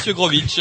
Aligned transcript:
Monsieur 0.00 0.14
Grovitch. 0.14 0.60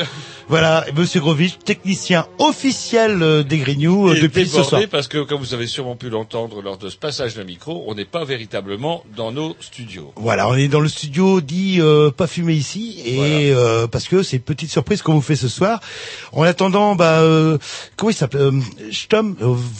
voilà, 0.49 0.85
Monsieur 0.93 1.21
Grovitch, 1.21 1.59
technicien 1.63 2.27
officiel 2.39 3.23
euh, 3.23 3.41
des 3.41 3.57
Grignoux 3.59 4.09
euh, 4.09 4.15
Et 4.15 4.19
depuis 4.21 4.45
ce 4.49 4.63
soir. 4.63 4.81
parce 4.91 5.07
que, 5.07 5.19
comme 5.23 5.39
vous 5.39 5.53
avez 5.53 5.65
sûrement 5.65 5.95
pu 5.95 6.09
l'entendre 6.09 6.61
lors 6.61 6.77
de 6.77 6.89
ce 6.89 6.97
passage 6.97 7.35
de 7.35 7.43
micro, 7.43 7.85
on 7.87 7.95
n'est 7.95 8.03
pas 8.03 8.25
véritablement 8.25 9.01
dans 9.15 9.31
nos 9.31 9.55
studios. 9.61 10.11
Voilà, 10.17 10.49
on 10.49 10.55
est 10.55 10.67
dans 10.67 10.81
le 10.81 10.89
studio 10.89 11.39
dit 11.39 11.77
euh, 11.79 12.11
pas 12.11 12.27
fumé 12.27 12.53
ici 12.53 13.01
et 13.05 13.15
Voilà. 13.15 13.33
euh, 13.61 13.87
parce 13.87 14.09
que 14.09 14.23
c'est 14.23 14.35
une 14.37 14.43
petite 14.43 14.71
surprise 14.71 15.01
qu'on 15.01 15.13
vous 15.13 15.21
fait 15.21 15.37
ce 15.37 15.47
soir. 15.47 15.79
En 16.33 16.43
attendant, 16.43 16.95
bah 16.95 17.19
euh, 17.21 17.57
comment 17.95 18.09
il 18.09 18.15
s'appelle 18.15 18.41
euh, 18.41 18.51
Stom 18.91 19.37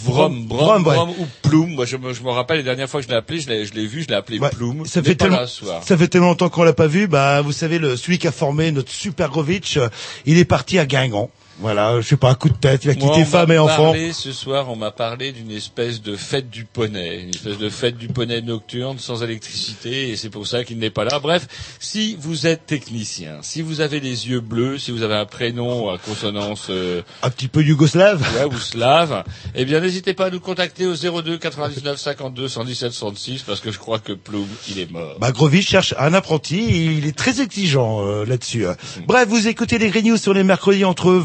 euh, 0.09 0.13
Brom, 0.13 0.47
Vrom, 0.47 0.83
Brom, 0.83 0.87
ouais. 0.87 0.95
Brom 0.95 1.09
ou 1.11 1.27
Plume. 1.41 1.75
Moi, 1.75 1.85
je 1.85 1.97
me, 1.97 2.13
je 2.13 2.21
me 2.23 2.29
rappelle 2.29 2.57
les 2.57 2.63
dernières 2.63 2.89
fois 2.89 2.99
que 3.01 3.05
je 3.07 3.11
l'ai 3.11 3.17
appelé, 3.17 3.39
je 3.39 3.49
l'ai, 3.49 3.65
je 3.65 3.73
l'ai 3.73 3.85
vu, 3.87 4.03
je 4.03 4.07
l'ai 4.07 4.15
appelé 4.15 4.39
Ouais, 4.39 4.49
Plume. 4.49 4.85
Ça 4.85 5.01
fait 5.03 5.15
tellement, 5.15 5.45
ça 5.47 5.97
fait 5.97 6.07
tellement 6.07 6.27
longtemps 6.29 6.49
qu'on 6.49 6.63
l'a 6.63 6.73
pas 6.73 6.87
vu. 6.87 7.07
Bah, 7.07 7.41
vous 7.41 7.51
savez, 7.51 7.79
le, 7.79 7.95
celui 7.97 8.17
qui 8.17 8.27
a 8.27 8.31
formé 8.31 8.71
notre 8.71 8.91
super 8.91 9.29
Grovitch, 9.29 9.77
euh, 9.77 9.87
il 10.25 10.37
est 10.37 10.45
parti 10.45 10.79
à 10.79 10.85
Guingamp. 10.85 11.29
Voilà, 11.61 11.99
je 11.99 12.07
sais 12.07 12.15
pas, 12.15 12.29
un 12.29 12.35
coup 12.35 12.47
de 12.47 12.53
tête, 12.53 12.85
il 12.85 12.91
a 12.91 12.93
Moi, 12.93 13.11
quitté 13.15 13.25
femme 13.25 13.51
et 13.51 13.57
enfants. 13.57 13.87
parlé, 13.91 14.13
ce 14.13 14.31
soir, 14.31 14.69
on 14.71 14.77
m'a 14.77 14.91
parlé 14.91 15.33
d'une 15.33 15.51
espèce 15.51 16.01
de 16.01 16.15
fête 16.15 16.49
du 16.49 16.63
poney, 16.63 17.23
une 17.23 17.31
espèce 17.31 17.57
de 17.57 17.67
fête 17.67 17.97
du 17.97 18.07
poney 18.07 18.41
nocturne 18.41 18.97
sans 18.97 19.23
électricité, 19.23 20.07
et 20.07 20.15
c'est 20.15 20.29
pour 20.29 20.47
ça 20.47 20.63
qu'il 20.63 20.77
n'est 20.77 20.89
pas 20.89 21.03
là. 21.03 21.19
Bref, 21.19 21.47
si 21.81 22.15
vous 22.17 22.47
êtes 22.47 22.65
technicien, 22.65 23.39
si 23.41 23.61
vous 23.61 23.81
avez 23.81 23.99
les 23.99 24.29
yeux 24.29 24.39
bleus, 24.39 24.77
si 24.77 24.91
vous 24.91 25.01
avez 25.01 25.15
un 25.15 25.25
prénom 25.25 25.89
à 25.89 25.97
consonance 25.97 26.67
euh, 26.69 27.01
Un 27.23 27.29
petit 27.29 27.49
peu 27.49 27.61
yougoslave. 27.61 28.21
ouais, 28.37 28.45
ou 28.45 28.57
slave, 28.57 29.25
eh 29.53 29.65
bien 29.65 29.81
n'hésitez 29.81 29.98
pas 30.13 30.25
à 30.25 30.29
nous 30.29 30.39
contacter 30.39 30.85
au 30.85 30.95
02 30.95 31.37
99 31.37 31.99
52 31.99 32.47
117 32.47 32.91
106 32.91 33.43
parce 33.43 33.59
que 33.59 33.71
je 33.71 33.77
crois 33.79 33.99
que 33.99 34.13
Ploum, 34.13 34.47
il 34.69 34.79
est 34.79 34.91
mort. 34.91 35.17
Bah, 35.19 35.31
Grovitch 35.31 35.67
cherche 35.67 35.93
un 35.97 36.13
apprenti 36.13 36.57
et 36.59 36.85
il 36.85 37.05
est 37.05 37.15
très 37.17 37.41
exigeant 37.41 38.05
euh, 38.05 38.25
là-dessus. 38.25 38.65
Bref, 39.07 39.27
vous 39.27 39.47
écoutez 39.47 39.77
les 39.77 39.89
Green 39.89 40.07
News 40.07 40.17
sur 40.17 40.33
les 40.33 40.43
mercredis 40.43 40.85
entre 40.85 41.23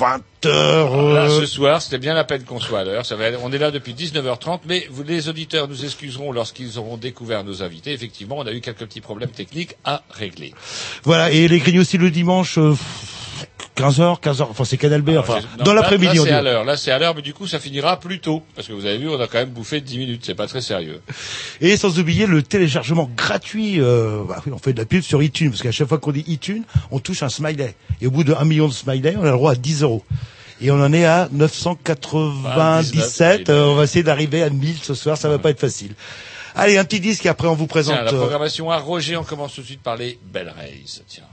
20 0.00 0.22
heures. 0.46 0.96
Là, 1.12 1.24
euh, 1.24 1.40
ce 1.40 1.46
soir, 1.46 1.82
c'était 1.82 1.98
bien 1.98 2.14
la 2.14 2.24
peine 2.24 2.44
qu'on 2.44 2.58
soit 2.60 2.80
à 2.80 2.84
l'heure. 2.84 3.04
On 3.42 3.52
est 3.52 3.58
là 3.58 3.70
depuis 3.70 3.92
19h30, 3.92 4.60
mais 4.66 4.86
vous, 4.90 5.02
les 5.02 5.28
auditeurs 5.28 5.68
nous 5.68 5.84
excuseront 5.84 6.32
lorsqu'ils 6.32 6.78
auront 6.78 6.96
découvert 6.96 7.44
nos 7.44 7.62
invités. 7.62 7.92
Effectivement, 7.92 8.38
on 8.38 8.46
a 8.46 8.52
eu 8.52 8.60
quelques 8.60 8.78
petits 8.86 9.02
problèmes 9.02 9.30
techniques 9.30 9.76
à 9.84 10.02
régler. 10.10 10.54
Voilà, 11.04 11.30
et 11.30 11.48
les 11.48 11.58
Green 11.58 11.76
News 11.76 11.82
aussi 11.82 11.98
le 11.98 12.10
dimanche. 12.10 12.56
euh, 12.58 12.74
15h, 13.76 14.20
15h, 14.20 14.42
enfin 14.50 14.64
c'est 14.64 14.76
Canal 14.76 15.02
B, 15.02 15.10
enfin, 15.18 15.38
j'ai- 15.40 15.58
non, 15.58 15.64
dans 15.64 15.74
là- 15.74 15.80
l'après-midi 15.82 16.16
Là, 16.18 16.22
c'est 16.24 16.32
à 16.32 16.42
l'heure. 16.42 16.64
Là, 16.64 16.76
c'est 16.76 16.90
à 16.90 16.98
l'heure, 16.98 17.14
mais 17.14 17.22
du 17.22 17.32
coup, 17.32 17.46
ça 17.46 17.58
finira 17.58 17.98
plus 17.98 18.20
tôt. 18.20 18.42
Parce 18.54 18.68
que 18.68 18.72
vous 18.72 18.86
avez 18.86 18.98
vu, 18.98 19.08
on 19.08 19.20
a 19.20 19.26
quand 19.26 19.38
même 19.38 19.50
bouffé 19.50 19.80
10 19.80 19.98
minutes. 19.98 20.22
C'est 20.24 20.34
pas 20.34 20.46
très 20.46 20.60
sérieux. 20.60 21.00
Et 21.60 21.76
sans 21.76 21.98
oublier 21.98 22.26
le 22.26 22.42
téléchargement 22.42 23.10
gratuit, 23.16 23.80
euh, 23.80 24.22
bah 24.28 24.42
on 24.52 24.58
fait 24.58 24.72
de 24.72 24.78
la 24.78 24.86
pub 24.86 25.02
sur 25.02 25.22
iTunes, 25.22 25.50
parce 25.50 25.62
qu'à 25.62 25.72
chaque 25.72 25.88
fois 25.88 25.98
qu'on 25.98 26.12
dit 26.12 26.24
iTunes, 26.26 26.62
on 26.90 26.98
touche 26.98 27.22
un 27.22 27.28
smiley. 27.28 27.74
Et 28.02 28.06
au 28.06 28.10
bout 28.10 28.24
de 28.24 28.34
1 28.34 28.44
million 28.44 28.68
de 28.68 28.72
smileys, 28.72 29.16
on 29.16 29.22
a 29.22 29.26
le 29.26 29.30
droit 29.32 29.52
à 29.52 29.56
10 29.56 29.82
euros. 29.82 30.04
Et 30.62 30.70
on 30.70 30.80
en 30.80 30.92
est 30.92 31.06
à 31.06 31.28
997, 31.32 33.48
Ah, 33.48 33.52
euh, 33.52 33.64
on 33.66 33.74
va 33.76 33.84
essayer 33.84 34.02
d'arriver 34.02 34.42
à 34.42 34.50
1000 34.50 34.76
ce 34.82 34.92
soir, 34.94 35.16
ça 35.16 35.28
va 35.30 35.38
pas 35.38 35.48
être 35.50 35.60
facile. 35.60 35.94
Allez, 36.54 36.76
un 36.76 36.84
petit 36.84 37.00
disque 37.00 37.24
et 37.24 37.30
après 37.30 37.48
on 37.48 37.54
vous 37.54 37.66
présente... 37.66 37.94
Tiens, 37.94 38.04
la 38.04 38.12
euh, 38.12 38.18
programmation 38.18 38.70
à 38.70 38.76
Roger, 38.76 39.16
on 39.16 39.24
commence 39.24 39.54
tout 39.54 39.62
de 39.62 39.66
suite 39.66 39.82
par 39.82 39.96
les 39.96 40.18
Bell 40.32 40.52
Rays. 40.54 40.84
Tiens. 41.08 41.24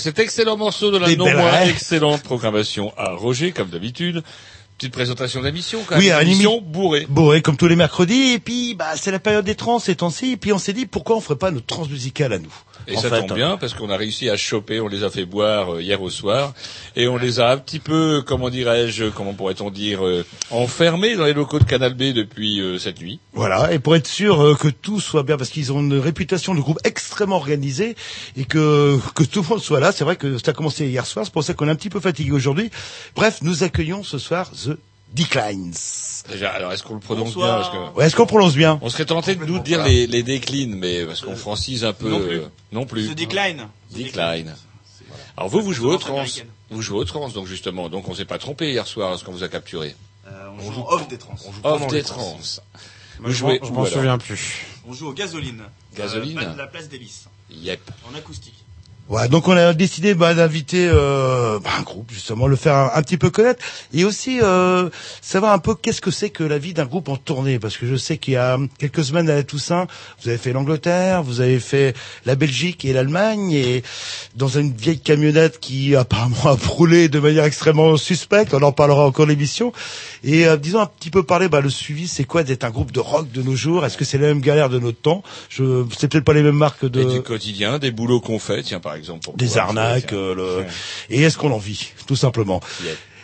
Cet 0.00 0.18
excellent 0.18 0.56
morceau 0.56 0.90
de 0.90 0.98
la 0.98 1.06
Des 1.06 1.16
non 1.16 1.30
moins 1.30 1.62
excellente 1.62 2.22
programmation 2.22 2.92
à 2.96 3.12
Roger, 3.12 3.52
comme 3.52 3.68
d'habitude. 3.68 4.22
Petite 4.78 4.92
présentation 4.94 5.42
d'émission, 5.42 5.80
quand 5.86 5.98
Oui, 5.98 6.06
même. 6.06 6.16
un 6.16 6.20
Une 6.22 6.28
émission 6.28 6.60
bourrée. 6.62 7.06
Et 7.36 7.42
comme 7.42 7.58
tous 7.58 7.68
les 7.68 7.76
mercredis, 7.76 8.32
et 8.32 8.38
puis 8.38 8.74
bah 8.74 8.96
c'est 8.96 9.10
la 9.10 9.18
période 9.18 9.44
des 9.44 9.54
trans 9.54 9.78
ces 9.78 9.94
temps-ci, 9.94 10.32
et 10.32 10.36
puis 10.38 10.54
on 10.54 10.58
s'est 10.58 10.72
dit 10.72 10.86
pourquoi 10.86 11.16
on 11.16 11.20
ferait 11.20 11.36
pas 11.36 11.50
notre 11.50 11.66
trans 11.66 11.84
musicale 11.84 12.32
à 12.32 12.38
nous. 12.38 12.52
Et 12.88 12.96
En 12.96 13.00
ça 13.02 13.10
fait, 13.10 13.20
tombe 13.26 13.34
bien 13.36 13.58
parce 13.58 13.74
qu'on 13.74 13.90
a 13.90 13.96
réussi 13.98 14.30
à 14.30 14.38
choper, 14.38 14.80
on 14.80 14.88
les 14.88 15.04
a 15.04 15.10
fait 15.10 15.26
boire 15.26 15.74
euh, 15.74 15.82
hier 15.82 16.00
au 16.00 16.08
soir 16.08 16.54
et 16.96 17.08
on 17.08 17.18
les 17.18 17.40
a 17.40 17.50
un 17.50 17.58
petit 17.58 17.78
peu, 17.78 18.22
comment 18.26 18.48
dirais-je, 18.48 19.04
comment 19.10 19.34
pourrait-on 19.34 19.70
dire, 19.70 20.04
euh, 20.06 20.24
enfermés 20.50 21.16
dans 21.16 21.24
les 21.24 21.32
locaux 21.32 21.58
de 21.58 21.64
Canal 21.64 21.94
B 21.94 22.12
depuis 22.12 22.60
euh, 22.60 22.78
cette 22.78 23.00
nuit. 23.00 23.20
Voilà, 23.32 23.72
et 23.72 23.78
pour 23.78 23.96
être 23.96 24.06
sûr 24.06 24.40
euh, 24.42 24.54
que 24.54 24.68
tout 24.68 25.00
soit 25.00 25.22
bien, 25.22 25.36
parce 25.36 25.50
qu'ils 25.50 25.72
ont 25.72 25.80
une 25.80 25.98
réputation 25.98 26.54
de 26.54 26.60
groupe 26.60 26.78
extrêmement 26.84 27.36
organisé, 27.36 27.96
et 28.36 28.44
que, 28.44 28.98
que 29.14 29.24
tout 29.24 29.42
le 29.42 29.48
monde 29.48 29.60
soit 29.60 29.80
là, 29.80 29.92
c'est 29.92 30.04
vrai 30.04 30.16
que 30.16 30.38
ça 30.38 30.50
a 30.50 30.54
commencé 30.54 30.86
hier 30.86 31.06
soir, 31.06 31.24
c'est 31.24 31.32
pour 31.32 31.44
ça 31.44 31.54
qu'on 31.54 31.68
est 31.68 31.70
un 31.70 31.76
petit 31.76 31.90
peu 31.90 32.00
fatigué 32.00 32.32
aujourd'hui. 32.32 32.70
Bref, 33.14 33.38
nous 33.42 33.62
accueillons 33.62 34.02
ce 34.02 34.18
soir 34.18 34.50
The 34.52 34.76
Declines. 35.14 35.72
Déjà, 36.30 36.50
alors 36.50 36.72
est-ce 36.72 36.82
qu'on 36.84 36.94
le 36.94 37.00
prononce 37.00 37.34
Bonsoir. 37.34 37.46
bien 37.58 37.68
parce 37.70 37.92
que 37.92 37.98
Ouais, 37.98 38.06
est-ce 38.06 38.14
qu'on 38.14 38.26
prononce 38.26 38.54
bien? 38.54 38.78
On 38.82 38.88
serait 38.88 39.06
tenté 39.06 39.34
de 39.34 39.44
nous 39.44 39.58
dire 39.58 39.82
les, 39.84 40.06
les 40.06 40.22
déclines, 40.22 40.74
mais 40.76 41.04
parce 41.04 41.20
qu'on 41.20 41.34
francise 41.34 41.84
un 41.84 41.92
peu. 41.92 42.08
Non 42.10 42.20
plus. 42.20 42.36
euh, 42.38 42.46
non 42.72 42.86
plus. 42.86 43.08
The 43.08 43.14
Decline. 43.16 43.66
Decline. 43.90 44.54
Alors 45.36 45.48
vous, 45.48 45.62
vous 45.62 45.72
jouez 45.72 45.94
au 45.94 45.96
trans. 45.96 46.14
américaine. 46.18 46.46
Vous 46.70 46.82
jouez 46.82 46.98
au 46.98 47.04
trans, 47.04 47.28
donc 47.30 47.46
justement. 47.46 47.88
Donc 47.88 48.08
on 48.08 48.14
s'est 48.14 48.24
pas 48.24 48.38
trompé 48.38 48.70
hier 48.70 48.86
soir 48.86 49.10
lorsqu'on 49.10 49.32
vous 49.32 49.42
a 49.42 49.48
capturé. 49.48 49.96
Euh, 50.30 50.48
on, 50.58 50.72
joue 50.72 50.80
en 50.80 50.92
off 50.92 51.08
des 51.08 51.18
trans. 51.18 51.34
Off 51.64 51.86
des 51.88 52.02
trans. 52.02 52.38
Je 53.24 53.30
jouez 53.30 53.60
m'en- 53.60 53.84
souviens 53.84 54.18
plus. 54.18 54.66
On 54.86 54.92
joue 54.92 55.08
au 55.08 55.12
gasoline. 55.12 55.62
Gasoline 55.94 56.38
Euh, 56.38 56.56
la 56.56 56.66
place 56.66 56.88
des 56.88 56.98
Lys. 56.98 57.26
Yep. 57.50 57.80
En 58.10 58.14
acoustique. 58.16 58.64
Ouais, 59.08 59.28
donc 59.28 59.48
on 59.48 59.56
a 59.56 59.72
décidé 59.74 60.14
bah, 60.14 60.34
d'inviter 60.34 60.88
euh, 60.88 61.58
bah, 61.58 61.70
un 61.80 61.82
groupe 61.82 62.12
justement, 62.12 62.46
le 62.46 62.54
faire 62.54 62.92
un, 62.94 63.02
petit 63.02 63.16
peu 63.16 63.30
connaître. 63.30 63.60
Et 63.92 64.04
aussi 64.04 64.38
euh, 64.40 64.88
savoir 65.20 65.52
un 65.52 65.58
peu 65.58 65.74
qu'est-ce 65.74 66.00
que 66.00 66.12
c'est 66.12 66.30
que 66.30 66.44
la 66.44 66.58
vie 66.58 66.74
d'un 66.74 66.84
groupe 66.84 67.08
en 67.08 67.16
tournée. 67.16 67.58
Parce 67.58 67.76
que 67.76 67.88
je 67.88 67.96
sais 67.96 68.18
qu'il 68.18 68.34
y 68.34 68.36
a 68.36 68.56
quelques 68.78 69.02
semaines 69.02 69.28
à 69.28 69.34
la 69.34 69.42
Toussaint, 69.42 69.88
vous 70.22 70.28
avez 70.28 70.38
fait 70.38 70.52
l'Angleterre, 70.52 71.24
vous 71.24 71.40
avez 71.40 71.58
fait 71.58 71.96
la 72.24 72.36
Belgique 72.36 72.84
et 72.84 72.92
l'Allemagne. 72.92 73.50
Et 73.50 73.82
dans 74.36 74.46
une 74.46 74.72
vieille 74.72 75.00
camionnette 75.00 75.58
qui 75.58 75.96
apparemment 75.96 76.46
a 76.46 76.54
brûlé 76.54 77.08
de 77.08 77.18
manière 77.18 77.44
extrêmement 77.44 77.96
suspecte, 77.96 78.54
on 78.54 78.62
en 78.62 78.70
parlera 78.70 79.06
encore 79.06 79.26
l'émission. 79.26 79.72
Et 80.22 80.46
euh, 80.46 80.56
disons 80.56 80.78
un 80.78 80.86
petit 80.86 81.10
peu 81.10 81.24
parler 81.24 81.48
bah, 81.48 81.60
le 81.60 81.70
suivi, 81.70 82.06
c'est 82.06 82.22
quoi 82.22 82.44
d'être 82.44 82.62
un 82.62 82.70
groupe 82.70 82.92
de 82.92 83.00
rock 83.00 83.32
de 83.32 83.42
nos 83.42 83.56
jours? 83.56 83.84
Est-ce 83.84 83.96
que 83.96 84.04
c'est 84.04 84.18
la 84.18 84.28
même 84.28 84.40
galère 84.40 84.68
de 84.68 84.78
notre 84.78 85.00
temps? 85.00 85.24
Je 85.48 85.84
c'est 85.98 86.06
peut-être 86.06 86.24
pas 86.24 86.32
les 86.32 86.44
mêmes 86.44 86.54
marques 86.54 86.86
de 86.86 87.00
Et 87.00 87.04
du 87.06 87.22
quotidien, 87.22 87.80
des 87.80 87.90
boulots 87.90 88.20
qu'on 88.20 88.38
fait, 88.38 88.62
tiens 88.62 88.78
par 88.78 88.94
exemple. 88.94 88.99
Pour 89.22 89.36
des 89.36 89.58
arnaques, 89.58 90.12
euh, 90.12 90.34
le... 90.34 90.58
Ouais. 90.58 90.66
et 91.10 91.22
est-ce 91.22 91.38
qu'on 91.38 91.52
en 91.52 91.58
vit, 91.58 91.92
tout 92.06 92.16
simplement? 92.16 92.60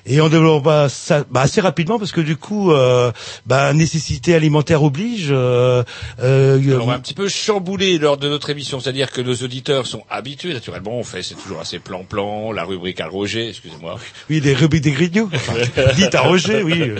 Et 0.08 0.20
on 0.20 0.28
développe 0.28 0.62
bah, 0.62 0.88
ça 0.88 1.24
bah, 1.28 1.40
assez 1.40 1.60
rapidement 1.60 1.98
parce 1.98 2.12
que 2.12 2.20
du 2.20 2.36
coup, 2.36 2.70
euh, 2.70 3.10
bah, 3.44 3.72
nécessité 3.72 4.34
alimentaire 4.34 4.84
oblige. 4.84 5.28
Euh, 5.30 5.82
euh, 6.22 6.78
on 6.80 6.86
va 6.86 6.94
un 6.94 7.00
petit 7.00 7.14
peu 7.14 7.28
chambouler 7.28 7.98
lors 7.98 8.16
de 8.16 8.28
notre 8.28 8.50
émission, 8.50 8.78
c'est-à-dire 8.78 9.10
que 9.10 9.20
nos 9.20 9.34
auditeurs 9.34 9.86
sont 9.86 10.04
habitués, 10.08 10.54
naturellement, 10.54 10.96
on 10.96 11.02
fait, 11.02 11.24
c'est 11.24 11.34
toujours 11.34 11.58
assez 11.58 11.80
plan-plan, 11.80 12.52
la 12.52 12.64
rubrique 12.64 13.00
à 13.00 13.08
Roger, 13.08 13.48
excusez-moi. 13.48 13.98
oui, 14.30 14.40
les 14.40 14.54
rubriques 14.54 14.84
des 14.84 14.92
grignoux. 14.92 15.28
Enfin, 15.36 15.92
dites 15.94 16.14
à 16.14 16.22
Roger, 16.22 16.62
oui. 16.62 16.92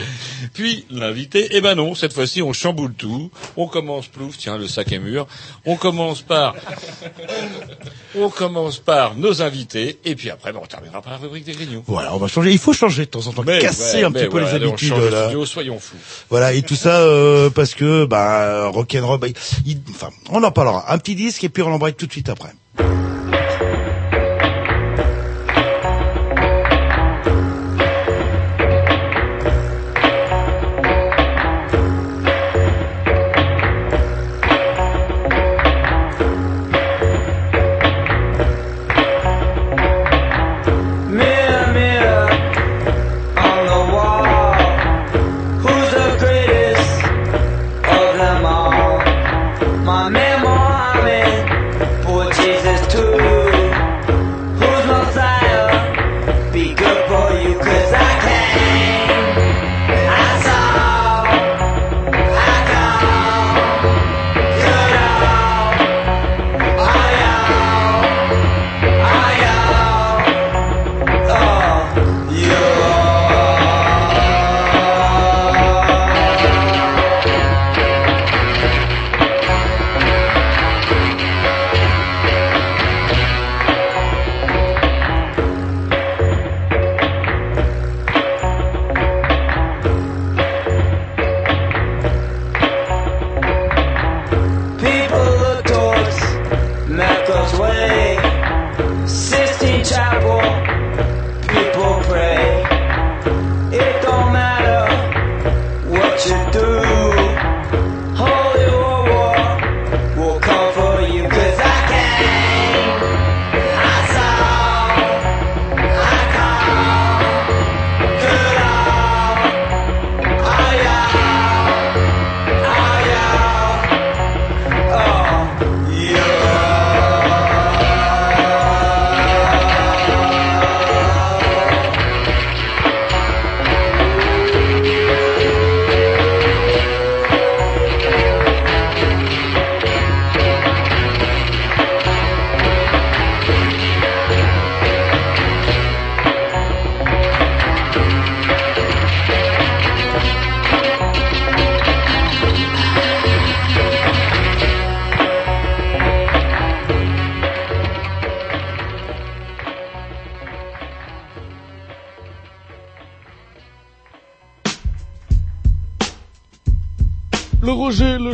Puis 0.53 0.85
l'invité, 0.91 1.49
eh 1.51 1.61
ben 1.61 1.75
non, 1.75 1.95
cette 1.95 2.13
fois-ci 2.13 2.43
on 2.43 2.53
chamboule 2.53 2.95
tout. 2.95 3.31
On 3.57 3.67
commence 3.67 4.07
plouf, 4.09 4.37
tiens 4.37 4.59
le 4.59 4.69
sac 4.69 4.93
est 4.93 4.99
mûr. 4.99 5.27
On 5.65 5.77
commence 5.77 6.23
par, 6.23 6.55
on 8.15 8.29
commence 8.29 8.79
par 8.79 9.17
nos 9.17 9.43
invités 9.43 9.99
et 10.05 10.15
puis 10.15 10.31
après 10.31 10.53
ben, 10.53 10.61
on 10.63 10.67
terminera 10.67 11.03
par 11.03 11.13
la 11.13 11.19
rubrique 11.19 11.45
des 11.45 11.53
grignoux. 11.53 11.83
Voilà, 11.87 12.15
on 12.15 12.19
va 12.19 12.29
changer. 12.29 12.53
Il 12.53 12.59
faut 12.59 12.73
changer 12.73 12.96
de 13.05 13.11
temps 13.11 13.27
en 13.27 13.33
temps, 13.33 13.43
Mais, 13.47 13.59
casser 13.59 13.99
ouais, 13.99 14.05
un 14.05 14.11
petit 14.13 14.25
peu 14.25 14.31
voilà, 14.41 14.59
les 14.59 14.65
on 14.67 14.69
habitudes. 14.71 14.97
là. 15.13 15.25
studio, 15.25 15.45
soyons 15.47 15.79
fous. 15.79 15.97
Voilà, 16.31 16.53
et 16.55 16.63
tout 16.63 16.75
ça 16.77 17.01
euh, 17.01 17.51
parce 17.51 17.75
que 17.75 18.05
bah, 18.07 18.67
rock'n'roll, 18.69 19.19
bah, 19.21 19.29
il- 19.67 19.79
enfin, 19.91 20.09
on 20.31 20.43
en 20.43 20.51
parlera. 20.51 20.93
Un 20.93 20.99
petit 20.99 21.15
disque 21.15 21.45
et 21.45 21.49
puis 21.49 21.63
on 21.63 21.73
embraye 21.73 21.95
tout 21.95 22.07
de 22.07 22.13
suite 22.13 22.29
après. 22.29 22.51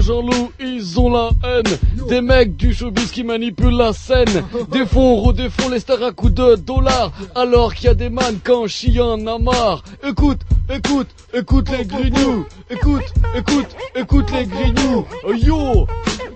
Jean-Loup, 0.03 0.51
ils 0.59 0.99
ont 0.99 1.11
la 1.11 1.31
haine. 1.45 1.79
Des 2.09 2.21
mecs 2.21 2.57
du 2.57 2.75
showbiz 2.75 3.13
qui 3.13 3.23
manipulent 3.23 3.77
la 3.77 3.93
scène. 3.93 4.45
Des 4.71 4.85
fonds 4.85 5.21
redéfont 5.23 5.69
les 5.69 5.79
stars 5.79 6.03
à 6.03 6.13
coups 6.13 6.35
de 6.35 6.57
dollars. 6.57 7.13
Alors 7.35 7.75
qu'il 7.75 7.87
y 7.87 7.89
a 7.89 7.95
des 7.95 8.11
mannequins 8.11 8.67
chiant 8.67 9.13
en 9.13 9.27
a 9.27 9.39
marre. 9.39 9.85
Écoute, 10.07 10.41
écoute, 10.69 11.09
écoute 11.33 11.71
les 11.71 11.85
grignoux. 11.85 12.45
Écoute, 12.69 13.15
écoute, 13.37 13.77
écoute 13.95 14.31
les 14.33 14.47
grignoux. 14.47 15.07
Yo, 15.35 15.87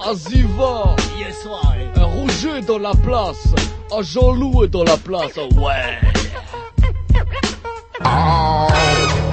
Aziva. 0.08 0.94
Roger 1.96 2.60
dans 2.66 2.78
la 2.78 2.92
place. 2.92 3.48
Ah, 3.90 4.02
Jean-Loup 4.02 4.64
est 4.64 4.68
dans 4.68 4.84
la 4.84 4.96
place. 4.96 5.32
Ah, 8.04 8.66
ouais. 8.70 9.25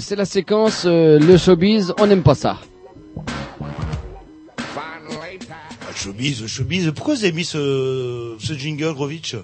C'est 0.00 0.16
la 0.16 0.24
séquence 0.24 0.82
euh, 0.84 1.18
le 1.18 1.36
showbiz, 1.38 1.94
on 1.98 2.06
n'aime 2.06 2.22
pas 2.22 2.34
ça. 2.34 2.58
Ah, 4.58 5.94
showbiz, 5.94 6.46
showbiz. 6.46 6.92
Pourquoi 6.94 7.14
vous 7.14 7.24
avez 7.24 7.32
mis 7.32 7.44
ce, 7.44 8.36
ce 8.38 8.52
jingle, 8.54 8.92
Grovitch 8.94 9.36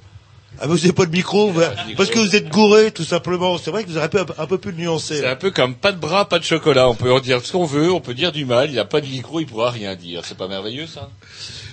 ah, 0.61 0.69
vous 0.69 0.77
n'avez 0.77 0.93
pas 0.93 1.05
de 1.05 1.11
micro, 1.11 1.51
vous- 1.51 1.61
parce 1.97 2.11
que 2.11 2.19
vous 2.21 2.37
êtes 2.37 2.49
gouré, 2.49 2.93
tout 2.93 3.03
simplement. 3.03 3.59
C'est 3.59 3.73
vrai 3.73 3.83
que 3.83 3.89
vous 3.89 3.97
auriez 3.97 4.09
pu 4.09 4.19
un, 4.19 4.27
un 4.39 4.47
peu 4.47 4.57
plus 4.57 4.71
le 4.71 4.77
nuancer. 4.77 5.17
C'est 5.17 5.27
un 5.27 5.35
peu 5.35 5.51
comme 5.51 5.75
pas 5.75 5.91
de 5.91 5.99
bras, 5.99 6.29
pas 6.29 6.39
de 6.39 6.45
chocolat. 6.45 6.89
On 6.89 6.95
peut 6.95 7.13
en 7.13 7.19
dire 7.19 7.45
ce 7.45 7.51
qu'on 7.51 7.65
veut, 7.65 7.91
on 7.91 8.01
peut 8.01 8.15
dire 8.15 8.31
du 8.31 8.45
mal. 8.45 8.71
Il 8.71 8.79
a 8.79 8.85
pas 8.85 9.01
de 9.01 9.07
micro, 9.09 9.41
il 9.41 9.47
pourra 9.47 9.71
rien 9.73 9.97
dire. 9.97 10.23
C'est 10.25 10.37
pas 10.39 10.47
merveilleux 10.47 10.87
ça? 10.87 11.11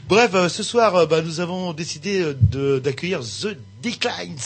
Bref, 0.10 0.32
euh, 0.34 0.50
ce 0.50 0.63
soir, 0.63 0.96
euh, 0.96 1.06
bah, 1.06 1.22
nous 1.22 1.40
avons 1.42 1.74
décidé 1.74 2.34
de- 2.42 2.80
d'accueillir 2.80 3.20
The 3.20 3.56
Declines. 3.84 4.40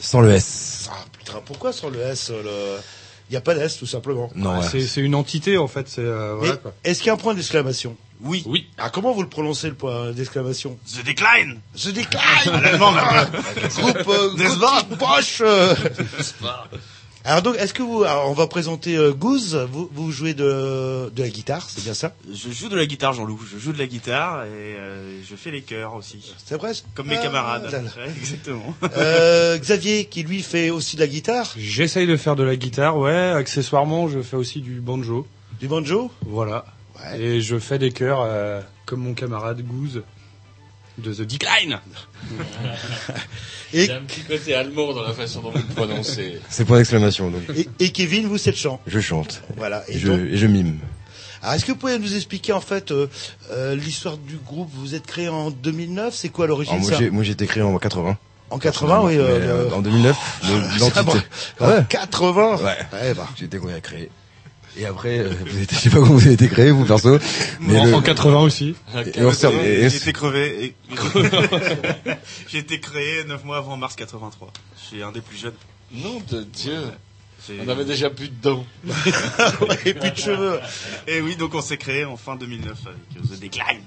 Sans 0.00 0.22
le 0.22 0.32
S. 0.32 0.90
Ah, 0.92 1.04
putain, 1.16 1.40
pourquoi 1.46 1.72
sur 1.72 1.90
le 1.90 2.00
S 2.00 2.30
le... 2.32 2.78
Il 3.28 3.32
n'y 3.32 3.36
a 3.36 3.40
pas 3.40 3.54
d'S, 3.54 3.78
tout 3.78 3.86
simplement. 3.86 4.30
Non, 4.36 4.58
ouais. 4.58 4.66
C'est 4.70 4.82
c'est 4.82 5.00
une 5.00 5.14
entité 5.14 5.58
en 5.58 5.66
fait. 5.66 5.88
C'est 5.88 6.00
euh, 6.00 6.34
voilà. 6.36 6.58
Est-ce 6.84 7.00
qu'il 7.00 7.08
y 7.08 7.10
a 7.10 7.14
un 7.14 7.16
point 7.16 7.34
d'exclamation? 7.34 7.96
Oui. 8.20 8.42
Oui. 8.46 8.68
Ah, 8.78 8.88
comment 8.90 9.12
vous 9.12 9.22
le 9.22 9.28
prononcez, 9.28 9.68
le 9.68 9.74
point 9.74 10.12
d'exclamation? 10.12 10.78
The 10.86 11.04
Decline 11.04 11.60
The 11.76 11.88
Decline 11.88 12.60
l'allemand, 12.62 12.92
maintenant. 12.92 13.38
Groupe 13.76 14.08
euh, 14.08 14.96
Bosch 14.96 15.42
euh. 15.42 15.74
Alors 17.28 17.42
donc, 17.42 17.56
est-ce 17.56 17.74
que 17.74 17.82
vous... 17.82 18.04
Alors, 18.04 18.30
on 18.30 18.34
va 18.34 18.46
présenter 18.46 18.96
euh, 18.96 19.12
Goose. 19.12 19.56
Vous, 19.72 19.90
vous 19.92 20.12
jouez 20.12 20.32
de, 20.32 21.10
de 21.12 21.22
la 21.22 21.28
guitare, 21.28 21.68
c'est 21.68 21.82
bien 21.82 21.92
ça? 21.92 22.14
Je 22.32 22.50
joue 22.52 22.68
de 22.68 22.76
la 22.76 22.86
guitare, 22.86 23.14
Jean-Loup. 23.14 23.40
Je 23.52 23.58
joue 23.58 23.72
de 23.72 23.78
la 23.78 23.88
guitare 23.88 24.44
et 24.44 24.48
euh, 24.78 25.20
je 25.28 25.34
fais 25.34 25.50
les 25.50 25.62
chœurs 25.62 25.94
aussi. 25.96 26.32
C'est 26.44 26.56
vrai 26.56 26.70
Comme 26.94 27.08
mes 27.08 27.16
Ah, 27.16 27.22
camarades. 27.22 27.64
là, 27.64 27.82
là. 27.82 27.90
Ouais, 27.96 28.12
exactement. 28.16 28.74
Euh, 28.96 29.58
Xavier, 29.58 30.04
qui 30.04 30.22
lui 30.22 30.40
fait 30.40 30.70
aussi 30.70 30.94
de 30.94 31.00
la 31.00 31.08
guitare, 31.08 31.52
J'essaye 31.58 32.06
de 32.06 32.16
faire 32.16 32.36
de 32.36 32.44
la 32.44 32.54
guitare, 32.54 32.96
ouais. 32.96 33.32
Accessoirement, 33.32 34.06
je 34.08 34.22
fais 34.22 34.36
aussi 34.36 34.60
du 34.60 34.80
banjo. 34.80 35.26
du 35.60 35.66
banjo? 35.66 36.12
Voilà. 36.26 36.64
Ouais. 37.00 37.20
Et 37.20 37.40
je 37.40 37.58
fais 37.58 37.78
des 37.80 37.90
chœurs 37.90 38.20
euh, 38.22 38.60
comme 38.86 39.00
mon 39.00 39.14
camarade 39.14 39.60
Goose 39.66 40.02
de 40.98 41.12
The 41.12 41.22
Decline. 41.22 41.78
Et, 43.72 43.84
Il 43.84 43.88
y 43.88 43.90
a 43.90 43.96
un 43.96 44.02
petit 44.02 44.22
côté 44.22 44.54
allemand 44.54 44.92
dans 44.92 45.02
la 45.02 45.12
façon 45.12 45.40
dont 45.42 45.50
vous 45.50 45.58
le 45.58 45.74
prononcez. 45.74 46.40
C'est 46.48 46.64
point 46.64 46.78
d'exclamation, 46.78 47.30
donc. 47.30 47.42
et, 47.54 47.68
et 47.80 47.90
Kevin, 47.90 48.26
vous, 48.26 48.38
c'est 48.38 48.50
le 48.52 48.56
chant. 48.56 48.80
Je 48.86 49.00
chante. 49.00 49.42
Voilà. 49.56 49.84
Et 49.88 49.96
Et 49.96 49.98
je, 49.98 50.08
donc, 50.08 50.20
et 50.20 50.36
je 50.36 50.46
mime. 50.46 50.78
alors, 51.42 51.54
est-ce 51.54 51.64
que 51.64 51.72
vous 51.72 51.78
pouvez 51.78 51.98
nous 51.98 52.14
expliquer 52.14 52.52
en 52.52 52.60
fait 52.60 52.90
euh, 52.92 53.08
euh, 53.50 53.74
l'histoire 53.74 54.16
du 54.16 54.36
groupe? 54.36 54.70
Vous 54.74 54.94
êtes 54.94 55.06
créé 55.06 55.28
en 55.28 55.50
2009. 55.50 56.14
C'est 56.14 56.28
quoi 56.30 56.46
l'origine 56.46 56.74
Alors, 56.74 56.82
moi, 56.86 56.92
ça? 56.92 56.98
j'ai, 56.98 57.10
moi, 57.10 57.22
j'ai 57.24 57.32
été 57.32 57.46
créé 57.46 57.62
en 57.62 57.76
80. 57.76 58.16
En 58.48 58.58
80, 58.58 59.00
oui. 59.04 59.16
Euh, 59.16 59.66
euh, 59.68 59.70
En 59.72 59.82
2009, 59.82 60.16
le- 60.44 60.48
Ça 60.48 61.02
l'entité. 61.02 61.26
va. 61.58 61.68
Ouais. 61.68 61.78
En 61.80 61.84
80. 61.84 62.56
Ouais. 62.58 62.62
Ouais, 62.92 63.14
bah. 63.14 63.28
J'ai 63.36 63.46
été 63.46 63.58
créé. 63.82 64.08
Et 64.78 64.84
après, 64.84 65.18
euh, 65.20 65.30
vous 65.46 65.58
êtes, 65.62 65.72
je 65.72 65.78
sais 65.78 65.88
pas 65.90 65.96
comment 65.96 66.14
vous 66.14 66.24
avez 66.26 66.34
été 66.34 66.48
créé, 66.48 66.70
vous, 66.70 66.84
perso. 66.84 67.18
Mais 67.60 67.78
en, 67.78 67.84
le- 67.86 67.94
en 67.94 68.02
80 68.02 68.40
aussi. 68.40 68.74
et 69.14 69.24
on 69.24 69.32
se- 69.32 69.46
J'ai 69.50 69.96
été 69.96 70.12
crevé. 70.12 70.64
et- 70.66 70.74
J'ai 72.48 72.58
été 72.58 72.78
créé 72.80 73.24
9 73.24 73.44
mois 73.44 73.56
avant 73.58 73.76
mars 73.76 73.96
83. 73.96 74.52
Je 74.78 74.84
suis 74.86 75.02
un 75.02 75.12
des 75.12 75.20
plus 75.22 75.36
jeunes. 75.38 75.54
Nom 75.92 76.20
de 76.30 76.42
Dieu. 76.42 76.80
On 77.64 77.68
avait 77.68 77.84
déjà 77.84 78.10
plus 78.10 78.28
de 78.28 78.34
dents. 78.42 78.66
et 79.84 79.94
plus 79.94 80.10
de 80.10 80.16
cheveux. 80.16 80.58
Et 81.06 81.20
oui, 81.20 81.36
donc 81.36 81.54
on 81.54 81.62
s'est 81.62 81.76
créé 81.76 82.04
en 82.04 82.16
fin 82.16 82.34
2009 82.36 82.76
avec 82.86 83.28
The 83.30 83.40
Decline. 83.40 83.82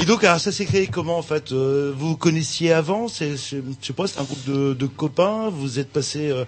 Et 0.00 0.06
donc, 0.06 0.24
alors, 0.24 0.40
ça 0.40 0.50
s'est 0.52 0.64
créé 0.64 0.86
comment 0.88 1.18
en 1.18 1.22
fait 1.22 1.52
Euh, 1.52 1.92
Vous 1.96 2.10
vous 2.10 2.16
connaissiez 2.16 2.72
avant 2.72 3.06
C'est, 3.08 3.36
c'est- 3.36 3.62
je 3.80 3.86
sais 3.86 3.92
pas, 3.92 4.06
c'est 4.06 4.18
un 4.20 4.24
groupe 4.24 4.44
de, 4.44 4.74
de 4.74 4.86
copains. 4.86 5.48
Vous 5.50 5.78
êtes 5.78 5.90
passé 5.90 6.30
euh, 6.30 6.44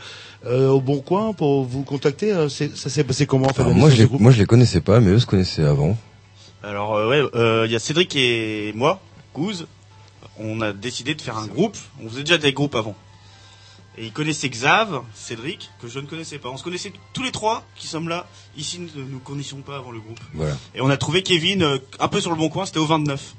euh, 0.46 0.68
au 0.68 0.80
bon 0.80 0.98
coin 0.98 1.32
pour 1.32 1.64
vous 1.64 1.82
contacter. 1.82 2.32
euh, 2.32 2.48
c'est- 2.48 2.76
ça 2.76 2.90
s'est 2.90 3.04
passé 3.04 3.24
comment 3.26 3.46
en 3.46 3.52
fait 3.52 3.62
Alors, 3.62 3.74
moi, 3.74 3.88
je 3.90 4.02
les, 4.02 4.08
moi, 4.18 4.32
je 4.32 4.38
les 4.38 4.46
connaissais 4.46 4.80
pas, 4.80 5.00
mais 5.00 5.10
eux 5.12 5.18
se 5.20 5.26
connaissaient 5.26 5.64
avant. 5.64 5.96
Alors 6.62 6.96
euh, 6.96 7.08
ouais, 7.08 7.22
euh, 7.36 7.64
il 7.66 7.72
y 7.72 7.76
a 7.76 7.78
Cédric 7.78 8.16
et 8.16 8.72
moi, 8.74 9.00
Goose. 9.34 9.66
On 10.38 10.60
a 10.60 10.72
décidé 10.72 11.14
de 11.14 11.22
faire 11.22 11.36
un 11.38 11.46
groupe. 11.46 11.76
On 12.04 12.08
faisait 12.08 12.24
déjà 12.24 12.38
des 12.38 12.52
groupes 12.52 12.74
avant. 12.74 12.94
Et 13.98 14.04
ils 14.06 14.12
connaissaient 14.12 14.48
Xav, 14.50 15.00
Cédric, 15.14 15.70
que 15.80 15.88
je 15.88 15.98
ne 15.98 16.06
connaissais 16.06 16.38
pas. 16.38 16.50
On 16.50 16.56
se 16.58 16.62
connaissait 16.64 16.92
tous 17.14 17.22
les 17.22 17.32
trois 17.32 17.64
qui 17.76 17.86
sommes 17.86 18.08
là. 18.08 18.26
Ici, 18.56 18.78
ne 18.78 19.02
nous 19.04 19.18
connaissions 19.20 19.58
pas 19.58 19.76
avant 19.76 19.90
le 19.90 20.00
groupe. 20.00 20.20
Voilà. 20.34 20.54
Et 20.74 20.80
on 20.82 20.90
a 20.90 20.96
trouvé 20.98 21.22
Kevin 21.22 21.62
euh, 21.62 21.78
un 21.98 22.08
peu 22.08 22.20
sur 22.20 22.30
le 22.30 22.36
bon 22.36 22.48
coin, 22.50 22.66
c'était 22.66 22.78
au 22.78 22.86
29. 22.86 23.34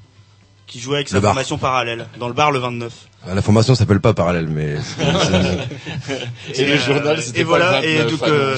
Qui 0.66 0.80
jouait 0.80 0.96
avec 0.98 1.08
sa 1.10 1.16
Le 1.16 1.22
bar. 1.22 1.32
formation 1.32 1.58
parallèle. 1.58 2.08
Dans 2.20 2.28
le 2.28 2.34
bar 2.34 2.52
le 2.52 2.60
29. 2.60 2.94
Ah, 3.26 3.36
La 3.36 3.42
formation 3.42 3.74
s'appelle 3.76 4.02
pas 4.02 4.14
parallèle, 4.14 4.48
mais 4.48 4.76
Et, 6.54 6.66
le 6.66 6.74
euh, 6.74 6.78
journal, 6.78 7.22
c'était 7.22 7.42
et 7.42 7.44
pas 7.44 7.48
voilà, 7.50 7.82
le 7.82 7.88
et 7.88 7.98
29, 8.00 8.12
donc, 8.20 8.30
euh. 8.30 8.58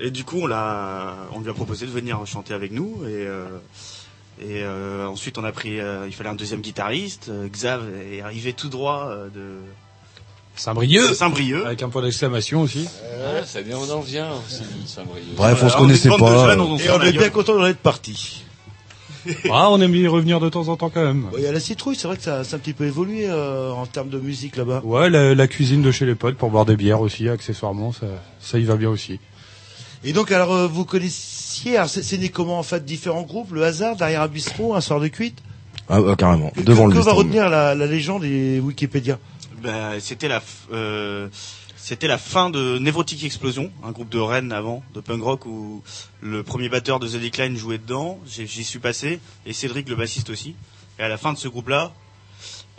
Et 0.00 0.10
du 0.10 0.24
coup, 0.24 0.40
on 0.42 0.46
l'a, 0.46 1.14
on 1.32 1.40
lui 1.40 1.50
a 1.50 1.54
proposé 1.54 1.86
de 1.86 1.90
venir 1.90 2.24
chanter 2.26 2.54
avec 2.54 2.70
nous. 2.72 3.02
Et, 3.04 3.26
euh, 3.26 3.46
et 4.40 4.62
euh, 4.62 5.06
ensuite, 5.06 5.38
on 5.38 5.44
a 5.44 5.52
pris, 5.52 5.78
euh, 5.80 6.06
il 6.06 6.12
fallait 6.12 6.30
un 6.30 6.34
deuxième 6.34 6.60
guitariste. 6.60 7.28
Euh, 7.28 7.48
Xav 7.48 7.82
est 8.10 8.20
arrivé 8.20 8.52
tout 8.52 8.68
droit 8.68 9.06
euh, 9.08 9.28
de 9.28 9.58
Saint-Brieuc. 10.56 11.14
Saint-Brieuc. 11.14 11.64
Avec 11.66 11.82
un 11.82 11.88
point 11.88 12.02
d'exclamation 12.02 12.60
aussi. 12.62 12.86
Ah, 13.24 13.44
ça 13.44 13.60
on 13.74 13.90
en 13.90 14.00
vient 14.00 14.28
aussi, 14.46 14.62
Saint-Brieuc. 14.86 15.34
Bref, 15.36 15.60
on 15.62 15.68
se 15.68 15.76
connaissait 15.76 16.08
pas. 16.08 16.48
jeunes, 16.48 16.60
on 16.60 16.76
Et 16.76 16.90
on 16.90 17.00
est 17.02 17.12
bien 17.12 17.30
content 17.30 17.56
d'en 17.56 17.66
être 17.66 17.78
parti. 17.78 18.44
Ah, 19.52 19.70
on 19.70 19.80
aime 19.80 19.94
y 19.94 20.08
revenir 20.08 20.40
de 20.40 20.48
temps 20.48 20.66
en 20.66 20.76
temps 20.76 20.90
quand 20.90 21.04
même. 21.04 21.26
Il 21.36 21.44
y 21.44 21.46
a 21.46 21.52
la 21.52 21.60
citrouille, 21.60 21.94
c'est 21.94 22.08
vrai 22.08 22.16
que 22.16 22.24
ça, 22.24 22.42
ça 22.42 22.54
a 22.54 22.56
un 22.56 22.58
petit 22.58 22.72
peu 22.72 22.86
évolué 22.86 23.26
euh, 23.28 23.70
en 23.70 23.86
termes 23.86 24.08
de 24.08 24.18
musique 24.18 24.56
là-bas. 24.56 24.80
Ouais, 24.84 25.10
la, 25.10 25.32
la 25.36 25.46
cuisine 25.46 25.80
de 25.80 25.92
chez 25.92 26.06
les 26.06 26.16
potes 26.16 26.36
pour 26.36 26.50
boire 26.50 26.64
des 26.64 26.74
bières 26.74 27.00
aussi, 27.00 27.28
accessoirement, 27.28 27.92
ça, 27.92 28.06
ça 28.40 28.58
y 28.58 28.64
va 28.64 28.74
bien 28.74 28.88
aussi. 28.90 29.20
Et 30.02 30.12
donc, 30.12 30.32
alors, 30.32 30.52
euh, 30.52 30.66
vous 30.66 30.84
connaissiez, 30.84 31.78
c'est 31.86 32.02
c'est 32.02 32.18
né 32.18 32.30
comment 32.30 32.58
en 32.58 32.64
fait 32.64 32.84
Différents 32.84 33.22
groupes, 33.22 33.52
le 33.52 33.62
hasard, 33.62 33.94
derrière 33.94 34.22
un 34.22 34.26
bistrot, 34.28 34.74
un 34.74 34.80
soir 34.80 34.98
de 34.98 35.06
cuite? 35.06 35.38
Ah, 35.88 36.00
carrément. 36.18 36.50
Que- 36.50 36.62
Devant 36.62 36.88
que, 36.88 36.94
le 36.94 36.98
que 36.98 37.04
va 37.04 37.12
retenir 37.12 37.48
la, 37.48 37.76
la 37.76 37.86
légende 37.86 38.24
et 38.24 38.58
Wikipédia? 38.58 39.20
C'était 40.00 40.28
la, 40.28 40.38
f- 40.40 40.42
euh, 40.72 41.28
c'était 41.76 42.06
la 42.06 42.18
fin 42.18 42.50
de 42.50 42.78
Névrotique 42.78 43.24
Explosion, 43.24 43.70
un 43.84 43.90
groupe 43.92 44.08
de 44.08 44.18
Rennes 44.18 44.52
avant, 44.52 44.82
de 44.94 45.00
punk 45.00 45.22
rock 45.22 45.46
où 45.46 45.82
le 46.20 46.42
premier 46.42 46.68
batteur 46.68 47.00
de 47.00 47.08
The 47.08 47.16
Decline 47.20 47.56
jouait 47.56 47.78
dedans. 47.78 48.20
J'y 48.26 48.64
suis 48.64 48.78
passé 48.78 49.20
et 49.46 49.52
Cédric 49.52 49.88
le 49.88 49.96
bassiste 49.96 50.30
aussi. 50.30 50.54
Et 50.98 51.02
à 51.02 51.08
la 51.08 51.16
fin 51.18 51.32
de 51.32 51.38
ce 51.38 51.48
groupe-là, 51.48 51.92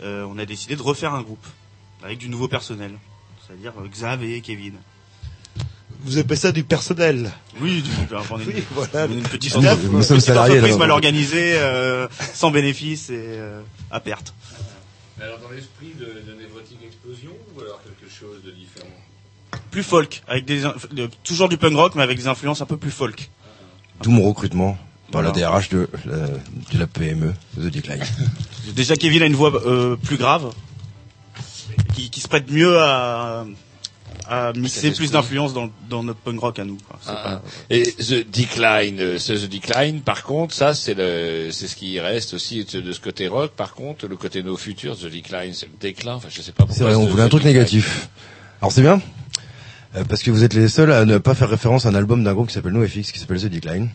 euh, 0.02 0.26
on 0.28 0.38
a 0.38 0.44
décidé 0.46 0.76
de 0.76 0.82
refaire 0.82 1.14
un 1.14 1.22
groupe 1.22 1.46
avec 2.02 2.18
du 2.18 2.28
nouveau 2.28 2.48
personnel, 2.48 2.92
c'est-à-dire 3.46 3.72
euh, 3.80 3.88
Xav 3.88 4.22
et 4.24 4.40
Kevin. 4.40 4.74
Vous 6.06 6.18
appelez 6.18 6.36
ça 6.36 6.52
du 6.52 6.64
personnel 6.64 7.30
Oui, 7.60 7.80
du 7.82 7.90
coup, 7.90 8.14
on 8.30 8.38
est 8.38 8.44
une, 8.44 8.48
Oui, 8.56 8.64
voilà. 8.72 9.06
on 9.08 9.10
est 9.12 9.14
une 9.14 9.22
petite, 9.22 9.54
Nous- 9.56 9.62
nous 9.62 9.68
une 9.68 10.02
sommes 10.02 10.16
petite 10.18 10.20
salariés, 10.28 10.54
entreprise 10.56 10.76
mal 10.76 10.90
organisée, 10.90 11.54
euh, 11.56 12.08
sans 12.34 12.50
bénéfice 12.50 13.08
et 13.10 13.38
à 13.90 14.00
perte. 14.00 14.34
Mais 15.18 15.24
alors, 15.24 15.38
dans 15.38 15.50
l'esprit 15.50 15.92
de, 15.98 16.04
de 16.06 16.36
Névrotique 16.38 16.78
Explosion, 16.84 17.30
ou 17.56 17.60
alors 17.60 17.80
quelque 17.82 18.12
chose 18.12 18.42
de 18.44 18.50
différent 18.50 18.88
Plus 19.70 19.82
folk, 19.84 20.22
avec 20.26 20.44
des 20.44 20.62
de- 20.92 21.08
toujours 21.22 21.48
du 21.48 21.56
punk 21.56 21.74
rock, 21.76 21.94
mais 21.94 22.02
avec 22.02 22.18
des 22.18 22.26
influences 22.26 22.60
un 22.62 22.66
peu 22.66 22.76
plus 22.76 22.90
folk. 22.90 23.30
Tout 24.02 24.10
mon 24.10 24.26
recrutement 24.28 24.76
par 25.12 25.22
la. 25.22 25.30
DRH 25.30 25.68
de 25.68 25.88
la, 26.06 26.16
de 26.26 26.78
la 26.78 26.86
PME, 26.88 27.32
de 27.56 27.68
The 27.68 27.72
Decline. 27.72 28.02
Déjà, 28.74 28.96
Kevin 28.96 29.22
a 29.22 29.26
une 29.26 29.36
voix 29.36 29.52
euh, 29.66 29.94
plus 29.96 30.16
grave, 30.16 30.52
qui, 31.94 32.10
qui 32.10 32.20
se 32.20 32.26
prête 32.28 32.50
mieux 32.50 32.78
à, 32.80 33.46
mixer 34.56 34.80
Cet 34.88 34.96
plus 34.96 35.10
d'influence 35.10 35.52
dans, 35.54 35.68
dans 35.88 36.02
notre 36.02 36.18
punk 36.20 36.40
rock 36.40 36.58
à 36.58 36.64
nous. 36.64 36.76
quoi. 36.88 36.98
C'est 37.02 37.10
Ah, 37.10 37.14
pas- 37.22 37.42
ah. 37.44 37.48
Et 37.70 37.82
The 37.82 38.28
Decline, 38.30 39.00
euh, 39.00 39.18
ce 39.18 39.32
The 39.32 39.48
Decline, 39.48 40.00
par 40.00 40.22
contre, 40.22 40.54
ça 40.54 40.74
c'est 40.74 40.94
le, 40.94 41.50
c'est 41.52 41.66
ce 41.68 41.76
qui 41.76 42.00
reste 42.00 42.34
aussi 42.34 42.64
de 42.64 42.92
ce 42.92 43.00
côté 43.00 43.28
rock. 43.28 43.52
Par 43.52 43.74
contre, 43.74 44.06
le 44.06 44.16
côté 44.16 44.42
No 44.42 44.56
Future, 44.56 44.96
The 44.96 45.06
Decline, 45.06 45.52
c'est 45.52 45.66
le 45.66 45.72
déclin. 45.80 46.14
Enfin, 46.14 46.28
je 46.30 46.40
sais 46.42 46.52
pas 46.52 46.64
pourquoi. 46.64 46.74
C'est 46.76 46.84
vrai, 46.84 46.94
on 46.94 47.06
The- 47.06 47.10
voulait 47.10 47.22
un 47.22 47.26
The 47.26 47.30
truc 47.30 47.42
Decline. 47.42 47.54
négatif. 47.58 48.08
Alors 48.60 48.72
c'est 48.72 48.82
bien, 48.82 49.00
euh, 49.96 50.04
parce 50.08 50.22
que 50.22 50.30
vous 50.30 50.42
êtes 50.42 50.54
les 50.54 50.68
seuls 50.68 50.90
à 50.92 51.04
ne 51.04 51.18
pas 51.18 51.34
faire 51.34 51.50
référence 51.50 51.84
à 51.86 51.90
un 51.90 51.94
album 51.94 52.24
d'un 52.24 52.32
groupe 52.34 52.48
qui 52.48 52.54
s'appelle 52.54 52.72
NoFX, 52.72 53.12
qui 53.12 53.18
s'appelle 53.18 53.40
The 53.40 53.46
Decline. 53.46 53.90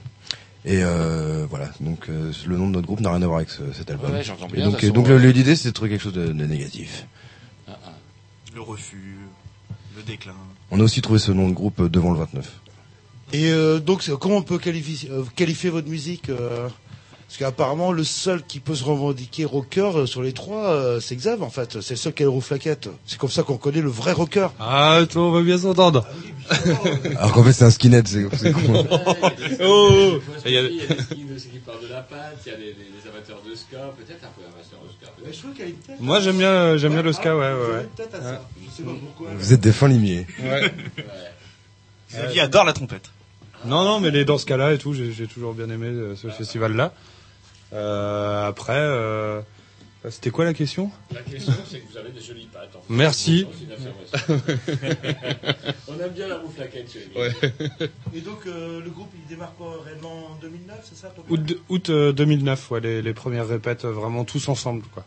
Et 0.65 0.83
euh, 0.83 1.45
voilà, 1.49 1.69
donc 1.79 2.09
euh, 2.09 2.31
le 2.45 2.57
nom 2.57 2.67
de 2.67 2.73
notre 2.73 2.85
groupe 2.85 2.99
n'a 2.99 3.09
rien 3.11 3.21
à 3.21 3.25
voir 3.25 3.37
avec 3.37 3.49
ce- 3.49 3.71
cet 3.73 3.89
album. 3.89 4.11
Ouais, 4.11 4.21
bien, 4.51 4.69
donc, 4.91 5.09
euh, 5.09 5.17
l'idée 5.17 5.55
c'est 5.55 5.69
de 5.69 5.73
trouver 5.73 5.89
quelque 5.89 6.01
chose 6.03 6.13
de, 6.13 6.27
de 6.27 6.45
négatif. 6.45 7.05
Le 8.53 8.61
refus, 8.61 9.17
le 9.99 10.03
déclin. 10.03 10.33
On 10.71 10.79
a 10.79 10.83
aussi 10.83 11.01
trouvé 11.01 11.19
ce 11.19 11.31
nom 11.31 11.49
de 11.49 11.53
groupe 11.53 11.81
devant 11.83 12.11
le 12.11 12.19
29. 12.19 12.61
Et 13.33 13.51
euh, 13.51 13.79
donc, 13.79 14.09
comment 14.19 14.37
on 14.37 14.41
peut 14.41 14.57
qualifier, 14.57 15.09
euh, 15.11 15.23
qualifier 15.35 15.69
votre 15.69 15.87
musique 15.87 16.29
euh, 16.29 16.67
Parce 17.29 17.37
qu'apparemment, 17.37 17.91
le 17.91 18.03
seul 18.03 18.41
qui 18.41 18.59
peut 18.59 18.73
se 18.73 18.83
revendiquer 18.83 19.45
rocker 19.45 19.91
euh, 19.95 20.05
sur 20.07 20.23
les 20.23 20.33
trois, 20.33 20.71
euh, 20.71 20.99
c'est 20.99 21.15
Xav, 21.15 21.43
en 21.43 21.51
fait. 21.51 21.79
C'est 21.79 21.93
le 21.93 21.97
seul 21.97 22.13
qui 22.13 22.23
a 22.23 22.25
le 22.25 22.31
rouflaquette. 22.31 22.89
C'est 23.05 23.19
comme 23.19 23.29
ça 23.29 23.43
qu'on 23.43 23.57
connaît 23.57 23.81
le 23.81 23.89
vrai 23.89 24.13
rocker. 24.13 24.47
Ah, 24.59 25.01
toi, 25.07 25.21
on 25.21 25.31
va 25.31 25.43
bien 25.43 25.59
s'entendre. 25.59 26.07
Alors 27.17 27.33
qu'en 27.33 27.43
fait 27.43 27.53
c'est 27.53 27.65
un 27.65 27.69
skinhead, 27.69 28.07
c'est 28.07 28.25
c'est 28.35 28.51
con. 28.51 28.61
Oh, 29.63 30.19
Il 30.43 30.51
Il 30.51 30.53
y 30.53 30.57
a- 30.57 30.63
des 30.63 30.69
qui 30.69 31.59
parlent 31.59 31.83
de 31.83 31.89
la 31.89 32.01
pâte, 32.01 32.39
il 32.47 32.51
y 32.51 32.55
a 32.55 32.57
des, 32.57 32.75
amateurs 33.07 33.41
de 33.47 33.53
ska, 33.53 33.77
peut-être 33.95 34.23
un 34.23 34.29
peu 34.35 34.41
amateurs 34.41 34.81
de 34.83 35.31
ska. 35.31 35.53
je 35.53 35.85
trouve 35.85 35.99
Moi 35.99 36.19
j'aime 36.21 36.39
bien, 36.39 36.77
j'aime 36.77 36.93
bien 36.93 37.03
le 37.03 37.13
ska, 37.13 37.37
ouais, 37.37 37.53
ouais, 37.53 37.75
ouais. 37.75 37.87
peut-être 37.95 38.15
à 38.15 38.21
ça. 38.21 38.41
Je 38.65 38.75
sais 38.75 38.81
pas 38.81 38.95
pourquoi. 38.99 39.27
Vous 39.37 39.53
êtes 39.53 39.61
des 39.61 39.71
fins 39.71 39.87
limiers. 39.87 40.25
Ouais. 40.41 40.73
Xavier 42.09 42.41
adore 42.41 42.65
la 42.65 42.73
trompette. 42.73 43.11
Non, 43.65 43.83
non, 43.83 43.99
mais 43.99 44.09
les 44.09 44.25
dans 44.25 44.39
ce 44.39 44.47
cas-là 44.47 44.73
et 44.73 44.79
tout, 44.79 44.93
j'ai 44.95 45.11
j'ai 45.11 45.27
toujours 45.27 45.53
bien 45.53 45.69
aimé 45.69 45.87
euh, 45.87 46.15
ce 46.15 46.29
festival-là. 46.29 46.93
Euh, 47.73 48.47
après, 48.47 48.73
euh, 48.77 49.41
c'était 50.09 50.31
quoi 50.31 50.45
la 50.45 50.53
question? 50.53 50.91
La 51.11 51.21
question, 51.21 51.53
c'est 51.69 51.79
que 51.81 51.91
vous 51.91 51.97
avez 51.97 52.11
des 52.11 52.21
jolies 52.21 52.47
pattes. 52.51 52.75
en 52.75 52.79
fait. 52.81 52.93
Merci. 52.93 53.45
On 55.87 55.99
aime 55.99 56.11
bien 56.11 56.27
la 56.27 56.37
roue 56.37 56.49
flaquette 56.49 56.91
chez 56.91 57.05
lui. 57.05 57.89
Et 58.15 58.21
donc, 58.21 58.45
euh, 58.47 58.81
le 58.81 58.89
groupe, 58.89 59.11
il 59.15 59.27
démarre 59.27 59.53
quoi 59.55 59.81
réellement 59.83 60.31
en 60.31 60.35
2009, 60.35 60.77
c'est 60.83 60.95
ça 60.97 61.13
Août, 61.29 61.57
août 61.69 61.89
euh, 61.89 62.11
2009, 62.13 62.71
ouais, 62.71 62.79
les, 62.79 63.01
les 63.01 63.13
premières 63.13 63.47
répètes 63.47 63.85
vraiment 63.85 64.25
tous 64.25 64.47
ensemble, 64.49 64.83
quoi. 64.93 65.03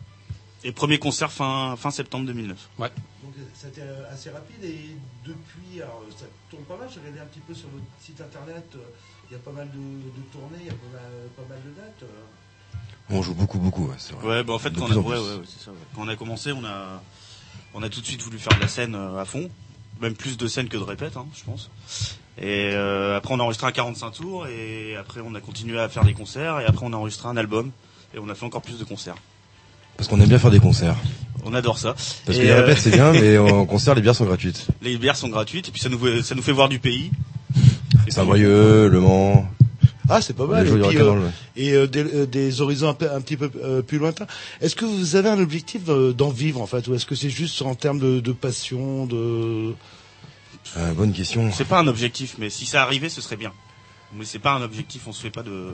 Et 0.65 0.71
premier 0.71 0.97
concert 0.97 1.29
fin, 1.31 1.75
fin 1.75 1.91
septembre 1.91 2.25
2009. 2.27 2.69
Donc, 2.79 2.89
c'était 3.53 3.81
assez 4.09 4.29
rapide 4.29 4.63
et 4.63 4.95
depuis, 5.25 5.81
alors, 5.81 6.03
ça 6.17 6.25
tourne 6.49 6.63
pas 6.63 6.77
mal. 6.77 6.87
J'ai 6.93 7.01
regardé 7.01 7.19
un 7.19 7.25
petit 7.25 7.41
peu 7.41 7.53
sur 7.53 7.67
votre 7.67 7.83
site 8.01 8.21
internet. 8.21 8.63
Il 9.29 9.33
y 9.33 9.35
a 9.35 9.39
pas 9.39 9.51
mal 9.51 9.67
de, 9.71 9.75
de 9.75 10.21
tournées, 10.31 10.59
il 10.61 10.67
y 10.67 10.69
a 10.69 10.73
pas 10.73 10.93
mal, 10.93 11.11
pas 11.35 11.43
mal 11.49 11.59
de 11.65 11.71
dates. 11.75 12.09
On 13.13 13.21
joue 13.21 13.33
beaucoup, 13.33 13.59
beaucoup, 13.59 13.85
ouais, 13.87 13.95
c'est 13.97 14.13
vrai. 14.13 14.27
Ouais, 14.27 14.43
bah 14.43 14.53
en 14.53 14.59
fait, 14.59 14.71
De 14.71 14.79
quand 14.79 14.87
on, 14.87 14.91
a, 14.91 14.95
en 14.95 14.97
ouais, 14.97 15.03
plus. 15.03 15.11
ouais, 15.11 15.35
ouais, 15.37 15.41
c'est 15.45 15.65
ça, 15.65 15.71
ouais. 15.71 15.77
quand 15.95 16.01
on 16.03 16.07
a 16.07 16.15
commencé, 16.15 16.51
on 16.51 16.63
a, 16.65 17.01
on 17.73 17.83
a 17.83 17.89
tout 17.89 18.01
de 18.01 18.05
suite 18.05 18.21
voulu 18.21 18.37
faire 18.39 18.55
de 18.57 18.61
la 18.61 18.67
scène 18.67 18.95
euh, 18.95 19.19
à 19.21 19.25
fond. 19.25 19.49
Même 20.01 20.15
plus 20.15 20.37
de 20.37 20.47
scène 20.47 20.67
que 20.69 20.77
de 20.77 20.83
répète, 20.83 21.15
hein, 21.17 21.25
je 21.37 21.43
pense. 21.43 21.69
Et 22.39 22.71
euh, 22.73 23.15
après, 23.15 23.33
on 23.33 23.39
a 23.39 23.43
enregistré 23.43 23.67
un 23.67 23.71
45 23.71 24.11
tours. 24.11 24.47
Et 24.47 24.95
après, 24.97 25.21
on 25.23 25.35
a 25.35 25.39
continué 25.39 25.79
à 25.79 25.87
faire 25.87 26.03
des 26.03 26.13
concerts. 26.13 26.59
Et 26.61 26.65
après, 26.65 26.85
on 26.85 26.91
a 26.93 26.95
enregistré 26.97 27.29
un 27.29 27.37
album. 27.37 27.71
Et 28.15 28.19
on 28.19 28.27
a 28.29 28.35
fait 28.35 28.45
encore 28.45 28.61
plus 28.63 28.79
de 28.79 28.83
concerts. 28.83 29.15
Parce 29.95 30.09
qu'on 30.09 30.19
aime 30.19 30.27
bien 30.29 30.39
faire 30.39 30.49
des 30.51 30.59
concerts. 30.59 30.95
On 31.45 31.53
adore 31.53 31.77
ça. 31.77 31.93
Parce 32.25 32.37
Et, 32.37 32.41
que 32.41 32.45
les 32.45 32.49
euh, 32.49 32.61
répètes 32.61 32.79
c'est 32.79 32.89
bien, 32.91 33.11
mais 33.11 33.37
en 33.37 33.65
concert 33.67 33.93
les 33.93 34.01
bières 34.01 34.15
sont 34.15 34.25
gratuites. 34.25 34.65
les 34.81 34.97
bières 34.97 35.15
sont 35.15 35.29
gratuites. 35.29 35.67
Et 35.69 35.71
puis, 35.71 35.79
ça 35.81 35.89
nous, 35.89 35.99
fait- 35.99 36.23
ça 36.23 36.33
nous 36.33 36.41
fait 36.41 36.51
voir 36.51 36.69
du 36.69 36.79
pays. 36.79 37.11
Saint-Brieuc, 38.09 38.89
Le 38.91 38.99
Mans, 38.99 39.47
Ah, 40.09 40.21
c'est 40.21 40.35
pas 40.35 40.45
mal. 40.47 40.67
Et, 40.67 40.71
puis, 40.71 40.97
euh, 40.97 41.29
et 41.55 41.73
euh, 41.73 41.87
des, 41.87 42.03
euh, 42.03 42.25
des 42.25 42.61
horizons 42.61 42.89
un, 42.89 42.93
peu- 42.93 43.09
un 43.11 43.21
petit 43.21 43.37
peu 43.37 43.49
euh, 43.63 43.81
plus 43.81 43.97
lointains. 43.99 44.27
Est-ce 44.61 44.75
que 44.75 44.85
vous 44.85 45.15
avez 45.15 45.29
un 45.29 45.39
objectif 45.39 45.83
euh, 45.87 46.11
d'en 46.13 46.29
vivre 46.29 46.61
en 46.61 46.67
fait, 46.67 46.87
ou 46.87 46.93
est-ce 46.95 47.05
que 47.05 47.15
c'est 47.15 47.29
juste 47.29 47.61
en 47.61 47.75
termes 47.75 47.99
de, 47.99 48.19
de 48.19 48.31
passion, 48.33 49.05
de 49.05 49.73
Euh, 50.77 50.93
bonne 50.93 51.13
question. 51.13 51.51
C'est 51.51 51.67
pas 51.67 51.79
un 51.79 51.87
objectif, 51.87 52.35
mais 52.39 52.49
si 52.49 52.65
ça 52.65 52.81
arrivait, 52.83 53.09
ce 53.09 53.21
serait 53.21 53.37
bien. 53.37 53.51
Mais 54.15 54.25
c'est 54.25 54.39
pas 54.39 54.53
un 54.53 54.61
objectif, 54.61 55.01
on 55.07 55.11
se 55.11 55.21
fait 55.21 55.31
pas 55.31 55.41
de. 55.43 55.71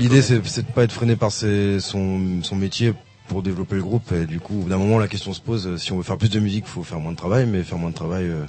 L'idée, 0.00 0.22
c'est, 0.22 0.46
c'est 0.46 0.66
de 0.66 0.72
pas 0.72 0.84
être 0.84 0.92
freiné 0.92 1.16
par 1.16 1.30
ses- 1.32 1.80
son, 1.80 2.42
son 2.42 2.56
métier 2.56 2.94
pour 3.28 3.42
développer 3.42 3.74
le 3.76 3.82
groupe. 3.82 4.10
Et 4.12 4.24
du 4.24 4.40
coup, 4.40 4.64
d'un 4.68 4.78
moment, 4.78 4.98
la 4.98 5.06
question 5.08 5.34
se 5.34 5.40
pose 5.42 5.66
euh, 5.66 5.76
si 5.76 5.92
on 5.92 5.98
veut 5.98 6.02
faire 6.02 6.16
plus 6.16 6.30
de 6.30 6.40
musique, 6.40 6.66
faut 6.66 6.82
faire 6.82 6.98
moins 6.98 7.12
de 7.12 7.16
travail, 7.18 7.44
mais 7.46 7.62
faire 7.62 7.76
moins 7.76 7.90
de 7.90 7.94
travail. 7.94 8.24
euh, 8.24 8.44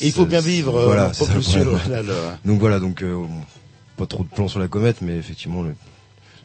Et 0.00 0.06
il 0.06 0.12
faut 0.12 0.24
bien 0.26 0.40
vivre. 0.40 0.76
euh, 0.76 0.86
Voilà, 0.86 1.06
pas 1.06 1.14
c'est 1.14 1.24
ça 1.24 1.34
le 1.34 1.40
plus 1.40 1.50
sur 1.50 1.60
problème. 1.64 1.80
le- 1.88 1.92
là, 1.94 2.02
le- 2.44 2.48
Donc 2.50 2.60
voilà, 2.60 2.78
donc 2.78 3.02
euh, 3.02 3.24
pas 3.96 4.06
trop 4.06 4.22
de 4.24 4.28
plans 4.28 4.48
sur 4.48 4.60
la 4.60 4.68
comète, 4.68 5.00
mais 5.00 5.16
effectivement, 5.16 5.62
le- 5.62 5.74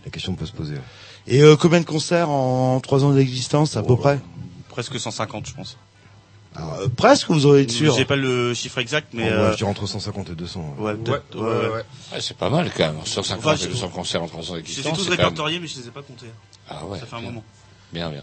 la 0.05 0.11
question 0.11 0.33
peut 0.35 0.45
se 0.45 0.51
poser. 0.51 0.73
ouais. 0.75 0.81
Et 1.27 1.41
euh, 1.43 1.55
combien 1.55 1.79
de 1.79 1.85
concerts 1.85 2.29
en 2.29 2.79
trois 2.79 3.03
ans 3.03 3.11
d'existence 3.11 3.75
à 3.77 3.83
peu 3.83 3.95
près? 3.95 4.19
Presque 4.69 4.99
150, 4.99 5.47
je 5.47 5.53
pense. 5.53 5.77
Alors, 6.55 6.73
euh, 6.79 6.87
Presque, 6.87 7.29
vous 7.29 7.45
aurez 7.45 7.61
être 7.63 7.71
sûr. 7.71 7.93
J'ai 7.95 8.05
pas 8.05 8.15
le 8.15 8.53
chiffre 8.55 8.79
exact, 8.79 9.09
mais. 9.13 9.23
Vrai, 9.29 9.31
euh, 9.33 9.51
je 9.51 9.57
dirais 9.57 9.69
entre 9.69 9.85
150 9.85 10.29
et 10.31 10.35
200. 10.35 10.75
ouais. 10.79 10.83
ouais, 10.85 10.95
peut-être. 10.95 11.35
ouais, 11.37 11.43
ouais. 11.67 11.83
Ouais, 12.13 12.21
c'est 12.21 12.35
pas 12.37 12.49
mal 12.49 12.71
quand 12.75 12.85
même. 12.93 13.05
150 13.05 13.39
Enfin, 13.45 13.53
et 13.55 13.57
je- 13.57 13.67
200 13.69 13.89
concerts 13.89 14.23
en 14.23 14.27
3 14.27 14.41
ans 14.41 14.45
Je 14.47 14.53
les 14.53 14.59
ai 14.59 14.63
d'existence. 14.63 14.97
tous 14.97 15.03
même- 15.09 15.11
répertoriés, 15.19 15.59
mais 15.59 15.67
je 15.67 15.79
les 15.79 15.87
ai 15.87 15.91
pas 15.91 16.01
comptés. 16.01 16.25
Ah 16.67 16.85
ouais. 16.85 16.99
ça 16.99 17.05
fait 17.05 17.15
un 17.15 17.19
bien. 17.19 17.29
moment. 17.29 17.43
Bien, 17.91 18.09
bien. 18.11 18.21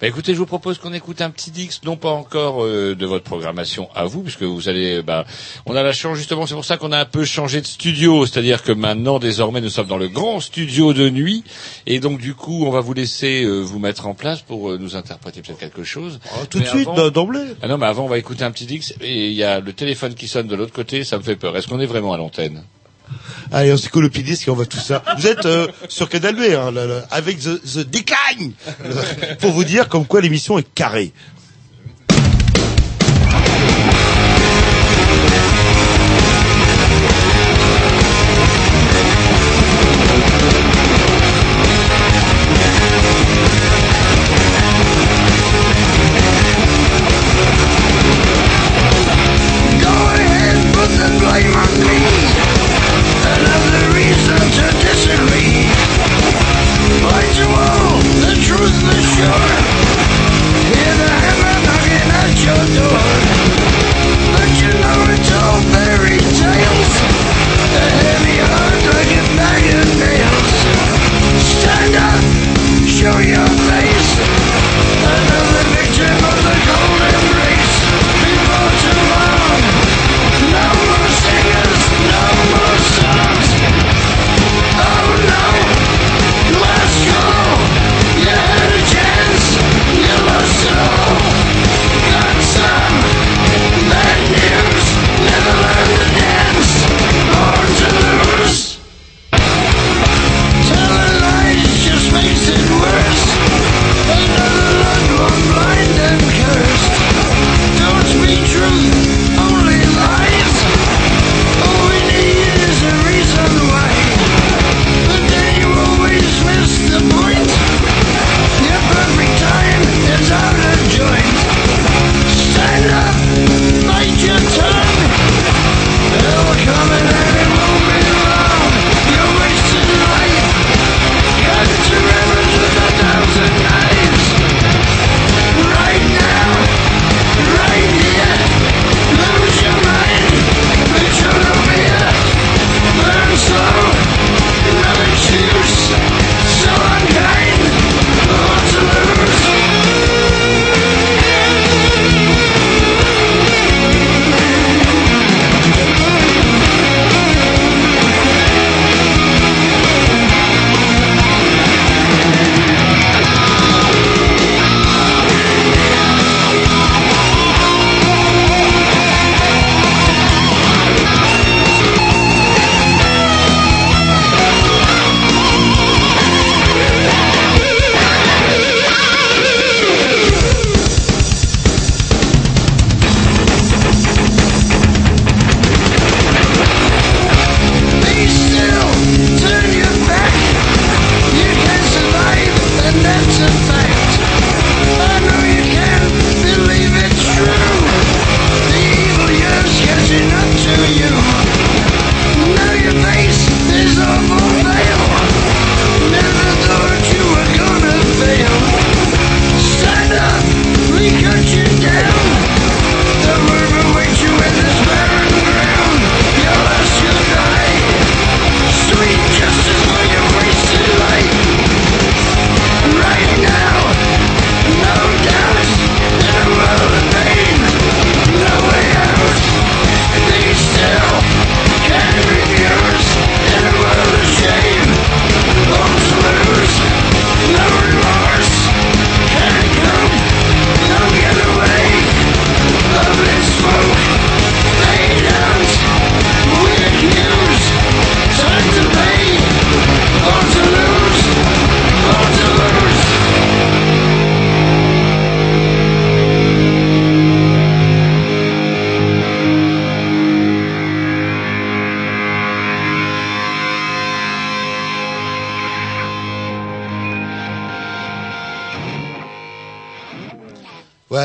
Bah, 0.00 0.06
écoutez, 0.06 0.32
je 0.32 0.38
vous 0.38 0.46
propose 0.46 0.78
qu'on 0.78 0.92
écoute 0.92 1.20
un 1.22 1.30
petit 1.30 1.50
Dix, 1.50 1.80
non 1.84 1.96
pas 1.96 2.10
encore 2.10 2.62
euh, 2.64 2.94
de 2.94 3.04
votre 3.04 3.24
programmation 3.24 3.88
à 3.92 4.04
vous, 4.04 4.22
puisque 4.22 4.44
vous 4.44 4.68
allez, 4.68 5.02
bah, 5.02 5.24
on 5.66 5.74
a 5.74 5.82
la 5.82 5.92
chance 5.92 6.16
justement, 6.16 6.46
c'est 6.46 6.54
pour 6.54 6.64
ça 6.64 6.76
qu'on 6.76 6.92
a 6.92 6.98
un 7.00 7.04
peu 7.04 7.24
changé 7.24 7.60
de 7.60 7.66
studio, 7.66 8.26
c'est-à-dire 8.26 8.62
que 8.62 8.70
maintenant, 8.70 9.18
désormais, 9.18 9.60
nous 9.60 9.70
sommes 9.70 9.88
dans 9.88 9.96
le 9.98 10.06
grand 10.06 10.38
studio 10.38 10.92
de 10.92 11.10
nuit, 11.10 11.42
et 11.86 11.98
donc 11.98 12.20
du 12.20 12.34
coup, 12.34 12.64
on 12.64 12.70
va 12.70 12.78
vous 12.78 12.94
laisser 12.94 13.42
euh, 13.42 13.58
vous 13.60 13.80
mettre 13.80 14.06
en 14.06 14.14
place 14.14 14.40
pour 14.40 14.70
euh, 14.70 14.78
nous 14.78 14.94
interpréter 14.94 15.42
peut-être 15.42 15.58
quelque 15.58 15.82
chose. 15.82 16.20
Ah, 16.32 16.46
tout 16.48 16.60
de 16.60 16.66
suite, 16.66 16.86
avant- 16.88 17.10
d'emblée. 17.10 17.44
Ah 17.60 17.66
non, 17.66 17.76
mais 17.76 17.86
avant, 17.86 18.04
on 18.04 18.08
va 18.08 18.18
écouter 18.18 18.44
un 18.44 18.52
petit 18.52 18.66
Dix, 18.66 18.94
et 19.00 19.26
il 19.26 19.34
y 19.34 19.42
a 19.42 19.58
le 19.58 19.72
téléphone 19.72 20.14
qui 20.14 20.28
sonne 20.28 20.46
de 20.46 20.54
l'autre 20.54 20.72
côté, 20.72 21.02
ça 21.02 21.18
me 21.18 21.24
fait 21.24 21.34
peur. 21.34 21.56
Est-ce 21.56 21.66
qu'on 21.66 21.80
est 21.80 21.86
vraiment 21.86 22.12
à 22.12 22.18
l'antenne? 22.18 22.62
Allez, 23.52 23.74
pédisque 24.10 24.48
et 24.48 24.50
on 24.50 24.54
va 24.54 24.66
tout 24.66 24.78
ça. 24.78 25.02
Vous 25.16 25.26
êtes 25.26 25.46
euh, 25.46 25.66
sur 25.88 26.08
Canal 26.08 26.34
B, 26.36 26.40
hein, 26.54 26.72
avec 27.10 27.38
The, 27.38 27.60
the 27.62 27.78
Decline, 27.78 28.52
pour 29.40 29.52
vous 29.52 29.64
dire 29.64 29.88
comme 29.88 30.06
quoi 30.06 30.20
l'émission 30.20 30.58
est 30.58 30.74
carrée. 30.74 31.12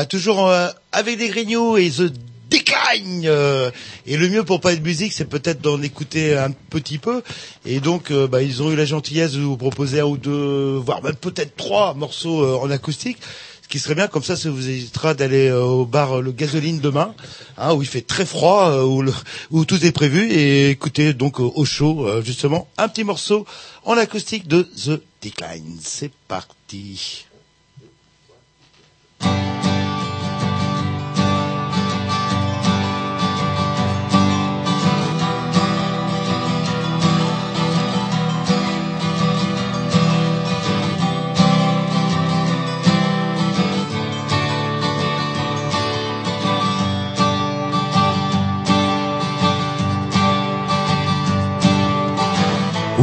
Toujours 0.06 0.48
euh, 0.48 0.68
avec 0.92 1.18
des 1.18 1.28
grignoux 1.28 1.76
et 1.76 1.90
The 1.90 2.12
Decline. 2.50 3.22
euh, 3.26 3.70
et 4.06 4.16
le 4.16 4.28
mieux 4.28 4.44
pour 4.44 4.60
pas 4.60 4.74
de 4.76 4.80
musique, 4.80 5.12
c'est 5.12 5.24
peut-être 5.24 5.60
d'en 5.60 5.80
écouter 5.82 6.36
un 6.36 6.50
petit 6.52 6.98
peu. 6.98 7.22
Et 7.64 7.80
donc, 7.80 8.10
euh, 8.10 8.26
bah, 8.28 8.42
ils 8.42 8.62
ont 8.62 8.70
eu 8.70 8.76
la 8.76 8.84
gentillesse 8.84 9.32
de 9.32 9.40
vous 9.40 9.56
proposer 9.56 10.00
un 10.00 10.04
ou 10.04 10.16
deux, 10.16 10.76
voire 10.76 11.02
même 11.02 11.16
peut-être 11.16 11.56
trois 11.56 11.94
morceaux 11.94 12.42
euh, 12.44 12.56
en 12.56 12.70
acoustique. 12.70 13.18
Ce 13.62 13.68
qui 13.68 13.78
serait 13.78 13.94
bien, 13.94 14.06
comme 14.08 14.22
ça, 14.22 14.36
ça 14.36 14.50
vous 14.50 14.68
évitera 14.68 15.14
d'aller 15.14 15.48
euh, 15.48 15.62
au 15.64 15.86
bar 15.86 16.20
Le 16.20 16.32
Gasoline 16.32 16.80
demain, 16.80 17.14
hein, 17.56 17.72
où 17.74 17.80
il 17.82 17.88
fait 17.88 18.02
très 18.06 18.26
froid, 18.26 18.82
où, 18.84 19.00
le- 19.02 19.14
où 19.50 19.64
tout 19.64 19.84
est 19.84 19.90
prévu, 19.90 20.30
et 20.30 20.68
écoutez 20.70 21.14
donc 21.14 21.40
au 21.40 21.64
chaud, 21.64 22.06
justement, 22.22 22.68
un 22.76 22.88
petit 22.88 23.04
morceau 23.04 23.46
en 23.84 23.96
acoustique 23.96 24.46
de 24.46 24.62
The 24.62 25.00
Decline. 25.22 25.78
C'est 25.82 26.12
parti. 26.28 27.24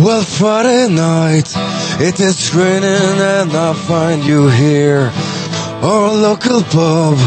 Well, 0.04 0.24
Friday 0.24 0.88
night, 0.92 1.54
it 2.02 2.20
is 2.20 2.56
raining 2.56 3.20
and 3.22 3.52
I 3.56 3.74
find 3.74 4.24
you 4.24 4.50
here. 4.50 5.12
Our 5.84 6.12
local 6.12 6.64
pub 6.64 7.20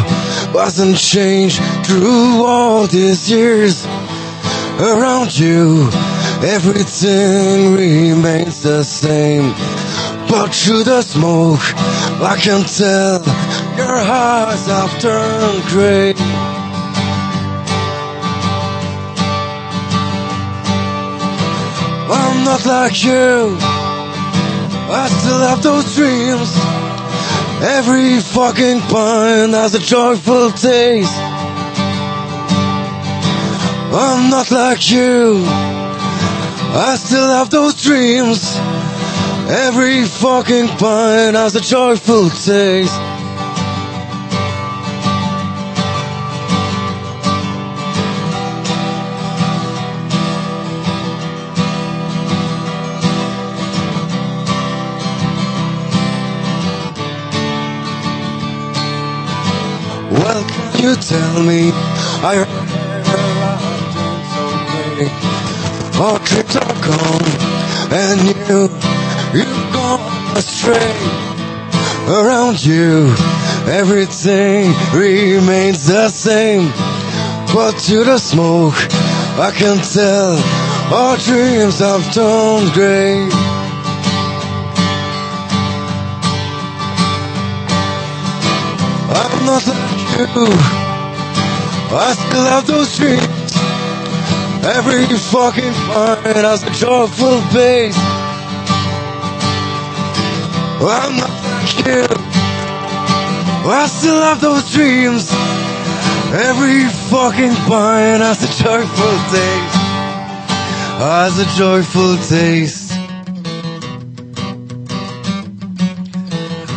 wasn't 0.53 0.97
changed 0.97 1.63
through 1.87 2.45
all 2.45 2.89
these 2.89 3.31
years. 3.31 3.87
Around 4.81 5.39
you, 5.39 5.89
everything 6.43 7.75
remains 7.75 8.65
the 8.65 8.83
same. 8.83 9.53
But 10.29 10.53
through 10.53 10.83
the 10.83 11.03
smoke, 11.03 11.63
I 12.21 12.37
can 12.43 12.65
tell 12.65 13.23
your 13.79 13.99
eyes 13.99 14.67
have 14.67 15.01
turned 15.01 15.63
gray. 15.67 16.64
I'm 22.07 22.45
not 22.45 22.67
like 22.67 23.03
you. 23.03 23.57
I 23.61 25.09
still 25.09 25.39
have 25.49 25.63
those 25.63 25.95
dreams. 25.95 26.55
Every 27.63 28.21
fucking 28.21 28.81
pine 28.93 29.51
has 29.51 29.75
a 29.75 29.79
joyful 29.79 30.51
taste. 30.51 31.17
I'm 33.97 34.29
not 34.29 34.51
like 34.51 34.91
you. 34.91 35.43
I 36.77 36.97
still 36.99 37.29
have 37.29 37.49
those 37.49 37.81
dreams. 37.81 38.55
Every 39.49 40.05
fucking 40.05 40.69
pine 40.77 41.35
has 41.35 41.57
a 41.57 41.61
joyful 41.61 42.29
taste. 42.29 43.04
You 60.85 60.95
tell 60.97 61.43
me? 61.43 61.71
I 62.31 62.45
heard 62.45 62.65
Our 66.05 66.19
dreams 66.29 66.57
are 66.57 66.79
gone, 66.89 67.29
and 68.03 68.21
you, 68.29 68.69
you've 69.37 69.73
gone 69.73 70.37
astray. 70.37 70.95
Around 72.07 72.63
you, 72.63 73.15
everything 73.81 74.75
remains 74.93 75.87
the 75.87 76.09
same. 76.11 76.69
But 77.55 77.79
to 77.87 78.05
the 78.05 78.19
smoke, 78.19 78.77
I 79.47 79.51
can 79.57 79.79
tell 79.79 80.37
our 80.93 81.17
dreams 81.17 81.79
have 81.79 82.05
turned 82.13 82.73
grey. 82.75 83.29
I'm 89.17 89.47
not 89.47 89.67
like 89.67 90.37
you. 90.37 90.74
I 91.97 92.13
still 92.13 92.45
have 92.45 92.67
those 92.67 92.97
dreams. 92.97 93.23
Every 94.67 95.07
fucking 95.07 95.73
fine 95.87 96.43
has 96.43 96.65
a 96.65 96.71
joyful 96.71 97.41
pace. 97.53 97.97
I'm 100.83 101.17
not 101.17 101.31
like 101.31 101.87
you. 101.87 102.05
I 103.71 103.87
still 103.87 104.21
have 104.21 104.41
those 104.41 104.69
dreams. 104.73 105.31
Every 106.35 106.83
fucking 107.11 107.55
pine 107.71 108.21
has 108.21 108.43
a 108.43 108.49
joyful 108.61 109.19
taste. 109.31 109.77
Has 110.99 111.39
a 111.39 111.47
joyful 111.57 112.17
taste. 112.17 112.91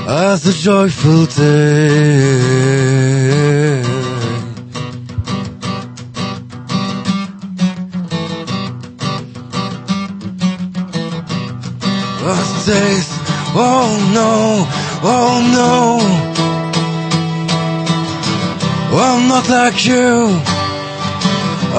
Has 0.06 0.46
a 0.46 0.54
joyful 0.54 1.26
taste. 1.26 3.27
Taste. 12.68 13.14
Oh 13.56 13.96
no, 14.12 14.68
oh 15.02 15.40
no. 15.56 16.04
I'm 18.92 19.30
not 19.30 19.48
like 19.48 19.86
you. 19.86 20.28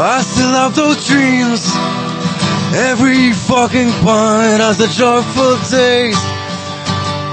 I 0.00 0.22
still 0.22 0.48
have 0.48 0.74
those 0.74 1.06
dreams. 1.06 1.60
Every 2.74 3.34
fucking 3.34 3.90
pine 4.00 4.60
has 4.64 4.80
a 4.80 4.88
joyful 4.88 5.58
taste. 5.68 6.24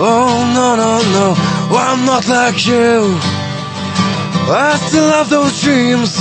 Oh 0.04 0.36
no 0.54 0.76
no 0.76 1.00
no, 1.15 1.34
I'm 1.80 2.06
not 2.06 2.28
like 2.28 2.68
you. 2.68 3.15
I 4.52 4.76
still 4.86 5.08
have 5.08 5.30
those 5.30 5.62
dreams. 5.62 6.20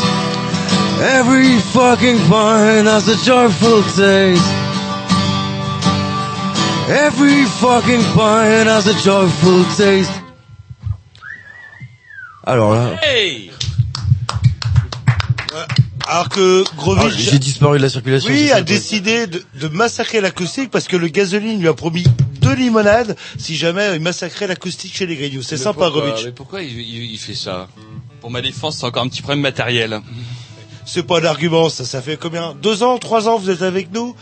Every 1.03 1.59
fucking 1.75 2.18
pine 2.31 2.87
has 2.87 3.09
a 3.09 3.16
joyful 3.25 3.83
taste. 3.83 4.54
Every 6.88 7.44
fucking 7.47 8.01
has 8.03 8.87
a 8.87 8.92
joyful 9.03 9.64
taste. 9.77 10.11
Alors 12.47 12.75
là, 12.75 12.90
Hey 13.03 13.51
Alors 16.07 16.29
que 16.29 16.62
ah, 16.66 16.73
Grovitch 16.77 17.16
j'ai 17.16 17.38
disparu 17.38 17.79
de 17.79 17.83
la 17.85 17.88
circulation. 17.88 18.29
Oui, 18.31 18.51
a 18.53 18.61
décidé 18.61 19.27
de, 19.27 19.42
de 19.55 19.68
massacrer 19.68 20.20
l'acoustique 20.20 20.70
parce 20.70 20.87
que 20.87 20.97
le 20.97 21.09
gasoline 21.09 21.59
lui 21.59 21.68
a 21.68 21.75
promis 21.75 22.05
deux 22.42 22.55
limonades 22.55 23.16
si 23.38 23.57
jamais 23.57 23.94
il 23.97 24.03
massacrait 24.03 24.47
l'acoustique 24.47 24.94
chez 24.94 25.07
les 25.07 25.16
Grignoux. 25.16 25.42
C'est 25.42 25.57
sympa, 25.57 25.88
Grovitch. 25.88 26.25
Mais 26.27 26.33
pourquoi 26.33 26.62
il, 26.62 26.79
il- 26.79 27.12
il 27.12 27.18
fait 27.18 27.35
ça? 27.35 27.68
Pour 28.20 28.31
ma 28.31 28.42
défense, 28.42 28.77
c'est 28.79 28.85
encore 28.85 29.03
un 29.05 29.09
petit 29.09 29.23
problème 29.23 29.40
matériel. 29.40 30.01
C'est 30.85 31.03
pas 31.07 31.20
d'argument, 31.23 31.70
ça. 31.70 31.87
Ça 31.87 32.03
fait 32.03 32.18
combien? 32.18 32.55
Deux 32.61 32.83
ans, 32.83 32.99
trois 32.99 33.27
ans, 33.27 33.38
vous 33.38 33.49
êtes 33.49 33.62
avec 33.62 33.90
nous? 33.90 34.14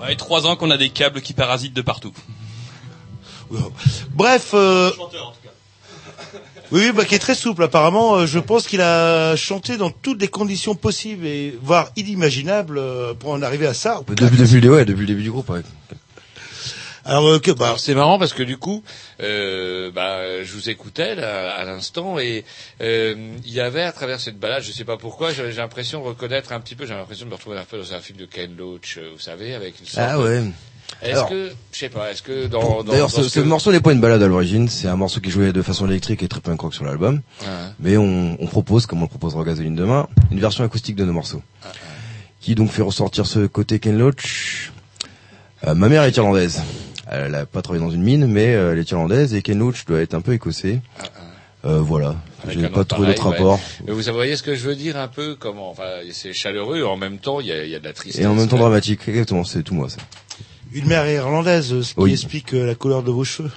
Ouais, 0.00 0.14
trois 0.16 0.46
ans 0.46 0.56
qu'on 0.56 0.70
a 0.70 0.76
des 0.76 0.90
câbles 0.90 1.20
qui 1.20 1.32
parasitent 1.32 1.74
de 1.74 1.82
partout. 1.82 2.12
Bref. 4.14 4.50
Euh... 4.54 4.90
Oui, 6.70 6.82
oui, 6.84 6.92
bah, 6.92 7.06
qui 7.06 7.14
est 7.14 7.18
très 7.18 7.34
souple. 7.34 7.62
Apparemment, 7.62 8.16
euh, 8.16 8.26
je 8.26 8.38
pense 8.38 8.66
qu'il 8.66 8.82
a 8.82 9.34
chanté 9.36 9.78
dans 9.78 9.88
toutes 9.90 10.20
les 10.20 10.28
conditions 10.28 10.74
possibles 10.74 11.26
et 11.26 11.58
voire 11.62 11.88
inimaginables 11.96 12.76
euh, 12.76 13.14
pour 13.14 13.30
en 13.30 13.40
arriver 13.40 13.66
à 13.66 13.72
ça. 13.72 14.02
Depuis, 14.06 14.36
depuis, 14.36 14.60
le- 14.60 14.70
ouais, 14.70 14.84
depuis 14.84 15.00
le 15.00 15.06
début 15.06 15.22
du 15.22 15.30
groupe, 15.30 15.48
ouais. 15.48 15.62
Alors 17.08 17.26
euh, 17.26 17.38
que 17.40 17.50
bah, 17.50 17.74
c'est 17.78 17.94
marrant 17.94 18.18
parce 18.18 18.32
que 18.34 18.42
du 18.42 18.56
coup, 18.58 18.82
euh, 19.22 19.90
bah, 19.90 20.44
je 20.44 20.52
vous 20.52 20.68
écoutais 20.70 21.14
là, 21.14 21.50
à 21.54 21.64
l'instant 21.64 22.18
et 22.18 22.44
euh, 22.82 23.14
il 23.44 23.52
y 23.52 23.60
avait 23.60 23.82
à 23.82 23.92
travers 23.92 24.20
cette 24.20 24.38
balade, 24.38 24.62
je 24.62 24.70
sais 24.72 24.84
pas 24.84 24.96
pourquoi, 24.98 25.32
j'ai 25.32 25.50
l'impression 25.52 26.00
de 26.02 26.06
reconnaître 26.08 26.52
un 26.52 26.60
petit 26.60 26.74
peu, 26.74 26.86
j'ai 26.86 26.94
l'impression 26.94 27.24
de 27.24 27.30
me 27.30 27.34
retrouver 27.36 27.58
un 27.58 27.64
peu 27.64 27.78
dans 27.78 27.94
un 27.94 28.00
film 28.00 28.18
de 28.18 28.26
Ken 28.26 28.54
Loach, 28.56 28.98
euh, 28.98 29.10
vous 29.14 29.18
savez, 29.20 29.54
avec 29.54 29.80
une 29.80 29.86
sorte 29.86 30.06
Ah 30.08 30.16
de- 30.18 30.22
ouais. 30.22 30.42
Est-ce 31.02 31.24
que, 31.28 31.50
je 31.72 31.78
sais 31.78 31.88
pas, 31.90 32.10
est-ce 32.10 32.22
que 32.22 32.46
dans, 32.46 32.82
dans 32.82 32.92
D'ailleurs, 32.92 33.10
ce, 33.10 33.22
ce 33.22 33.28
ce 33.28 33.40
que- 33.40 33.44
morceau 33.44 33.72
n'est 33.72 33.80
pas 33.80 33.92
une 33.92 34.00
balade 34.00 34.22
à 34.22 34.26
l'origine, 34.26 34.68
c'est 34.68 34.88
un 34.88 34.96
morceau 34.96 35.20
qui 35.20 35.30
jouait 35.30 35.52
de 35.52 35.60
façon 35.62 35.86
électrique 35.86 36.22
et 36.22 36.28
très 36.28 36.40
punk 36.40 36.60
rock 36.60 36.74
sur 36.74 36.84
l'album. 36.84 37.20
Mais 37.78 37.96
on, 37.98 38.36
on 38.40 38.46
propose, 38.46 38.86
comme 38.86 39.00
on 39.00 39.02
le 39.02 39.08
proposera 39.08 39.44
Gasoline 39.44 39.74
demain, 39.74 40.08
une 40.30 40.40
version 40.40 40.64
acoustique 40.64 40.96
de 40.96 41.04
nos 41.04 41.12
morceaux. 41.12 41.42
Qui 42.40 42.54
donc 42.54 42.70
fait 42.70 42.82
ressortir 42.82 43.26
ce 43.26 43.46
côté 43.46 43.78
Ken 43.80 43.98
Loach. 43.98 44.72
Euh, 45.66 45.74
ma 45.74 45.88
mère 45.88 46.04
est 46.04 46.16
irlandaise. 46.16 46.62
Elle 47.10 47.34
a 47.34 47.46
pas 47.46 47.62
travaillé 47.62 47.84
dans 47.84 47.90
une 47.90 48.02
mine, 48.02 48.26
mais 48.26 48.54
euh, 48.54 48.72
elle 48.72 48.78
est 48.78 48.90
irlandaise 48.90 49.34
et 49.34 49.42
Ken 49.42 49.58
Loach 49.58 49.84
doit 49.86 50.00
être 50.00 50.14
un 50.14 50.20
peu 50.20 50.34
écossais. 50.34 50.80
Euh, 51.64 51.80
voilà, 51.80 52.14
j'ai 52.48 52.64
un 52.64 52.68
pas 52.68 52.84
trouvé 52.84 53.06
pareil, 53.08 53.16
d'autre 53.16 53.30
ouais. 53.30 53.36
rapport. 53.36 53.60
Mais 53.86 53.92
vous 53.92 54.02
voyez 54.12 54.36
ce 54.36 54.44
que 54.44 54.54
je 54.54 54.68
veux 54.68 54.76
dire 54.76 54.96
un 54.96 55.08
peu 55.08 55.34
comment 55.34 55.70
enfin 55.70 55.88
c'est 56.12 56.32
chaleureux 56.32 56.84
en 56.84 56.96
même 56.96 57.18
temps 57.18 57.40
il 57.40 57.48
y 57.48 57.52
a, 57.52 57.64
il 57.64 57.70
y 57.70 57.74
a 57.74 57.80
de 57.80 57.84
la 57.84 57.92
tristesse. 57.92 58.22
Et 58.22 58.26
en 58.26 58.34
même 58.34 58.46
temps 58.46 58.56
ouais. 58.56 58.62
dramatique, 58.62 59.00
exactement, 59.08 59.42
c'est 59.42 59.62
tout 59.64 59.74
moi 59.74 59.88
ça. 59.88 59.96
Une 60.72 60.86
mère 60.86 61.08
irlandaise, 61.10 61.80
ce 61.80 61.94
qui 61.94 62.00
Oui. 62.00 62.12
explique 62.12 62.54
euh, 62.54 62.66
la 62.66 62.74
couleur 62.74 63.02
de 63.02 63.10
vos 63.10 63.24
cheveux. 63.24 63.50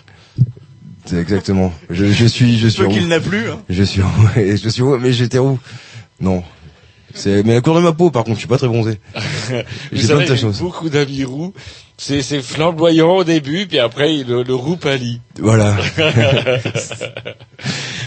C'est 1.06 1.18
exactement. 1.18 1.74
Je, 1.90 2.06
je 2.06 2.26
suis, 2.26 2.58
je 2.58 2.68
suis 2.68 2.88
qu'il 2.88 3.08
n'a 3.08 3.20
plus. 3.20 3.50
Hein. 3.50 3.62
Je 3.70 3.84
suis, 3.84 4.02
ouais, 4.02 4.56
je 4.64 4.70
suis 4.70 4.82
roux, 4.82 4.98
mais 4.98 5.12
j'étais 5.12 5.40
roux. 5.40 5.60
Non. 6.20 6.44
C'est, 7.14 7.44
mais 7.44 7.56
la 7.56 7.62
couleur 7.62 7.80
de 7.80 7.84
ma 7.84 7.92
peau, 7.92 8.10
par 8.12 8.24
contre, 8.24 8.36
je 8.38 8.42
suis 8.42 8.48
pas 8.48 8.58
très 8.58 8.68
bronzé. 8.68 9.00
J'ai 9.92 10.08
plein 10.08 10.24
de 10.26 10.32
aussi. 10.32 10.62
beaucoup 10.62 10.90
d'amis 10.90 11.24
roux. 11.26 11.54
C'est 12.04 12.24
c'est 12.24 12.42
flamboyant 12.42 13.18
au 13.18 13.24
début, 13.24 13.68
puis 13.68 13.78
après 13.78 14.16
il- 14.16 14.26
le, 14.26 14.42
le 14.42 14.56
roux 14.56 14.76
pâlit. 14.76 15.22
Voilà. 15.38 15.78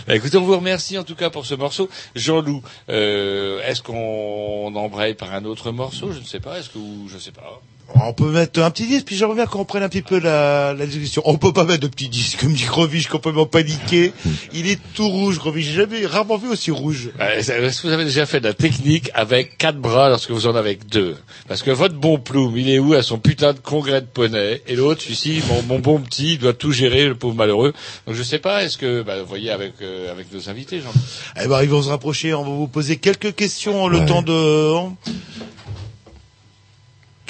Bah, 0.07 0.14
écoutez, 0.16 0.37
on 0.37 0.42
vous 0.42 0.57
remercie 0.57 0.98
en 0.98 1.04
tout 1.04 1.14
cas 1.14 1.30
pour 1.30 1.46
ce 1.46 1.54
morceau. 1.54 1.88
Jean-Loup, 2.14 2.61
euh, 2.90 3.62
est-ce 3.66 3.80
qu'on 3.83 4.74
embraye 4.74 5.14
par 5.14 5.33
un 5.33 5.46
autre 5.46 5.70
morceau? 5.70 6.12
Je 6.12 6.18
ne 6.18 6.24
sais 6.24 6.40
pas. 6.40 6.59
Est-ce 6.59 6.68
que 6.68 6.76
vous, 6.78 7.09
je 7.11 7.16
sais 7.16 7.30
pas. 7.30 7.62
On 7.94 8.12
peut 8.12 8.30
mettre 8.30 8.61
un 8.62 8.70
petit 8.70 8.87
disque, 8.87 9.07
puis 9.07 9.16
je 9.16 9.24
reviens 9.24 9.46
qu'on 9.46 9.61
reprenne 9.61 9.83
un 9.83 9.88
petit 9.88 10.02
peu 10.02 10.18
la, 10.18 10.74
la 10.74 10.87
discussion. 10.87 11.22
On 11.26 11.37
peut 11.38 11.52
pas 11.52 11.64
mettre 11.64 11.80
de 11.80 11.87
petit 11.87 12.09
disque, 12.09 12.40
comme 12.40 12.52
dit 12.52 12.64
Grovich, 12.64 13.09
complètement 13.09 13.46
paniqué. 13.46 14.12
Il 14.52 14.68
est 14.68 14.78
tout 14.94 15.09
rouge, 15.09 15.38
Grovich. 15.38 15.64
J'ai 15.66 15.72
jamais, 15.74 16.04
rarement 16.04 16.37
vu 16.38 16.48
aussi 16.48 16.70
rouge. 16.70 17.11
Est-ce 17.20 17.80
que 17.83 17.87
vous 17.87 17.92
avez 17.92 18.04
déjà 18.04 18.26
fait 18.26 18.40
de 18.40 18.46
la 18.48 18.54
technique 18.54 19.11
avec 19.14 19.57
quatre 19.59 19.78
bras 19.78 20.09
lorsque 20.09 20.30
vous 20.30 20.46
en 20.46 20.54
avez 20.57 20.76
que 20.76 20.85
deux? 20.87 21.16
Parce 21.46 21.62
que 21.62 21.70
votre 21.70 21.94
bon 21.94 22.18
plume, 22.18 22.57
il 22.57 22.68
est 22.68 22.78
où 22.78 22.94
à 22.94 23.02
son 23.02 23.18
putain 23.18 23.52
de 23.54 23.59
congrès 23.85 24.01
de 24.01 24.07
poney 24.07 24.62
Et 24.66 24.77
l'autre, 24.77 25.03
celui-ci, 25.03 25.42
mon, 25.49 25.62
mon 25.62 25.79
bon 25.79 26.01
petit, 26.01 26.33
il 26.35 26.38
doit 26.38 26.55
tout 26.55 26.73
gérer, 26.73 27.07
le 27.07 27.14
pauvre 27.14 27.35
malheureux. 27.35 27.73
Donc 28.07 28.16
je 28.16 28.23
sais 28.23 28.38
pas, 28.38 28.64
est-ce 28.64 28.79
que, 28.79 29.03
bah, 29.03 29.20
vous 29.20 29.27
voyez 29.29 29.51
avec 29.51 29.75
euh, 29.83 30.11
avec 30.11 30.33
nos 30.33 30.49
invités, 30.49 30.81
Jean. 30.81 30.92
Eh 31.42 31.47
ben, 31.47 31.62
ils 31.62 31.68
vont 31.68 31.83
se 31.83 31.90
rapprocher, 31.90 32.33
on 32.35 32.42
va 32.42 32.49
vous 32.49 32.66
poser 32.68 32.97
quelques 32.97 33.35
questions, 33.35 33.88
le 33.88 33.99
Ouais. 33.99 34.07
temps 34.07 34.23
de... 34.23 34.75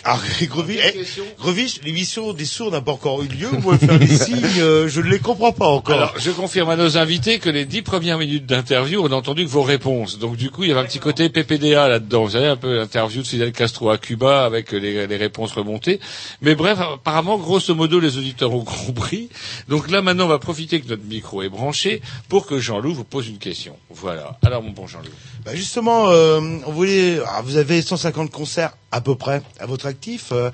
Ah, 0.07 0.19
Quelques 0.39 0.55
eh, 0.69 1.85
l'émission 1.85 2.33
des 2.35 2.45
sourds 2.45 2.71
n'a 2.71 2.83
pas 2.83 2.93
encore 2.93 3.23
eu 3.23 3.27
lieu, 3.27 3.47
vous 3.47 3.61
pouvez 3.61 3.79
faire 3.79 3.99
des 3.99 4.07
signes, 4.07 4.61
euh, 4.61 4.87
je 4.87 5.01
ne 5.01 5.09
les 5.09 5.19
comprends 5.19 5.53
pas 5.53 5.69
encore. 5.69 5.95
Alors, 5.95 6.15
je 6.19 6.31
confirme 6.31 6.69
à 6.69 6.77
nos 6.77 6.99
invités 6.99 7.39
que 7.39 7.49
les 7.49 7.65
dix 7.65 7.81
premières 7.81 8.19
minutes 8.19 8.45
d'interview, 8.45 9.03
on 9.03 9.09
n'a 9.09 9.17
entendu 9.17 9.45
que 9.45 9.51
vos 9.51 9.63
réponses. 9.63 10.19
Donc, 10.19 10.37
du 10.37 10.51
coup, 10.51 10.65
il 10.65 10.69
y 10.69 10.73
avait 10.73 10.81
un 10.81 10.85
petit 10.85 10.99
côté 10.99 11.31
PPDA 11.31 11.89
là-dedans. 11.89 12.25
Vous 12.25 12.31
savez, 12.33 12.47
un 12.47 12.57
peu 12.57 12.77
l'interview 12.77 13.23
de 13.23 13.27
Fidel 13.27 13.53
Castro 13.53 13.89
à 13.89 13.97
Cuba 13.97 14.45
avec 14.45 14.73
les, 14.73 15.07
les 15.07 15.17
réponses 15.17 15.53
remontées. 15.53 16.01
Mais 16.43 16.55
bref, 16.55 16.79
apparemment, 16.81 17.39
grosso 17.39 17.75
modo, 17.75 17.99
les 17.99 18.19
auditeurs 18.19 18.53
ont 18.53 18.65
compris. 18.87 19.31
Donc 19.69 19.91
là, 19.91 20.03
maintenant, 20.03 20.27
on 20.27 20.29
va 20.29 20.39
profiter 20.39 20.81
que 20.81 20.89
notre 20.89 21.05
micro 21.05 21.43
est 21.43 21.49
branché 21.49 22.03
pour 22.29 22.47
que 22.47 22.59
Jean-Loup 22.59 22.95
vous 22.95 23.05
pose 23.05 23.29
une 23.29 23.39
question. 23.39 23.77
Voilà. 23.91 24.39
Alors, 24.43 24.63
mon 24.63 24.71
bon 24.71 24.87
Jean-Loup. 24.87 25.09
Bah 25.45 25.55
justement, 25.55 26.09
euh, 26.09 26.41
on 26.67 26.73
voulait, 26.73 27.19
ah, 27.27 27.43
vous 27.43 27.57
avez 27.57 27.83
150 27.83 28.31
concerts 28.31 28.73
à 28.91 29.01
peu 29.01 29.15
près 29.15 29.43
à 29.59 29.67
votre 29.67 29.87
actif, 29.95 30.31
euh, 30.33 30.51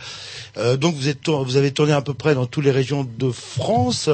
euh, 0.58 0.76
donc 0.76 0.94
vous 0.94 1.08
êtes, 1.08 1.20
tour- 1.22 1.44
vous 1.44 1.56
avez 1.56 1.70
tourné 1.72 1.92
à 1.92 2.02
peu 2.02 2.14
près 2.14 2.34
dans 2.34 2.46
toutes 2.46 2.64
les 2.64 2.70
régions 2.70 3.04
de 3.18 3.30
France. 3.30 4.08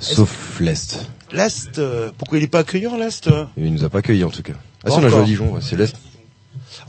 Sauf 0.00 0.58
l'Est. 0.60 0.98
L'Est, 1.32 1.78
euh, 1.78 2.10
pourquoi 2.16 2.38
il 2.38 2.42
n'est 2.42 2.46
pas 2.48 2.60
accueillant 2.60 2.96
l'Est? 2.96 3.28
Il 3.56 3.72
nous 3.72 3.84
a 3.84 3.88
pas 3.90 3.98
accueillis, 3.98 4.24
en 4.24 4.30
tout 4.30 4.42
cas. 4.42 4.54
Ah 4.84 4.90
si, 4.90 4.96
on 4.96 4.98
a 4.98 5.00
joué 5.00 5.08
encore. 5.08 5.20
à 5.22 5.24
Dijon, 5.26 5.58
c'est 5.60 5.76
l'Est. 5.76 5.96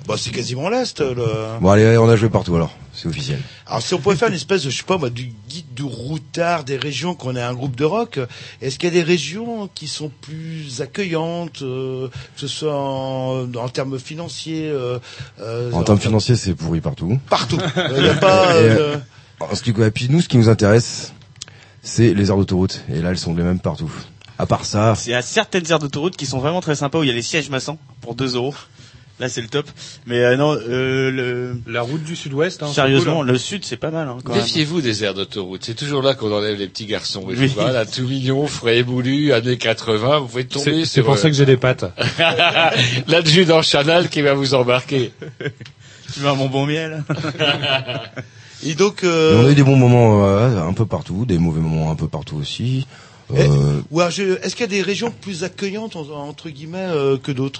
Bah 0.07 0.15
c'est 0.17 0.31
quasiment 0.31 0.69
l'Est. 0.69 0.99
Le... 1.01 1.59
Bon, 1.61 1.69
allez, 1.69 1.97
on 1.97 2.09
a 2.09 2.15
joué 2.15 2.29
partout, 2.29 2.55
alors. 2.55 2.71
C'est 2.93 3.07
officiel. 3.07 3.39
Alors 3.65 3.81
si 3.81 3.93
on 3.93 3.99
pouvait 3.99 4.15
faire 4.17 4.27
une 4.27 4.33
espèce 4.33 4.63
de, 4.63 4.69
je 4.69 4.77
sais 4.77 4.83
pas 4.83 4.97
moi, 4.97 5.09
du 5.09 5.31
guide 5.47 5.73
du 5.73 5.83
routard 5.83 6.65
des 6.65 6.75
régions 6.75 7.15
qu'on 7.15 7.35
est 7.35 7.41
un 7.41 7.53
groupe 7.53 7.77
de 7.77 7.85
rock, 7.85 8.19
est-ce 8.61 8.77
qu'il 8.77 8.89
y 8.89 8.91
a 8.91 8.93
des 8.93 9.03
régions 9.03 9.69
qui 9.73 9.87
sont 9.87 10.11
plus 10.21 10.81
accueillantes, 10.81 11.61
euh, 11.61 12.09
que 12.09 12.41
ce 12.41 12.47
soit 12.47 12.75
en, 12.75 13.53
en 13.53 13.69
termes 13.69 13.97
financiers 13.97 14.67
euh, 14.69 14.99
euh, 15.39 15.71
En 15.71 15.83
termes 15.83 15.99
financiers, 15.99 16.35
c'est 16.35 16.55
pourri 16.55 16.81
partout. 16.81 17.17
Partout. 17.29 17.57
Il 17.95 18.03
n'y 18.03 18.09
a 18.09 18.15
pas... 18.15 18.55
Et, 18.55 18.65
euh, 18.65 18.97
En 19.39 19.55
ce 19.55 19.63
qui, 19.63 19.69
et 19.69 19.91
puis 19.91 20.09
nous, 20.09 20.19
ce 20.21 20.27
qui 20.27 20.37
nous 20.37 20.49
intéresse, 20.49 21.13
c'est 21.81 22.13
les 22.13 22.29
aires 22.29 22.37
d'autoroute. 22.37 22.83
Et 22.91 23.01
là, 23.01 23.11
elles 23.11 23.17
sont 23.17 23.33
les 23.33 23.43
mêmes 23.43 23.59
partout. 23.59 23.91
À 24.37 24.45
part 24.45 24.65
ça, 24.65 24.95
Il 25.05 25.11
y 25.11 25.15
a 25.15 25.21
certaines 25.21 25.69
aires 25.71 25.79
d'autoroute 25.79 26.17
qui 26.17 26.25
sont 26.25 26.39
vraiment 26.39 26.61
très 26.61 26.75
sympas 26.75 26.99
où 26.99 27.03
il 27.03 27.07
y 27.07 27.11
a 27.11 27.15
les 27.15 27.21
sièges 27.21 27.49
maçons 27.49 27.77
pour 28.01 28.15
2 28.15 28.35
euros. 28.35 28.55
Là, 29.19 29.27
c'est 29.27 29.41
le 29.41 29.47
top. 29.49 29.65
Mais 30.07 30.19
euh, 30.19 30.37
non, 30.37 30.53
euh, 30.55 31.11
le... 31.11 31.57
La 31.67 31.81
route 31.81 32.03
du 32.03 32.15
sud-ouest, 32.15 32.63
hein, 32.63 32.67
sérieusement, 32.73 33.17
cool, 33.19 33.29
hein. 33.29 33.31
le 33.33 33.37
sud, 33.37 33.65
c'est 33.65 33.75
pas 33.77 33.91
mal. 33.91 34.07
Hein, 34.07 34.17
quand 34.23 34.31
même. 34.33 34.41
Méfiez-vous 34.41 34.79
des 34.81 35.03
aires 35.03 35.13
d'autoroute. 35.13 35.63
C'est 35.65 35.73
toujours 35.75 36.01
là 36.01 36.13
qu'on 36.13 36.31
enlève 36.31 36.57
les 36.57 36.67
petits 36.69 36.85
garçons. 36.85 37.23
Et 37.29 37.35
Oui. 37.37 37.47
je 37.49 37.53
vois, 37.53 37.71
là, 37.73 37.85
tout 37.85 38.07
mignon, 38.07 38.47
frais 38.47 38.77
et 38.77 38.83
moulu, 38.83 39.33
années 39.33 39.57
80, 39.57 40.19
vous 40.19 40.27
pouvez 40.27 40.45
tomber 40.45 40.85
C'est 40.85 41.03
pour 41.03 41.15
euh, 41.15 41.17
ça 41.17 41.29
que 41.29 41.35
j'ai 41.35 41.45
des 41.45 41.57
pattes. 41.57 41.83
l'adjudant 43.07 43.61
Chanal 43.61 44.09
qui 44.09 44.21
va 44.21 44.33
vous 44.33 44.53
embarquer. 44.53 45.11
Tu 46.13 46.21
veux 46.21 46.27
un 46.29 46.35
bonbon 46.35 46.65
miel 46.65 47.03
et 48.65 48.73
donc... 48.73 49.03
Euh, 49.03 49.43
on 49.43 49.45
a 49.45 49.51
eu 49.51 49.55
des 49.55 49.61
bons 49.63 49.75
moments 49.75 50.25
euh, 50.25 50.59
un 50.67 50.73
peu 50.73 50.87
partout, 50.87 51.25
des 51.27 51.37
mauvais 51.37 51.59
moments 51.61 51.91
un 51.91 51.95
peu 51.95 52.07
partout 52.07 52.35
aussi. 52.37 52.87
Et- 53.35 53.41
Euh, 53.41 53.81
ou 53.91 53.99
alors, 53.99 54.09
je- 54.11 54.41
est-ce 54.43 54.55
qu'il 54.55 54.61
y 54.65 54.69
a 54.69 54.71
des 54.71 54.81
régions 54.81 55.11
plus 55.11 55.43
accueillantes 55.43 55.95
en- 55.95 56.09
entre 56.27 56.49
guillemets 56.49 56.87
euh, 56.89 57.17
que 57.21 57.31
d'autres? 57.31 57.59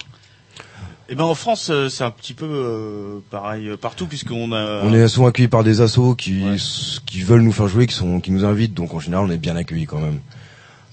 Eh 1.11 1.15
ben 1.15 1.23
en 1.23 1.33
France, 1.35 1.69
euh, 1.71 1.89
c'est 1.89 2.03
un 2.03 2.11
petit 2.11 2.33
peu 2.35 2.45
euh, 2.47 3.19
pareil 3.31 3.67
euh, 3.69 3.77
partout 3.77 4.05
puisqu'on 4.05 4.51
a. 4.51 4.81
on 4.83 4.93
est 4.93 5.07
souvent 5.07 5.27
accueillis 5.27 5.47
par 5.47 5.63
des 5.63 5.81
assos 5.81 6.13
qui 6.15 6.43
Ouais. 6.43 6.55
qui 7.07 7.21
veulent 7.21 7.41
nous 7.41 7.51
faire 7.51 7.67
jouer, 7.67 7.87
qui 7.87 7.95
sont 7.95 8.19
qui 8.19 8.31
nous 8.31 8.45
invitent, 8.45 8.75
donc 8.75 8.93
en 8.93 8.99
général 8.99 9.25
on 9.25 9.31
est 9.31 9.37
bien 9.37 9.55
accueillis 9.55 9.85
quand 9.87 9.99
même. 9.99 10.19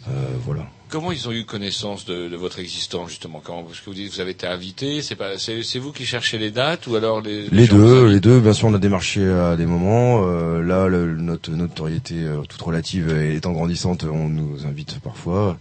Euh, 0.08 0.12
voilà. 0.44 0.62
Comment 0.88 1.10
ils 1.10 1.28
ont 1.28 1.32
eu 1.32 1.44
connaissance 1.44 2.04
de, 2.06 2.28
de 2.28 2.36
votre 2.36 2.60
existence 2.60 3.10
justement? 3.10 3.42
Comment 3.44 3.64
Parce 3.64 3.80
que 3.80 3.86
vous 3.86 3.94
dites 3.94 4.08
que 4.08 4.14
vous 4.14 4.20
avez 4.20 4.30
été 4.30 4.46
invité, 4.46 5.02
c'est 5.02 5.16
pas, 5.16 5.36
c'est, 5.36 5.64
c'est 5.64 5.80
vous 5.80 5.90
qui 5.92 6.06
cherchez 6.06 6.38
les 6.38 6.52
dates 6.52 6.86
ou 6.86 6.94
alors 6.94 7.20
les, 7.20 7.48
Les 7.50 7.66
deux, 7.66 8.06
les 8.06 8.20
deux, 8.20 8.38
bien 8.38 8.52
sûr, 8.52 8.68
on 8.68 8.74
a 8.74 8.78
démarché 8.78 9.28
à 9.28 9.56
des 9.56 9.66
moments. 9.66 10.22
euh, 10.24 10.62
là, 10.62 10.86
le- 10.86 11.16
notre 11.16 11.50
notoriété 11.50 12.14
euh, 12.22 12.40
toute 12.48 12.62
relative 12.62 13.10
étant 13.34 13.50
grandissante, 13.52 14.04
on 14.04 14.28
nous 14.28 14.64
invite 14.64 15.00
parfois. 15.00 15.58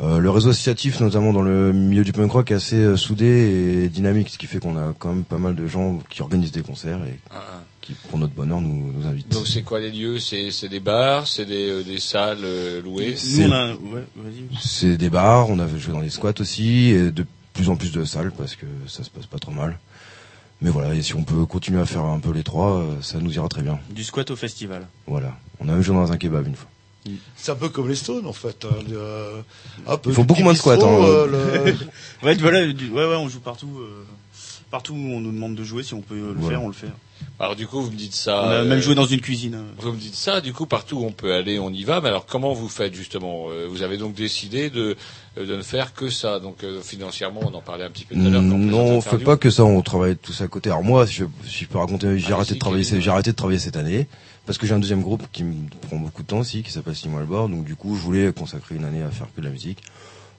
Euh, 0.00 0.18
le 0.18 0.30
réseau 0.30 0.50
associatif, 0.50 1.00
notamment 1.00 1.32
dans 1.32 1.42
le 1.42 1.72
milieu 1.72 2.04
du 2.04 2.12
punk 2.12 2.30
rock, 2.30 2.50
est 2.52 2.54
assez 2.54 2.76
euh, 2.76 2.96
soudé 2.96 3.82
et 3.84 3.88
dynamique, 3.88 4.28
ce 4.28 4.38
qui 4.38 4.46
fait 4.46 4.60
qu'on 4.60 4.76
a 4.76 4.94
quand 4.96 5.12
même 5.12 5.24
pas 5.24 5.38
mal 5.38 5.56
de 5.56 5.66
gens 5.66 5.98
qui 6.08 6.22
organisent 6.22 6.52
des 6.52 6.62
concerts 6.62 7.00
et 7.04 7.18
Ah, 7.32 7.34
ah. 7.36 7.62
qui, 7.80 7.94
pour 8.08 8.16
notre 8.18 8.32
bonheur, 8.32 8.60
nous, 8.60 8.92
nous 8.92 9.06
invitent. 9.08 9.28
Donc 9.32 9.48
c'est 9.48 9.62
quoi 9.62 9.80
les 9.80 9.90
lieux? 9.90 10.20
C'est, 10.20 10.68
des 10.68 10.78
bars, 10.78 11.26
c'est 11.26 11.46
des, 11.46 11.68
euh, 11.68 11.82
des 11.82 11.98
salles 11.98 12.44
euh, 12.44 12.80
louées? 12.80 13.16
Ouais. 13.38 14.04
C'est 14.60 14.96
des 14.96 15.10
bars, 15.10 15.50
on 15.50 15.58
avait 15.58 15.78
joué 15.80 15.92
dans 15.92 16.00
des 16.02 16.10
squats 16.10 16.34
aussi, 16.38 16.90
et 16.90 17.10
de 17.10 17.26
plus 17.52 17.68
en 17.68 17.74
plus 17.74 17.90
de 17.90 18.04
salles 18.04 18.30
parce 18.38 18.54
que 18.54 18.66
ça 18.86 19.02
se 19.02 19.10
passe 19.10 19.26
pas 19.26 19.38
trop 19.38 19.50
mal. 19.50 19.80
Mais 20.60 20.70
voilà, 20.70 20.94
et 20.94 21.02
si 21.02 21.14
on 21.16 21.24
peut 21.24 21.44
continuer 21.44 21.80
à 21.80 21.86
faire 21.86 22.04
un 22.04 22.20
peu 22.20 22.30
les 22.32 22.44
trois, 22.44 22.84
ça 23.00 23.18
nous 23.18 23.32
ira 23.34 23.48
très 23.48 23.62
bien. 23.62 23.80
Du 23.90 24.04
squat 24.04 24.30
au 24.30 24.36
festival. 24.36 24.86
Voilà. 25.08 25.36
On 25.58 25.68
a 25.68 25.72
même 25.72 25.82
joué 25.82 25.96
dans 25.96 26.12
un 26.12 26.16
kebab 26.16 26.46
une 26.46 26.54
fois. 26.54 26.68
C'est 27.36 27.52
un 27.52 27.56
peu 27.56 27.68
comme 27.68 27.88
les 27.88 27.94
Stones 27.94 28.26
en 28.26 28.32
fait. 28.32 28.64
hein, 28.64 28.84
euh, 28.92 29.40
hop, 29.86 30.02
Ils 30.06 30.12
font 30.12 30.22
du 30.22 30.26
beaucoup 30.26 30.42
moins 30.42 30.52
de 30.52 30.58
squats, 30.58 30.74
hein. 30.74 31.04
euh, 31.04 31.26
le- 31.26 31.72
Ouais, 32.22 32.34
voilà, 32.36 32.60
ouais, 32.60 32.72
ouais, 32.92 33.16
on 33.16 33.28
joue 33.28 33.40
partout. 33.40 33.78
euh, 33.80 34.04
partout 34.70 34.94
où 34.94 34.96
on 35.12 35.20
nous 35.20 35.32
demande 35.32 35.54
de 35.54 35.64
jouer, 35.64 35.82
si 35.82 35.94
on 35.94 36.00
peut 36.02 36.14
le 36.16 36.32
Voilà. 36.34 36.56
faire, 36.58 36.62
on 36.64 36.68
le 36.68 36.74
fait. 36.74 36.88
Alors 37.40 37.56
du 37.56 37.66
coup, 37.66 37.80
vous 37.80 37.90
me 37.90 37.96
dites 37.96 38.14
ça. 38.14 38.42
on 38.44 38.48
a 38.48 38.52
euh, 38.56 38.64
même 38.64 38.80
joué 38.80 38.94
dans 38.94 39.04
une 39.06 39.20
cuisine. 39.20 39.54
euh. 39.54 39.62
Vous 39.78 39.92
me 39.92 39.96
dites 39.98 40.14
ça, 40.14 40.40
du 40.40 40.52
coup, 40.52 40.66
partout 40.66 40.98
où 40.98 41.04
on 41.04 41.10
peut 41.12 41.32
aller, 41.34 41.58
on 41.58 41.70
y 41.70 41.82
va. 41.84 42.00
Mais 42.00 42.08
alors, 42.08 42.26
comment 42.26 42.52
vous 42.52 42.68
faites 42.68 42.94
justement 42.94 43.46
Euh, 43.50 43.66
Vous 43.68 43.82
avez 43.82 43.96
donc 43.96 44.14
décidé 44.14 44.70
de, 44.70 44.96
euh, 45.36 45.46
de 45.46 45.56
ne 45.56 45.62
faire 45.62 45.94
que 45.94 46.10
ça. 46.10 46.38
Donc, 46.40 46.62
euh, 46.64 46.80
financièrement, 46.80 47.40
on 47.44 47.54
en 47.54 47.60
parlait 47.60 47.84
un 47.84 47.90
petit 47.90 48.04
peu 48.04 48.14
tout 48.14 48.20
à 48.20 48.24
l'heure. 48.30 48.42
Non, 48.42 48.56
on 48.56 48.98
présente 49.00 49.18
fait 49.20 49.24
pas 49.24 49.36
que 49.36 49.50
ça, 49.50 49.64
on 49.64 49.80
travaille 49.82 50.16
tous 50.16 50.40
à 50.42 50.48
côté. 50.48 50.70
Alors 50.70 50.84
moi, 50.84 51.06
si 51.06 51.14
je, 51.14 51.24
si 51.46 51.64
je 51.64 51.68
peux 51.68 51.78
raconter, 51.78 52.18
j'ai 52.18 52.32
arrêté 52.32 52.54
de 52.54 52.58
travailler, 52.60 52.84
j'ai 52.84 53.10
arrêté 53.10 53.30
de 53.32 53.36
travailler 53.36 53.58
cette 53.58 53.76
année 53.76 54.06
parce 54.46 54.56
que 54.58 54.66
j'ai 54.66 54.74
un 54.74 54.78
deuxième 54.78 55.02
groupe 55.02 55.24
qui 55.32 55.44
me 55.44 55.54
prend 55.88 55.96
beaucoup 55.96 56.22
de 56.22 56.26
temps 56.28 56.38
aussi, 56.38 56.62
qui 56.62 56.70
s'appelle 56.72 56.94
Simon 56.96 57.18
Albord. 57.18 57.48
Donc 57.48 57.64
du 57.64 57.74
coup, 57.76 57.96
je 57.96 58.00
voulais 58.00 58.32
consacrer 58.32 58.74
une 58.76 58.84
année 58.84 59.02
à 59.02 59.10
faire 59.10 59.26
que 59.34 59.40
de 59.40 59.46
la 59.46 59.52
musique. 59.52 59.78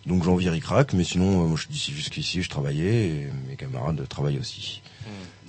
Donc 0.06 0.24
j'en 0.24 0.36
vis 0.36 0.50
ric-rac, 0.50 0.94
mais 0.94 1.04
sinon, 1.04 1.44
euh, 1.44 1.48
moi, 1.48 1.58
je 1.62 1.68
d'ici 1.68 1.92
jusqu'ici, 1.92 2.42
je 2.42 2.50
travaillais 2.50 3.08
et 3.08 3.28
mes 3.50 3.56
camarades 3.56 4.08
travaillent 4.08 4.40
aussi. 4.40 4.82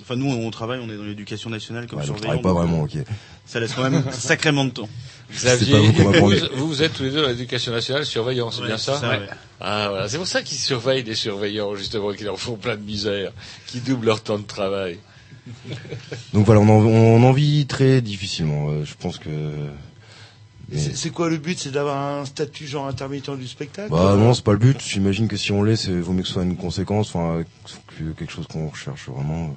Enfin, 0.02 0.16
nous, 0.16 0.26
on 0.26 0.50
travaille, 0.50 0.80
on 0.80 0.88
est 0.90 0.96
dans 0.96 1.04
l'éducation 1.04 1.50
nationale 1.50 1.86
comme 1.86 2.00
Ouais, 2.00 2.06
donc 2.06 2.16
je 2.16 2.22
surveillant. 2.22 2.42
travaille 2.42 2.54
pas 2.54 2.60
donc, 2.60 2.68
vraiment, 2.70 2.82
ok. 2.84 3.14
Ça 3.46 3.60
laisse 3.60 3.72
quand 3.74 3.88
même 3.88 4.02
sacrément 4.12 4.64
de 4.64 4.70
temps. 4.70 4.88
Xavier, 5.32 5.92
C'est 5.96 6.02
pas 6.04 6.18
vous 6.20 6.30
qui 6.32 6.40
vous, 6.54 6.66
vous, 6.68 6.82
êtes 6.82 6.94
tous 6.94 7.04
les 7.04 7.10
deux 7.10 7.22
dans 7.22 7.28
l'éducation 7.28 7.70
nationale, 7.70 8.04
surveillants, 8.04 8.50
c'est 8.50 8.62
Ouais, 8.62 8.66
bien 8.68 8.78
ça, 8.78 8.94
c'est 8.94 9.00
ça, 9.02 9.10
ouais. 9.18 9.26
Ah 9.60 9.88
voilà, 9.90 10.08
c'est 10.08 10.16
pour 10.16 10.26
ça 10.26 10.42
qu'ils 10.42 10.58
surveillent 10.58 11.04
les 11.04 11.14
surveillants 11.14 11.74
justement, 11.76 12.12
qui 12.12 12.24
leur 12.24 12.38
font 12.40 12.56
plein 12.56 12.76
de 12.76 12.82
misère, 12.82 13.30
qui 13.66 13.80
doublent 13.80 14.06
leur 14.06 14.22
temps 14.22 14.38
de 14.38 14.44
travail. 14.44 14.98
Donc 16.32 16.44
voilà, 16.46 16.60
on 16.60 16.68
en, 16.68 16.84
on 16.84 17.22
en 17.22 17.32
vit 17.32 17.66
très 17.66 18.00
difficilement. 18.00 18.70
euh, 18.70 18.84
je 18.84 18.94
pense 18.98 19.18
que. 19.18 19.28
Mais- 20.72 20.94
C'est 20.94 21.10
quoi 21.10 21.28
le 21.28 21.36
but? 21.38 21.58
C'est 21.58 21.70
d'avoir 21.70 21.96
un 22.20 22.24
statut 22.24 22.66
genre 22.66 22.86
intermittent 22.86 23.30
du 23.36 23.46
spectacle? 23.48 23.90
Bah 23.90 24.14
non, 24.16 24.34
c'est 24.34 24.44
pas 24.44 24.52
le 24.52 24.58
but. 24.58 24.80
J'imagine 24.80 25.28
que 25.28 25.36
si 25.36 25.52
on 25.52 25.62
l'est, 25.62 25.76
c'est 25.76 25.98
vaut 25.98 26.12
mieux 26.12 26.22
que 26.22 26.28
ce 26.28 26.34
soit 26.34 26.42
une 26.44 26.56
conséquence, 26.56 27.08
enfin 27.14 27.42
que 27.98 28.12
quelque 28.12 28.32
chose 28.32 28.46
qu'on 28.46 28.68
recherche 28.68 29.08
vraiment. 29.08 29.56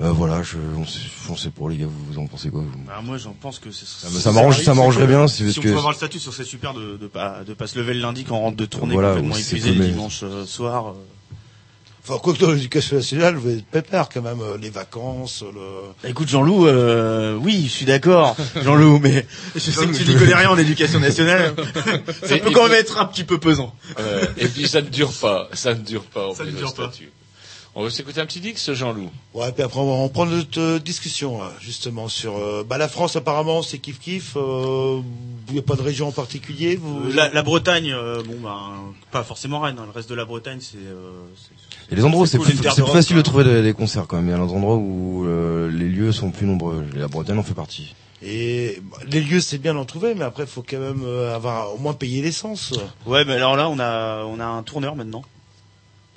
Euh, 0.00 0.12
voilà, 0.12 0.44
je, 0.44 0.58
on 0.76 0.86
sait, 0.86 1.00
on 1.28 1.34
sait 1.34 1.50
pour 1.50 1.68
les 1.68 1.76
gars, 1.76 1.86
vous, 1.86 2.12
vous 2.12 2.18
en 2.20 2.26
pensez 2.28 2.50
quoi 2.50 2.60
vous? 2.60 2.70
Bah, 2.86 3.00
moi, 3.04 3.16
j'en 3.18 3.32
pense 3.32 3.58
que 3.58 3.72
c'est- 3.72 3.84
Ça 3.84 4.08
me- 4.08 4.20
ça 4.20 4.30
m'arrange- 4.30 4.62
ça 4.62 4.72
m'arrangerait 4.72 5.08
bien, 5.08 5.26
c'est 5.26 5.38
Si, 5.38 5.44
parce 5.46 5.58
on 5.58 5.62
que- 5.62 5.68
peut 5.70 5.74
avoir 5.76 5.90
le 5.90 5.96
statut, 5.96 6.20
ce 6.20 6.30
serait 6.30 6.44
super 6.44 6.72
de, 6.72 6.96
de 6.96 7.06
pas, 7.08 7.42
de 7.44 7.52
pas 7.52 7.66
se 7.66 7.76
lever 7.76 7.94
le 7.94 8.00
lundi 8.00 8.22
quand 8.22 8.36
on 8.36 8.42
rentre 8.42 8.56
de 8.56 8.64
tournée 8.64 8.92
Voilà, 8.94 9.08
complètement 9.14 9.36
épuisé 9.36 9.72
le 9.74 9.86
dimanche 9.86 10.20
euh, 10.22 10.46
soir. 10.46 10.90
euh. 10.90 10.92
Enfin, 12.08 12.18
quoi 12.22 12.32
que 12.32 12.38
dans 12.38 12.50
l'éducation 12.52 12.96
nationale, 12.96 13.36
vous 13.36 13.50
êtes 13.50 13.66
pépère 13.66 14.08
quand 14.08 14.22
même, 14.22 14.40
euh, 14.40 14.56
les 14.56 14.70
vacances, 14.70 15.42
le... 15.42 15.60
Bah, 16.02 16.08
Écoute 16.08 16.28
Jean-Loup, 16.28 16.66
euh, 16.66 17.34
oui, 17.36 17.64
je 17.66 17.70
suis 17.70 17.84
d'accord, 17.84 18.34
Jean-Loup, 18.62 18.98
mais 19.02 19.26
je 19.54 19.58
sais 19.60 19.86
que 19.86 19.92
tu 19.94 20.04
n'y 20.08 20.14
connais 20.16 20.34
rien 20.34 20.48
en 20.50 20.56
éducation 20.56 21.00
nationale. 21.00 21.54
Ça 22.24 22.36
Et- 22.36 22.40
peut 22.40 22.48
et 22.48 22.52
quand 22.52 22.62
même 22.64 22.72
être 22.80 22.98
un 22.98 23.04
petit 23.04 23.24
peu 23.24 23.38
pesant. 23.38 23.74
Euh, 24.00 24.24
et 24.38 24.46
puis 24.48 24.66
ça 24.68 24.80
ne 24.80 24.88
dure 24.88 25.12
pas, 25.12 25.48
ça 25.52 25.74
ne 25.74 25.80
dure 25.80 26.04
pas. 26.04 26.28
on 26.28 26.34
Ça 26.34 26.44
ne 26.44 26.50
dure 26.52 26.72
pas. 26.74 26.84
statut. 26.90 27.12
On 27.74 27.84
veut 27.84 27.90
s'écouter 27.90 28.20
un 28.20 28.26
petit 28.26 28.40
Dix, 28.40 28.72
Jean-Loup. 28.72 29.10
Ouais, 29.34 29.52
puis 29.52 29.62
après, 29.62 29.78
on 29.78 29.88
va 29.98 30.02
reprendre 30.02 30.32
notre 30.32 30.58
euh, 30.60 30.78
discussion, 30.80 31.38
là, 31.40 31.52
justement, 31.60 32.08
sur... 32.08 32.36
euh, 32.36 32.64
bah, 32.68 32.76
la 32.78 32.88
France, 32.88 33.14
apparemment, 33.14 33.62
c'est 33.62 33.76
kiff-kiff. 33.76 34.32
euh, 34.36 35.00
Il 35.48 35.52
n'y 35.52 35.60
a 35.60 35.62
pas 35.62 35.76
de 35.76 35.82
région 35.82 36.08
en 36.08 36.12
particulier 36.12 36.74
vous... 36.74 37.10
Euh, 37.10 37.12
La, 37.14 37.28
la 37.28 37.42
Bretagne, 37.42 37.92
euh, 37.92 38.22
bon, 38.24 38.34
bah, 38.42 38.58
pas 39.12 39.22
forcément 39.22 39.60
Rennes. 39.60 39.76
hein, 39.78 39.84
le 39.86 39.92
reste 39.92 40.08
de 40.10 40.14
la 40.16 40.24
Bretagne, 40.24 40.58
c'est. 40.60 40.78
Et 41.90 41.94
les 41.96 42.04
endroits 42.04 42.24
où 42.24 42.26
c'est 42.26 42.36
cool, 42.38 42.46
plus, 42.46 42.56
facile 42.86 43.16
de 43.16 43.22
trouver 43.22 43.44
des, 43.44 43.62
des 43.62 43.72
concerts 43.72 44.06
quand 44.06 44.16
même. 44.16 44.26
Il 44.26 44.30
y 44.30 44.34
a 44.34 44.36
des 44.46 44.52
endroits 44.52 44.76
où 44.76 45.24
euh, 45.26 45.70
les 45.70 45.88
lieux 45.88 46.12
sont 46.12 46.30
plus 46.30 46.46
nombreux. 46.46 46.84
La 46.94 47.08
Bretagne 47.08 47.38
en 47.38 47.42
fait 47.42 47.54
partie. 47.54 47.94
Et 48.22 48.82
bah, 48.90 48.98
les 49.10 49.20
lieux, 49.20 49.40
c'est 49.40 49.58
bien 49.58 49.74
d'en 49.74 49.84
trouver, 49.84 50.14
mais 50.14 50.24
après, 50.24 50.42
il 50.42 50.48
faut 50.48 50.64
quand 50.68 50.80
même 50.80 51.02
euh, 51.04 51.34
avoir 51.34 51.74
au 51.74 51.78
moins 51.78 51.94
payé 51.94 52.20
l'essence. 52.20 52.74
Ouais, 53.06 53.24
mais 53.24 53.34
alors 53.34 53.56
là, 53.56 53.68
on 53.70 53.78
a, 53.78 54.24
on 54.24 54.38
a 54.40 54.44
un 54.44 54.62
tourneur 54.64 54.96
maintenant. 54.96 55.22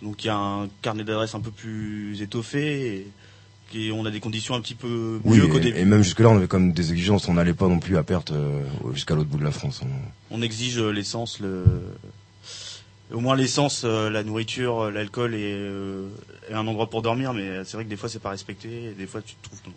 Donc 0.01 0.23
il 0.23 0.27
y 0.27 0.29
a 0.31 0.35
un 0.35 0.67
carnet 0.81 1.03
d'adresses 1.03 1.35
un 1.35 1.41
peu 1.41 1.51
plus 1.51 2.21
étoffé 2.23 3.05
et, 3.73 3.77
et 3.79 3.91
on 3.91 4.03
a 4.05 4.09
des 4.11 4.19
conditions 4.19 4.55
un 4.55 4.61
petit 4.61 4.73
peu 4.73 5.19
Oui, 5.23 5.37
mieux 5.37 5.47
qu'au 5.47 5.59
et, 5.59 5.61
début. 5.61 5.77
et 5.79 5.85
même 5.85 6.01
jusque 6.01 6.19
là, 6.21 6.29
on 6.29 6.37
avait 6.37 6.47
quand 6.47 6.59
même 6.59 6.73
des 6.73 6.91
exigences. 6.91 7.27
On 7.29 7.35
n'allait 7.35 7.53
pas 7.53 7.67
non 7.67 7.77
plus 7.79 7.95
à 7.97 8.03
perte 8.03 8.31
euh, 8.31 8.63
jusqu'à 8.95 9.13
l'autre 9.13 9.29
bout 9.29 9.37
de 9.37 9.43
la 9.43 9.51
France. 9.51 9.79
On- 9.83 10.35
On 10.37 10.41
exige 10.41 10.79
l'essence, 10.79 11.39
le... 11.39 11.63
au 13.13 13.19
moins 13.19 13.35
l'essence, 13.35 13.83
euh, 13.85 14.09
la 14.09 14.23
nourriture, 14.23 14.81
euh, 14.85 14.91
l'alcool 14.91 15.35
et, 15.35 15.39
euh, 15.53 16.07
et 16.49 16.53
un 16.53 16.65
endroit 16.67 16.89
pour 16.89 17.01
dormir. 17.01 17.33
Mais 17.33 17.63
c'est 17.65 17.75
vrai 17.77 17.85
que 17.85 17.89
des 17.89 17.97
fois 17.97 18.09
c'est 18.09 18.21
pas 18.21 18.29
respecté. 18.31 18.69
Et 18.91 18.93
des 18.97 19.07
fois 19.07 19.21
tu 19.21 19.35
te 19.35 19.43
trouves 19.47 19.59
dans 19.65 19.71
des 19.71 19.75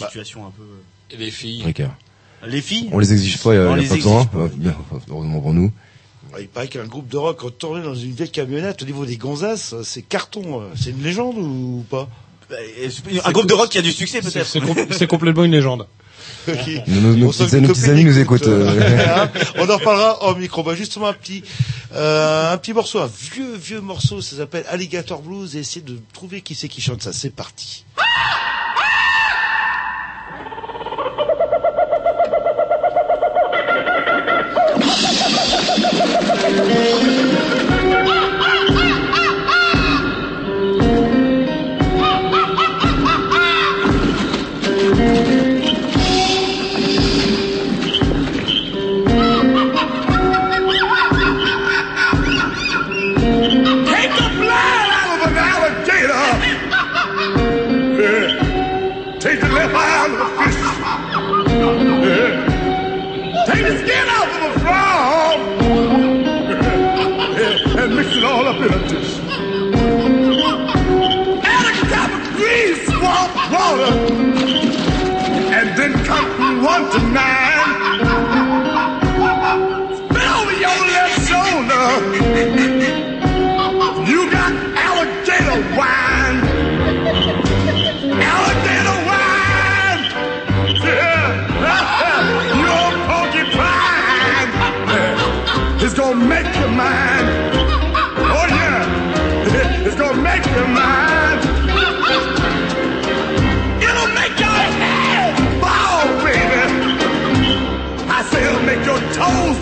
Bah. 0.00 0.06
situations 0.06 0.46
un 0.46 0.50
peu. 0.50 0.62
euh, 0.62 1.14
Et 1.14 1.16
les 1.16 1.30
filles 1.30 1.62
Précaire. 1.62 1.94
Les 2.46 2.62
filles 2.62 2.88
On 2.92 2.98
les 2.98 3.12
exige 3.12 3.38
pas, 3.42 3.52
il 3.52 3.56
y 3.56 3.60
a, 3.60 3.62
On 3.64 3.70
y 3.76 3.80
a 3.80 3.82
les 3.82 3.88
pas 3.88 3.94
exige 3.96 4.04
besoin. 4.04 4.24
pas. 4.26 4.38
Euh, 4.38 4.48
bien, 4.54 4.74
heureusement 5.10 5.40
pour 5.40 5.52
nous. 5.52 5.72
Il 6.38 6.48
paraît 6.48 6.68
qu'un 6.68 6.86
groupe 6.86 7.08
de 7.08 7.16
rock 7.16 7.42
a 7.44 7.50
tourné 7.50 7.82
dans 7.82 7.94
une 7.94 8.12
vieille 8.12 8.30
camionnette 8.30 8.82
au 8.82 8.84
niveau 8.86 9.04
des 9.04 9.16
gonzesses, 9.16 9.74
c'est 9.82 10.02
carton. 10.02 10.62
C'est 10.76 10.90
une 10.90 11.02
légende 11.02 11.36
ou 11.38 11.84
pas? 11.90 12.08
Bah, 12.48 12.56
Un 13.24 13.32
groupe 13.32 13.46
de 13.46 13.54
rock 13.54 13.68
qui 13.70 13.78
a 13.78 13.82
du 13.82 13.90
succès 13.92 14.20
peut-être. 14.20 14.46
C'est 14.92 15.06
complètement 15.08 15.44
une 15.44 15.50
légende. 15.52 15.86
Nos, 16.86 17.30
petits 17.30 17.90
amis 17.90 18.04
nous 18.04 18.18
écoutent, 18.18 18.46
euh. 18.46 19.26
On 19.58 19.68
en 19.68 19.76
reparlera 19.76 20.22
en 20.24 20.34
micro. 20.34 20.62
Bah, 20.62 20.74
justement, 20.74 21.08
un 21.08 21.12
petit, 21.12 21.42
euh, 21.94 22.52
un 22.52 22.58
petit 22.58 22.72
morceau, 22.72 23.00
un 23.00 23.10
vieux, 23.34 23.56
vieux 23.56 23.80
morceau, 23.80 24.20
ça 24.20 24.36
s'appelle 24.36 24.64
Alligator 24.68 25.22
Blues, 25.22 25.56
et 25.56 25.60
essayez 25.60 25.84
de 25.84 25.98
trouver 26.12 26.40
qui 26.40 26.54
c'est 26.54 26.68
qui 26.68 26.80
chante 26.80 27.02
ça. 27.02 27.12
C'est 27.12 27.34
parti. 27.34 27.84
You 84.06 84.30
got 84.30 84.52
alligator 84.76 85.60
wine. 85.78 86.38
Alligator 88.20 88.98
wine. 89.08 90.02
Yeah. 90.84 91.48
You're 92.60 92.92
porcupine. 93.08 94.50
It's 95.82 95.94
gonna 95.94 96.22
make 96.22 96.54
you 96.54 96.68
mine. 96.68 97.26
Oh 98.28 98.46
yeah. 98.60 99.86
It's 99.86 99.96
gonna 99.96 100.20
make 100.20 100.44
you 100.44 100.66
mine. 100.68 101.38
It'll 103.80 104.12
make 104.20 104.38
your 104.38 104.60
head 104.82 105.32
ball, 105.62 106.04
baby. 106.26 106.62
I 108.06 108.22
say 108.30 108.40
it'll 108.44 108.62
make 108.64 108.84
your 108.84 109.00
toes 109.16 109.59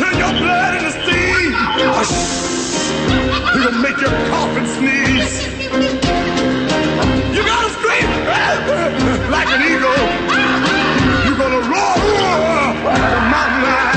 turn 0.00 0.16
your 0.16 0.32
blood 0.40 0.74
into 0.78 0.92
steam. 0.92 1.52
It'll 3.56 3.80
make 3.82 3.98
your 4.00 4.14
cough 4.30 4.56
and 4.56 4.66
sneeze. 4.76 5.34
You 7.36 7.42
gotta 7.44 7.70
scream 7.76 8.08
like 9.36 9.48
an 9.56 9.60
eagle. 9.72 10.00
You're 11.24 11.36
gonna 11.42 11.68
roar 11.72 11.96
like 12.86 13.12
a 13.20 13.22
mountain 13.34 13.62
lion. 13.62 13.89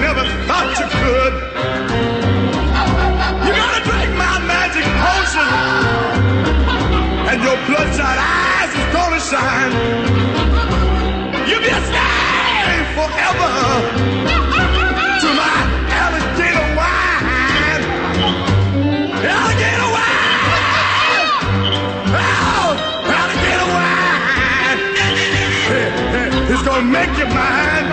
Never 0.00 0.24
thought 0.46 0.70
you 0.80 0.86
could. 1.00 1.34
You 3.46 3.52
gotta 3.52 3.80
drink 3.88 4.10
my 4.16 4.38
magic 4.46 4.86
potion, 5.02 5.50
and 7.30 7.38
your 7.42 7.56
bloodshot 7.66 8.18
eyes 8.18 8.72
is 8.80 8.86
gonna 8.94 9.20
shine. 9.20 9.72
You'll 11.48 11.60
be 11.60 11.68
a 11.68 11.82
slave 11.90 12.86
forever 12.96 13.52
to 15.22 15.28
my 15.40 15.58
alligator 16.02 16.66
wine. 16.78 17.82
Alligator 19.34 19.90
wine! 19.94 21.28
Oh, 22.16 22.70
alligator 23.18 23.68
wine! 23.76 24.80
It's 26.50 26.62
gonna 26.62 26.82
make 26.82 27.12
you 27.18 27.26
mine. 27.26 27.83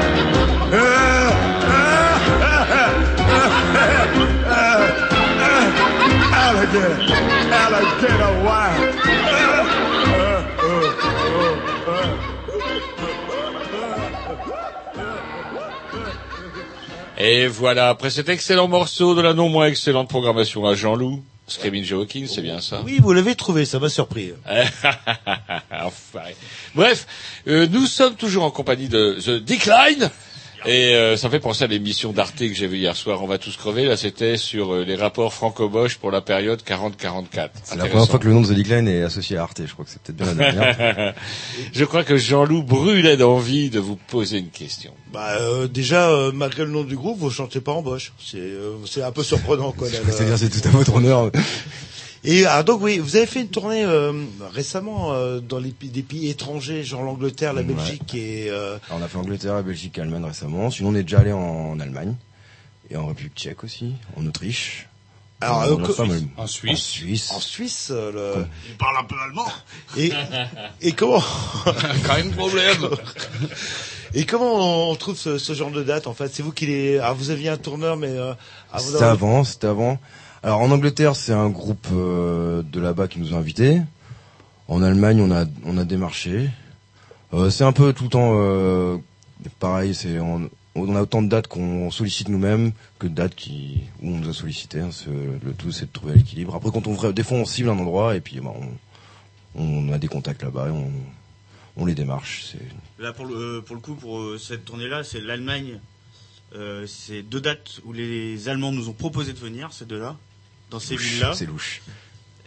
Alligator, 6.72 6.92
alligator 7.52 8.44
wine. 8.44 8.92
Et 17.18 17.48
voilà, 17.48 17.90
après 17.90 18.10
cet 18.10 18.30
excellent 18.30 18.68
morceau 18.68 19.14
de 19.14 19.22
la 19.22 19.34
non 19.34 19.48
moins 19.50 19.68
excellente 19.68 20.10
programmation 20.10 20.66
à 20.66 20.74
Jean-Loup, 20.74 21.24
Screaming 21.46 21.84
Joe 21.84 22.04
Hawkins, 22.04 22.26
c'est 22.28 22.42
bien 22.42 22.62
ça 22.62 22.82
Oui, 22.84 23.00
vous 23.00 23.14
l'avez 23.14 23.36
trouvé, 23.36 23.66
ça 23.66 23.78
m'a 23.78 23.90
surpris. 23.90 24.32
Bref, 26.76 27.06
euh, 27.48 27.68
nous 27.70 27.86
sommes 27.86 28.16
toujours 28.16 28.44
en 28.44 28.50
compagnie 28.52 28.88
de 28.88 29.18
The 29.24 29.44
Decline. 29.44 30.10
Et 30.66 30.96
euh, 30.96 31.18
ça 31.18 31.30
fait 31.30 31.40
penser 31.40 31.64
à 31.64 31.68
l'émission 31.68 32.12
d'Arte 32.12 32.38
que 32.38 32.54
j'ai 32.54 32.68
vue 32.68 32.78
hier 32.78 32.96
soir, 32.96 33.24
On 33.24 33.28
va 33.28 33.38
tous 33.38 33.56
crever. 33.58 33.86
Là, 33.86 33.98
c'était 33.98 34.38
sur 34.38 34.74
euh, 34.74 34.84
les 34.84 34.96
rapports 34.96 35.34
franco-bosch 35.34 35.98
pour 35.98 36.12
la 36.12 36.22
période 36.22 36.62
40-44. 36.62 37.50
C'est 37.64 37.76
la 37.78 37.86
première 37.86 38.08
fois 38.08 38.20
que 38.20 38.28
le 38.28 38.34
nom 38.34 38.42
de 38.42 38.48
The 38.48 38.54
Decline 38.54 38.88
est 38.88 39.04
associé 39.04 39.38
à 39.38 39.44
Arte. 39.44 39.62
Je 39.66 39.74
crois 39.74 39.86
que 39.86 39.92
c'est 39.92 40.02
peut-être 40.02 40.18
bien 40.18 40.34
la 40.34 40.52
dernière. 40.52 41.14
Je 41.74 41.86
crois 41.86 42.04
que 42.04 42.18
Jean-Loup 42.18 42.64
brûlait 42.64 43.18
d'envie 43.18 43.70
de 43.70 43.80
vous 43.80 43.96
poser 43.96 44.38
une 44.38 44.50
question. 44.50 44.94
Bah 45.12 45.36
euh, 45.40 45.68
déjà, 45.68 46.10
euh, 46.10 46.32
malgré 46.34 46.64
le 46.64 46.72
nom 46.72 46.84
du 46.84 46.96
groupe, 46.96 47.20
vous 47.20 47.30
chantez 47.30 47.60
pas 47.60 47.74
en 47.74 47.82
Bosch. 47.82 48.14
C'est 48.20 48.38
euh, 48.38 48.76
c'est 48.86 49.04
un 49.04 49.12
peu 49.12 49.24
surprenant 49.24 49.72
quoi. 49.72 49.88
C'est-à-dire, 50.08 50.38
c'est 50.38 50.50
tout 50.50 50.66
à 50.68 50.72
votre 50.72 50.96
honneur. 50.96 51.32
Et 52.24 52.46
ah, 52.46 52.62
donc 52.62 52.82
oui, 52.84 53.00
vous 53.00 53.16
avez 53.16 53.26
fait 53.26 53.42
une 53.42 53.48
tournée 53.50 53.84
euh, 53.84 54.14
récemment 54.54 55.14
euh, 55.14 55.40
dans 55.40 55.58
les 55.58 55.72
pays- 55.72 55.90
des 55.90 56.04
pays 56.04 56.30
étrangers, 56.30 56.84
genre 56.84 57.02
l'Angleterre, 57.02 57.52
la 57.54 57.62
Ouais. 57.62 57.68
Belgique 57.74 58.14
et 58.14 58.48
euh, 58.52 58.78
Alors, 58.90 59.02
on 59.02 59.04
a 59.04 59.08
fait 59.08 59.18
Angleterre, 59.18 59.56
la 59.56 59.64
Belgique, 59.64 59.98
Allemagne 59.98 60.26
récemment. 60.26 60.70
Sinon, 60.70 60.90
on 60.90 60.96
est 60.96 61.02
déjà 61.04 61.20
allé 61.20 61.32
en, 61.34 61.80
Allemagne 61.80 62.14
et 62.92 62.96
en 62.96 63.08
République 63.08 63.34
Tchèque 63.36 63.64
aussi, 63.64 63.94
en 64.16 64.26
Autriche. 64.28 64.88
Alors, 65.44 65.58
En- 65.62 65.66
euh, 65.66 65.74
en 65.98 66.02
Allemagne. 66.04 66.28
En 66.38 66.44
En 66.44 66.48
Suisse. 66.48 66.80
Suisse. 66.80 67.32
en 67.32 67.40
Suisse. 67.40 67.88
euh, 67.90 68.12
le- 68.38 68.46
Il 68.70 68.76
parle 68.78 68.98
un 69.00 69.04
peu 69.06 69.16
allemand. 69.26 69.48
Et, 69.98 70.12
et 70.82 70.92
comment 70.92 71.24
Quand 72.06 72.16
même 72.18 72.32
problème. 72.34 72.88
et 74.14 74.26
comment 74.26 74.92
on 74.92 74.96
trouve 74.96 75.18
ce, 75.18 75.40
ce 75.40 75.54
genre 75.54 75.72
de 75.72 75.82
date 75.82 76.06
en 76.06 76.14
fait? 76.14 76.30
C'est 76.32 76.44
vous 76.44 76.52
qui 76.52 76.68
les. 76.68 77.00
Alors 77.00 77.16
vous 77.16 77.32
aviez 77.32 77.50
un 77.50 77.58
tourneur, 77.58 77.98
mais 77.98 78.10
euh, 78.10 78.34
avant 78.72 78.86
C'était 78.86 79.04
avant, 79.04 79.44
c'était 79.44 79.68
avant. 79.68 80.00
Alors 80.44 80.62
en 80.62 80.72
Angleterre, 80.72 81.16
c'est 81.16 81.34
un 81.34 81.50
groupe 81.50 81.88
euh, 81.94 82.64
de 82.64 82.80
là-bas 82.80 83.08
qui 83.08 83.20
nous 83.20 83.36
a 83.36 83.38
invités. 83.38 83.80
En 84.68 84.82
Allemagne, 84.82 85.22
on 85.22 85.32
a 85.32 85.46
on 85.66 85.78
a 85.78 85.84
démarché. 85.84 86.50
Euh, 87.34 87.52
c'est 87.52 87.64
un 87.64 87.72
peu 87.74 87.94
tout 87.94 88.06
le 88.06 88.10
temps 88.10 88.32
euh, 88.34 88.98
pareil. 89.60 89.94
C'est 89.94 90.20
on, 90.20 90.50
a 90.96 91.02
autant 91.02 91.22
de 91.22 91.28
dates 91.28 91.46
qu'on 91.46 91.92
sollicite 91.92 92.30
nous-mêmes 92.30 92.72
que 92.98 93.06
de 93.06 93.14
dates 93.14 93.36
qui 93.36 93.84
où 94.02 94.10
on 94.10 94.18
nous 94.18 94.30
a 94.30 94.34
sollicité. 94.34 94.80
hein. 94.80 94.90
Le 95.46 95.54
tout, 95.54 95.72
c'est 95.72 95.86
de 95.86 95.92
trouver 95.92 96.16
l'équilibre. 96.16 96.56
Après, 96.56 96.72
quand 96.72 96.88
on 96.88 97.12
des 97.12 97.24
fois, 97.24 97.38
on 97.38 97.46
cible 97.46 97.70
un 97.70 97.78
endroit 97.78 98.16
et 98.16 98.22
puis 98.22 98.40
bah, 98.40 98.54
on, 99.54 99.94
a 99.94 100.00
des 100.00 100.08
contacts 100.08 100.42
là-bas 100.42 100.70
et 100.70 100.72
on 101.78 101.86
les 101.86 101.94
démarche. 101.94 102.56
Là, 102.98 103.14
pour 103.14 103.28
le, 103.28 103.62
pour 103.62 103.76
le 103.76 103.82
coup, 103.82 103.94
pour 103.94 104.40
cette 104.40 104.66
tournée-là, 104.66 105.04
c'est 105.04 105.22
l'Allemagne. 105.22 105.80
C'est 106.88 107.22
deux 107.22 107.42
dates 107.42 107.80
où 107.86 107.94
les 107.94 108.50
Allemands 108.50 108.72
nous 108.72 108.90
ont 108.90 108.94
proposé 108.94 109.34
de 109.34 109.40
venir, 109.40 109.72
ces 109.72 109.86
deux-là, 109.86 110.18
dans 110.72 110.80
ces 110.80 110.96
villes-là. 110.96 111.34
c'est 111.36 111.46
louche. 111.46 111.82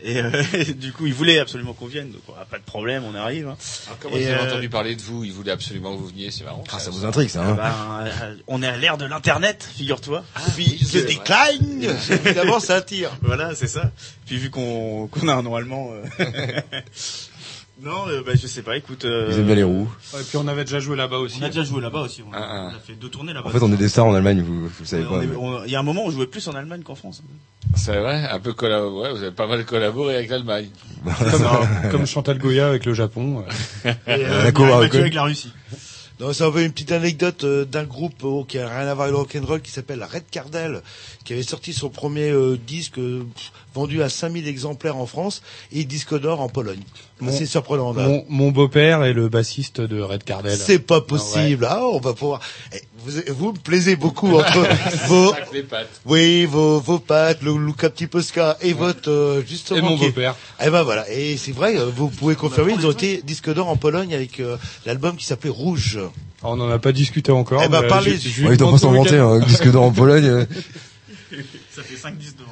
Et 0.02 0.18
euh, 0.18 0.42
du 0.76 0.92
coup, 0.92 1.06
ils 1.06 1.14
voulaient 1.14 1.38
absolument 1.38 1.72
qu'on 1.72 1.86
vienne. 1.86 2.10
Donc, 2.10 2.20
ah, 2.38 2.44
pas 2.44 2.58
de 2.58 2.64
problème, 2.64 3.04
on 3.04 3.14
arrive. 3.14 3.48
hein. 3.48 3.56
Alors, 3.86 3.98
comment 4.00 4.16
Et, 4.16 4.22
vous 4.22 4.28
avez 4.28 4.40
euh, 4.40 4.46
entendu 4.50 4.68
parler 4.68 4.96
de 4.96 5.00
vous? 5.00 5.24
Il 5.24 5.32
voulait 5.32 5.52
absolument 5.52 5.94
que 5.94 6.00
vous 6.00 6.08
veniez, 6.08 6.30
c'est 6.30 6.44
marrant. 6.44 6.64
Ah, 6.72 6.78
ça 6.78 6.90
vous 6.90 7.06
intrigue, 7.06 7.30
ça. 7.30 7.42
Hein 7.42 7.54
Ben, 7.54 7.72
euh, 8.02 8.36
on 8.46 8.62
est 8.62 8.66
à 8.66 8.76
l'ère 8.76 8.98
de 8.98 9.06
l'Internet, 9.06 9.66
figure-toi. 9.76 10.24
Puis 10.56 10.78
The 10.78 11.06
Decline, 11.06 11.96
évidemment, 12.10 12.60
ça 12.60 12.76
attire. 12.76 13.12
Voilà, 13.22 13.54
c'est 13.54 13.66
ça. 13.66 13.90
Puis 14.26 14.36
vu 14.36 14.50
qu'on 14.50 15.06
qu'on 15.06 15.28
a 15.28 15.34
un 15.34 15.42
nom 15.42 15.54
allemand... 15.54 15.90
euh, 17.82 17.86
non, 17.88 18.08
euh, 18.08 18.22
bah, 18.24 18.32
je 18.34 18.46
sais 18.46 18.62
pas, 18.62 18.76
écoute... 18.76 19.04
euh, 19.04 19.28
Ils 19.30 19.38
aiment 19.38 19.46
bien 19.46 19.54
les 19.54 19.62
roues. 19.62 19.88
Et 20.14 20.22
puis 20.22 20.36
on 20.36 20.46
avait 20.48 20.64
déjà 20.64 20.78
joué 20.80 20.96
là-bas 20.96 21.18
aussi. 21.18 21.38
On 21.40 21.44
a 21.44 21.48
déjà 21.48 21.64
joué 21.64 21.80
là-bas 21.80 22.00
aussi. 22.00 22.22
On 22.28 22.32
a, 22.32 22.36
Ah, 22.38 22.46
ah. 22.48 22.70
on 22.72 22.76
a 22.76 22.80
fait 22.80 22.94
deux 22.94 23.08
tournées 23.08 23.32
là-bas. 23.32 23.48
En 23.48 23.52
fait, 23.52 23.62
on 23.62 23.72
est 23.72 23.76
des 23.76 23.88
stars 23.88 24.06
en 24.06 24.14
Allemagne, 24.14 24.42
vous, 24.42 24.68
vous 24.68 24.84
savez 24.84 25.04
On 25.06 25.10
pas. 25.10 25.18
mais- 25.20 25.64
Il 25.66 25.72
y 25.72 25.76
a 25.76 25.80
un 25.80 25.82
moment 25.82 26.04
où 26.04 26.08
on 26.08 26.10
jouait 26.10 26.26
plus 26.26 26.46
en 26.48 26.52
Allemagne 26.52 26.82
qu'en 26.82 26.94
France. 26.94 27.22
C'est 27.76 27.98
vrai, 27.98 28.28
un 28.30 28.38
peu 28.40 28.52
collaboré. 28.52 29.08
Ouais, 29.08 29.16
vous 29.16 29.22
avez 29.22 29.32
pas 29.34 29.46
mal 29.46 29.64
collaboré 29.64 30.16
avec 30.16 30.30
l'Allemagne. 30.30 30.68
Comme, 31.04 31.90
comme 31.90 32.06
Chantal 32.06 32.38
Goya 32.38 32.68
avec 32.68 32.84
le 32.86 32.94
Japon. 32.94 33.44
euh. 33.84 33.92
Et, 34.06 34.24
Euh, 34.24 34.44
d'accord, 34.44 34.66
ouais, 34.66 34.72
Mathieu 34.76 34.90
quoi. 34.90 35.00
avec 35.00 35.14
la 35.14 35.22
Russie. 35.24 35.52
Non, 36.20 36.32
c'est 36.32 36.44
un 36.44 36.50
peu 36.52 36.62
une 36.62 36.70
petite 36.70 36.92
anecdote 36.92 37.42
euh, 37.42 37.64
d'un 37.64 37.82
groupe 37.82 38.22
euh, 38.22 38.44
qui 38.46 38.56
a 38.60 38.68
rien 38.68 38.86
à 38.86 38.94
voir 38.94 39.06
avec 39.08 39.12
le 39.12 39.18
rock'n'roll 39.18 39.60
qui 39.60 39.72
s'appelle 39.72 40.00
Red 40.04 40.22
Cardel, 40.30 40.80
qui 41.24 41.32
avait 41.32 41.42
sorti 41.42 41.72
son 41.72 41.88
premier 41.90 42.30
euh, 42.30 42.56
disque 42.56 42.98
euh, 42.98 43.24
pff, 43.34 43.50
vendu 43.74 44.02
à 44.02 44.08
5000 44.08 44.46
exemplaires 44.48 44.96
en 44.96 45.06
France 45.06 45.42
et 45.72 45.84
disque 45.84 46.18
d'or 46.18 46.40
en 46.40 46.48
Pologne. 46.48 46.82
C'est 47.30 47.46
surprenant. 47.46 47.92
là. 47.92 48.06
Mon, 48.06 48.24
mon 48.28 48.50
beau-père 48.50 49.02
est 49.04 49.12
le 49.14 49.28
bassiste 49.28 49.80
de 49.80 50.00
Red 50.00 50.24
Cardel. 50.24 50.56
C'est 50.58 50.78
pas 50.80 51.00
possible. 51.00 51.66
Ah, 51.68 51.80
on 51.86 51.98
va 51.98 52.12
pouvoir. 52.12 52.40
Eh, 52.74 52.80
Vous, 53.04 53.12
vous 53.34 53.52
me 53.52 53.58
plaisez 53.58 53.96
beaucoup 53.96 54.28
entre 54.38 54.66
vos, 55.06 55.32
pattes. 55.68 55.88
oui, 56.06 56.44
vos, 56.44 56.80
vos 56.80 56.98
pattes, 56.98 57.42
le 57.42 57.56
look 57.56 57.82
un 57.84 57.88
petit 57.90 58.06
peu 58.08 58.20
ska 58.20 58.58
et 58.60 58.72
votre 58.74 59.10
euh, 59.10 59.42
justement. 59.46 59.78
Et 59.78 59.82
mon 59.82 59.96
beau-père. 59.96 60.34
Eh 60.64 60.70
ben 60.70 60.82
voilà. 60.82 61.08
Et 61.10 61.36
c'est 61.36 61.52
vrai, 61.52 61.78
euh, 61.78 61.86
vous 61.94 62.08
pouvez 62.08 62.34
confirmer, 62.34 62.74
ils 62.78 62.86
ont 62.86 62.90
été 62.92 63.22
disque 63.22 63.52
d'or 63.54 63.68
en 63.68 63.76
Pologne 63.76 64.12
avec 64.14 64.40
euh, 64.40 64.56
l'album 64.84 65.16
qui 65.16 65.24
s'appelait 65.24 65.50
Rouge. 65.50 65.98
Ah, 66.42 66.48
On 66.48 66.56
n'en 66.56 66.68
a 66.68 66.78
pas 66.78 66.92
discuté 66.92 67.32
encore. 67.32 67.62
Eh 67.64 67.68
ben, 67.68 67.82
parlez- 67.88 68.16
ils 68.16 68.42
doivent 68.42 68.56
demande 68.56 68.80
pas 68.80 68.88
week-end. 68.88 69.40
hein, 69.40 69.46
disque 69.46 69.70
d'or 69.70 69.84
en 69.84 69.92
Pologne. 69.92 70.24
euh, 70.26 70.44
Ça 71.74 71.82
fait 71.82 71.96
5 71.96 72.16
disques 72.18 72.36
devant. 72.38 72.50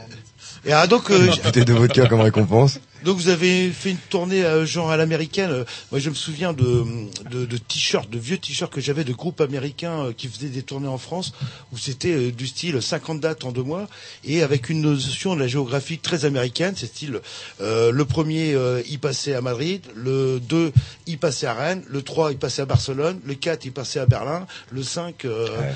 Et 0.64 0.72
ah, 0.72 0.86
donc, 0.86 1.10
euh, 1.10 1.28
Bouteille 1.42 1.64
de 1.64 1.72
vodka 1.72 2.06
comme 2.06 2.20
récompense. 2.20 2.78
Donc 3.04 3.16
vous 3.16 3.28
avez 3.28 3.70
fait 3.70 3.90
une 3.90 3.96
tournée 3.96 4.44
euh, 4.44 4.64
genre 4.64 4.90
à 4.90 4.96
l'américaine. 4.96 5.50
Euh, 5.50 5.64
Moi 5.90 5.98
je 5.98 6.08
me 6.08 6.14
souviens 6.14 6.52
de, 6.52 6.84
de, 7.30 7.44
de 7.46 7.56
t-shirts, 7.56 8.08
de 8.08 8.18
vieux 8.18 8.38
t-shirts 8.38 8.72
que 8.72 8.80
j'avais 8.80 9.02
de 9.02 9.12
groupes 9.12 9.40
américains 9.40 10.06
euh, 10.06 10.12
qui 10.12 10.28
faisaient 10.28 10.48
des 10.48 10.62
tournées 10.62 10.86
en 10.88 10.98
France 10.98 11.32
où 11.72 11.78
c'était 11.78 12.12
euh, 12.12 12.30
du 12.30 12.46
style 12.46 12.80
50 12.80 13.18
dates 13.18 13.44
en 13.44 13.50
deux 13.50 13.64
mois 13.64 13.88
et 14.24 14.42
avec 14.44 14.68
une 14.70 14.82
notion 14.82 15.34
de 15.34 15.40
la 15.40 15.48
géographie 15.48 15.98
très 15.98 16.24
américaine. 16.24 16.74
C'est 16.76 16.86
style 16.86 17.20
euh, 17.60 17.90
le 17.90 18.04
premier 18.04 18.54
euh, 18.54 18.82
il 18.88 19.00
passait 19.00 19.34
à 19.34 19.40
Madrid, 19.40 19.82
le 19.96 20.38
2 20.38 20.72
il 21.06 21.18
passait 21.18 21.46
à 21.46 21.54
Rennes, 21.54 21.82
le 21.88 22.02
3 22.02 22.30
il 22.30 22.38
passait 22.38 22.62
à 22.62 22.66
Barcelone, 22.66 23.18
le 23.24 23.34
4 23.34 23.64
il 23.64 23.72
passait 23.72 23.98
à 23.98 24.06
Berlin, 24.06 24.46
le 24.70 24.84
5 24.84 25.24
euh, 25.24 25.48
Ouais. 25.58 25.74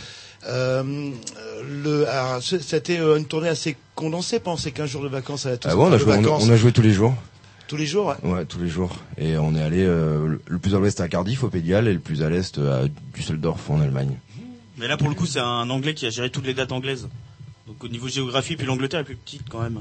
Euh, 0.48 1.10
le, 1.84 2.08
alors, 2.08 2.42
c- 2.42 2.60
c'était 2.60 2.98
euh, 2.98 3.16
une 3.18 3.24
tournée 3.26 3.48
assez 3.48 3.76
condensée 3.94 4.38
pendant 4.40 4.56
ces 4.56 4.72
15 4.72 4.88
jours 4.90 5.02
de 5.02 5.08
vacances 5.08 5.46
à 5.46 5.50
la 5.50 5.56
Ah 5.64 5.74
bon, 5.74 5.86
on 5.86 5.88
a, 5.88 5.90
de 5.92 5.98
joué, 5.98 6.12
on, 6.12 6.14
a, 6.14 6.20
vacances. 6.22 6.42
on 6.46 6.50
a 6.50 6.56
joué 6.56 6.72
tous 6.72 6.82
les 6.82 6.92
jours. 6.92 7.14
tous 7.68 7.76
les 7.76 7.86
jours. 7.86 8.14
ouais. 8.22 8.30
Ouais, 8.30 8.44
tous 8.44 8.58
les 8.60 8.68
jours. 8.68 8.96
Et 9.18 9.36
on 9.36 9.54
est 9.54 9.62
allé 9.62 9.82
euh, 9.84 10.26
le- 10.26 10.40
le 10.46 10.58
plus 10.58 10.74
à 10.74 10.78
l'ouest 10.78 11.00
à 11.00 11.08
Cardiff, 11.08 11.42
au 11.44 11.48
Pays 11.48 11.62
de 11.62 11.68
Galles, 11.68 11.88
et 11.88 11.92
le 11.94 11.98
plus 12.00 12.22
à 12.22 12.30
l'est 12.30 12.58
à 12.58 12.82
Düsseldorf, 13.14 13.70
en 13.70 13.80
Allemagne. 13.80 14.16
Mais 14.78 14.86
là, 14.88 14.96
pour 14.96 15.08
le 15.08 15.14
coup, 15.14 15.26
c'est 15.26 15.40
un 15.40 15.68
Anglais 15.70 15.94
qui 15.94 16.06
a 16.06 16.10
géré 16.10 16.30
toutes 16.30 16.46
les 16.46 16.54
dates 16.54 16.72
anglaises. 16.72 17.08
Donc 17.66 17.82
au 17.82 17.88
niveau 17.88 18.06
géographie, 18.08 18.56
puis 18.56 18.66
l'Angleterre 18.66 19.00
est 19.00 19.04
plus 19.04 19.16
petite 19.16 19.48
quand 19.50 19.60
même 19.60 19.80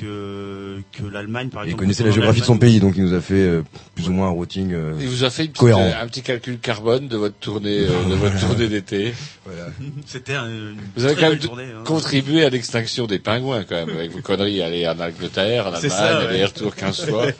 que 0.00 0.78
que 0.92 1.02
l'Allemagne, 1.06 1.48
par 1.48 1.62
Et 1.62 1.66
il 1.66 1.68
exemple. 1.70 1.82
connaissait 1.84 2.04
la 2.04 2.10
géographie 2.10 2.40
de 2.40 2.44
son 2.46 2.58
pays, 2.58 2.80
donc 2.80 2.94
il 2.96 3.04
nous 3.04 3.14
a 3.14 3.20
fait 3.20 3.34
euh, 3.34 3.62
plus 3.94 4.08
ou 4.08 4.12
moins 4.12 4.28
un 4.28 4.30
routing. 4.30 4.72
euh, 4.72 4.94
Il 5.00 5.08
vous 5.08 5.24
a 5.24 5.30
fait 5.30 5.42
une 5.44 5.48
petite- 5.48 5.60
Cohérent. 5.60 5.90
un 6.00 6.06
petit 6.06 6.22
calcul 6.22 6.58
carbone 6.58 7.08
de 7.08 7.16
votre 7.16 7.36
tournée, 7.36 7.80
euh, 7.80 8.04
de 8.08 8.14
votre 8.14 8.38
tournée 8.46 8.68
d'été. 8.68 9.14
C'était 10.06 10.34
un- 10.34 10.48
une 10.48 10.76
Vous 10.96 11.04
avez 11.04 11.14
quand 11.14 11.20
belle 11.22 11.30
même 11.30 11.38
tournée. 11.38 11.64
hein. 11.64 11.82
contribué 11.84 12.44
à 12.44 12.50
l'extinction 12.50 13.06
des 13.06 13.18
pingouins 13.18 13.64
quand 13.64 13.74
même, 13.86 13.90
avec 13.96 14.10
vos 14.12 14.20
conneries, 14.22 14.62
aller 14.62 14.86
en 14.86 14.98
Angleterre, 14.98 15.66
en 15.66 15.72
Allemagne, 15.72 15.90
ça, 15.90 16.18
ouais. 16.20 16.26
aller-retour 16.28 16.74
15 16.74 17.04
fois. 17.06 17.26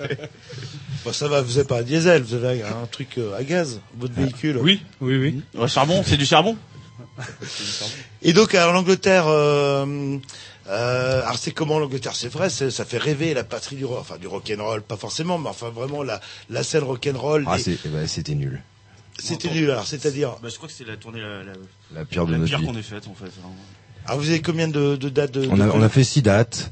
Bon, 1.04 1.12
ça 1.12 1.28
va, 1.28 1.42
vous 1.42 1.56
avez 1.59 1.66
pas 1.66 1.78
un 1.78 1.82
diesel, 1.82 2.22
vous 2.22 2.34
avez 2.34 2.61
un 2.64 2.86
truc 2.90 3.18
euh, 3.18 3.36
à 3.38 3.44
gaz, 3.44 3.80
votre 3.96 4.14
véhicule. 4.14 4.59
Oui, 4.61 4.82
oui, 5.00 5.16
oui. 5.16 5.40
Ouais, 5.56 5.68
charbon, 5.68 6.02
c'est 6.04 6.16
du 6.16 6.26
charbon. 6.26 6.56
Et 8.22 8.32
donc, 8.32 8.54
alors 8.54 8.72
l'Angleterre, 8.72 9.24
euh, 9.28 10.16
euh, 10.68 11.22
alors 11.22 11.38
c'est 11.38 11.52
comment 11.52 11.78
l'Angleterre 11.78 12.14
C'est 12.14 12.28
vrai, 12.28 12.50
ça 12.50 12.84
fait 12.84 12.98
rêver 12.98 13.32
la 13.34 13.44
patrie 13.44 13.76
du 13.76 13.84
rock, 13.84 13.98
enfin 14.00 14.16
du 14.18 14.26
rock'n'roll, 14.26 14.82
pas 14.82 14.96
forcément, 14.96 15.38
mais 15.38 15.48
enfin 15.48 15.70
vraiment 15.70 16.02
la, 16.02 16.20
la 16.50 16.62
scène 16.62 16.82
rock'n'roll. 16.84 17.44
Ah, 17.46 17.56
les- 17.56 17.78
eh 17.84 17.88
ben, 17.88 18.06
c'était 18.06 18.34
nul. 18.34 18.60
C'était 19.18 19.50
nul, 19.50 19.70
alors 19.70 19.86
c'est-à-dire. 19.86 20.36
Bah, 20.42 20.48
je 20.50 20.56
crois 20.56 20.68
que 20.68 20.74
c'est 20.74 20.86
la 20.86 20.96
tournée 20.96 21.20
la, 21.20 21.42
la, 21.42 21.52
La 21.94 22.04
pire 22.04 22.26
de 22.26 22.32
la 22.32 22.38
notre 22.38 22.48
pire 22.50 22.60
vie. 22.60 22.66
qu'on 22.66 22.76
ait 22.76 22.82
faite 22.82 23.08
en 23.08 23.14
fait. 23.14 23.26
hein. 23.44 23.48
Alors 24.06 24.20
vous 24.20 24.28
avez 24.30 24.40
combien 24.40 24.68
de, 24.68 24.96
de 24.96 25.08
dates 25.08 25.32
de, 25.32 25.48
On 25.50 25.56
de- 25.56 25.62
a, 25.62 25.70
on 25.74 25.82
a 25.82 25.88
fait 25.88 26.04
six 26.04 26.22
dates. 26.22 26.70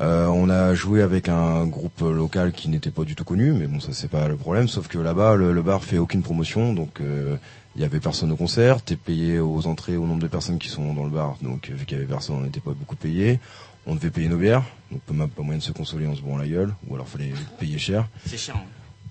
Euh, 0.00 0.26
on 0.26 0.48
a 0.48 0.74
joué 0.74 1.02
avec 1.02 1.28
un 1.28 1.66
groupe 1.66 2.00
local 2.02 2.52
qui 2.52 2.68
n'était 2.68 2.92
pas 2.92 3.02
du 3.02 3.16
tout 3.16 3.24
connu, 3.24 3.52
mais 3.52 3.66
bon, 3.66 3.80
ça 3.80 3.88
c'est 3.92 4.06
pas 4.10 4.28
le 4.28 4.36
problème. 4.36 4.68
Sauf 4.68 4.86
que 4.86 4.98
là-bas, 4.98 5.34
le, 5.34 5.52
le 5.52 5.62
bar 5.62 5.82
fait 5.82 5.98
aucune 5.98 6.22
promotion, 6.22 6.72
donc 6.72 7.00
euh, 7.00 7.36
il 7.78 7.82
y 7.82 7.84
avait 7.84 8.00
personne 8.00 8.30
au 8.32 8.36
concert. 8.36 8.82
T'es 8.82 8.96
payé 8.96 9.38
aux 9.38 9.66
entrées 9.68 9.96
au 9.96 10.04
nombre 10.04 10.20
de 10.20 10.26
personnes 10.26 10.58
qui 10.58 10.68
sont 10.68 10.92
dans 10.94 11.04
le 11.04 11.10
bar, 11.10 11.36
donc 11.42 11.68
vu 11.70 11.86
qu'il 11.86 11.96
y 11.96 12.00
avait 12.00 12.08
personne, 12.10 12.36
on 12.36 12.40
n'était 12.40 12.60
pas 12.60 12.72
beaucoup 12.72 12.96
payé. 12.96 13.38
On 13.86 13.94
devait 13.94 14.10
payer 14.10 14.28
nos 14.28 14.36
bières, 14.36 14.64
donc 14.92 15.00
pas, 15.02 15.14
pas 15.28 15.42
moyen 15.42 15.58
de 15.58 15.62
se 15.62 15.72
consoler 15.72 16.06
en 16.06 16.14
se 16.14 16.20
bourrant 16.20 16.36
la 16.38 16.48
gueule, 16.48 16.74
ou 16.88 16.94
alors 16.96 17.08
fallait 17.08 17.32
payer 17.58 17.78
cher. 17.78 18.06
C'est 18.26 18.36
cher. 18.36 18.56
hein. 18.56 18.64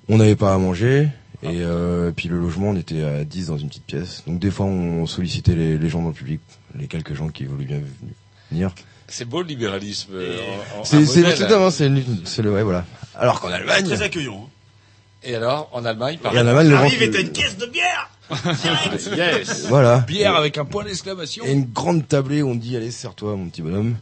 On 0.09 0.17
n'avait 0.17 0.35
pas 0.35 0.53
à 0.53 0.57
manger. 0.57 1.07
Et 1.43 1.61
euh, 1.61 2.11
puis 2.15 2.27
le 2.29 2.39
logement, 2.39 2.69
on 2.69 2.75
était 2.75 3.03
à 3.03 3.23
10 3.23 3.47
dans 3.47 3.57
une 3.57 3.69
petite 3.69 3.85
pièce. 3.85 4.23
Donc 4.27 4.39
des 4.39 4.51
fois, 4.51 4.65
on 4.65 5.05
sollicitait 5.05 5.55
les, 5.55 5.77
les 5.77 5.89
gens 5.89 6.01
dans 6.01 6.07
le 6.09 6.13
public, 6.13 6.41
les 6.75 6.87
quelques 6.87 7.13
gens 7.13 7.29
qui 7.29 7.45
voulaient 7.45 7.65
bien 7.65 7.79
venir. 8.51 8.71
C'est 9.07 9.25
beau 9.25 9.41
le 9.41 9.47
libéralisme. 9.47 10.11
euh, 10.13 10.37
C'est 10.83 11.05
c'est 11.05 11.23
hein. 11.25 11.29
hein, 11.49 11.69
le 11.89 12.25
c'est 12.25 12.41
le 12.41 12.51
ouais 12.51 12.63
voilà. 12.63 12.85
Alors 13.15 13.39
qu'en 13.39 13.49
Allemagne, 13.49 13.85
Très 13.85 14.01
accueillant. 14.01 14.49
Et 15.27 15.35
alors, 15.35 15.69
en 15.73 15.85
Allemagne, 15.85 16.17
par 16.17 16.33
et 16.35 16.39
en 16.39 16.47
Allemagne 16.47 16.69
le 16.69 16.75
Arrive 16.75 17.01
et 17.03 17.07
vent- 17.07 17.13
t'as 17.13 17.21
une 17.21 17.31
caisse 17.31 17.57
de 17.57 17.65
bière. 17.67 18.09
Yes. 19.15 19.65
voilà. 19.67 19.99
Bière 19.99 20.35
avec 20.35 20.57
un 20.57 20.65
point 20.65 20.83
d'exclamation. 20.83 21.45
Et 21.45 21.51
une 21.51 21.65
grande 21.65 22.07
tablée 22.07 22.41
où 22.41 22.49
on 22.49 22.55
dit 22.55 22.75
allez 22.75 22.91
serre-toi 22.91 23.35
mon 23.35 23.47
petit 23.49 23.61
bonhomme. 23.61 23.95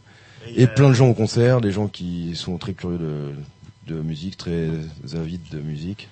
Et, 0.48 0.62
Et 0.62 0.64
euh, 0.64 0.74
plein 0.74 0.88
de 0.88 0.94
gens 0.94 1.08
au 1.08 1.14
concert, 1.14 1.60
des 1.60 1.72
gens 1.72 1.88
qui 1.88 2.34
sont 2.34 2.56
très 2.58 2.72
curieux 2.72 2.98
de 2.98 3.32
de 3.88 4.00
musique, 4.00 4.36
très 4.36 4.68
avides 5.14 5.48
de 5.52 5.58
musique. 5.60 6.08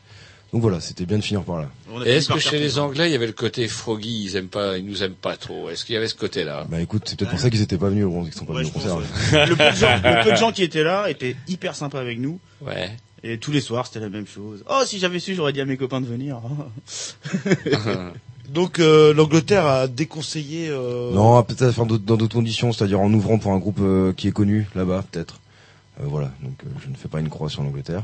Donc 0.52 0.62
voilà, 0.62 0.78
c'était 0.78 1.04
bien 1.06 1.18
de 1.18 1.24
finir 1.24 1.42
par 1.42 1.56
là. 1.58 1.68
Et 2.06 2.10
est-ce 2.18 2.28
que 2.28 2.38
chez 2.38 2.60
les 2.60 2.78
Anglais, 2.78 3.08
il 3.08 3.12
y 3.12 3.16
avait 3.16 3.26
le 3.26 3.32
côté 3.32 3.66
froggy, 3.66 4.22
ils 4.26 4.36
aiment 4.36 4.46
pas, 4.46 4.78
ils 4.78 4.84
nous 4.86 5.02
aiment 5.02 5.14
pas 5.14 5.36
trop? 5.36 5.68
Est-ce 5.68 5.84
qu'il 5.84 5.96
y 5.96 5.98
avait 5.98 6.06
ce 6.06 6.14
côté-là? 6.14 6.66
Bah 6.68 6.80
écoute, 6.80 7.02
c'est 7.06 7.18
peut-être 7.18 7.30
pour 7.32 7.40
ça 7.40 7.50
qu'ils 7.50 7.62
étaient 7.62 7.76
pas 7.78 7.88
venus, 7.88 8.04
ou 8.04 8.22
qu'ils 8.22 8.32
sont 8.32 8.44
pas 8.44 8.52
Ouais, 8.52 8.60
venus 8.62 8.70
au 8.76 8.78
concert. 8.78 8.96
ouais. 8.96 9.46
le, 9.46 9.56
peu 9.56 9.70
de 9.70 9.74
gens, 9.76 9.96
le 9.96 10.22
peu 10.24 10.30
de 10.30 10.36
gens 10.36 10.52
qui 10.52 10.62
étaient 10.62 10.84
là 10.84 11.10
étaient 11.10 11.34
hyper 11.48 11.74
sympas 11.74 11.98
avec 12.00 12.20
nous. 12.20 12.38
Ouais. 12.60 12.92
Et 13.27 13.39
tous 13.39 13.51
les 13.53 13.62
soirs, 13.62 13.87
c'était 13.87 14.01
la 14.01 14.11
même 14.11 14.27
chose. 14.27 14.62
Oh, 14.68 14.83
si 14.85 14.99
j'avais 14.99 15.18
su, 15.18 15.35
j'aurais 15.35 15.55
dit 15.55 15.61
à 15.62 15.64
mes 15.64 15.79
copains 15.79 16.03
de 16.03 16.07
venir. 16.07 16.41
Donc 18.51 18.79
euh, 18.79 19.14
l'Angleterre 19.14 19.64
a 19.66 19.87
déconseillé. 19.89 20.68
Euh... 20.68 21.11
Non, 21.12 21.43
peut-être 21.43 21.75
dans 21.87 22.16
d'autres 22.16 22.29
conditions, 22.35 22.70
c'est-à-dire 22.72 23.01
en 23.01 23.11
ouvrant 23.14 23.39
pour 23.39 23.53
un 23.53 23.59
groupe 23.59 23.79
euh, 23.81 24.12
qui 24.12 24.29
est 24.29 24.33
connu 24.33 24.68
là-bas, 24.75 25.05
peut-être. 25.11 25.41
Voilà, 25.99 26.33
donc 26.43 26.53
je 26.85 26.91
ne 26.91 26.95
fais 26.97 27.09
pas 27.09 27.20
une 27.20 27.31
croix 27.31 27.49
sur 27.49 27.62
l'Angleterre. 27.62 28.03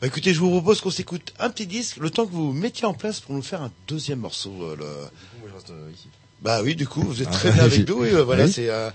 Bah, 0.00 0.08
écoutez, 0.08 0.34
je 0.34 0.40
vous 0.40 0.50
propose 0.50 0.80
qu'on 0.80 0.90
s'écoute 0.90 1.32
un 1.38 1.48
petit 1.50 1.66
disque, 1.68 1.98
le 1.98 2.10
temps 2.10 2.26
que 2.26 2.32
vous 2.32 2.52
mettiez 2.52 2.86
en 2.86 2.94
place 2.94 3.20
pour 3.20 3.34
nous 3.36 3.42
faire 3.42 3.62
un 3.62 3.70
deuxième 3.86 4.18
morceau. 4.18 4.52
euh, 4.62 4.74
le- 4.76 4.86
Bah 6.44 6.60
oui, 6.62 6.74
du 6.76 6.86
coup, 6.86 7.00
vous 7.02 7.22
êtes 7.22 7.30
très 7.30 7.48
Ah, 7.48 7.52
bien 7.52 7.64
avec 7.64 7.88
nous. 7.88 8.04
Et, 8.04 8.12
euh, 8.12 8.22
voilà, 8.22 8.44
Oui. 8.44 8.52
c'est. 8.52 8.68
Euh... 8.68 8.90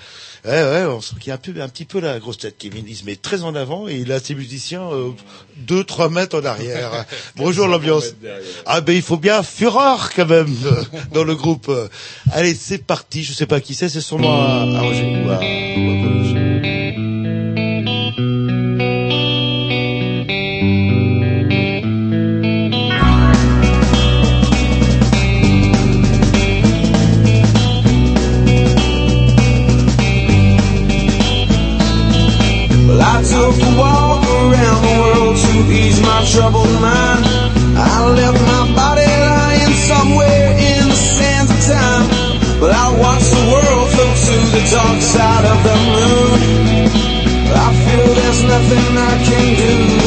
Ouais, 0.45 0.51
ouais, 0.63 0.85
on 0.85 1.01
sent 1.01 1.15
qu'il 1.19 1.29
y 1.29 1.31
a 1.31 1.33
un 1.33 1.37
peu, 1.37 1.51
un 1.61 1.67
petit 1.67 1.83
peu 1.83 1.99
la 1.99 2.17
grosse 2.19 2.37
tête. 2.37 2.55
Kevin, 2.57 2.85
il 2.87 2.95
se 2.95 3.03
met 3.03 3.17
très 3.17 3.41
en 3.43 3.55
avant 3.55 3.89
et 3.89 3.95
il 3.95 4.11
a 4.13 4.19
ses 4.21 4.35
musiciens 4.35 4.83
euh, 4.83 5.09
deux, 5.57 5.83
trois 5.83 6.09
mètres 6.09 6.39
en 6.39 6.45
arrière. 6.45 7.05
Bonjour 7.35 7.67
l'ambiance. 7.67 8.05
Ah 8.65 8.79
ben 8.79 8.93
il 8.95 9.01
faut 9.01 9.17
bien 9.17 9.43
fureur 9.43 10.11
quand 10.15 10.27
même 10.27 10.55
euh, 10.65 10.83
dans 11.13 11.25
le 11.25 11.35
groupe. 11.35 11.69
Allez, 12.31 12.53
c'est 12.55 12.77
parti. 12.85 13.23
Je 13.25 13.33
sais 13.33 13.47
pas 13.47 13.59
qui 13.59 13.75
c'est, 13.75 13.89
c'est 13.89 13.99
sûrement 13.99 14.41
à, 14.41 14.61
à 14.77 14.81
Roger 14.81 15.03
ou 15.25 15.29
à- 15.29 15.39
ou 15.39 16.09
my 36.20 36.26
troubled 36.26 36.82
mind. 36.82 37.24
I 37.78 38.09
left 38.11 38.41
my 38.51 38.76
body 38.76 39.07
lying 39.07 39.74
somewhere 39.88 40.51
in 40.51 40.89
the 40.89 40.95
sands 40.95 41.51
of 41.51 41.61
time. 41.63 42.59
But 42.59 42.72
I 42.76 42.88
watched 42.99 43.32
the 43.32 43.43
world 43.51 43.88
float 43.93 44.17
to 44.28 44.36
the 44.55 44.63
dark 44.76 45.01
side 45.01 45.45
of 45.53 45.59
the 45.67 45.78
moon. 45.95 46.39
I 47.55 47.70
feel 47.84 48.13
there's 48.20 48.43
nothing 48.43 48.97
I 48.97 49.24
can 49.24 49.55
do. 49.55 49.98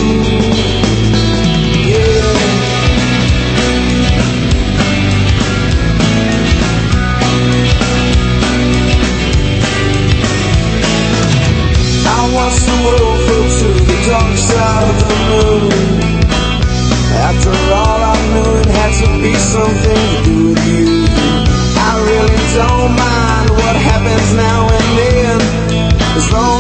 Something 19.52 20.02
to 20.12 20.18
do 20.24 20.48
with 20.48 20.64
you. 20.64 21.04
I 21.76 21.92
really 22.08 22.42
don't 22.56 22.92
mind 22.96 23.50
what 23.60 23.76
happens 23.76 24.28
now 24.32 24.60
and 24.76 24.88
then, 24.98 25.36
as 26.16 26.26
long 26.32 26.51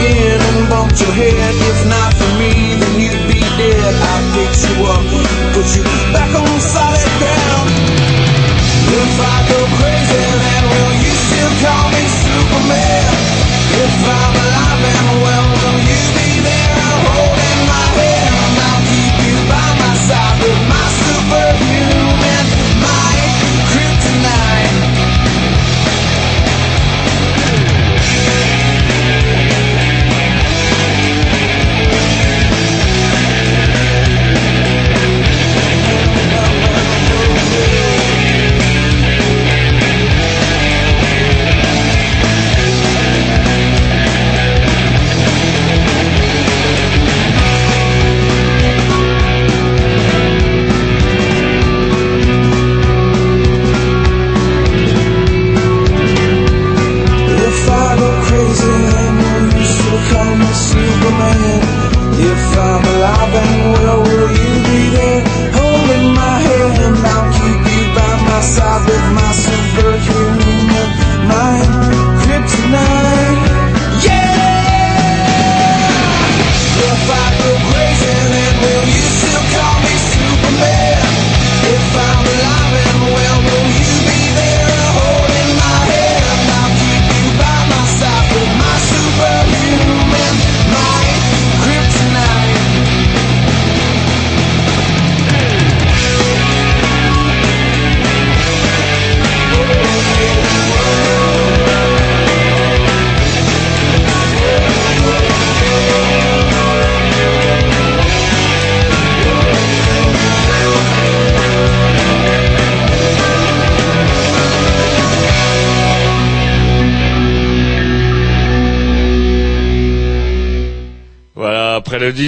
in 0.00 0.38
and 0.40 0.68
bumped 0.68 1.00
your 1.00 1.12
head. 1.12 1.54
If 1.70 1.78
not 1.86 2.10
for 2.14 2.30
me, 2.40 2.52
then 2.80 2.94
you'd 3.00 3.24
be 3.28 3.40
dead. 3.60 3.94
I 3.94 4.14
picked 4.34 4.60
you 4.68 4.76
up, 4.88 5.04
put 5.54 5.68
you 5.76 5.84
back 6.12 6.30
on 6.34 6.60
solid 6.60 7.12
ground. 7.20 7.68
If 8.94 9.14
I 9.20 9.36
go 9.50 9.60
crazy, 9.78 10.24
then 10.44 10.62
will 10.72 10.94
you 11.04 11.12
still 11.26 11.52
call 11.64 11.86
me 11.92 12.04
Superman? 12.22 13.12
If 13.84 13.94
I'm 14.06 14.34
alive 14.44 14.82
and 14.92 15.08
well, 15.22 15.46
will 15.60 15.80
you 15.82 16.00
be 16.14 16.23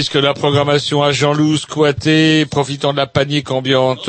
puisque 0.08 0.22
la 0.22 0.34
programmation 0.34 1.02
à 1.02 1.10
Jean-Loup, 1.10 1.56
squattée, 1.56 2.46
profitant 2.46 2.92
de 2.92 2.96
la 2.96 3.08
panique 3.08 3.50
ambiante, 3.50 4.08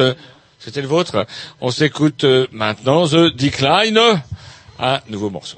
c'était 0.60 0.84
le 0.84 0.88
vôtre. 0.88 1.26
On 1.60 1.72
s'écoute 1.72 2.24
euh, 2.24 2.46
maintenant 2.52 3.08
The 3.08 3.36
Decline, 3.36 4.00
un 4.80 5.00
nouveau 5.10 5.32
morceau. 5.32 5.58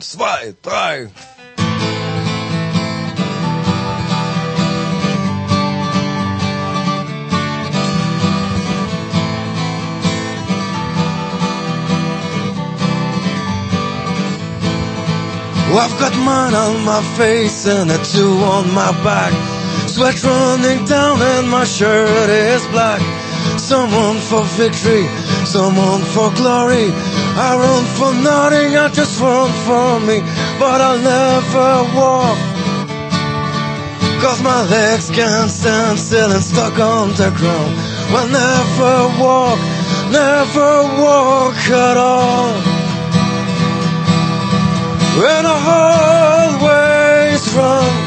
Zwei, 0.00 0.54
drei. 0.62 1.08
Well, 15.68 15.80
I've 15.80 16.00
got 16.00 16.16
mine 16.24 16.54
on 16.54 16.82
my 16.86 17.02
face 17.18 17.66
and 17.66 17.90
a 17.90 17.98
two 17.98 18.38
on 18.38 18.72
my 18.72 18.90
back. 19.04 19.55
Sweat 19.96 20.22
running 20.24 20.84
down 20.84 21.22
and 21.22 21.48
my 21.48 21.64
shirt 21.64 22.28
is 22.28 22.66
black. 22.66 23.00
Someone 23.58 24.18
for 24.18 24.44
victory, 24.44 25.08
someone 25.46 26.02
for 26.02 26.30
glory. 26.34 26.92
I 26.92 27.56
run 27.56 27.84
for 27.96 28.12
nothing, 28.12 28.76
I 28.76 28.90
just 28.90 29.18
run 29.18 29.50
for 29.64 29.98
me. 30.00 30.20
But 30.60 30.82
I'll 30.82 31.00
never 31.00 31.96
walk. 31.96 32.36
Cause 34.20 34.42
my 34.42 34.68
legs 34.68 35.08
can't 35.08 35.50
stand 35.50 35.98
still 35.98 36.30
and 36.30 36.44
stuck 36.44 36.78
on 36.78 37.14
the 37.14 37.32
ground. 37.34 37.74
Well, 38.12 38.28
never 38.28 39.08
walk, 39.18 39.58
never 40.12 40.72
walk 41.00 41.56
at 41.72 41.96
all. 41.96 42.52
When 45.16 45.46
I 45.46 45.56
always 46.60 47.54
run, 47.54 48.05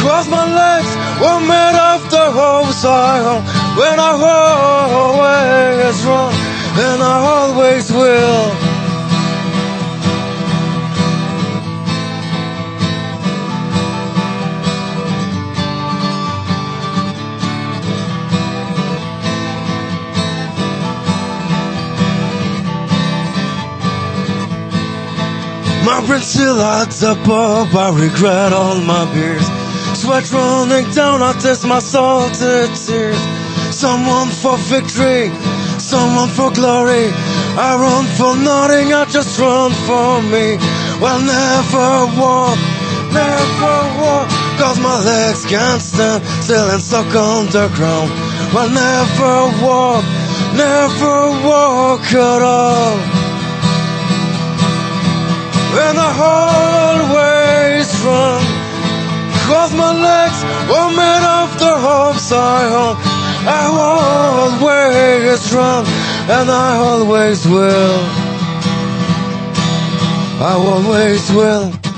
cross 0.00 0.26
my 0.28 0.46
legs 0.62 0.90
were 1.20 1.40
made 1.44 1.76
of 1.92 2.00
the 2.10 2.26
hopes 2.32 2.84
I. 2.84 3.40
When 3.76 3.98
I 4.00 4.12
always 5.00 6.04
run, 6.04 6.34
and 6.86 7.02
I 7.02 7.16
always 7.36 7.92
will. 7.92 8.70
My 25.84 26.06
brain 26.06 26.20
still 26.20 26.60
adds 26.60 27.02
up, 27.02 27.18
up, 27.28 27.74
I 27.74 27.90
regret 27.98 28.52
all 28.52 28.80
my 28.80 29.12
beers. 29.12 29.59
Sweat 30.00 30.32
running 30.32 30.90
down, 30.92 31.20
I 31.20 31.32
test 31.34 31.66
my 31.66 31.78
tears. 31.78 33.20
Someone 33.68 34.28
for 34.28 34.56
victory, 34.56 35.28
someone 35.78 36.30
for 36.30 36.50
glory. 36.50 37.12
I 37.60 37.76
run 37.76 38.06
for 38.16 38.34
nothing, 38.34 38.94
I 38.94 39.04
just 39.04 39.38
run 39.38 39.72
for 39.84 40.22
me. 40.22 40.56
Well, 41.04 41.20
never 41.20 42.16
walk, 42.18 42.56
never 43.12 43.76
walk, 44.00 44.28
cause 44.56 44.80
my 44.80 45.04
legs 45.04 45.44
can't 45.44 45.82
stand 45.82 46.24
still 46.44 46.70
and 46.70 46.80
stuck 46.80 47.14
on 47.14 47.52
the. 47.52 47.68
Well, 48.54 48.70
never 48.72 49.36
walk, 49.62 50.04
never 50.56 51.16
walk 51.46 52.08
at 52.10 52.40
all. 52.40 52.96
And 55.84 55.98
I 56.00 56.10
always 56.32 57.88
run 58.00 58.49
Cause 59.50 59.74
my 59.74 59.92
legs 59.92 60.38
were 60.70 60.90
made 60.94 61.26
of 61.42 61.58
the 61.58 61.74
hopes 61.86 62.30
I 62.30 62.60
own 62.82 62.94
I 63.58 63.66
always 64.62 65.52
run 65.52 65.84
And 66.30 66.48
I 66.48 66.76
always 66.76 67.44
will. 67.46 68.00
I 70.40 70.52
always 70.54 71.30
will 71.32 71.89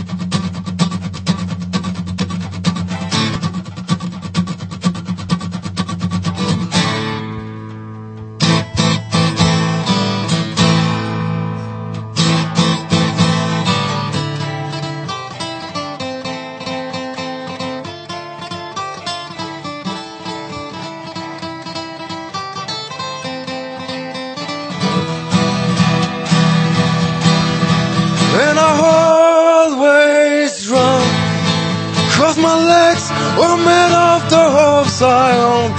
hopes 35.02 35.74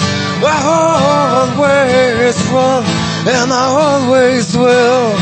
I 0.45 0.63
always 1.55 2.35
run 2.51 2.83
And 3.25 3.53
I 3.53 3.65
always 3.85 4.57
will. 4.57 5.15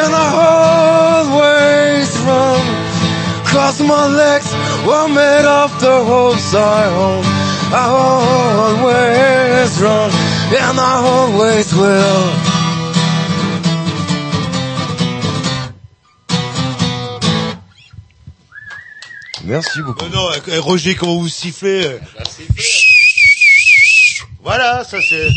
And 0.00 0.12
I 0.14 0.28
always 1.28 2.08
run. 2.24 2.60
Cause 3.52 3.80
my 3.82 4.06
legs 4.06 4.52
were 4.86 5.08
made 5.08 5.46
of 5.46 5.80
the 5.80 6.04
hopes 6.04 6.54
I 6.54 6.86
own 6.86 7.24
I 7.72 7.86
always 8.78 9.80
run 9.80 10.10
And 10.52 10.78
I 10.78 10.94
always 11.04 11.74
will 11.74 12.45
Merci 19.46 19.82
beaucoup. 19.82 20.04
Euh, 20.04 20.08
non, 20.08 20.28
euh, 20.48 20.60
Roger, 20.60 20.94
comment 20.94 21.16
vous 21.16 21.28
sifflez 21.28 21.84
euh. 21.86 21.98
Voilà, 24.42 24.84
ça 24.84 24.98
c'est. 25.00 25.28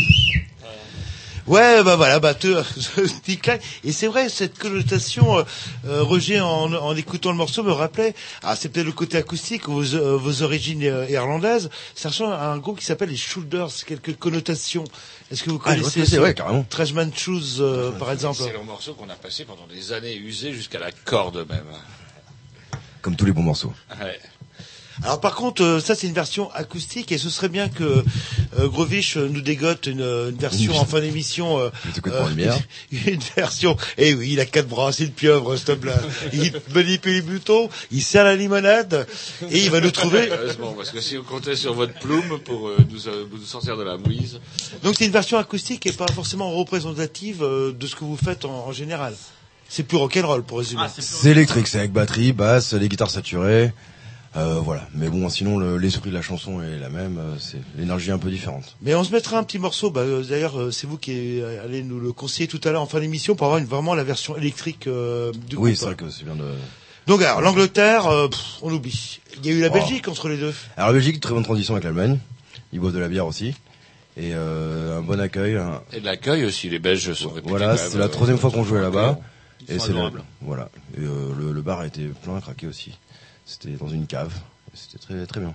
Ouais, 1.48 1.84
bah 1.84 1.96
voilà, 1.96 2.20
bah 2.20 2.36
Klein. 2.36 2.64
Et 3.84 3.92
c'est 3.92 4.06
vrai, 4.06 4.30
cette 4.30 4.60
connotation, 4.60 5.40
euh, 5.40 5.44
euh, 5.88 6.04
Roger, 6.04 6.40
en, 6.42 6.72
en 6.74 6.96
écoutant 6.96 7.32
le 7.32 7.38
morceau, 7.38 7.64
me 7.64 7.72
rappelait, 7.72 8.14
ah, 8.44 8.56
c'est 8.56 8.70
peut-être 8.70 8.86
le 8.86 8.92
côté 8.92 9.18
acoustique, 9.18 9.68
vos, 9.68 9.96
euh, 9.96 10.16
vos 10.16 10.44
origines 10.44 10.84
euh, 10.84 11.10
irlandaises, 11.10 11.72
ça 11.96 12.10
ressemble 12.10 12.34
à 12.34 12.52
un 12.52 12.58
groupe 12.60 12.78
qui 12.80 12.86
s'appelle 12.86 13.10
les 13.10 13.18
Shoulders, 13.18 13.70
quelques 13.88 14.16
connotations. 14.18 14.84
Est-ce 15.32 15.42
que 15.42 15.50
vous 15.50 15.60
Ah, 15.66 15.74
connaissez 15.74 16.06
c'est, 16.06 16.18
ce- 16.18 16.22
ouais, 16.22 16.36
carrément. 16.36 16.64
Trashman 16.70 17.12
Shoes, 17.16 17.60
euh, 17.62 17.90
par 17.94 18.12
exemple 18.12 18.44
C'est 18.46 18.54
le 18.54 18.62
morceau 18.64 18.94
qu'on 18.94 19.10
a 19.10 19.16
passé 19.16 19.44
pendant 19.46 19.66
des 19.66 19.92
années, 19.92 20.14
usé 20.16 20.54
jusqu'à 20.54 20.78
la 20.78 20.92
corde 20.92 21.48
même. 21.50 21.66
Comme 23.02 23.16
tous 23.16 23.26
les 23.26 23.32
bons 23.32 23.44
morceaux. 23.44 23.74
Ouais. 24.02 24.20
Alors 25.04 25.22
par 25.22 25.36
contre, 25.36 25.64
euh, 25.64 25.80
ça 25.80 25.96
c'est 25.96 26.08
une 26.08 26.14
version 26.14 26.52
acoustique 26.52 27.12
et 27.12 27.18
ce 27.18 27.30
serait 27.30 27.48
bien 27.48 27.70
que 27.70 28.04
euh, 28.58 28.68
Grovich 28.68 29.16
euh, 29.16 29.30
nous 29.30 29.40
dégote 29.42 29.88
une, 29.88 30.02
une 30.02 30.36
version 30.38 30.76
en 30.76 30.86
fin 30.86 31.00
d'émission. 31.00 31.58
Euh, 31.60 31.70
une 32.92 33.12
une 33.14 33.20
version. 33.36 33.78
Eh 33.98 34.14
oui, 34.14 34.32
il 34.34 34.40
a 34.40 34.46
quatre 34.46 34.68
bras, 34.68 34.92
c'est 34.92 35.06
une 35.06 35.12
pieuvre, 35.12 35.56
ce 35.56 35.72
homme-là. 35.72 35.96
Il 36.34 36.52
manipule 36.74 37.14
les 37.14 37.22
boutons, 37.22 37.70
il 37.92 38.02
sert 38.04 38.26
la 38.26 38.36
limonade 38.36 39.08
et 39.50 39.60
il 39.64 39.72
va 39.72 39.80
nous 39.80 39.92
trouver. 39.92 40.30
Heureusement, 40.32 40.74
parce 40.74 40.90
que 40.90 41.00
si 41.00 41.18
on 41.18 41.24
comptait 41.24 41.56
sur 41.56 41.74
votre 41.74 41.94
plume 41.94 42.40
pour 42.44 42.68
euh, 42.68 42.78
nous, 42.90 43.08
euh, 43.08 43.26
nous 43.32 43.46
sortir 43.46 43.78
de 43.78 43.84
la 43.84 43.98
mouise. 43.98 44.42
Donc 44.84 44.96
c'est 44.98 45.06
une 45.06 45.12
version 45.14 45.38
acoustique 45.38 45.86
et 45.86 45.94
pas 45.94 46.08
forcément 46.08 46.52
représentative 46.52 47.42
euh, 47.44 47.72
de 47.72 47.88
ce 47.88 47.96
que 47.96 48.04
vous 48.04 48.18
faites 48.18 48.44
en, 48.44 48.68
en 48.68 48.72
général. 48.74 49.16
C'est 49.70 49.84
plus 49.84 49.98
rock'n'roll 49.98 50.44
pour 50.44 50.58
résumer. 50.60 50.82
C'est 50.98 51.30
électrique, 51.32 51.68
c'est 51.68 51.78
avec 51.80 51.92
batterie, 51.94 52.34
basse, 52.34 52.74
les 52.74 52.90
guitares 52.90 53.12
saturées. 53.12 53.72
Euh, 54.36 54.60
voilà. 54.64 54.88
Mais 54.94 55.10
bon, 55.10 55.28
sinon, 55.30 55.58
le- 55.58 55.78
l'esprit 55.78 56.10
de 56.12 56.16
la 56.16 56.22
chanson 56.22 56.62
est 56.62 56.78
la 56.80 56.90
même. 56.90 57.18
euh, 57.18 57.36
C'est 57.40 57.58
l'énergie 57.78 58.12
un 58.12 58.20
peu 58.20 58.30
différente. 58.30 58.76
Mais 58.82 58.94
on 58.94 59.04
se 59.04 59.12
mettra 59.12 59.38
un 59.40 59.44
petit 59.44 59.58
morceau. 59.58 59.90
Bah, 59.90 60.02
euh, 60.02 60.24
D'ailleurs, 60.24 60.60
euh, 60.60 60.70
c'est 60.72 60.86
vous 60.86 60.98
qui 60.98 61.42
allez 61.64 61.82
nous 61.82 62.00
le 62.00 62.12
conseiller 62.14 62.48
tout 62.48 62.62
à 62.64 62.72
l'heure 62.72 62.82
en 62.84 62.86
fin 62.86 63.00
d'émission 63.00 63.36
pour 63.36 63.46
avoir 63.48 63.60
une, 63.60 63.66
vraiment 63.66 63.96
la 63.96 64.04
version 64.04 64.38
électrique 64.38 64.86
euh, 64.88 65.32
du 65.32 65.56
Oui, 65.56 65.72
groupe. 65.72 65.76
c'est 65.80 65.86
vrai 65.86 65.96
que 65.96 66.10
c'est 66.12 66.26
bien 66.26 66.36
de. 66.36 66.46
Donc 67.08 67.24
alors 67.24 67.42
l'Angleterre, 67.42 68.06
euh, 68.06 68.28
on 68.62 68.72
oublie. 68.72 69.20
Il 69.44 69.46
y 69.48 69.50
a 69.50 69.54
eu 69.58 69.62
la 69.62 69.70
Oh. 69.70 69.74
Belgique 69.74 70.08
entre 70.08 70.28
les 70.30 70.38
deux. 70.38 70.54
Alors 70.78 70.90
la 70.90 70.94
Belgique, 70.94 71.20
très 71.20 71.34
bonne 71.34 71.44
transition 71.44 71.74
avec 71.74 71.84
l'Allemagne. 71.86 72.20
Ils 72.72 72.80
boivent 72.80 72.94
de 72.94 73.00
la 73.00 73.08
bière 73.08 73.26
aussi. 73.26 73.56
Et 74.16 74.34
euh, 74.36 75.00
un 75.00 75.02
bon 75.02 75.20
accueil. 75.20 75.56
un- 75.56 75.82
Et 75.92 76.02
de 76.02 76.06
l'accueil 76.06 76.46
aussi, 76.46 76.70
les 76.70 76.78
Belges 76.78 77.14
sont 77.14 77.30
réputés 77.30 77.50
Voilà, 77.50 77.78
c'est 77.78 77.98
la 77.98 78.06
euh, 78.06 78.08
troisième 78.10 78.38
fois 78.38 78.52
qu'on 78.52 78.64
jouait 78.64 78.82
là-bas. 78.82 79.18
Et 79.70 79.80
c'est 79.80 79.90
le, 79.90 79.96
adorables. 79.96 80.24
voilà. 80.42 80.70
Et 80.98 81.02
euh, 81.02 81.32
le, 81.38 81.52
le 81.52 81.62
bar 81.62 81.84
était 81.84 82.06
plein 82.24 82.38
à 82.38 82.42
craquer 82.42 82.68
aussi. 82.68 82.98
C'était 83.46 83.70
dans 83.72 83.88
une 83.88 84.08
cave. 84.08 84.34
C'était 84.74 84.98
très 85.00 85.26
très 85.26 85.40
bien. 85.40 85.54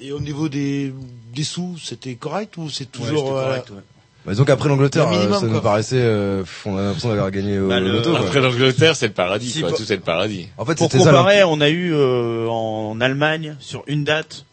Et 0.00 0.12
au 0.12 0.20
niveau 0.20 0.48
des, 0.48 0.92
des 1.34 1.44
sous, 1.44 1.76
c'était 1.78 2.14
correct 2.14 2.56
ou 2.56 2.70
c'est 2.70 2.84
Ouais, 2.98 3.06
toujours 3.06 3.36
euh, 3.36 3.44
correct, 3.44 3.70
ouais. 3.70 3.82
Bah, 4.24 4.32
disons 4.32 4.44
qu'après 4.44 4.68
l'Angleterre, 4.68 5.08
euh, 5.08 5.32
ça 5.40 5.46
nous 5.46 5.52
quoi. 5.52 5.62
paraissait, 5.62 5.96
euh, 6.00 6.44
on 6.66 6.76
a 6.76 6.82
l'impression 6.82 7.08
d'avoir 7.08 7.30
gagné 7.30 7.58
au 7.58 7.68
Bah, 7.68 7.80
le- 7.80 7.92
loto. 7.92 8.10
quoi. 8.10 8.20
Après 8.20 8.40
l'Angleterre, 8.40 8.94
c'est 8.94 9.06
le 9.08 9.12
paradis, 9.14 9.50
Si, 9.50 9.60
quoi. 9.60 9.70
pour- 9.70 9.78
Tout 9.78 9.92
est 9.92 9.96
le 9.96 10.02
paradis. 10.02 10.48
En 10.58 10.64
fait, 10.64 10.74
Pour 10.76 10.88
comparer, 10.90 11.42
on 11.44 11.60
a 11.60 11.68
eu 11.68 11.92
euh, 11.94 12.46
en 12.48 13.00
Allemagne 13.00 13.56
sur 13.60 13.82
une 13.86 14.04
date, 14.04 14.44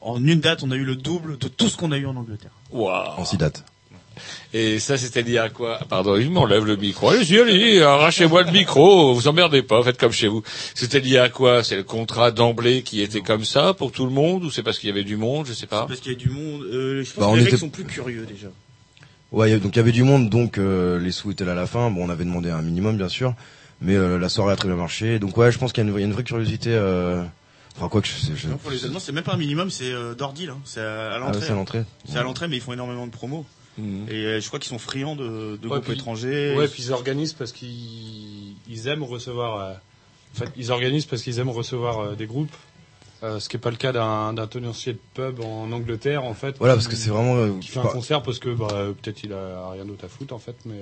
en 0.00 0.22
une 0.24 0.40
date, 0.40 0.62
on 0.62 0.70
a 0.70 0.76
eu 0.76 0.84
le 0.84 0.96
double 0.96 1.38
de 1.38 1.48
tout 1.48 1.68
ce 1.68 1.76
qu'on 1.76 1.92
a 1.92 1.96
eu 1.98 2.06
en 2.06 2.16
Angleterre. 2.16 2.50
Waouh. 2.70 3.18
En 3.20 3.24
six 3.24 3.36
dates. 3.38 3.64
Et 4.52 4.78
ça, 4.78 4.96
c'était 4.98 5.22
lié 5.22 5.38
à 5.38 5.48
quoi? 5.48 5.78
Pardon, 5.88 6.16
il 6.16 6.30
m'enlève 6.30 6.64
le 6.64 6.76
micro. 6.76 7.10
Allez-y, 7.10 7.38
allez, 7.38 7.82
arrachez-moi 7.82 8.42
le 8.42 8.52
micro. 8.52 9.14
Vous 9.14 9.28
emmerdez 9.28 9.62
pas, 9.62 9.82
faites 9.82 9.98
comme 9.98 10.12
chez 10.12 10.28
vous. 10.28 10.42
C'était 10.74 11.00
lié 11.00 11.18
à 11.18 11.28
quoi? 11.28 11.62
C'est 11.62 11.76
le 11.76 11.84
contrat 11.84 12.30
d'emblée 12.30 12.82
qui 12.82 13.00
était 13.02 13.20
comme 13.20 13.44
ça 13.44 13.74
pour 13.74 13.92
tout 13.92 14.04
le 14.04 14.12
monde 14.12 14.44
ou 14.44 14.50
c'est 14.50 14.62
parce 14.62 14.78
qu'il 14.78 14.88
y 14.88 14.92
avait 14.92 15.04
du 15.04 15.16
monde? 15.16 15.46
Je 15.46 15.52
sais 15.52 15.66
pas. 15.66 15.86
Parce 15.86 16.00
qu'il 16.00 16.12
y 16.12 16.14
a 16.14 16.18
du 16.18 16.30
monde. 16.30 16.62
euh, 16.64 17.02
je 17.04 17.12
pense 17.12 17.24
Bah, 17.24 17.30
que 17.32 17.36
les 17.36 17.42
était- 17.42 17.52
mecs 17.52 17.60
sont 17.60 17.68
plus 17.68 17.84
curieux 17.84 18.26
déjà. 18.26 18.48
Ouais, 19.32 19.56
donc 19.58 19.76
il 19.76 19.78
y 19.78 19.80
avait 19.80 19.92
du 19.92 20.02
monde, 20.02 20.28
donc 20.28 20.58
euh, 20.58 20.98
les 20.98 21.12
sous 21.12 21.30
étaient 21.30 21.44
là 21.44 21.52
à 21.52 21.54
la 21.54 21.66
fin. 21.66 21.88
Bon, 21.90 22.04
on 22.04 22.10
avait 22.10 22.24
demandé 22.24 22.50
un 22.50 22.62
minimum, 22.62 22.96
bien 22.96 23.08
sûr. 23.08 23.34
Mais 23.80 23.94
euh, 23.94 24.18
la 24.18 24.28
soirée 24.28 24.52
a 24.52 24.56
très 24.56 24.66
bien 24.68 24.76
marché. 24.76 25.18
Donc 25.20 25.36
ouais, 25.36 25.52
je 25.52 25.58
pense 25.58 25.72
qu'il 25.72 25.84
y 25.84 25.86
a 25.86 25.90
une, 25.90 25.96
il 25.96 26.00
y 26.00 26.02
a 26.02 26.06
une 26.06 26.12
vraie 26.12 26.24
curiosité. 26.24 26.70
Euh... 26.72 27.22
Enfin 27.76 27.88
quoi 27.88 28.02
que 28.02 28.08
je 28.08 28.12
sais. 28.12 28.32
Je... 28.36 28.48
Non, 28.48 28.56
pour 28.56 28.72
les 28.72 28.84
Allemands, 28.84 28.98
c'est 28.98 29.12
même 29.12 29.22
pas 29.24 29.32
un 29.34 29.36
minimum, 29.38 29.70
c'est 29.70 29.92
euh, 29.92 30.14
d'ordi, 30.14 30.44
là. 30.46 30.54
C'est 30.64 30.80
à, 30.80 31.12
à 31.12 31.18
l'entrée. 31.18 31.36
Ah 31.36 31.38
ouais, 31.38 31.46
c'est 31.46 31.52
à 31.52 31.54
l'entrée. 31.54 31.78
hein. 31.78 31.86
C'est 32.06 32.18
à 32.18 32.22
l'entrée, 32.24 32.48
mais 32.48 32.56
ils 32.56 32.60
font 32.60 32.72
énormément 32.72 33.06
de 33.06 33.12
promos. 33.12 33.46
Et 34.08 34.14
euh, 34.14 34.40
je 34.40 34.46
crois 34.48 34.58
qu'ils 34.58 34.68
sont 34.70 34.78
friands 34.78 35.16
de, 35.16 35.56
de 35.60 35.68
groupes 35.68 35.84
puis- 35.84 35.92
étrangers. 35.94 36.54
Ouais, 36.56 36.68
puis 36.68 36.82
ils 36.84 36.92
organisent 36.92 37.32
parce 37.32 37.52
qu'ils 37.52 38.54
ils 38.68 38.88
aiment 38.88 39.02
recevoir. 39.04 39.58
euh, 39.60 39.72
en 40.34 40.38
fait, 40.38 40.50
ils 40.56 40.70
organisent 40.70 41.06
parce 41.06 41.22
qu'ils 41.22 41.38
aiment 41.38 41.50
recevoir 41.50 41.98
euh, 42.00 42.14
des 42.14 42.26
groupes. 42.26 42.54
Euh, 43.22 43.38
ce 43.38 43.48
qui 43.48 43.56
n'est 43.56 43.60
pas 43.60 43.70
le 43.70 43.76
cas 43.76 43.92
d'un 43.92 44.32
d'un 44.32 44.46
tenancier 44.46 44.94
de 44.94 44.98
pub 45.14 45.40
en 45.40 45.70
Angleterre, 45.72 46.24
en 46.24 46.32
fait. 46.34 46.56
Voilà, 46.58 46.74
parce 46.74 46.88
que 46.88 46.96
c'est 46.96 47.10
vraiment, 47.10 47.36
euh, 47.36 47.50
qui 47.60 47.68
fait 47.68 47.80
un 47.80 47.82
concert 47.84 48.22
parce 48.22 48.38
que 48.38 48.48
bah, 48.48 48.68
peut-être 49.02 49.22
il 49.24 49.32
a 49.32 49.70
rien 49.72 49.84
d'autre 49.84 50.04
à 50.06 50.08
foutre, 50.08 50.34
en 50.34 50.38
fait. 50.38 50.56
Mais 50.64 50.74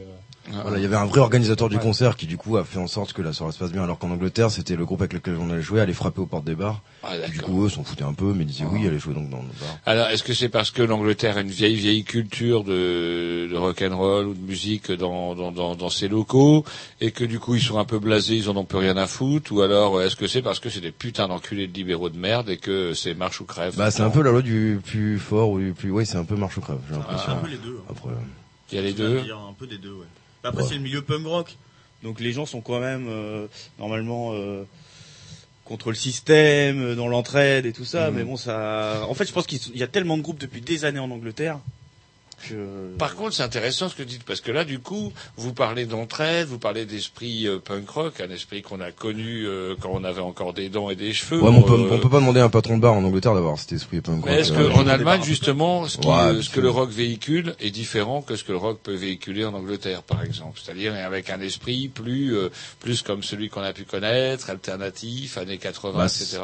euh, 0.50 0.52
Voilà, 0.62 0.78
il 0.78 0.82
y 0.82 0.86
avait 0.86 0.96
un 0.96 1.06
vrai 1.06 1.20
organisateur 1.20 1.68
du 1.68 1.76
Ouais. 1.76 1.82
concert 1.82 2.16
qui 2.16 2.26
du 2.26 2.36
coup 2.36 2.56
a 2.56 2.64
fait 2.64 2.78
en 2.78 2.86
sorte 2.86 3.12
que 3.12 3.22
la 3.22 3.32
soirée 3.32 3.52
se 3.52 3.58
passe 3.58 3.72
bien, 3.72 3.82
alors 3.82 3.98
qu'en 3.98 4.10
Angleterre 4.10 4.50
c'était 4.50 4.76
le 4.76 4.84
groupe 4.86 5.00
avec 5.00 5.12
lequel 5.12 5.36
on 5.40 5.50
allait 5.50 5.62
jouer, 5.62 5.80
aller 5.80 5.92
frapper 5.92 6.20
aux 6.20 6.26
portes 6.26 6.44
des 6.44 6.54
bars. 6.54 6.80
Ah, 7.02 7.16
Et 7.26 7.30
du 7.30 7.40
coup 7.40 7.64
eux 7.66 7.68
s'en 7.68 7.82
foutaient 7.84 8.04
un 8.04 8.14
peu, 8.14 8.32
mais 8.34 8.44
ils 8.44 8.46
disaient 8.46 8.64
oui, 8.70 8.86
allez 8.86 8.98
jouer 8.98 9.14
donc 9.14 9.28
dans 9.30 9.38
le 9.38 9.48
bar. 9.60 9.78
Alors, 9.86 10.08
est-ce 10.08 10.22
que 10.22 10.32
c'est 10.34 10.48
parce 10.48 10.70
que 10.70 10.82
l'Angleterre 10.82 11.36
a 11.38 11.40
une 11.40 11.48
vieille 11.50 11.74
vieille 11.74 12.04
culture 12.04 12.62
de, 12.64 13.48
de 13.50 13.56
rock 13.56 13.82
and 13.82 13.96
roll 13.96 14.26
ou 14.28 14.34
de 14.34 14.40
musique 14.40 14.90
dans, 14.92 15.34
dans, 15.34 15.50
dans, 15.52 15.74
dans 15.74 15.88
ses 15.90 16.08
locaux 16.08 16.64
et 17.00 17.10
que 17.10 17.24
du 17.24 17.38
coup 17.40 17.54
ils 17.56 17.62
sont 17.62 17.78
un 17.78 17.84
peu 17.84 17.98
blasés, 17.98 18.36
ils 18.36 18.48
en 18.48 18.56
ont 18.56 18.64
plus 18.64 18.78
rien 18.78 18.96
à 18.96 19.06
foutre, 19.06 19.52
ou 19.52 19.60
alors 19.62 20.00
est-ce 20.02 20.14
que 20.16 20.26
c'est 20.28 20.42
parce 20.42 20.60
que 20.60 20.70
c'est 20.70 20.80
des 20.80 20.92
putains 20.92 21.26
d'enculés 21.28 21.66
de 21.66 21.74
libéraux 21.74 22.08
de 22.10 22.16
merde 22.18 22.27
et 22.48 22.56
que 22.58 22.94
c'est 22.94 23.14
marche 23.14 23.40
ou 23.40 23.44
crève 23.44 23.74
Bah 23.76 23.90
c'est 23.90 24.02
un 24.02 24.10
peu 24.10 24.22
la 24.22 24.30
loi 24.30 24.42
du 24.42 24.80
plus 24.84 25.18
fort 25.18 25.50
ou 25.50 25.58
du 25.58 25.72
plus, 25.72 25.90
oui 25.90 26.06
c'est 26.06 26.16
un 26.18 26.24
peu 26.24 26.36
marche 26.36 26.56
ou 26.56 26.60
crève, 26.60 26.78
j'ai 26.88 26.94
l'impression. 26.94 27.32
un 27.32 27.36
peu 27.36 27.48
les 27.48 27.56
deux, 27.56 27.78
hein. 27.80 27.90
Après. 27.90 28.10
euh, 28.10 28.14
Il 28.72 28.76
y 28.76 28.78
a 28.78 28.82
les 28.82 28.92
deux. 28.92 29.14
dois 29.14 29.22
dire 29.22 29.38
Un 29.38 29.52
peu 29.54 29.66
des 29.66 29.78
deux, 29.78 29.92
ouais. 29.92 30.06
Bah, 30.42 30.50
Après, 30.50 30.62
Ouais. 30.62 30.68
c'est 30.68 30.74
le 30.76 30.80
milieu 30.82 31.02
punk 31.02 31.26
rock. 31.26 31.56
Donc 32.02 32.20
les 32.20 32.32
gens 32.32 32.46
sont 32.46 32.60
quand 32.60 32.78
même 32.80 33.06
euh, 33.08 33.46
normalement 33.78 34.30
euh, 34.34 34.64
contre 35.64 35.88
le 35.90 35.96
système, 35.96 36.94
dans 36.94 37.08
l'entraide 37.08 37.66
et 37.66 37.72
tout 37.72 37.84
ça. 37.84 38.10
Mhm. 38.10 38.16
Mais 38.16 38.24
bon, 38.24 38.36
ça. 38.36 39.04
En 39.08 39.14
fait, 39.14 39.26
je 39.26 39.32
pense 39.32 39.46
qu'il 39.46 39.58
y 39.76 39.82
a 39.82 39.86
tellement 39.88 40.16
de 40.16 40.22
groupes 40.22 40.38
depuis 40.40 40.60
des 40.60 40.84
années 40.84 40.98
en 41.00 41.10
Angleterre 41.10 41.58
Par 42.98 43.14
contre, 43.14 43.32
c'est 43.34 43.42
intéressant 43.42 43.88
ce 43.88 43.94
que 43.94 44.02
vous 44.02 44.08
dites, 44.08 44.24
parce 44.24 44.40
que 44.40 44.50
là, 44.52 44.64
du 44.64 44.78
coup, 44.78 45.12
vous 45.36 45.52
parlez 45.52 45.86
d'entraide, 45.86 46.46
vous 46.48 46.58
parlez 46.58 46.84
d'esprit 46.86 47.46
euh, 47.46 47.58
punk 47.58 47.88
rock, 47.90 48.20
un 48.20 48.30
esprit 48.30 48.62
qu'on 48.62 48.80
a 48.80 48.90
connu 48.92 49.44
euh, 49.46 49.74
quand 49.80 49.90
on 49.92 50.04
avait 50.04 50.20
encore 50.20 50.54
des 50.54 50.68
dents 50.68 50.90
et 50.90 50.96
des 50.96 51.12
cheveux. 51.12 51.40
Ouais, 51.42 51.50
mais 51.50 51.58
on 51.58 51.62
peut, 51.62 51.74
Euh, 51.74 51.88
on 51.90 51.98
peut 51.98 52.08
pas 52.08 52.20
demander 52.20 52.40
à 52.40 52.44
un 52.44 52.48
patron 52.50 52.76
de 52.76 52.82
bar 52.82 52.94
en 52.94 53.04
Angleterre 53.04 53.34
d'avoir 53.34 53.58
cet 53.58 53.72
esprit 53.72 54.00
punk 54.00 54.24
Mais 54.24 54.32
rock, 54.32 54.40
est-ce 54.40 54.52
euh, 54.52 54.70
qu'en 54.70 54.86
Allemagne, 54.86 55.22
justement, 55.22 55.86
ce, 55.86 55.98
qui, 55.98 56.06
Ouais, 56.08 56.14
euh, 56.14 56.42
ce 56.42 56.50
que 56.50 56.60
le 56.60 56.70
rock 56.70 56.90
véhicule 56.90 57.54
est 57.60 57.70
différent 57.70 58.22
que 58.22 58.36
ce 58.36 58.44
que 58.44 58.52
le 58.52 58.58
rock 58.58 58.80
peut 58.82 58.94
véhiculer 58.94 59.44
en 59.44 59.54
Angleterre, 59.54 60.02
par 60.02 60.22
exemple? 60.22 60.60
C'est-à-dire 60.62 60.94
avec 60.94 61.30
un 61.30 61.40
esprit 61.40 61.88
plus, 61.88 62.36
euh, 62.36 62.50
plus 62.80 63.02
comme 63.02 63.22
celui 63.22 63.48
qu'on 63.48 63.62
a 63.62 63.72
pu 63.72 63.84
connaître, 63.84 64.50
alternatif, 64.50 65.38
années 65.38 65.58
80, 65.58 65.98
Bah, 65.98 66.06
etc. 66.06 66.38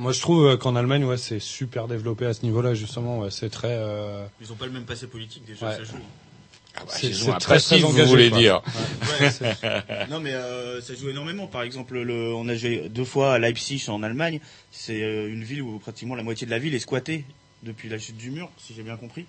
moi, 0.00 0.12
je 0.12 0.20
trouve 0.20 0.46
euh, 0.46 0.56
qu'en 0.56 0.74
Allemagne, 0.76 1.04
ouais, 1.04 1.16
c'est 1.16 1.38
super 1.40 1.86
développé 1.88 2.26
à 2.26 2.34
ce 2.34 2.42
niveau-là, 2.42 2.74
justement. 2.74 3.20
Ouais, 3.20 3.30
c'est 3.30 3.50
très. 3.50 3.68
euh, 3.72 4.24
Ils 4.40 4.50
ont 4.52 4.56
pas 4.56 4.66
le 4.66 4.72
même 4.72 4.84
passé 4.84 5.06
politique 5.06 5.44
déjà, 5.46 5.66
Ouais. 5.68 5.76
ça 5.76 5.84
joue. 5.84 5.96
Ah 6.76 6.80
bah, 6.86 6.92
C'est- 6.94 7.10
très, 7.40 7.58
très 7.58 7.78
vous 7.80 7.86
engagé, 7.88 8.08
voulez 8.08 8.30
quoi. 8.30 8.38
dire. 8.38 8.62
Ouais. 8.64 9.26
Ouais, 9.26 9.30
c'est- 9.30 9.56
non 10.10 10.20
mais 10.20 10.32
euh, 10.32 10.80
ça 10.80 10.94
joue 10.94 11.08
énormément. 11.10 11.46
Par 11.48 11.62
exemple, 11.62 11.98
le, 11.98 12.32
on 12.34 12.48
a 12.48 12.54
joué 12.54 12.88
deux 12.88 13.04
fois 13.04 13.34
à 13.34 13.38
Leipzig 13.38 13.84
en 13.88 14.02
Allemagne. 14.04 14.40
C'est 14.70 15.00
une 15.00 15.42
ville 15.42 15.62
où 15.62 15.78
pratiquement 15.80 16.14
la 16.14 16.22
moitié 16.22 16.46
de 16.46 16.50
la 16.52 16.58
ville 16.60 16.74
est 16.74 16.78
squattée 16.78 17.24
depuis 17.64 17.88
la 17.88 17.98
chute 17.98 18.16
du 18.16 18.30
mur, 18.30 18.48
si 18.56 18.72
j'ai 18.74 18.82
bien 18.84 18.96
compris. 18.96 19.26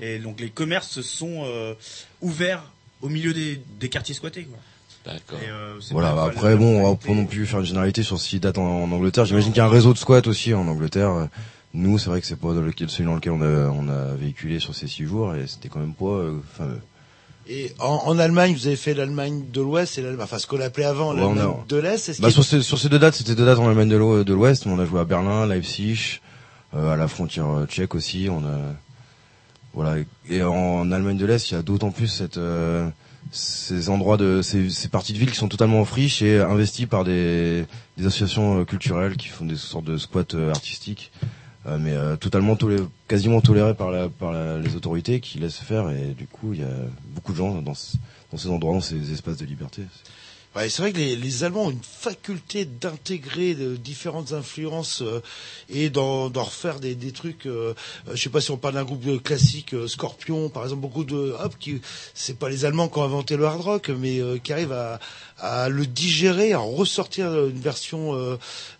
Et 0.00 0.18
donc 0.18 0.40
les 0.40 0.48
commerces 0.50 0.88
se 0.90 1.02
sont 1.02 1.44
euh, 1.44 1.74
ouverts 2.22 2.64
au 3.02 3.08
milieu 3.08 3.32
des, 3.34 3.60
des 3.78 3.88
quartiers 3.88 4.14
squattés. 4.14 4.44
Quoi. 4.44 4.58
D'accord. 5.04 5.38
Euh, 5.42 5.74
Voilà, 5.90 6.10
pas- 6.10 6.14
bah 6.16 6.24
après 6.26 6.56
bon, 6.56 6.80
on 6.84 6.90
va 6.92 6.96
pas 6.96 7.12
non 7.12 7.26
plus 7.26 7.44
faire 7.46 7.60
une 7.60 7.66
généralité 7.66 8.02
sur 8.02 8.20
ce 8.20 8.28
qui 8.28 8.38
date 8.40 8.58
en, 8.58 8.84
en 8.84 8.92
Angleterre. 8.92 9.24
J'imagine 9.24 9.50
qu'il 9.50 9.58
y 9.58 9.60
a 9.60 9.66
un 9.66 9.70
réseau 9.70 9.92
de 9.92 9.98
squats 9.98 10.22
aussi 10.26 10.54
en 10.54 10.66
Angleterre. 10.68 11.28
Nous, 11.74 11.98
c'est 11.98 12.10
vrai 12.10 12.20
que 12.20 12.26
c'est 12.26 12.36
pas 12.36 12.52
dans 12.52 12.60
lequel, 12.60 12.88
celui 12.90 13.06
dans 13.06 13.14
lequel 13.14 13.32
on 13.32 13.40
a, 13.42 13.68
on 13.70 13.88
a 13.88 14.14
véhiculé 14.14 14.60
sur 14.60 14.74
ces 14.74 14.86
six 14.86 15.04
jours 15.06 15.34
et 15.34 15.46
c'était 15.46 15.68
quand 15.68 15.80
même 15.80 15.94
pas 15.94 16.04
euh, 16.04 16.38
fameux. 16.56 16.78
Et 17.48 17.72
en, 17.80 18.02
en 18.06 18.18
Allemagne, 18.20 18.52
vous 18.54 18.66
avez 18.68 18.76
fait 18.76 18.94
l'Allemagne 18.94 19.42
de 19.52 19.60
l'Ouest 19.60 19.98
et 19.98 20.02
l'Allemagne, 20.02 20.22
enfin 20.24 20.38
ce 20.38 20.46
qu'on 20.46 20.60
appelait 20.60 20.84
avant 20.84 21.12
l'Allemagne 21.12 21.38
a- 21.40 21.64
de 21.68 21.76
l'Est. 21.78 22.20
Bah, 22.20 22.30
sur, 22.30 22.44
ces, 22.44 22.62
sur 22.62 22.78
ces 22.78 22.88
deux 22.88 23.00
dates, 23.00 23.14
c'était 23.14 23.34
deux 23.34 23.44
dates 23.46 23.58
en 23.58 23.66
Allemagne 23.68 23.88
de 23.88 24.22
de 24.22 24.32
l'Ouest. 24.34 24.66
On 24.66 24.78
a 24.78 24.84
joué 24.84 25.00
à 25.00 25.04
Berlin, 25.04 25.46
Leipzig, 25.46 26.20
euh, 26.76 26.92
à 26.92 26.96
la 26.96 27.08
frontière 27.08 27.48
euh, 27.48 27.66
tchèque 27.66 27.94
aussi. 27.96 28.28
On 28.30 28.44
a 28.46 28.58
voilà. 29.74 29.96
Et 30.30 30.42
en, 30.42 30.92
Allemagne 30.92 31.16
de 31.16 31.26
l'Est, 31.26 31.50
il 31.50 31.54
y 31.54 31.56
a 31.56 31.62
d'autant 31.62 31.90
plus 31.90 32.06
cette 32.08 32.36
euh, 32.36 32.88
ces 33.32 33.88
endroits 33.88 34.16
de 34.18 34.40
ces, 34.42 34.70
ces 34.70 34.88
parties 34.88 35.12
de 35.14 35.18
ville 35.18 35.30
qui 35.30 35.36
sont 35.38 35.48
totalement 35.48 35.80
en 35.80 35.84
friche 35.84 36.22
et 36.22 36.38
investies 36.40 36.86
par 36.86 37.02
des, 37.04 37.64
des 37.96 38.06
associations 38.06 38.60
euh, 38.60 38.64
culturelles 38.64 39.16
qui 39.16 39.28
font 39.28 39.44
des 39.46 39.56
sortes 39.56 39.84
de 39.86 39.96
squats 39.96 40.22
euh, 40.34 40.50
artistiques. 40.50 41.10
Euh, 41.66 41.78
mais 41.80 41.92
euh, 41.92 42.16
totalement 42.16 42.58
quasiment 43.06 43.40
toléré 43.40 43.74
par, 43.74 43.90
la, 43.92 44.08
par 44.08 44.32
la- 44.32 44.58
les 44.58 44.74
autorités 44.74 45.20
qui 45.20 45.38
laissent 45.38 45.60
faire 45.60 45.90
et 45.90 46.12
du 46.18 46.26
coup 46.26 46.52
il 46.52 46.60
y 46.60 46.64
a 46.64 46.74
beaucoup 47.14 47.30
de 47.32 47.36
gens 47.38 47.54
dans, 47.54 47.62
dans 47.62 48.36
ces 48.36 48.48
endroits, 48.48 48.74
dans 48.74 48.80
ces 48.80 49.12
espaces 49.12 49.36
de 49.36 49.46
liberté. 49.46 49.82
C'est 50.54 50.78
vrai 50.82 50.92
que 50.92 50.98
les, 50.98 51.44
Allemands 51.44 51.66
ont 51.66 51.70
une 51.70 51.80
faculté 51.82 52.66
d'intégrer 52.66 53.54
différentes 53.54 54.32
influences 54.32 55.00
euh, 55.00 55.22
et 55.70 55.88
d'en 55.88 56.28
refaire 56.28 56.78
des, 56.78 56.94
des 56.94 57.10
trucs. 57.10 57.46
Euh, 57.46 57.72
euh, 58.08 58.12
je 58.14 58.22
sais 58.22 58.28
pas 58.28 58.40
si 58.42 58.50
on 58.50 58.58
parle 58.58 58.74
d'un 58.74 58.84
groupe 58.84 59.02
de 59.02 59.16
classique, 59.16 59.72
euh, 59.72 59.88
Scorpion, 59.88 60.50
par 60.50 60.64
exemple, 60.64 60.82
beaucoup 60.82 61.04
de 61.04 61.34
hop 61.38 61.54
qui 61.58 61.80
c'est 62.14 62.38
pas 62.38 62.50
les 62.50 62.64
Allemands 62.66 62.88
qui 62.88 62.98
ont 62.98 63.04
inventé 63.04 63.36
le 63.36 63.46
hard 63.46 63.60
rock, 63.62 63.88
mais 63.88 64.20
euh, 64.20 64.38
qui 64.38 64.52
arrivent 64.52 64.72
à, 64.72 65.00
à 65.44 65.68
le 65.68 65.86
digérer, 65.86 66.52
à 66.52 66.58
ressortir 66.58 67.26
une 67.46 67.60
version 67.60 68.14
euh, 68.14 68.36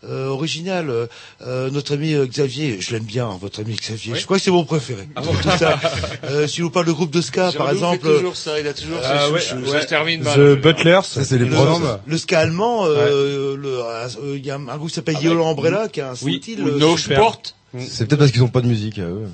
euh, 0.08 0.28
originale. 0.28 1.08
Euh, 1.44 1.70
notre 1.70 1.94
ami 1.94 2.14
euh, 2.14 2.24
Xavier, 2.26 2.80
je 2.80 2.92
l'aime 2.92 3.02
bien, 3.02 3.26
hein, 3.26 3.38
votre 3.40 3.60
ami 3.60 3.74
Xavier. 3.74 4.14
Je 4.14 4.24
crois 4.24 4.38
que 4.38 4.42
c'est 4.44 4.52
mon 4.52 4.64
préféré. 4.64 5.08
Ah 5.16 5.22
Tout 5.22 5.48
ça. 5.58 5.78
Euh, 6.24 6.46
si 6.46 6.60
vous 6.60 6.70
parle 6.70 6.86
de 6.86 6.92
groupe 6.92 7.10
de 7.10 7.20
ska, 7.20 7.50
par 7.52 7.70
exemple. 7.70 7.98
toujours 8.16 8.36
ça, 8.36 8.58
il 8.60 8.66
a 8.66 8.72
toujours 8.74 8.98
Ah 9.02 9.26
ses 9.26 9.32
ouais, 9.32 9.40
chouchous, 9.40 9.62
ouais. 9.64 9.70
ça 9.72 9.82
se 9.82 9.86
termine. 9.88 10.22
The 10.22 10.54
Butlers, 10.60 11.00
Ça, 11.02 11.24
c'est 11.24 11.36
les 11.36 11.46
le, 11.46 11.50
Browns. 11.56 11.98
le 12.06 12.16
ska 12.18 12.38
allemand, 12.38 12.86
euh, 12.86 13.56
le- 13.56 13.80
euh, 13.82 14.36
il 14.36 14.46
y 14.46 14.50
a 14.52 14.54
un 14.54 14.76
groupe 14.76 14.88
qui 14.88 14.94
s'appelle 14.94 15.16
Ah, 15.18 15.22
Yellow 15.22 15.42
ouais. 15.42 15.50
Umbrella 15.50 15.88
qui 15.88 16.00
a 16.00 16.12
un 16.12 16.14
Oui, 16.22 16.38
style 16.40 16.60
euh, 16.60 16.78
No 16.78 16.96
super. 16.96 17.18
Sport. 17.18 17.42
C'est 17.80 18.06
peut-être 18.06 18.20
parce 18.20 18.30
qu'ils 18.30 18.42
ont 18.44 18.48
pas 18.48 18.60
de 18.60 18.68
musique 18.68 18.98
à 19.00 19.02
eux. 19.06 19.26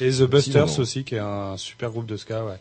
Et 0.00 0.10
The 0.10 0.22
Busters 0.22 0.78
aussi, 0.78 1.02
qui 1.04 1.16
est 1.16 1.20
un 1.20 1.56
super 1.56 1.90
groupe 1.90 2.06
de 2.06 2.16
ska, 2.16 2.44
ouais. 2.44 2.58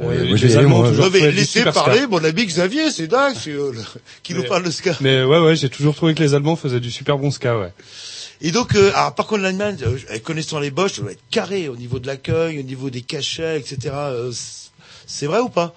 Ouais, 0.00 0.16
Euh, 0.16 0.24
moi, 0.28 0.36
les 0.38 0.66
moi. 0.66 0.88
toujours 0.88 1.04
Non, 1.06 1.10
mais 1.12 1.20
fait 1.20 1.30
du 1.30 1.36
laissez 1.36 1.58
super 1.58 1.72
ska. 1.74 1.82
parler 1.84 2.06
mon 2.06 2.24
ami 2.24 2.46
Xavier, 2.46 2.90
c'est 2.90 3.06
dingue, 3.06 3.34
c'est, 3.38 3.50
euh, 3.52 3.72
qui 4.22 4.34
nous 4.34 4.44
parle 4.44 4.62
de 4.64 4.70
ska. 4.70 4.92
Mais 5.00 5.22
ouais, 5.22 5.38
ouais, 5.40 5.56
j'ai 5.56 5.68
toujours 5.68 5.94
trouvé 5.94 6.14
que 6.14 6.22
les 6.22 6.34
Allemands 6.34 6.56
faisaient 6.56 6.80
du 6.80 6.90
super 6.90 7.18
bon 7.18 7.30
ska, 7.30 7.58
ouais. 7.58 7.72
Et 8.42 8.50
donc, 8.52 8.74
euh, 8.74 8.90
alors, 8.94 9.14
par 9.14 9.26
contre, 9.26 9.42
l'Allemagne, 9.42 9.76
euh, 9.82 10.18
connaissant 10.24 10.58
les 10.60 10.70
Bosch, 10.70 10.94
ça 10.94 11.02
doit 11.02 11.12
être 11.12 11.20
carré 11.30 11.68
au 11.68 11.76
niveau 11.76 11.98
de 11.98 12.06
l'accueil, 12.06 12.58
au 12.58 12.62
niveau 12.62 12.88
des 12.88 13.02
cachets, 13.02 13.58
etc. 13.58 13.76
euh, 13.94 14.32
c'est- 15.06 15.26
vrai 15.26 15.40
ou 15.40 15.50
pas? 15.50 15.74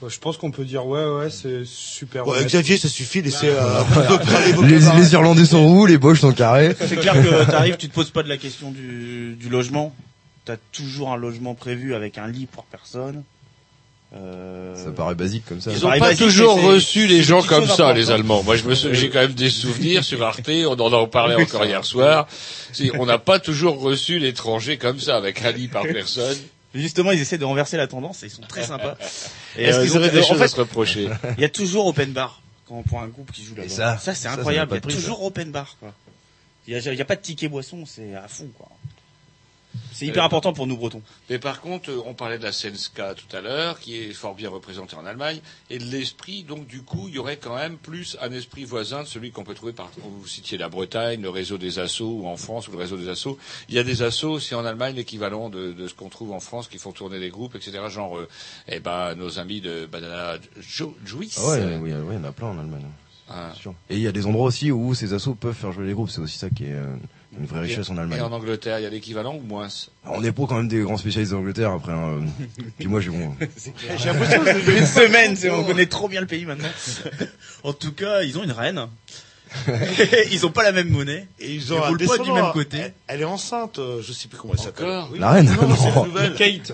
Ouais, 0.00 0.10
Je 0.10 0.18
pense 0.18 0.36
qu'on 0.36 0.50
peut 0.50 0.64
dire, 0.64 0.84
ouais, 0.84 1.04
ouais, 1.04 1.30
c'est 1.30 1.64
super. 1.64 2.26
ouais. 2.26 2.44
Xavier, 2.44 2.76
ça 2.78 2.88
suffit, 2.88 3.22
laissez 3.22 3.46
euh, 3.50 3.82
parler 4.32 4.52
vos 4.52 4.62
Les, 4.64 4.80
les 4.80 5.12
Irlandais 5.12 5.44
sont 5.44 5.64
roux, 5.64 5.86
les 5.86 5.98
Boches 5.98 6.20
sont 6.22 6.32
carrés. 6.32 6.74
C'est 6.88 6.96
clair 6.96 7.14
que 7.14 7.44
t'arrives, 7.48 7.76
tu 7.76 7.88
te 7.88 7.94
poses 7.94 8.10
pas 8.10 8.24
de 8.24 8.28
la 8.28 8.36
question 8.38 8.72
du, 8.72 9.36
du 9.38 9.48
logement. 9.48 9.94
T'as 10.44 10.56
toujours 10.72 11.12
un 11.12 11.16
logement 11.16 11.54
prévu 11.54 11.94
avec 11.94 12.18
un 12.18 12.26
lit 12.28 12.46
pour 12.46 12.64
personne. 12.64 13.22
Euh... 14.14 14.74
Ça 14.76 14.90
paraît 14.90 15.14
basique 15.14 15.44
comme 15.46 15.60
ça. 15.60 15.70
Ils 15.70 15.78
Ça 15.78 15.84
ont 15.86 15.88
paraît 15.88 16.00
pas 16.00 16.06
basique, 16.10 16.26
toujours 16.26 16.58
c'est- 16.58 16.66
reçu 16.66 17.06
les 17.06 17.18
c'est 17.18 17.22
gens 17.22 17.42
comme 17.42 17.66
ça, 17.66 17.92
les. 17.94 18.10
Allemands. 18.10 18.42
Moi, 18.42 18.56
je 18.56 18.64
me, 18.64 18.74
sou- 18.74 18.92
j'ai 18.92 19.08
quand 19.08 19.20
même 19.20 19.32
des 19.32 19.48
souvenirs 19.48 20.04
sur 20.04 20.22
Arte. 20.22 20.48
On 20.48 20.78
en 20.78 21.02
a 21.02 21.06
parlé 21.06 21.34
encore 21.42 21.64
hier 21.64 21.84
soir. 21.84 22.28
Si, 22.72 22.90
on 22.98 23.06
n'a 23.06 23.18
pas 23.18 23.38
toujours 23.38 23.80
reçu 23.80 24.18
l'étranger 24.18 24.76
comme 24.76 25.00
ça, 25.00 25.16
avec 25.16 25.42
un 25.44 25.52
lit 25.52 25.68
par 25.68 25.84
personne. 25.84 26.36
Justement, 26.74 27.12
ils 27.12 27.20
essaient 27.20 27.38
de 27.38 27.44
renverser 27.44 27.76
la 27.76 27.86
tendance 27.86 28.22
et 28.22 28.26
ils 28.26 28.30
sont 28.30 28.42
très 28.42 28.64
sympas. 28.64 28.96
Est-ce 29.56 29.78
euh, 29.78 29.82
qu'ils 29.84 29.96
auraient 29.96 30.10
des 30.10 30.20
en 30.20 30.26
choses 30.26 30.38
fait, 30.38 30.44
à 30.44 30.48
se 30.48 30.56
reprocher 30.56 31.08
Il 31.38 31.42
y 31.42 31.44
a 31.44 31.50
toujours 31.50 31.86
open 31.86 32.12
bar 32.12 32.40
quand 32.66 32.82
pour 32.82 33.00
un 33.00 33.08
groupe 33.08 33.30
qui 33.30 33.44
joue 33.44 33.54
là-bas. 33.54 33.68
Ça, 33.68 33.98
c'est 33.98 34.14
ça, 34.14 34.14
ça 34.14 34.32
incroyable. 34.32 34.72
Il 34.72 34.90
y 34.90 34.94
a 34.94 34.96
toujours 34.96 35.22
open 35.22 35.50
bar. 35.52 35.76
quoi. 35.80 35.92
Il 36.66 36.74
y 36.74 36.88
a, 36.88 37.02
a 37.02 37.04
pas 37.04 37.16
de 37.16 37.20
ticket 37.20 37.48
boisson, 37.48 37.84
c'est 37.86 38.14
à 38.14 38.28
fond 38.28 38.48
quoi. 38.56 38.68
C'est 39.92 40.06
hyper 40.06 40.24
important 40.24 40.52
pour 40.52 40.66
nous 40.66 40.76
Bretons. 40.76 41.02
Mais 41.30 41.38
par 41.38 41.60
contre, 41.60 41.90
euh, 41.90 42.02
on 42.06 42.14
parlait 42.14 42.38
de 42.38 42.42
la 42.42 42.52
scène 42.52 42.74
ska 42.76 43.14
tout 43.14 43.36
à 43.36 43.40
l'heure, 43.40 43.78
qui 43.78 43.96
est 43.96 44.12
fort 44.12 44.34
bien 44.34 44.50
représentée 44.50 44.96
en 44.96 45.04
Allemagne, 45.06 45.40
et 45.70 45.78
de 45.78 45.84
l'esprit, 45.84 46.42
donc 46.44 46.66
du 46.66 46.82
coup, 46.82 47.06
il 47.08 47.14
y 47.14 47.18
aurait 47.18 47.36
quand 47.36 47.54
même 47.56 47.76
plus 47.76 48.16
un 48.20 48.32
esprit 48.32 48.64
voisin 48.64 49.02
de 49.02 49.06
celui 49.08 49.30
qu'on 49.30 49.44
peut 49.44 49.54
trouver 49.54 49.72
par, 49.72 49.90
vous 50.02 50.26
citiez 50.26 50.58
la 50.58 50.68
Bretagne, 50.68 51.20
le 51.22 51.30
réseau 51.30 51.58
des 51.58 51.78
assos, 51.78 52.20
ou 52.22 52.26
en 52.26 52.36
France, 52.36 52.68
ou 52.68 52.72
le 52.72 52.78
réseau 52.78 52.96
des 52.96 53.08
assos. 53.08 53.38
Il 53.68 53.74
y 53.74 53.78
a 53.78 53.84
des 53.84 54.02
assos 54.02 54.30
aussi 54.30 54.54
en 54.54 54.64
Allemagne, 54.64 54.96
l'équivalent 54.96 55.50
de, 55.50 55.72
de 55.72 55.88
ce 55.88 55.94
qu'on 55.94 56.08
trouve 56.08 56.32
en 56.32 56.40
France, 56.40 56.68
qui 56.68 56.78
font 56.78 56.92
tourner 56.92 57.20
des 57.20 57.30
groupes, 57.30 57.54
etc. 57.54 57.78
Genre, 57.88 58.18
euh, 58.18 58.28
eh 58.68 58.80
ben, 58.80 59.14
nos 59.14 59.38
amis 59.38 59.60
de 59.60 59.86
Banana 59.86 60.38
Jo- 60.60 60.96
Juice. 61.04 61.38
Ah 61.42 61.50
ouais, 61.50 61.64
oui, 61.82 61.92
oui, 61.92 62.14
il 62.14 62.14
y 62.14 62.18
en 62.18 62.24
a 62.24 62.32
plein 62.32 62.48
en 62.48 62.58
Allemagne. 62.58 62.86
Ah. 63.28 63.52
sûr. 63.54 63.74
Et 63.88 63.96
il 63.96 64.02
y 64.02 64.06
a 64.06 64.12
des 64.12 64.26
endroits 64.26 64.46
aussi 64.46 64.70
où 64.70 64.94
ces 64.94 65.14
assos 65.14 65.34
peuvent 65.34 65.54
faire 65.54 65.72
jouer 65.72 65.86
les 65.86 65.94
groupes. 65.94 66.10
C'est 66.10 66.20
aussi 66.20 66.36
ça 66.38 66.50
qui 66.50 66.64
est 66.64 66.72
euh, 66.72 66.96
une 67.38 67.46
vraie 67.46 67.60
richesse 67.60 67.88
en 67.90 67.96
Allemagne. 67.96 68.18
Et 68.18 68.22
en 68.22 68.32
Angleterre, 68.32 68.78
il 68.78 68.82
y 68.82 68.86
a 68.86 68.90
l'équivalent 68.90 69.34
ou 69.36 69.40
moins? 69.40 69.68
On 70.04 70.22
est 70.22 70.32
pas 70.32 70.46
quand 70.46 70.56
même 70.56 70.68
des 70.68 70.80
grands 70.80 70.96
spécialistes 70.98 71.32
d'Angleterre 71.32 71.70
après. 71.72 71.92
Hein. 71.92 72.20
Puis 72.78 72.88
moi, 72.88 73.00
j'ai 73.00 73.10
bon. 73.10 73.34
J'ai 73.96 74.08
l'impression 74.08 74.40
que 74.44 74.52
c'est 74.52 74.78
une 74.78 74.86
semaine, 74.86 75.36
c'est- 75.36 75.50
on 75.50 75.64
connaît 75.64 75.86
trop 75.86 76.08
bien 76.08 76.20
le 76.20 76.26
pays 76.26 76.44
maintenant. 76.44 76.68
en 77.64 77.72
tout 77.72 77.92
cas, 77.92 78.22
ils 78.22 78.38
ont 78.38 78.44
une 78.44 78.52
reine. 78.52 78.86
ils 80.30 80.46
ont 80.46 80.50
pas 80.50 80.62
la 80.62 80.72
même 80.72 80.88
monnaie. 80.88 81.26
Et 81.38 81.50
ils 81.50 81.56
Ils 81.62 81.72
ont 81.72 81.82
un 81.82 81.88
roulent 81.88 81.98
pas 82.06 82.18
du 82.18 82.32
même 82.32 82.52
côté. 82.52 82.78
Elle, 82.78 82.92
elle 83.08 83.20
est 83.22 83.24
enceinte, 83.24 83.78
euh, 83.78 84.00
je 84.02 84.12
sais 84.12 84.28
plus 84.28 84.38
comment 84.38 84.54
elle 84.54 84.60
s'appelle. 84.60 85.02
Oui. 85.12 85.18
La 85.18 85.30
reine 85.30 85.46
Non, 85.46 85.76
c'est 85.76 85.94
Non. 85.94 86.04
une 86.04 86.10
nouvelle. 86.12 86.34
Kate. 86.34 86.72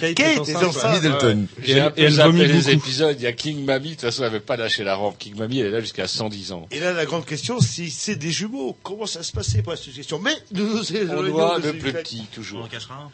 Kate, 0.00 0.20
est 0.20 0.20
est 0.22 0.38
enceinte, 0.38 0.64
enceinte. 0.64 0.94
Middleton. 1.02 1.46
Un 1.58 1.62
Et 1.66 1.74
peu 1.74 1.92
elle 1.96 2.12
vomit 2.14 2.46
les 2.46 2.54
beaucoup. 2.54 2.68
épisodes. 2.70 3.16
Il 3.18 3.22
y 3.22 3.26
a 3.26 3.32
King 3.32 3.64
Mamie. 3.64 3.88
De 3.90 3.94
toute 3.94 4.00
façon, 4.02 4.22
elle 4.22 4.28
n'avait 4.28 4.40
pas 4.40 4.56
lâché 4.56 4.84
la 4.84 4.94
rampe. 4.94 5.18
King 5.18 5.36
Mamie, 5.36 5.60
elle 5.60 5.66
est 5.66 5.70
là 5.70 5.80
jusqu'à 5.80 6.06
110 6.06 6.52
ans. 6.52 6.66
Et 6.70 6.80
là, 6.80 6.92
la 6.92 7.04
grande 7.06 7.24
question, 7.26 7.60
si 7.60 7.90
c'est 7.90 8.16
des 8.16 8.30
jumeaux, 8.30 8.76
comment 8.82 9.06
ça 9.06 9.22
se 9.22 9.32
passait 9.32 9.62
pour 9.62 9.72
la 9.72 9.78
question 9.78 10.18
Mais 10.18 10.34
nous, 10.52 10.82
c'est 10.82 11.08
On 11.10 11.22
le 11.22 11.30
doit 11.30 11.58
le 11.58 11.72
plus 11.72 11.92
petit, 11.92 12.26
On 12.30 12.34
toujours. 12.34 12.64
en 12.64 12.68
cachera 12.68 12.94
un. 12.94 13.10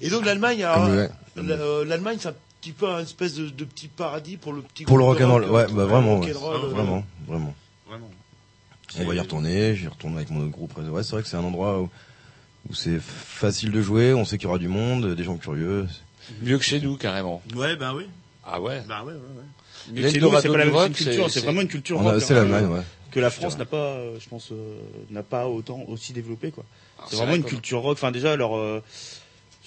Et 0.00 0.10
donc 0.10 0.24
l'Allemagne, 0.24 0.62
euh, 0.64 1.84
l'Allemagne, 1.84 2.18
c'est 2.20 2.28
un 2.28 2.34
petit 2.60 2.72
peu 2.72 2.86
une 2.86 3.00
espèce 3.04 3.34
de, 3.34 3.48
de 3.48 3.64
petit 3.64 3.88
paradis 3.88 4.36
pour 4.36 4.52
le 4.52 4.62
petit. 4.62 4.84
Pour 4.84 4.98
le 4.98 5.04
groupe 5.04 5.18
de 5.18 5.24
rock'n'roll, 5.24 5.44
rock, 5.44 5.52
ouais, 5.54 5.62
euh, 5.72 5.74
bah 5.74 5.84
vraiment, 5.86 6.18
ouais. 6.18 6.30
euh, 6.30 6.68
vraiment, 6.68 7.04
vraiment. 7.26 7.54
On 9.00 9.04
va 9.04 9.14
y 9.14 9.20
retourner. 9.20 9.74
J'y 9.74 9.86
retourne 9.88 10.16
avec 10.16 10.30
mon 10.30 10.40
autre 10.40 10.50
groupe. 10.52 10.76
Ouais, 10.78 11.02
c'est 11.02 11.10
vrai 11.12 11.22
que 11.22 11.28
c'est 11.28 11.36
un 11.36 11.44
endroit 11.44 11.80
où, 11.80 11.90
où 12.70 12.74
c'est 12.74 12.98
facile 13.00 13.70
de 13.70 13.82
jouer. 13.82 14.14
On 14.14 14.24
sait 14.24 14.38
qu'il 14.38 14.46
y 14.46 14.48
aura 14.48 14.58
du 14.58 14.68
monde, 14.68 15.14
des 15.14 15.24
gens 15.24 15.36
curieux. 15.36 15.86
Mieux 16.42 16.58
que 16.58 16.64
chez 16.64 16.80
nous, 16.80 16.96
carrément. 16.96 17.42
Ouais, 17.54 17.76
bah 17.76 17.92
oui. 17.94 18.06
Ah 18.44 18.60
ouais 18.60 18.82
Bah 18.88 19.02
ouais, 19.04 19.12
ouais, 19.12 19.18
ouais. 19.18 19.92
Mais 19.92 20.00
L'Eldorado 20.02 20.12
chez 20.12 20.20
nous, 20.20 20.42
c'est 20.42 20.48
pas 20.48 20.58
la 20.58 20.64
même 20.64 20.74
rock, 20.74 20.92
culture, 20.92 21.30
c'est- 21.30 21.40
vraiment 21.40 21.60
une 21.60 21.68
culture 21.68 22.00
a- 22.00 22.02
rock, 22.12 22.22
c'est 22.22 22.34
l'Allemagne, 22.34 22.66
ouais. 22.66 22.82
Que 23.12 23.20
la 23.20 23.30
France 23.30 23.56
n'a 23.58 23.64
pas, 23.64 23.76
euh, 23.76 24.18
je 24.20 24.28
pense, 24.28 24.50
euh, 24.52 24.78
n'a 25.10 25.22
pas 25.22 25.46
autant 25.48 25.82
aussi 25.88 26.12
développé 26.12 26.50
quoi. 26.50 26.64
Ah, 26.98 27.04
C'est 27.08 27.16
vraiment 27.16 27.30
vrai 27.32 27.38
une 27.38 27.44
culture 27.44 27.80
rock. 27.80 27.92
Enfin 27.96 28.10
déjà, 28.10 28.32
alors, 28.32 28.56
euh, 28.56 28.82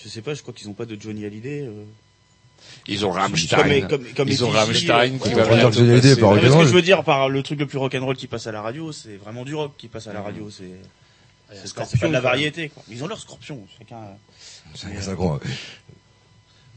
je 0.02 0.08
sais 0.10 0.22
pas, 0.22 0.34
je 0.34 0.42
crois 0.42 0.54
qu'ils 0.54 0.68
ont 0.70 0.74
pas 0.74 0.86
de 0.86 1.00
Johnny 1.00 1.26
Hallyday. 1.26 1.62
euh. 1.62 1.84
Ils 2.88 3.06
ont 3.06 3.12
Rammstein. 3.12 3.88
comme- 3.88 4.04
comme 4.16 4.28
Ils 4.30 4.44
ont 4.44 4.50
Rammstein 4.50 5.16
euh, 5.16 5.18
qui 5.20 5.34
va 5.34 5.44
mais 6.36 6.42
ce 6.50 6.58
que 6.58 6.66
je 6.66 6.74
veux 6.74 6.82
dire 6.82 7.04
par 7.04 7.30
le 7.30 7.44
truc 7.44 7.60
le 7.60 7.68
plus 7.68 7.78
rock'n'roll 7.78 8.16
qui 8.16 8.28
passe 8.28 8.48
à 8.48 8.52
la 8.52 8.62
radio, 8.62 8.92
c'est 8.92 9.16
vraiment 9.18 9.44
du 9.46 9.54
rock 9.56 9.74
qui 9.78 9.88
passe 9.88 10.08
à 10.08 10.14
la 10.14 10.22
radio. 10.22 10.50
C'est 10.50 10.64
c'est 11.52 11.68
c'est 11.68 11.74
pas, 11.76 11.86
c'est 11.86 12.00
pas 12.00 12.08
de 12.08 12.14
la 12.14 12.20
variété. 12.22 12.70
Quoi. 12.70 12.84
Ils 12.90 13.04
ont 13.04 13.08
leur 13.08 13.20
scorpion. 13.20 13.60
Chacun. 13.78 13.98
C'est 14.76 15.16
grand. 15.16 15.40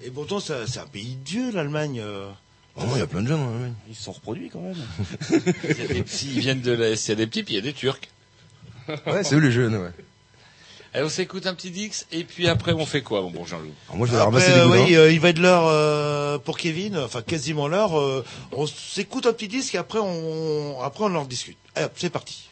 Et 0.05 0.11
pourtant, 0.11 0.41
c'est 0.41 0.78
un 0.78 0.87
pays 0.87 1.16
de 1.16 1.24
Dieu, 1.24 1.53
l'Allemagne. 1.53 2.01
euh. 2.03 2.28
Oh, 2.76 2.83
il 2.95 2.99
y 2.99 3.03
a 3.03 3.07
plein 3.07 3.20
de 3.22 3.28
jeunes 3.28 3.41
en 3.43 3.53
Allemagne. 3.55 3.74
Ils 3.89 3.95
se 3.95 4.05
sont 4.05 4.12
reproduits 4.12 4.49
quand 4.51 4.62
même. 4.62 4.74
Il 5.30 5.78
y 5.78 5.83
a 5.83 5.87
des 5.89 6.03
petits, 6.03 6.30
ils 6.35 6.41
viennent 6.41 6.62
de 6.62 6.72
l'Est. 6.72 7.07
Il 7.07 7.11
y 7.11 7.12
a 7.12 7.16
des 7.16 7.26
petits, 7.26 7.43
puis 7.43 7.53
il 7.55 7.57
y 7.57 7.61
a 7.61 7.62
des 7.62 7.74
Turcs. 7.74 8.01
Ouais, 8.89 9.22
c'est 9.24 9.35
eux 9.35 9.39
les 9.41 9.53
jeunes, 9.53 9.76
ouais? 9.76 9.91
Allez, 10.95 11.05
on 11.07 11.09
s'écoute 11.09 11.47
un 11.47 11.55
petit 11.55 11.70
Dix, 11.70 12.07
et 12.12 12.22
puis 12.22 12.49
après, 12.49 12.72
on 12.74 12.84
fait 12.84 13.01
quoi, 13.01 13.22
mon 13.22 13.30
bon 13.30 13.47
Jean-Loup 13.47 13.72
moi, 13.95 14.07
je 14.07 14.12
vais 14.12 14.18
Après, 14.18 14.26
ramasser 14.26 14.53
des 14.53 14.59
euh, 14.59 14.84
oui, 14.84 14.95
euh, 14.95 15.11
il 15.11 15.20
va 15.20 15.30
être 15.30 15.38
l'heure 15.38 15.64
euh, 15.66 16.36
pour 16.38 16.59
Kevin, 16.59 16.99
enfin 16.99 17.22
quasiment 17.22 17.66
l'heure. 17.66 17.99
euh, 17.99 18.22
on 18.53 18.66
s'écoute 18.66 19.24
un 19.26 19.32
petit 19.32 19.49
disque 19.49 19.74
et 19.74 19.78
après 19.78 20.01
on, 20.01 20.82
après 20.82 21.05
on 21.05 21.14
en 21.14 21.24
discute. 21.24 21.57
Allez, 21.74 21.86
hop, 21.86 21.93
c'est 21.97 22.11
parti. 22.11 22.51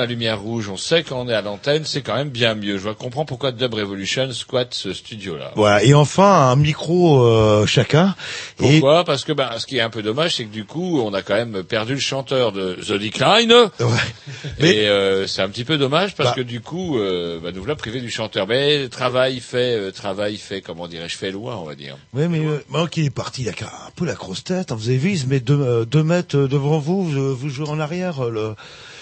La 0.00 0.06
lumière 0.06 0.40
rouge. 0.40 0.68
On 0.68 0.76
sait 0.76 1.02
quand 1.02 1.20
on 1.20 1.28
est 1.28 1.34
à 1.34 1.42
l'antenne, 1.42 1.84
c'est 1.84 2.02
quand 2.02 2.16
même 2.16 2.30
bien 2.30 2.54
mieux. 2.54 2.78
Je 2.78 2.88
comprends 2.90 3.24
pourquoi 3.24 3.52
Dub 3.52 3.72
Revolution 3.74 4.30
squatte 4.32 4.74
ce 4.74 4.92
studio-là. 4.92 5.52
Voilà. 5.56 5.82
Et 5.84 5.94
enfin, 5.94 6.50
un 6.50 6.56
micro 6.56 7.24
euh, 7.24 7.66
chacun. 7.66 8.14
Et 8.62 8.80
Pourquoi? 8.80 9.04
Parce 9.04 9.24
que 9.24 9.32
ben, 9.32 9.50
ce 9.58 9.66
qui 9.66 9.76
est 9.78 9.80
un 9.80 9.90
peu 9.90 10.02
dommage, 10.02 10.36
c'est 10.36 10.44
que 10.44 10.52
du 10.52 10.64
coup, 10.64 11.00
on 11.00 11.14
a 11.14 11.22
quand 11.22 11.34
même 11.34 11.62
perdu 11.62 11.94
le 11.94 12.00
chanteur 12.00 12.52
de 12.52 12.74
The 12.74 12.92
Decline. 12.94 13.52
Et 14.58 14.88
euh, 14.88 15.26
c'est 15.26 15.42
un 15.42 15.48
petit 15.48 15.64
peu 15.64 15.78
dommage 15.78 16.14
parce 16.14 16.30
Bah. 16.30 16.36
que 16.36 16.40
du 16.42 16.60
coup, 16.60 16.98
euh, 16.98 17.38
bah, 17.42 17.50
nous 17.52 17.60
voilà 17.60 17.76
privés 17.76 18.00
du 18.00 18.10
chanteur. 18.10 18.46
Mais 18.46 18.88
travail 18.88 19.40
fait, 19.40 19.74
euh, 19.74 19.90
travail 19.90 20.36
fait, 20.36 20.60
comment 20.60 20.88
dirais-je, 20.88 21.16
fait 21.16 21.30
loin, 21.30 21.56
on 21.56 21.64
va 21.64 21.74
dire. 21.74 21.96
Oui, 22.14 22.26
mais 22.28 22.40
euh, 22.40 22.58
maintenant 22.68 22.86
qu'il 22.86 23.04
est 23.04 23.10
parti, 23.10 23.42
il 23.42 23.48
a 23.48 23.52
un 23.52 23.90
peu 23.96 24.04
la 24.06 24.14
grosse 24.14 24.44
tête. 24.44 24.72
hein. 24.72 24.76
Vous 24.78 24.88
avez 24.88 24.98
vu, 24.98 25.10
il 25.12 25.18
se 25.18 25.26
met 25.26 25.40
deux, 25.40 25.60
euh, 25.60 25.84
deux 25.84 26.02
mètres 26.02 26.36
devant 26.36 26.78
vous, 26.78 27.04
vous, 27.04 27.48
jouez 27.48 27.68
en 27.68 27.78
arrière. 27.80 28.24
Le... 28.24 28.54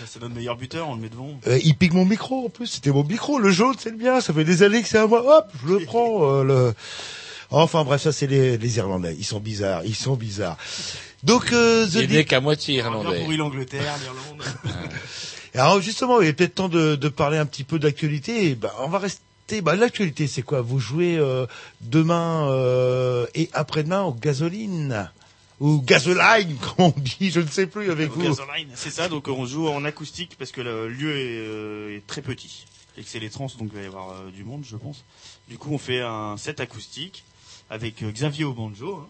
C'est 0.07 0.21
notre 0.21 0.35
meilleur 0.35 0.57
buteur, 0.57 0.89
on 0.89 0.95
le 0.95 1.01
met 1.01 1.09
devant. 1.09 1.39
Euh, 1.47 1.59
il 1.65 1.75
pique 1.75 1.93
mon 1.95 2.05
micro 2.05 2.47
en 2.47 2.49
plus, 2.49 2.67
c'était 2.67 2.91
mon 2.91 3.05
micro, 3.05 3.39
le 3.39 3.51
jaune 3.51 3.75
c'est 3.79 3.91
le 3.91 3.97
mien, 3.97 4.21
ça 4.21 4.33
fait 4.33 4.45
des 4.45 4.63
années 4.63 4.83
que 4.83 4.89
c'est 4.89 4.99
à 4.99 5.07
moi, 5.07 5.39
hop, 5.39 5.47
je 5.67 5.73
le 5.75 5.81
prends. 5.87 6.33
euh, 6.33 6.45
le... 6.45 6.75
Enfin 7.51 7.83
bref, 7.85 8.03
ça 8.03 8.13
c'est 8.13 8.27
les, 8.27 8.59
les 8.59 8.77
Irlandais, 8.77 9.15
ils 9.19 9.25
sont 9.25 9.41
bizarres, 9.41 9.83
ils 9.85 9.95
sont 9.97 10.15
bizarres. 10.15 10.57
Donc 11.23 11.53
euh, 11.53 11.87
The 11.87 11.95
Il 12.03 12.11
n'est 12.11 12.25
qu'à 12.25 12.41
moitié 12.41 12.75
Bien 12.77 12.85
irlandais. 12.85 13.23
pourri 13.23 13.37
l'Angleterre, 13.37 13.95
l'Irlande. 14.03 14.43
Alors 15.55 15.81
justement, 15.81 16.21
il 16.21 16.29
est 16.29 16.33
peut-être 16.35 16.55
temps 16.57 16.69
de, 16.69 16.95
de 16.95 17.09
parler 17.09 17.39
un 17.39 17.47
petit 17.47 17.65
peu 17.65 17.79
d'actualité. 17.79 18.55
Ben, 18.55 18.71
on 18.81 18.89
va 18.89 18.99
rester. 18.99 19.23
Ben, 19.63 19.75
l'actualité, 19.77 20.27
c'est 20.27 20.43
quoi? 20.43 20.61
Vous 20.61 20.79
jouez 20.79 21.17
euh, 21.17 21.47
demain 21.81 22.51
euh, 22.51 23.27
et 23.35 23.49
après-demain 23.55 24.03
au 24.03 24.13
gasoline 24.13 25.11
ou 25.61 25.81
gasoline, 25.83 26.57
comme 26.77 26.87
on 26.87 26.95
dit, 26.97 27.31
je 27.31 27.41
ne 27.41 27.47
sais 27.49 27.67
plus 27.67 27.91
avec 27.91 28.11
vous. 28.11 28.23
Gasoline, 28.23 28.69
C'est 28.75 28.91
ça, 28.91 29.09
donc 29.09 29.29
on 29.29 29.45
joue 29.47 29.69
en 29.69 29.85
acoustique 29.85 30.37
parce 30.39 30.53
que 30.53 30.61
le 30.61 30.89
lieu 30.89 31.17
est, 31.17 31.39
euh, 31.41 31.97
est 31.97 32.07
très 32.07 32.23
petit 32.23 32.65
et 32.97 33.03
que 33.03 33.09
c'est 33.09 33.21
les 33.21 33.31
trans, 33.31 33.47
donc 33.59 33.71
il 33.73 33.77
va 33.79 33.83
y 33.83 33.87
avoir 33.87 34.11
euh, 34.11 34.31
du 34.35 34.45
monde, 34.45 34.65
je 34.69 34.77
pense. 34.77 35.05
Du 35.49 35.57
coup, 35.59 35.73
on 35.73 35.79
fait 35.79 36.01
un 36.01 36.37
set 36.37 36.61
acoustique 36.61 37.25
avec 37.71 38.03
euh, 38.03 38.11
Xavier 38.11 38.45
au 38.45 38.53
banjo. 38.53 38.97
hein. 39.03 39.07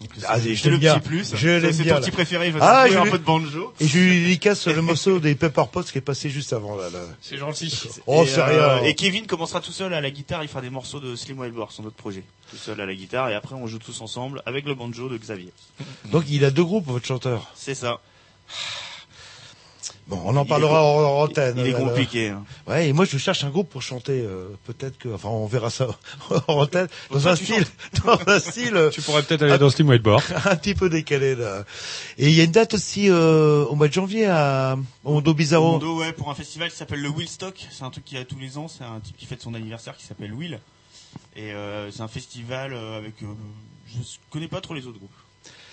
Donc, 0.00 0.10
Ah, 0.28 0.38
c'est- 0.40 0.54
je 0.54 0.70
le 0.70 0.76
bien. 0.78 0.94
petit 1.00 1.08
plus. 1.08 1.34
Je 1.34 1.72
C'est- 1.72 1.84
ton 1.84 1.96
petit 2.00 2.12
préféré, 2.12 2.46
il 2.46 2.52
va 2.52 2.60
Ah, 2.82 2.88
je 2.88 2.96
un 2.96 3.02
lui- 3.04 3.10
peu 3.10 3.18
de 3.18 3.24
banjo. 3.24 3.74
Et 3.80 3.86
je 3.88 3.98
lui 3.98 4.22
dédicace 4.22 4.68
le 4.68 4.80
morceau 4.82 5.18
des 5.18 5.34
Pepper 5.34 5.64
Pots 5.72 5.82
qui 5.82 5.98
est 5.98 6.02
passé 6.02 6.30
juste 6.30 6.52
avant 6.52 6.76
là. 6.76 6.88
là. 6.88 7.00
C'est 7.20 7.36
gentil. 7.36 7.74
Oh, 8.06 8.22
et, 8.22 8.26
c'est 8.28 8.38
euh, 8.38 8.76
rien. 8.76 8.84
et 8.84 8.94
Kevin 8.94 9.26
commencera 9.26 9.60
tout 9.60 9.72
seul 9.72 9.92
à 9.92 10.00
la 10.00 10.10
guitare, 10.12 10.42
il 10.44 10.48
fera 10.48 10.60
des 10.60 10.70
morceaux 10.70 11.00
de 11.00 11.16
Slim 11.16 11.40
Wild 11.40 11.52
Boar, 11.52 11.72
son 11.72 11.84
autre 11.84 11.96
projet. 11.96 12.22
Tout 12.50 12.56
seul 12.56 12.80
à 12.80 12.86
la 12.86 12.94
guitare, 12.94 13.28
et 13.28 13.34
après 13.34 13.54
on 13.54 13.66
joue 13.66 13.78
tous 13.78 14.00
ensemble 14.00 14.42
avec 14.46 14.64
le 14.64 14.74
banjo 14.74 15.08
de 15.08 15.18
Xavier. 15.18 15.52
Donc 16.10 16.24
il 16.28 16.44
a 16.44 16.50
deux 16.50 16.64
groupes, 16.64 16.86
votre 16.86 17.06
chanteur. 17.06 17.50
C'est 17.54 17.74
ça. 17.74 18.00
Bon, 20.06 20.18
on 20.24 20.34
en 20.38 20.44
Il 20.44 20.48
parlera 20.48 20.82
en 20.82 21.20
antenne. 21.24 21.56
il 21.58 21.66
est 21.66 21.72
là. 21.72 21.78
compliqué, 21.78 22.28
hein. 22.30 22.42
Ouais, 22.66 22.88
et 22.88 22.92
moi 22.94 23.04
je 23.04 23.18
cherche 23.18 23.44
un 23.44 23.50
groupe 23.50 23.68
pour 23.68 23.82
chanter. 23.82 24.22
euh, 24.22 24.48
peut-être 24.64 24.96
que, 24.96 25.10
enfin, 25.10 25.28
on 25.28 25.44
verra 25.46 25.68
ça 25.68 25.86
en 26.48 26.54
antenne. 26.62 26.88
Dans 27.10 27.28
un 27.28 27.36
style, 27.36 27.66
dans 28.06 28.18
un 28.26 28.40
style. 28.40 28.74
euh, 28.74 28.88
Tu 28.90 29.02
pourrais 29.02 29.22
peut-être 29.22 29.42
aller 29.42 29.58
dans 29.58 29.68
Slim 29.68 29.90
Whiteboard. 29.90 30.22
un 30.46 30.56
petit 30.56 30.74
peu 30.74 30.88
décalé 30.88 31.34
là. 31.34 31.64
Et 32.16 32.28
il 32.28 32.34
y 32.34 32.40
a 32.40 32.44
une 32.44 32.52
date 32.52 32.72
aussi 32.72 33.10
euh, 33.10 33.66
au 33.66 33.74
mois 33.74 33.88
de 33.88 33.92
janvier 33.92 34.24
à 34.24 34.78
Mondo 35.04 35.34
Bizarro. 35.34 35.72
Mondo, 35.72 35.98
ouais, 35.98 36.14
pour 36.14 36.30
un 36.30 36.34
festival 36.34 36.70
qui 36.70 36.76
s'appelle 36.78 37.02
le 37.02 37.10
Willstock. 37.10 37.66
C'est 37.70 37.84
un 37.84 37.90
truc 37.90 38.06
qui 38.06 38.16
a 38.16 38.24
tous 38.24 38.38
les 38.38 38.56
ans. 38.56 38.68
C'est 38.68 38.84
un 38.84 39.00
type 39.00 39.16
qui 39.18 39.26
fête 39.26 39.42
son 39.42 39.52
anniversaire 39.52 39.94
qui 39.94 40.06
s'appelle 40.06 40.32
Will. 40.32 40.58
Et 41.38 41.52
euh, 41.52 41.88
c'est 41.92 42.00
un 42.00 42.08
festival 42.08 42.72
euh, 42.72 42.98
avec. 42.98 43.22
euh, 43.22 43.26
je 43.86 44.00
connais 44.28 44.48
pas 44.48 44.60
trop 44.60 44.74
les 44.74 44.86
autres 44.86 44.98
groupes. 44.98 45.10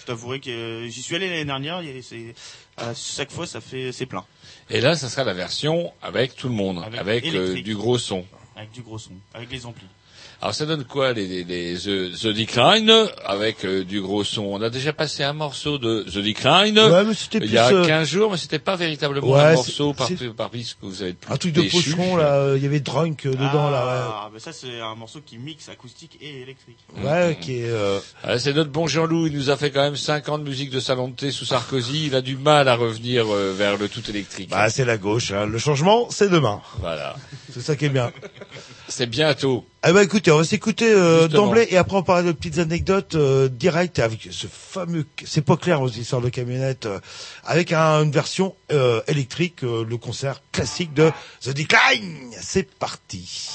Je 0.02 0.06
t'avouerai 0.06 0.40
que 0.40 0.86
j'y 0.88 1.02
suis 1.02 1.16
allé 1.16 1.28
l'année 1.28 1.46
dernière. 1.46 1.82
c'est- 2.04 2.36
à 2.78 2.94
chaque 2.94 3.32
fois, 3.32 3.48
ça 3.48 3.62
fait 3.62 3.92
c'est 3.92 4.06
plein. 4.06 4.24
Et 4.70 4.80
là, 4.80 4.96
ça 4.96 5.10
sera 5.10 5.24
la 5.24 5.34
version 5.34 5.92
avec 6.04 6.36
tout 6.36 6.48
le 6.50 6.54
monde, 6.54 6.84
avec, 6.96 7.26
du 7.64 7.76
gros 7.76 7.98
son. 7.98 8.24
Avec 8.56 8.72
du 8.72 8.84
gros 8.84 9.00
son, 9.00 9.14
avec 9.34 9.52
les 9.52 9.66
amplis. 9.66 9.88
Alors 10.42 10.54
ça 10.54 10.66
donne 10.66 10.84
quoi 10.84 11.14
les, 11.14 11.26
les, 11.28 11.44
les 11.44 11.76
The, 11.76 12.12
The 12.20 12.28
Decline 12.28 12.92
avec 13.26 13.66
euh, 13.66 13.84
du 13.84 14.02
gros 14.02 14.24
son? 14.24 14.44
On 14.44 14.62
a 14.62 14.70
déjà 14.70 14.94
passé 14.94 15.24
un 15.24 15.34
morceau 15.34 15.78
de 15.78 16.04
The 16.04 16.18
Decline 16.20 16.78
Ouais, 16.78 17.04
mais 17.04 17.14
c'était 17.14 17.40
il 17.40 17.52
y 17.52 17.58
a 17.58 17.70
euh, 17.72 17.86
15 17.86 18.08
jours, 18.08 18.32
mais 18.32 18.38
c'était 18.38 18.60
pas 18.60 18.76
véritablement 18.76 19.28
Ouais, 19.28 19.40
un 19.42 19.54
morceau 19.54 19.94
par, 19.94 20.08
par 20.36 20.50
ce 20.54 20.74
que 20.76 20.86
vous 20.86 21.02
avez 21.02 21.14
plus 21.14 21.34
Un 21.34 21.38
truc 21.38 21.54
de 21.54 21.62
déchu. 21.62 21.92
pocheron 21.92 22.16
là, 22.18 22.34
euh, 22.36 22.54
il 22.58 22.64
y 22.64 22.66
avait 22.68 22.80
Drunk 22.80 23.26
euh, 23.26 23.32
dedans 23.32 23.70
là. 23.70 23.84
Ah, 24.08 24.30
bah 24.32 24.40
ça 24.40 24.52
c'est 24.54 24.80
un 24.82 24.96
morceau 24.96 25.22
qui 25.26 25.38
mixe 25.38 25.70
acoustique 25.70 26.18
et 26.22 26.42
électrique. 26.42 26.78
Ouais, 26.98 27.04
ouais 27.04 27.38
qui 27.42 27.60
est. 27.62 27.70
euh, 27.70 28.00
Ah, 28.24 28.38
c'est 28.38 28.54
notre 28.54 28.72
bon 28.72 28.88
Jean-Loup, 28.88 29.28
il 29.28 29.34
nous 29.34 29.50
a 29.50 29.58
fait 29.58 29.72
quand 29.72 29.82
même 29.82 29.96
5 29.96 30.30
ans 30.30 30.38
de 30.38 30.44
musique 30.44 30.70
de 30.70 30.80
salon 30.80 31.08
de 31.08 31.16
thé 31.16 31.32
sous 31.32 31.46
Sarkozy, 31.46 32.08
il 32.08 32.16
a 32.16 32.22
du 32.22 32.36
mal 32.38 32.68
à 32.68 32.76
revenir 32.76 33.26
euh, 33.34 33.54
vers 33.58 33.78
le 33.78 33.88
tout 33.90 34.08
électrique. 34.10 34.50
Bah 34.50 34.70
c'est 34.70 34.86
la 34.86 34.98
gauche. 34.98 35.32
hein. 35.32 35.46
Le 35.46 35.58
changement, 35.58 36.08
c'est 36.10 36.30
demain. 36.30 36.62
Voilà. 36.80 37.16
C'est 37.54 37.62
ça 37.62 37.76
qui 37.76 37.86
est 37.86 37.90
bien. 37.90 38.12
C'est 38.88 39.08
bientôt. 39.10 39.66
Ah 39.88 39.94
bah 39.94 40.02
écoutez, 40.02 40.32
on 40.32 40.38
va 40.38 40.44
s'écouter 40.44 40.92
euh, 40.92 41.28
d'emblée 41.28 41.68
et 41.70 41.78
après 41.78 41.96
on 41.98 42.02
parlera 42.02 42.26
de 42.26 42.32
petites 42.32 42.58
anecdotes 42.58 43.14
euh, 43.14 43.48
directes 43.48 44.00
avec 44.00 44.30
ce 44.32 44.48
fameux, 44.48 45.06
c'est 45.24 45.44
pas 45.46 45.58
clair 45.58 45.80
aux 45.80 45.90
histoires 45.90 46.22
de 46.24 46.30
camionnette, 46.30 46.88
euh, 46.88 47.00
avec 47.44 47.72
un- 47.72 48.02
une 48.02 48.10
version 48.10 48.56
euh, 48.72 49.02
électrique, 49.08 49.64
euh, 49.64 49.86
le 49.88 49.98
concert 49.98 50.42
classique 50.52 50.92
de 50.96 51.12
The 51.44 51.50
Decline. 51.50 52.32
C'est 52.42 52.68
parti. 52.74 53.48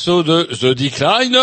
Morceau 0.00 0.22
de 0.22 0.44
The 0.44 0.74
Decline, 0.74 1.36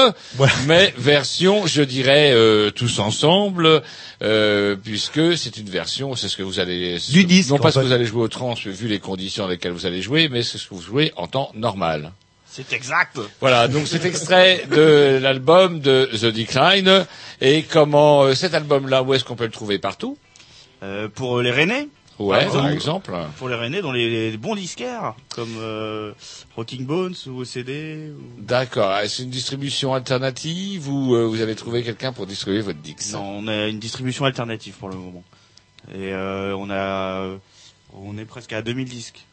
mais 0.66 0.92
version, 0.98 1.68
je 1.68 1.84
dirais, 1.84 2.32
euh, 2.34 2.72
tous 2.72 2.98
ensemble, 2.98 3.84
euh, 4.24 4.76
puisque 4.84 5.38
c'est 5.38 5.58
une 5.58 5.70
version, 5.70 6.16
c'est 6.16 6.28
ce 6.28 6.36
que 6.36 6.42
vous 6.42 6.60
allez... 6.60 6.98
Du 7.10 7.24
disque, 7.26 7.52
Non 7.52 7.60
pas 7.60 7.68
en 7.68 7.72
ce 7.72 7.80
que 7.82 7.86
vous 7.86 7.92
allez 7.92 8.08
jouer 8.08 8.24
au 8.24 8.28
trans, 8.28 8.56
vu 8.56 8.88
les 8.88 8.98
conditions 8.98 9.44
dans 9.44 9.50
lesquelles 9.50 9.74
vous 9.74 9.86
allez 9.86 10.02
jouer, 10.02 10.28
mais 10.28 10.42
c'est 10.42 10.58
ce 10.58 10.68
que 10.68 10.74
vous 10.74 10.82
jouez 10.82 11.14
en 11.18 11.28
temps 11.28 11.52
normal. 11.54 12.14
C'est 12.50 12.74
exact. 12.74 13.20
Voilà, 13.42 13.68
donc 13.68 13.88
cet 13.88 14.06
extrait 14.06 14.66
de 14.72 15.20
l'album 15.22 15.80
de 15.80 16.10
The 16.12 16.26
Decline, 16.26 17.06
et 17.42 17.62
comment 17.62 18.24
euh, 18.24 18.34
cet 18.34 18.56
album-là, 18.56 19.04
où 19.04 19.14
est-ce 19.14 19.24
qu'on 19.24 19.36
peut 19.36 19.46
le 19.46 19.52
trouver? 19.52 19.78
Partout? 19.78 20.18
Euh, 20.82 21.10
pour 21.14 21.42
les 21.42 21.52
Rennais? 21.52 21.90
Ouais, 22.20 22.46
par 22.48 22.68
exemple. 22.70 23.14
Pour 23.38 23.48
les 23.48 23.56
Rennais, 23.56 23.82
dans 23.82 23.92
les, 23.92 24.32
les 24.32 24.38
bons 24.38 24.56
disquaires, 24.56 25.14
comme 25.36 25.56
euh, 25.58 26.14
Rocking 26.56 26.86
Bones 26.86 27.16
ou 27.28 27.42
OCD. 27.42 28.10
Ou... 28.12 28.42
D'accord, 28.42 28.90
Ah, 28.92 29.08
c'est 29.08 29.24
une 29.24 29.30
distribution 29.30 29.94
alternative 29.94 30.90
ou 30.90 31.14
euh, 31.16 31.26
vous 31.28 31.42
avez 31.42 31.56
trouvé 31.56 31.84
quelqu'un 31.84 32.14
pour 32.14 32.26
distribuer 32.26 32.62
votre 32.62 32.80
Dix? 32.80 33.14
Non, 33.14 33.22
on 33.24 33.48
a 33.48 33.68
une 33.68 33.80
distribution 33.80 34.26
alternative 34.26 34.74
pour 34.80 34.90
le 34.90 34.96
moment. 34.96 35.24
Et 35.94 36.12
euh, 36.14 36.56
on 36.58 36.70
a, 36.72 37.38
on 37.94 38.18
est 38.18 38.26
presque 38.26 38.52
à 38.54 38.62
2000 38.64 38.90
disques 38.90 39.24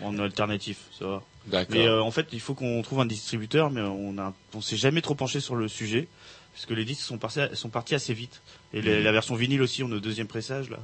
en 0.00 0.18
alternatif, 0.18 0.78
ça 0.98 1.06
va. 1.06 1.22
D'accord. 1.46 1.74
Mais 1.76 1.88
en 1.88 2.10
fait, 2.10 2.28
il 2.32 2.40
faut 2.40 2.54
qu'on 2.54 2.80
trouve 2.82 3.00
un 3.00 3.06
distributeur, 3.06 3.70
mais 3.70 3.82
on 3.82 4.16
a, 4.18 4.32
on 4.54 4.60
s'est 4.62 4.76
jamais 4.78 5.02
trop 5.02 5.14
penché 5.14 5.40
sur 5.40 5.54
le 5.54 5.68
sujet, 5.68 6.08
puisque 6.54 6.70
les 6.70 6.84
disques 6.86 7.02
sont, 7.02 7.18
partis- 7.18 7.54
sont 7.54 7.68
partis 7.68 7.94
assez 7.94 8.14
vite. 8.14 8.40
Et 8.72 8.80
les- 8.80 8.96
Mhm. 8.98 9.04
la 9.04 9.12
version 9.12 9.34
vinyle 9.34 9.60
aussi, 9.62 9.82
on 9.82 9.90
est 9.90 9.94
au 9.94 10.00
deuxième 10.00 10.26
pressage 10.26 10.70
là. 10.70 10.78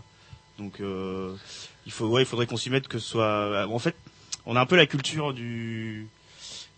Donc, 0.60 0.74
euh, 0.80 1.32
il 1.86 1.92
faut, 1.92 2.06
ouais, 2.06 2.22
il 2.22 2.26
faudrait 2.26 2.46
qu'on 2.46 2.56
s'y 2.58 2.70
mette 2.70 2.86
que 2.86 2.98
ce 2.98 3.08
soit. 3.08 3.66
En 3.68 3.78
fait, 3.78 3.94
on 4.46 4.54
a 4.56 4.60
un 4.60 4.66
peu 4.66 4.76
la 4.76 4.86
culture 4.86 5.32
du 5.32 6.06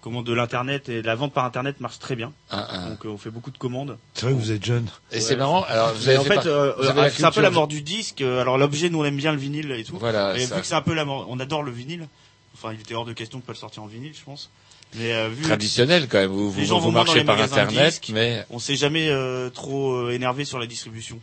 comment 0.00 0.22
de 0.22 0.32
l'internet 0.32 0.88
et 0.88 1.00
la 1.02 1.14
vente 1.14 1.32
par 1.32 1.44
internet 1.44 1.80
marche 1.80 1.98
très 1.98 2.16
bien. 2.16 2.32
Ah, 2.50 2.66
ah. 2.70 2.88
Donc, 2.88 3.04
euh, 3.06 3.10
on 3.10 3.18
fait 3.18 3.30
beaucoup 3.30 3.50
de 3.50 3.58
commandes. 3.58 3.98
C'est 4.14 4.24
vrai 4.26 4.34
que 4.34 4.38
vous 4.38 4.50
êtes 4.52 4.64
jeune. 4.64 4.86
Et 5.12 5.20
c'est 5.20 5.36
marrant, 5.36 5.62
alors 5.64 5.92
vous 5.94 6.08
avez 6.08 6.18
en 6.18 6.24
fait 6.24 6.34
par- 6.36 6.46
euh, 6.46 6.72
vous 6.76 7.10
c'est 7.10 7.24
un 7.24 7.30
peu 7.30 7.40
la 7.40 7.50
mort 7.50 7.68
du 7.68 7.82
disque. 7.82 8.20
euh, 8.20 8.40
Alors 8.40 8.56
l'objet, 8.58 8.88
nous 8.90 9.00
on 9.00 9.04
aime 9.04 9.16
bien 9.16 9.32
le 9.32 9.38
vinyle 9.38 9.70
et 9.72 9.84
tout. 9.84 9.98
Voilà, 9.98 10.36
Et 10.36 10.46
ça. 10.46 10.56
vu 10.56 10.60
que 10.62 10.66
c'est 10.66 10.74
un 10.74 10.82
peu 10.82 10.94
la 10.94 11.04
mort, 11.04 11.26
on 11.28 11.38
adore 11.40 11.62
le 11.62 11.70
vinyle. 11.72 12.08
Enfin, 12.54 12.72
il 12.72 12.80
était 12.80 12.94
hors 12.94 13.04
de 13.04 13.12
question 13.12 13.38
de 13.38 13.44
pas 13.44 13.52
le 13.52 13.58
sortir 13.58 13.82
en 13.82 13.86
vinyle, 13.86 14.12
je 14.16 14.24
pense. 14.24 14.50
Mais 14.94 15.12
euh, 15.12 15.28
vu 15.28 15.42
Traditionnel 15.44 16.06
quand 16.08 16.18
même, 16.18 16.30
vous, 16.30 16.50
vous, 16.50 16.60
les 16.60 16.66
gens 16.66 16.78
vous 16.78 16.86
vont 16.86 16.92
moins 16.92 17.00
dans 17.00 17.06
marchez 17.06 17.20
les 17.20 17.24
par 17.24 17.36
de 17.36 17.42
internet, 17.42 17.90
disques, 17.92 18.10
mais 18.12 18.44
on 18.50 18.58
s'est 18.58 18.76
jamais 18.76 19.08
euh, 19.08 19.48
trop 19.50 19.94
euh, 19.94 20.10
énervé 20.10 20.44
sur 20.44 20.58
la 20.58 20.66
distribution. 20.66 21.18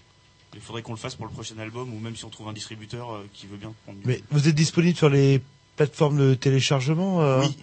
Il 0.60 0.65
faudrait 0.65 0.81
qu'on 0.81 0.91
le 0.91 0.98
fasse 0.98 1.15
pour 1.15 1.26
le 1.26 1.31
prochain 1.31 1.57
album 1.57 1.94
ou 1.94 1.99
même 1.99 2.15
si 2.18 2.26
on 2.26 2.30
trouve 2.30 2.49
un 2.49 2.53
distributeur 2.53 3.11
euh, 3.14 3.26
qui 3.34 3.48
veut 3.48 3.56
bien 3.57 3.72
prendre. 3.86 3.98
du- 3.99 4.06
Mais 4.07 4.22
vous 4.30 4.48
êtes 4.49 4.56
disponible 4.56 4.98
sur 4.98 5.07
les 5.10 5.41
plateformes 5.77 6.18
de 6.18 6.34
téléchargement 6.34 7.22
euh 7.22 7.40
Oui. 7.41 7.56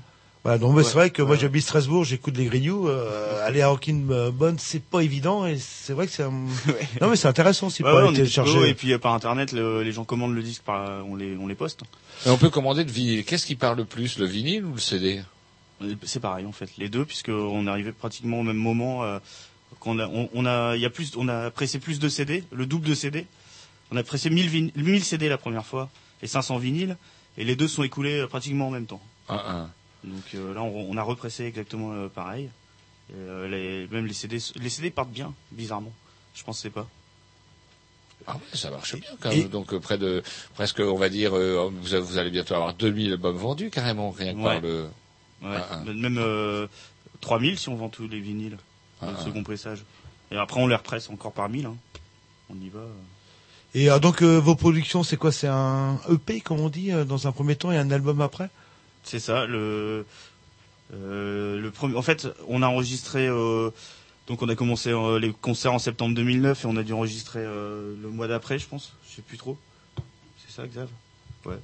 Voilà, 0.44 0.58
donc 0.58 0.78
c'est 0.80 0.86
Ouais, 0.86 0.92
vrai 0.92 1.10
que 1.10 1.22
moi 1.22 1.32
ouais. 1.32 1.38
j'habite 1.40 1.62
Strasbourg, 1.64 2.04
j'écoute 2.04 2.36
les 2.36 2.44
grignoux, 2.46 2.86
euh, 2.88 3.44
aller 3.46 3.62
à 3.62 3.68
Rockin' 3.68 4.30
Bonne, 4.30 4.58
c'est 4.60 4.82
pas 4.82 5.00
évident 5.00 5.44
et 5.44 5.58
c'est 5.58 5.92
vrai 5.92 6.06
que 6.06 6.12
c'est 6.12 6.22
un... 6.22 6.30
Non 7.00 7.10
mais 7.10 7.16
c'est 7.16 7.26
intéressant 7.28 7.66
Ouais, 7.66 7.82
ouais, 7.82 7.90
est 7.90 8.00
dispo, 8.12 8.14
télécharger. 8.16 8.68
et 8.70 8.74
puis 8.74 8.92
euh, 8.92 8.98
par 8.98 9.12
internet, 9.12 9.50
le- 9.52 9.82
les 9.82 9.90
gens 9.92 10.04
commandent 10.04 10.34
le 10.36 10.42
disque, 10.42 10.62
par, 10.62 11.04
on 11.04 11.16
les 11.16 11.36
on 11.36 11.46
les 11.48 11.56
poste. 11.56 11.80
mais 12.24 12.30
on 12.30 12.38
peut 12.38 12.48
commander 12.50 12.84
de 12.84 12.90
vinyle. 12.92 13.24
Qu'est-ce 13.24 13.44
qui 13.44 13.56
parle 13.56 13.76
le 13.76 13.84
plus, 13.84 14.18
le 14.20 14.24
vinyle 14.26 14.64
ou 14.64 14.72
le 14.74 14.80
CD 14.80 15.20
C'est 16.04 16.20
pareil 16.20 16.46
en 16.46 16.52
fait, 16.52 16.70
les 16.78 16.88
deux, 16.88 17.04
puisque 17.04 17.28
on 17.30 17.66
est 17.66 17.70
arrivé 17.70 17.90
pratiquement 17.92 18.38
au 18.40 18.44
même 18.44 18.56
moment. 18.56 19.02
euh, 19.02 19.18
qu'on 19.80 19.98
a, 19.98 20.06
on, 20.06 20.28
on 20.34 20.46
a, 20.46 20.76
y 20.76 20.84
a 20.84 20.90
plus, 20.90 21.12
on 21.16 21.28
a 21.28 21.50
pressé 21.50 21.78
plus 21.78 21.98
de 21.98 22.08
CD, 22.08 22.44
le 22.52 22.66
double 22.66 22.88
de 22.88 22.94
CD. 22.94 23.26
On 23.90 23.96
a 23.96 24.02
pressé 24.02 24.30
1000, 24.30 24.48
vin- 24.50 24.70
1000 24.76 25.04
CD 25.04 25.28
la 25.28 25.38
première 25.38 25.64
fois 25.66 25.90
et 26.22 26.26
500 26.26 26.58
vinyles, 26.58 26.96
et 27.38 27.44
les 27.44 27.54
deux 27.56 27.68
sont 27.68 27.82
écoulés 27.82 28.20
euh, 28.20 28.26
pratiquement 28.26 28.68
en 28.68 28.70
même 28.70 28.86
temps. 28.86 29.02
Un, 29.28 29.36
un. 29.36 29.70
Donc 30.04 30.22
euh, 30.34 30.54
là, 30.54 30.62
on, 30.62 30.88
on 30.90 30.96
a 30.96 31.02
repressé 31.02 31.44
exactement 31.44 31.92
euh, 31.92 32.08
pareil. 32.08 32.48
Et, 33.10 33.14
euh, 33.16 33.48
les, 33.48 33.86
même 33.94 34.06
les 34.06 34.12
CD, 34.14 34.38
les 34.56 34.68
CD 34.70 34.90
partent 34.90 35.10
bien, 35.12 35.32
bizarrement. 35.52 35.92
Je 36.34 36.42
pensais 36.42 36.70
pas. 36.70 36.88
Ah 38.26 38.34
ouais, 38.34 38.40
ça 38.58 38.70
marche 38.70 38.96
bien 38.96 39.10
quand 39.20 39.30
Et- 39.30 39.42
même. 39.42 39.48
Donc 39.48 39.76
près 39.78 39.98
de 39.98 40.22
presque, 40.54 40.80
on 40.80 40.96
va 40.96 41.08
dire, 41.08 41.36
euh, 41.36 41.70
vous, 41.72 42.02
vous 42.04 42.18
allez 42.18 42.30
bientôt 42.30 42.54
avoir 42.54 42.74
2000 42.74 43.12
albums 43.12 43.36
vendus 43.36 43.70
carrément, 43.70 44.10
rien 44.10 44.34
que 44.34 44.42
par 44.42 44.60
le. 44.60 44.82
Ouais. 45.42 45.48
Ah, 45.54 45.66
ah. 45.70 45.76
Même 45.92 46.18
euh, 46.18 46.66
3000 47.20 47.58
si 47.58 47.68
on 47.68 47.76
vend 47.76 47.88
tous 47.90 48.08
les 48.08 48.20
vinyles, 48.20 48.56
Ah, 48.58 48.62
le 49.02 49.08
ah. 49.18 49.24
second 49.24 49.42
pressage. 49.42 49.84
Et 50.30 50.36
après, 50.36 50.60
on 50.60 50.66
les 50.66 50.74
represse 50.76 51.08
encore 51.10 51.32
par 51.32 51.48
1000. 51.48 51.66
Hein. 51.66 51.76
On 52.50 52.54
y 52.60 52.68
va. 52.68 52.80
euh. 52.80 52.92
Et 53.74 53.88
alors, 53.88 54.00
donc 54.00 54.22
euh, 54.22 54.38
vos 54.38 54.54
productions, 54.54 55.02
c'est 55.02 55.16
quoi? 55.16 55.32
C'est 55.32 55.48
un 55.48 55.98
EP 56.10 56.40
comme 56.40 56.60
on 56.60 56.68
dit 56.68 56.92
euh, 56.92 57.04
dans 57.04 57.26
un 57.26 57.32
premier 57.32 57.56
temps 57.56 57.72
et 57.72 57.76
un 57.76 57.90
album 57.90 58.20
après? 58.20 58.48
C'est 59.04 59.18
ça. 59.20 59.46
Le, 59.46 60.06
euh, 60.94 61.60
le 61.60 61.70
premier. 61.70 61.96
En 61.96 62.02
fait, 62.02 62.26
on 62.48 62.62
a 62.62 62.68
enregistré. 62.68 63.26
euh, 63.26 63.70
donc, 64.28 64.42
on 64.42 64.48
a 64.48 64.56
commencé 64.56 64.90
euh, 64.90 65.20
les 65.20 65.32
concerts 65.32 65.72
en 65.72 65.78
septembre 65.78 66.14
2009 66.16 66.64
et 66.64 66.66
on 66.66 66.76
a 66.76 66.82
dû 66.82 66.92
enregistrer 66.92 67.40
euh, 67.42 67.94
le 68.02 68.08
mois 68.08 68.26
d'après, 68.26 68.58
je 68.58 68.66
pense. 68.66 68.94
Je 69.08 69.14
sais 69.16 69.22
plus 69.22 69.36
trop. 69.38 69.56
C'est 70.44 70.52
ça, 70.52 70.66
Xav? 70.66 70.88
Ouais. 71.44 71.58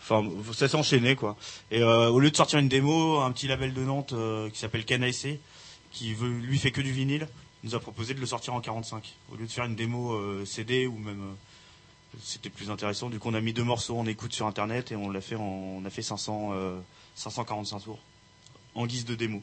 Enfin, 0.00 0.24
ça 0.54 0.68
s'est 0.68 0.76
enchaîné, 0.76 1.16
quoi. 1.16 1.36
Et 1.72 1.82
euh, 1.82 2.08
au 2.08 2.20
lieu 2.20 2.30
de 2.30 2.36
sortir 2.36 2.60
une 2.60 2.68
démo, 2.68 3.18
un 3.18 3.32
petit 3.32 3.48
label 3.48 3.74
de 3.74 3.80
Nantes 3.82 4.12
euh, 4.12 4.48
qui 4.48 4.58
s'appelle 4.60 4.84
Canaessé, 4.84 5.40
qui 5.90 6.14
veut, 6.14 6.28
lui 6.28 6.58
fait 6.58 6.70
que 6.70 6.80
du 6.80 6.92
vinyle, 6.92 7.28
nous 7.64 7.74
a 7.74 7.80
proposé 7.80 8.14
de 8.14 8.20
le 8.20 8.26
sortir 8.26 8.54
en 8.54 8.60
45. 8.60 9.14
Au 9.32 9.36
lieu 9.36 9.46
de 9.46 9.50
faire 9.50 9.64
une 9.64 9.74
démo 9.74 10.12
euh, 10.12 10.44
CD 10.44 10.86
ou 10.86 10.96
même 10.98 11.20
euh, 11.22 12.16
c'était 12.22 12.50
plus 12.50 12.70
intéressant. 12.70 13.10
Du 13.10 13.18
coup, 13.18 13.28
on 13.30 13.34
a 13.34 13.40
mis 13.40 13.52
deux 13.52 13.64
morceaux 13.64 13.98
en 13.98 14.06
écoute 14.06 14.32
sur 14.32 14.46
internet 14.46 14.92
et 14.92 14.96
on 14.96 15.10
l'a 15.10 15.20
fait 15.20 15.34
en, 15.36 15.42
on 15.42 15.84
a 15.84 15.90
fait 15.90 16.02
500, 16.02 16.50
euh, 16.52 16.78
545 17.16 17.80
tours 17.80 17.98
en 18.74 18.86
guise 18.86 19.04
de 19.04 19.14
démo. 19.14 19.42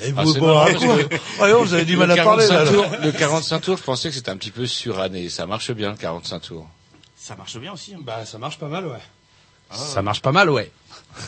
Et 0.00 0.12
Ah, 0.16 0.22
vous, 0.22 0.34
bon, 0.34 0.54
marrant, 0.54 0.66
que 0.66 1.16
Ah 1.40 1.48
non, 1.48 1.64
vous 1.64 1.74
avez 1.74 1.84
du 1.84 1.96
mal 1.96 2.10
à 2.12 2.16
parler, 2.22 2.46
45 2.46 2.64
là. 2.64 2.70
tours- 2.70 3.00
le 3.02 3.10
45 3.12 3.60
tours, 3.60 3.76
je 3.76 3.82
pensais 3.82 4.08
que 4.10 4.14
c'était 4.14 4.30
un 4.30 4.36
petit 4.36 4.52
peu 4.52 4.66
suranné. 4.66 5.28
Ça 5.30 5.46
marche 5.46 5.72
bien, 5.72 5.90
le 5.90 5.96
45 5.96 6.40
tours. 6.40 6.68
Ça 7.16 7.34
marche 7.34 7.56
bien 7.58 7.72
aussi. 7.72 7.94
hein. 7.94 7.98
Bah, 8.02 8.24
ça 8.24 8.38
marche 8.38 8.58
pas 8.58 8.68
mal, 8.68 8.86
ouais. 8.86 9.00
Ça 9.72 10.02
marche 10.02 10.22
pas 10.22 10.32
mal, 10.32 10.50
ouais. 10.50 10.70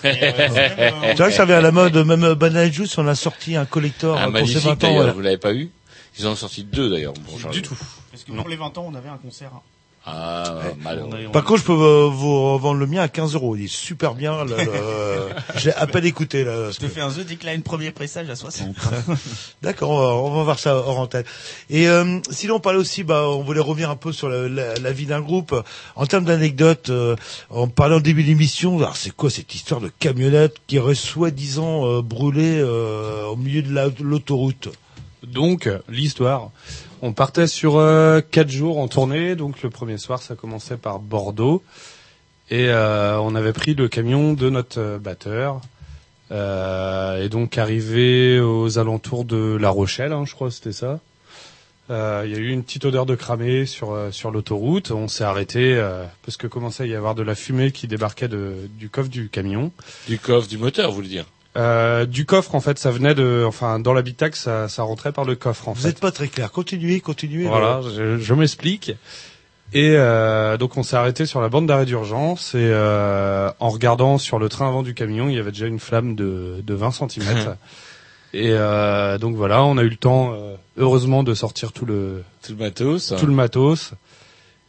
C'est 0.03 1.15
vrai 1.19 1.29
que 1.29 1.31
ça 1.33 1.45
vient 1.45 1.59
à 1.59 1.61
la 1.61 1.73
mode, 1.73 1.97
même 1.97 2.35
Banana 2.35 2.71
Juice, 2.71 2.97
on 2.99 3.07
a 3.07 3.15
sorti 3.15 3.57
un 3.57 3.67
collector 3.67 4.17
Un 4.17 4.29
euh, 4.29 4.39
pour 4.39 4.49
ses 4.49 4.55
magnifique 4.55 4.65
20 4.83 4.85
ans. 4.85 4.95
voilà. 4.95 5.13
vous 5.13 5.21
l'avez 5.21 5.39
pas 5.39 5.53
eu 5.53 5.71
Ils 6.19 6.27
en 6.27 6.33
ont 6.33 6.37
sorti 6.37 6.65
deux 6.65 6.89
d'ailleurs. 6.91 7.13
Bon, 7.15 7.51
Du 7.51 7.63
tout. 7.63 7.77
Parce 8.11 8.25
que 8.25 8.33
pour 8.33 8.49
les 8.49 8.57
20 8.57 8.79
ans, 8.79 8.87
on 8.91 8.95
avait 8.95 9.09
un 9.09 9.19
concert. 9.19 9.51
Ah, 10.07 10.59
malheureux. 10.83 11.09
A- 11.25 11.29
on- 11.29 11.31
Par 11.31 11.45
contre, 11.45 11.61
je 11.61 11.65
peux 11.65 11.73
euh, 11.73 12.09
vous 12.13 12.53
revendre 12.55 12.79
le 12.79 12.87
mien 12.87 13.01
à 13.01 13.09
15 13.09 13.35
euros. 13.35 13.57
Il 13.57 13.65
est 13.65 13.69
super 13.73 14.15
bien. 14.15 14.45
le- 14.45 14.55
le- 14.57 15.29
J'ai 15.57 15.73
à 15.73 15.87
peine 15.87 16.05
écouté. 16.05 16.45
Là, 16.45 16.71
Je 16.71 16.79
te 16.79 16.89
fais 16.89 17.01
un 17.01 17.09
The 17.11 17.21
Decline 17.21 17.63
premier 17.63 17.91
pressage 17.91 18.29
à 18.29 18.37
60. 18.37 18.77
D'accord, 19.63 19.91
on 19.91 19.99
va, 20.01 20.07
on 20.15 20.37
va 20.37 20.43
voir 20.43 20.59
ça 20.59 20.77
hors 20.77 20.99
antenne. 20.99 21.25
Et 21.71 21.89
euh, 21.89 22.19
sinon, 22.31 22.57
on 22.57 22.61
parlait 22.61 22.79
aussi, 22.79 23.03
bah, 23.03 23.29
on 23.29 23.43
voulait 23.43 23.61
revenir 23.61 23.89
un 23.89 23.97
peu 23.97 24.13
sur 24.13 24.29
la, 24.29 24.47
la- 24.49 24.75
la 24.79 24.93
vie 24.93 25.07
d'un 25.07 25.21
groupe. 25.23 25.55
En 25.97 26.05
termes 26.07 26.25
d'anecdotes, 26.25 26.91
euh, 26.91 27.17
on 27.51 27.69
parlait 27.69 27.97
en 27.97 28.01
début 28.01 28.25
d'émission, 28.25 28.77
alors 28.79 28.97
c'est 28.99 29.11
quoi 29.15 29.31
cette 29.31 29.55
histoire 29.55 29.81
de 29.81 29.91
camionnette 29.99 30.57
qui 30.67 30.79
aurait 30.79 30.95
soi-disant 30.95 31.87
euh, 31.89 32.03
brûlé 32.03 32.59
euh, 32.59 33.25
au 33.27 33.37
milieu 33.37 33.63
de 33.63 33.73
la- 33.73 33.89
de 33.89 34.03
l'autoroute? 34.03 34.69
Donc, 35.27 35.71
l'histoire. 35.89 36.51
On 37.03 37.13
partait 37.13 37.47
sur 37.47 37.77
euh, 37.77 38.21
quatre 38.21 38.51
jours 38.51 38.79
en 38.79 38.89
tournée. 38.89 39.37
Donc, 39.37 39.63
le 39.63 39.71
premier 39.71 39.99
soir, 39.99 40.23
ça 40.23 40.35
commençait 40.35 40.77
par 40.77 40.99
Bordeaux. 40.99 41.63
Et 42.51 42.69
euh, 42.69 43.19
on 43.21 43.35
avait 43.35 43.53
pris 43.53 43.75
le 43.75 43.89
camion 43.89 44.33
de 44.33 44.51
notre 44.51 44.81
euh, 44.81 44.99
batteur. 44.99 45.61
Et 46.31 47.29
donc, 47.29 47.59
arrivé 47.59 48.41
aux 48.41 48.79
alentours 48.79 49.25
de 49.25 49.57
La 49.61 49.71
Rochelle, 49.71 50.13
hein, 50.13 50.25
je 50.27 50.35
crois 50.35 50.51
c'était 50.51 50.73
ça. 50.73 50.99
Il 51.91 51.95
y 51.95 52.35
a 52.35 52.39
eu 52.39 52.49
une 52.49 52.65
petite 52.65 52.87
odeur 52.87 53.07
de 53.07 53.15
cramé 53.15 53.67
sur 53.67 54.31
l'autoroute. 54.33 54.91
On 54.91 55.07
s'est 55.07 55.23
arrêté 55.23 55.81
parce 56.25 56.37
que 56.37 56.49
commençait 56.49 56.85
à 56.85 56.87
y 56.87 56.95
avoir 56.97 57.15
de 57.15 57.23
la 57.23 57.37
fumée 57.37 57.71
qui 57.71 57.87
débarquait 57.87 58.29
du 58.29 58.89
coffre 58.89 59.11
du 59.11 59.29
camion. 59.29 59.71
Du 60.09 60.19
coffre 60.19 60.49
du 60.49 60.59
moteur, 60.59 60.89
vous 60.89 60.97
voulez 60.97 61.09
dire? 61.09 61.27
Euh, 61.57 62.05
du 62.05 62.27
coffre 62.27 62.55
en 62.57 62.61
fait, 62.61 62.79
ça 62.79 62.91
venait 62.91 63.15
de, 63.15 63.45
enfin 63.47 63.79
dans 63.79 63.93
l'habitacle, 63.93 64.37
ça, 64.37 64.69
ça 64.69 64.83
rentrait 64.83 65.13
par 65.13 65.25
le 65.25 65.37
coffre 65.37 65.69
en 65.69 65.73
Vous 65.73 65.83
fait. 65.83 65.89
n'êtes 65.89 66.01
pas 66.01 66.11
très 66.11 66.27
clair. 66.29 66.51
Continuez, 66.51 67.01
continuez. 67.01 67.47
Voilà, 67.47 67.81
je, 67.97 68.19
je 68.19 68.35
m'explique. 68.35 68.93
Et 69.73 69.95
euh, 69.97 70.57
donc 70.57 70.77
on 70.77 70.83
s'est 70.83 70.97
arrêté 70.97 71.27
sur 71.27 71.41
la 71.41 71.49
bande 71.49 71.67
d'arrêt 71.67 71.87
d'urgence 71.87 72.55
et 72.55 72.59
euh, 72.61 73.51
en 73.61 73.69
regardant 73.71 74.19
sur 74.19 74.39
le 74.39 74.49
train 74.49 74.69
avant 74.69 74.83
du 74.83 74.95
camion, 74.95 75.29
il 75.29 75.35
y 75.37 75.39
avait 75.39 75.51
déjà 75.53 75.67
une 75.67 75.79
flamme 75.81 76.15
de, 76.17 76.57
de 76.65 76.75
20 76.75 76.91
cm. 76.93 77.57
et 78.35 78.51
euh, 78.53 79.19
donc 79.19 79.35
voilà, 79.37 79.65
on 79.65 79.77
a 79.79 79.83
eu 79.83 79.89
le 79.89 79.97
temps, 79.97 80.33
euh, 80.35 80.55
heureusement, 80.77 81.23
de 81.23 81.35
sortir 81.35 81.73
tout 81.73 81.87
le 81.87 82.23
Tout 82.45 82.53
le 82.53 82.59
matos. 82.59 83.15
tout 83.19 83.27
le 83.27 83.33
matos. 83.33 83.93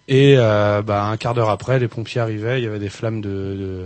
Et 0.08 0.36
euh, 0.38 0.82
bah, 0.84 1.06
un 1.06 1.18
quart 1.18 1.34
d'heure 1.34 1.50
après, 1.50 1.80
les 1.80 1.88
pompiers 1.88 2.22
arrivaient, 2.22 2.60
il 2.60 2.64
y 2.64 2.68
avait 2.68 2.80
des 2.80 2.90
flammes 2.90 3.22
de, 3.22 3.30
de 3.30 3.86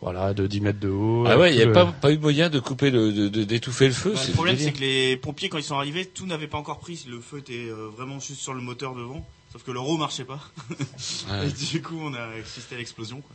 voilà 0.00 0.32
de 0.34 0.46
10 0.46 0.60
mètres 0.60 0.80
de 0.80 0.88
haut. 0.88 1.24
Ah 1.26 1.36
ouais, 1.38 1.50
il 1.52 1.58
n'y 1.58 1.64
le- 1.64 1.64
avait 1.64 1.72
pas, 1.72 1.86
pas 1.86 2.12
eu 2.12 2.18
moyen 2.18 2.48
de 2.50 2.60
couper 2.60 2.90
le, 2.90 3.12
de, 3.12 3.28
de- 3.28 3.44
d'étouffer 3.44 3.86
le 3.88 3.92
feu. 3.94 4.12
Bah, 4.14 4.20
le 4.26 4.32
problème, 4.32 4.56
c'est 4.58 4.72
que 4.72 4.80
les 4.80 5.16
pompiers, 5.16 5.48
quand 5.48 5.58
ils 5.58 5.64
sont 5.64 5.76
arrivés, 5.76 6.06
tout 6.06 6.26
n'avait 6.26 6.46
pas 6.46 6.58
encore 6.58 6.78
pris. 6.78 7.04
Le 7.08 7.20
feu 7.20 7.38
était 7.38 7.66
euh, 7.68 7.88
vraiment 7.96 8.20
juste 8.20 8.40
sur 8.40 8.54
le 8.54 8.60
moteur 8.60 8.94
devant. 8.94 9.26
Sauf 9.52 9.62
que 9.64 9.70
le 9.72 9.80
roue 9.80 9.96
marchait 9.96 10.24
pas. 10.24 10.40
Ouais. 11.30 11.48
Et 11.48 11.50
du 11.72 11.82
coup, 11.82 11.98
on 12.02 12.12
a 12.14 12.20
assisté 12.42 12.74
à 12.74 12.78
l'explosion. 12.78 13.20
quoi. 13.20 13.34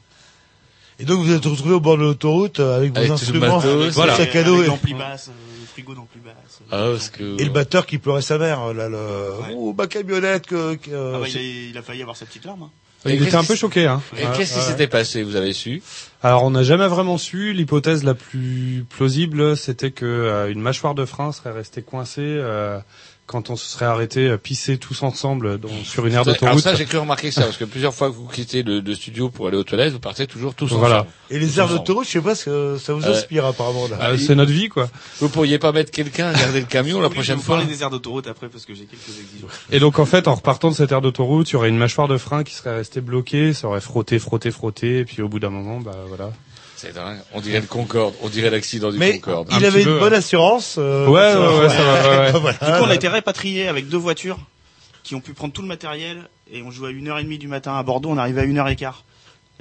Et 0.99 1.05
donc 1.05 1.25
vous 1.25 1.33
êtes 1.33 1.43
retrouvé 1.43 1.73
au 1.73 1.79
bord 1.79 1.97
de 1.97 2.03
l'autoroute 2.03 2.59
euh, 2.59 2.77
avec 2.77 2.91
vos 2.91 2.99
Avec 2.99 3.09
instruments, 3.09 3.57
matos, 3.57 3.65
votre 3.75 3.93
voilà. 3.95 4.15
sac 4.15 4.35
à 4.35 4.43
dos 4.43 4.53
Avec 4.53 4.65
et, 4.65 4.67
l'ampli 4.67 4.93
basse, 4.93 5.29
euh, 5.29 5.31
le 5.59 5.65
frigo 5.65 5.95
d'ampli 5.95 6.19
basse. 6.23 6.59
Ah, 6.71 6.85
parce 6.91 7.09
que... 7.09 7.41
et 7.41 7.43
le 7.43 7.49
batteur 7.49 7.87
qui 7.87 7.97
pleurait 7.97 8.21
sa 8.21 8.37
mère. 8.37 8.73
Là, 8.75 8.89
le... 8.89 8.97
Oh, 9.55 9.73
ma 9.75 9.87
camionnette. 9.87 10.45
Que, 10.45 10.75
que- 10.75 11.15
Ah 11.15 11.19
bah, 11.19 11.27
il, 11.27 11.35
a, 11.37 11.41
il 11.41 11.77
a 11.77 11.81
failli 11.81 12.01
avoir 12.03 12.15
sa 12.15 12.27
petite 12.27 12.45
larme. 12.45 12.63
hein. 12.63 12.69
Il 13.05 13.21
était 13.21 13.35
un 13.35 13.43
peu 13.43 13.55
choqué, 13.55 13.85
hein. 13.85 14.01
Et 14.17 14.23
qu'est-ce 14.37 14.55
qui 14.55 14.61
s'était 14.61 14.87
passé 14.87 15.23
Vous 15.23 15.35
avez 15.35 15.53
su 15.53 15.81
Alors 16.21 16.43
on 16.43 16.51
n'a 16.51 16.63
jamais 16.63 16.87
vraiment 16.87 17.17
su. 17.17 17.53
L'hypothèse 17.53 18.03
la 18.03 18.13
plus 18.13 18.85
plausible, 18.89 19.57
c'était 19.57 19.91
que 19.91 20.05
euh, 20.05 20.51
une 20.51 20.61
mâchoire 20.61 20.95
de 20.95 21.05
frein 21.05 21.31
serait 21.31 21.51
restée 21.51 21.81
coincée 21.81 22.21
euh, 22.21 22.79
quand 23.25 23.49
on 23.49 23.55
se 23.55 23.65
serait 23.65 23.85
arrêté 23.85 24.27
euh, 24.27 24.37
pisser 24.37 24.77
tous 24.77 25.01
ensemble 25.01 25.57
dans- 25.57 25.69
sur 25.85 26.05
une 26.05 26.13
aire 26.13 26.21
Alors 26.23 26.33
d'autoroute. 26.35 26.59
ça, 26.61 26.75
j'ai 26.75 26.83
cru 26.85 26.97
remarquer 26.97 27.31
ça, 27.31 27.43
parce 27.43 27.55
que 27.57 27.63
plusieurs 27.63 27.93
fois 27.93 28.09
que 28.09 28.15
vous 28.15 28.27
quittez 28.27 28.63
le, 28.63 28.81
le 28.81 28.95
studio 28.95 29.29
pour 29.29 29.47
aller 29.47 29.55
aux 29.57 29.63
toilettes, 29.63 29.93
vous 29.93 29.99
partez 29.99 30.27
toujours 30.27 30.53
tous 30.55 30.67
Voilà. 30.73 30.95
ensemble. 30.97 31.09
Et 31.29 31.39
les 31.39 31.57
aires 31.57 31.69
d'autoroute, 31.69 32.05
je 32.05 32.11
sais 32.11 32.21
pas 32.21 32.35
ce 32.35 32.45
que 32.45 32.77
ça 32.77 32.93
vous 32.93 33.01
Ouais. 33.03 33.07
inspire 33.07 33.45
apparemment 33.45 33.87
là. 33.87 33.97
Euh, 34.09 34.17
c'est 34.17 34.35
notre 34.35 34.51
vie, 34.51 34.67
quoi. 34.67 34.89
Vous 35.21 35.29
pourriez 35.29 35.57
pas 35.57 35.71
mettre 35.71 35.89
quelqu'un 35.91 36.27
à 36.27 36.33
garder 36.33 36.59
le 36.59 36.65
camion 36.65 36.99
la 36.99 37.07
je 37.07 37.13
prochaine 37.13 37.37
vous 37.37 37.41
fois 37.43 37.55
parler 37.57 37.71
des 37.73 37.81
aires 37.81 37.89
d'autoroute 37.89 38.27
après 38.27 38.49
parce 38.49 38.65
que 38.65 38.73
j'ai 38.75 38.83
quelques 38.85 39.17
exigences. 39.17 39.51
Et 39.71 39.79
donc 39.79 39.99
en 39.99 40.05
fait, 40.05 40.27
en 40.27 40.35
repartant 40.35 40.69
de 40.69 40.75
cette 40.75 40.91
aire 40.91 41.01
d'autoroute, 41.01 41.49
il 41.49 41.53
y 41.53 41.55
aurait 41.55 41.69
une 41.69 41.77
mâchoire 41.77 42.09
de 42.09 42.17
frein 42.17 42.43
qui 42.43 42.53
serait 42.53 42.75
restée 42.75 42.99
bloquée, 43.01 43.53
ça 43.53 43.67
aurait 43.69 43.81
frotté, 43.81 44.19
frotté, 44.19 44.51
frotté, 44.51 44.99
et 44.99 45.05
puis 45.05 45.21
au 45.21 45.29
bout 45.29 45.39
d'un 45.39 45.49
moment, 45.49 45.79
bah 45.79 45.95
voilà. 46.09 46.31
C'est 46.83 46.93
dingue. 46.93 47.17
On 47.33 47.39
dirait 47.41 47.61
le 47.61 47.67
Concorde. 47.67 48.13
On 48.21 48.29
dirait 48.29 48.49
l'accident 48.49 48.91
du 48.91 48.97
Mais 48.97 49.19
Concorde. 49.19 49.47
il 49.51 49.55
Un 49.55 49.57
avait 49.67 49.69
petit 49.69 49.79
une 49.79 49.85
peu, 49.93 49.99
bonne 49.99 50.13
assurance. 50.13 50.75
euh, 50.77 51.07
Ouais, 51.07 51.31
ça- 51.31 51.39
ouais, 51.39 51.59
ouais, 51.61 51.69
ça 51.69 51.83
va, 51.83 52.09
ouais, 52.09 52.31
ouais. 52.33 52.39
Voilà. 52.41 52.57
Du 52.57 52.65
coup, 52.79 52.85
on 52.87 52.89
a 52.89 52.95
été 52.95 53.07
répatriés 53.07 53.67
avec 53.69 53.87
deux 53.87 53.97
voitures 53.97 54.37
qui 55.03 55.15
ont 55.15 55.21
pu 55.21 55.33
prendre 55.33 55.53
tout 55.53 55.61
le 55.61 55.67
matériel 55.67 56.17
et 56.51 56.61
on 56.61 56.71
jouait 56.71 56.89
à 56.89 56.91
1h30 56.91 57.37
du 57.37 57.47
matin 57.47 57.75
à 57.77 57.83
Bordeaux, 57.83 58.09
on 58.09 58.17
arrivait 58.17 58.41
à 58.41 58.45
1h15. 58.45 58.93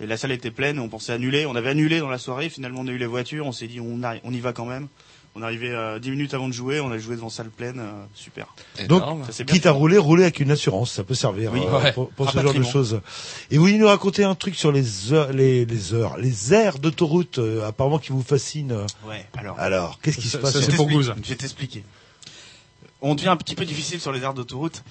Et 0.00 0.06
la 0.06 0.16
salle 0.16 0.32
était 0.32 0.50
pleine, 0.50 0.78
on 0.80 0.88
pensait 0.88 1.12
annuler, 1.12 1.46
on 1.46 1.54
avait 1.54 1.70
annulé 1.70 2.00
dans 2.00 2.08
la 2.08 2.18
soirée, 2.18 2.48
finalement 2.48 2.80
on 2.80 2.88
a 2.88 2.90
eu 2.90 2.98
les 2.98 3.06
voitures, 3.06 3.46
on 3.46 3.52
s'est 3.52 3.66
dit 3.68 3.78
on, 3.78 3.98
arri- 4.00 4.20
on 4.24 4.32
y 4.32 4.40
va 4.40 4.52
quand 4.52 4.64
même. 4.64 4.88
On 5.34 5.42
arrivait 5.42 5.70
euh, 5.70 5.98
10 5.98 6.10
minutes 6.10 6.34
avant 6.34 6.46
de 6.46 6.52
jouer, 6.52 6.80
on 6.80 6.90
a 6.92 6.98
joué 6.98 7.16
devant 7.16 7.30
salle 7.30 7.48
pleine, 7.48 7.80
euh, 7.80 8.04
super. 8.14 8.54
Donc, 8.86 9.02
Énorme. 9.02 9.26
Quitte 9.46 9.64
à 9.64 9.70
rouler, 9.70 9.96
rouler 9.96 10.24
avec 10.24 10.40
une 10.40 10.50
assurance, 10.50 10.92
ça 10.92 11.04
peut 11.04 11.14
servir 11.14 11.52
Oui, 11.54 11.60
euh, 11.66 11.80
ouais. 11.80 11.92
pour, 11.92 12.10
pour 12.10 12.30
ce 12.30 12.38
genre 12.38 12.52
de 12.52 12.62
choses. 12.62 13.00
Et 13.50 13.56
vous 13.56 13.62
voulez 13.64 13.78
nous 13.78 13.86
raconter 13.86 14.24
un 14.24 14.34
truc 14.34 14.54
sur 14.56 14.72
les 14.72 15.12
heures, 15.14 15.32
les, 15.32 15.64
les 15.64 15.94
heures, 15.94 16.18
les 16.18 16.52
aires 16.52 16.78
d'autoroute, 16.78 17.38
euh, 17.38 17.66
apparemment 17.66 17.98
qui 17.98 18.12
vous 18.12 18.22
fascinent. 18.22 18.76
Ouais, 19.08 19.26
alors. 19.38 19.58
Alors, 19.58 20.00
qu'est-ce 20.02 20.18
qui 20.18 20.28
se 20.28 20.36
passe 20.36 20.60
c'est 20.60 20.76
pour 20.76 20.86
Gouze. 20.88 21.14
Je 21.22 21.28
vais 21.30 21.36
t'expliquer. 21.36 21.82
On 23.00 23.14
devient 23.14 23.28
un 23.30 23.36
petit 23.36 23.54
peu 23.54 23.64
difficile 23.64 24.00
sur 24.00 24.12
les 24.12 24.20
aires 24.20 24.34
d'autoroute. 24.34 24.84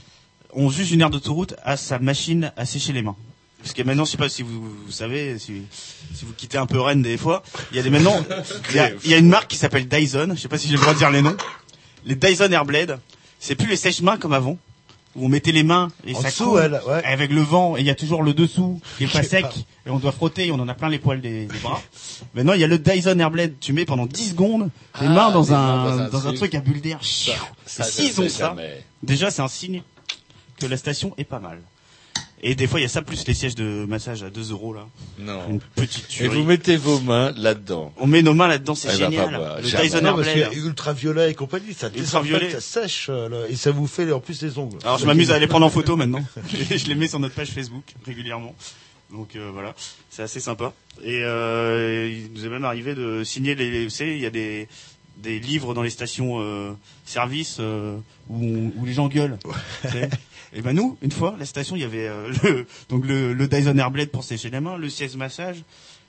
On 0.53 0.69
juge 0.69 0.91
une 0.91 1.01
aire 1.01 1.11
d'autoroute 1.11 1.53
à 1.63 1.77
sa 1.77 1.99
machine 1.99 2.51
à 2.57 2.65
sécher 2.65 2.93
les 2.93 3.03
mains. 3.03 3.15
Parce 3.61 3.73
que 3.73 3.83
maintenant, 3.83 4.05
je 4.05 4.11
sais 4.11 4.17
pas 4.17 4.29
si 4.29 4.41
vous, 4.41 4.59
vous 4.85 4.91
savez, 4.91 5.38
si, 5.38 5.61
si 6.15 6.25
vous 6.25 6.33
quittez 6.33 6.57
un 6.57 6.65
peu 6.65 6.79
Rennes 6.79 7.01
des 7.03 7.17
fois, 7.17 7.43
il 7.71 7.77
y 7.77 7.79
a 7.79 7.83
des 7.83 7.89
maintenant, 7.91 8.15
il 8.71 8.75
y 8.75 8.79
a, 8.79 8.89
y 9.05 9.13
a 9.13 9.17
une 9.17 9.29
marque 9.29 9.47
qui 9.49 9.57
s'appelle 9.57 9.88
Dyson. 9.88 10.33
Je 10.35 10.39
sais 10.41 10.47
pas 10.47 10.57
si 10.57 10.67
j'ai 10.67 10.73
le 10.75 10.79
droit 10.81 10.93
de 10.93 10.97
dire 10.97 11.11
les 11.11 11.21
noms. 11.21 11.38
Les 12.05 12.15
Dyson 12.15 12.51
Airblade, 12.51 12.99
c'est 13.39 13.55
plus 13.55 13.67
les 13.67 13.75
sèche-mains 13.75 14.17
comme 14.17 14.33
avant, 14.33 14.57
où 15.15 15.25
on 15.25 15.29
mettait 15.29 15.51
les 15.51 15.61
mains 15.63 15.89
et 16.07 16.15
En 16.15 16.21
ça 16.21 16.29
dessous, 16.29 16.49
coule 16.51 16.61
elle, 16.63 16.81
ouais. 16.88 17.03
avec 17.05 17.31
le 17.31 17.41
vent 17.41 17.77
et 17.77 17.81
il 17.81 17.85
y 17.85 17.91
a 17.91 17.95
toujours 17.95 18.23
le 18.23 18.33
dessous 18.33 18.81
qui 18.97 19.03
est 19.03 19.07
pas 19.11 19.21
sec 19.21 19.43
pas. 19.43 19.53
et 19.85 19.89
on 19.91 19.99
doit 19.99 20.11
frotter 20.11 20.47
et 20.47 20.51
on 20.51 20.55
en 20.59 20.67
a 20.67 20.73
plein 20.73 20.89
les 20.89 20.97
poils 20.99 21.21
des, 21.21 21.45
des 21.45 21.59
bras. 21.59 21.79
Maintenant, 22.33 22.53
il 22.53 22.61
y 22.61 22.63
a 22.63 22.67
le 22.67 22.79
Dyson 22.79 23.19
Airblade. 23.19 23.53
Tu 23.59 23.73
mets 23.73 23.85
pendant 23.85 24.05
10 24.07 24.29
secondes 24.31 24.69
les 24.99 25.05
Ah, 25.07 25.09
mains 25.09 25.31
dans 25.31 25.45
mains 25.45 25.51
un, 25.57 25.85
dans 25.85 25.99
un 26.01 26.09
dans 26.09 26.27
un 26.27 26.33
truc. 26.33 26.55
à 26.55 26.61
bulle 26.61 26.81
d'air. 26.81 26.97
S'ils 27.03 28.15
le 28.17 28.21
ont 28.25 28.29
ça, 28.29 28.55
déjà 29.03 29.29
c'est 29.29 29.41
un 29.43 29.47
signe 29.47 29.83
que 30.59 30.65
la 30.65 30.77
station 30.77 31.13
est 31.17 31.23
pas 31.23 31.39
mal. 31.39 31.59
Et 32.43 32.55
des 32.55 32.65
fois, 32.65 32.80
il 32.80 32.84
y 32.84 32.85
a 32.85 32.89
ça 32.89 33.01
plus 33.03 33.26
les 33.27 33.34
sièges 33.35 33.53
de 33.55 33.85
massage 33.88 34.23
à 34.23 34.30
2 34.31 34.51
euros 34.51 34.73
là. 34.73 34.88
Non. 35.19 35.47
Une 35.49 35.59
petite 35.59 36.05
Et 36.05 36.07
tuerie. 36.07 36.38
vous 36.39 36.43
mettez 36.43 36.76
vos 36.76 36.99
mains 36.99 37.31
là-dedans. 37.38 37.93
On 37.97 38.07
met 38.07 38.23
nos 38.23 38.34
mains 38.34 38.47
là-dedans, 38.47 38.73
c'est 38.73 38.88
va 38.88 38.93
pas 38.93 38.99
génial. 39.11 39.35
boire, 39.35 39.61
Le 39.61 39.68
jamais. 39.68 39.84
Dyson 39.84 40.01
Non, 40.01 40.15
parce 40.15 40.27
Airblade. 40.27 40.53
ultraviolet 40.55 41.31
et 41.31 41.34
compagnie, 41.35 41.73
ça 41.73 41.89
Ultraviolet. 41.95 42.49
ça 42.49 42.59
sèche, 42.61 43.07
euh, 43.09 43.30
là, 43.30 43.38
et 43.47 43.55
ça 43.55 43.69
vous 43.72 43.85
fait 43.85 44.11
en 44.11 44.19
plus 44.19 44.41
les 44.41 44.57
ongles. 44.57 44.80
Alors 44.84 44.97
je 44.97 45.05
m'amuse 45.05 45.30
à 45.31 45.38
les 45.38 45.45
prendre 45.47 45.65
en 45.68 45.69
photo 45.69 45.95
maintenant. 45.95 46.23
je 46.49 46.88
les 46.88 46.95
mets 46.95 47.07
sur 47.07 47.19
notre 47.19 47.35
page 47.35 47.49
Facebook 47.51 47.84
régulièrement. 48.05 48.55
Donc 49.13 49.35
euh, 49.35 49.49
voilà, 49.53 49.76
c'est 50.09 50.23
assez 50.23 50.39
sympa. 50.39 50.73
Et 51.03 51.19
euh, 51.23 52.09
il 52.11 52.31
nous 52.34 52.45
est 52.45 52.49
même 52.49 52.65
arrivé 52.65 52.95
de 52.95 53.23
signer 53.23 53.53
les. 53.55 53.84
Vous 53.84 53.89
savez, 53.91 54.15
il 54.15 54.22
y 54.22 54.26
a 54.26 54.30
des 54.31 54.68
des 55.18 55.39
livres 55.39 55.73
dans 55.76 55.84
les 55.84 55.89
stations 55.91 56.38
euh, 56.39 56.72
service 57.05 57.57
euh, 57.59 57.97
où, 58.30 58.72
où 58.76 58.85
les 58.85 58.93
gens 58.93 59.07
gueulent. 59.07 59.38
tu 59.84 59.89
sais. 59.89 60.09
Et 60.53 60.61
ben 60.61 60.73
nous, 60.73 60.97
une 61.01 61.11
fois, 61.11 61.35
la 61.39 61.45
station, 61.45 61.75
il 61.75 61.81
y 61.81 61.85
avait 61.85 62.07
euh, 62.07 62.31
le, 62.43 62.65
donc 62.89 63.05
le, 63.05 63.33
le 63.33 63.47
Dyson 63.47 63.77
Airblade 63.77 64.09
pour 64.09 64.23
sécher 64.23 64.49
les 64.49 64.59
mains, 64.59 64.77
le 64.77 64.89
siège 64.89 65.15
massage. 65.15 65.63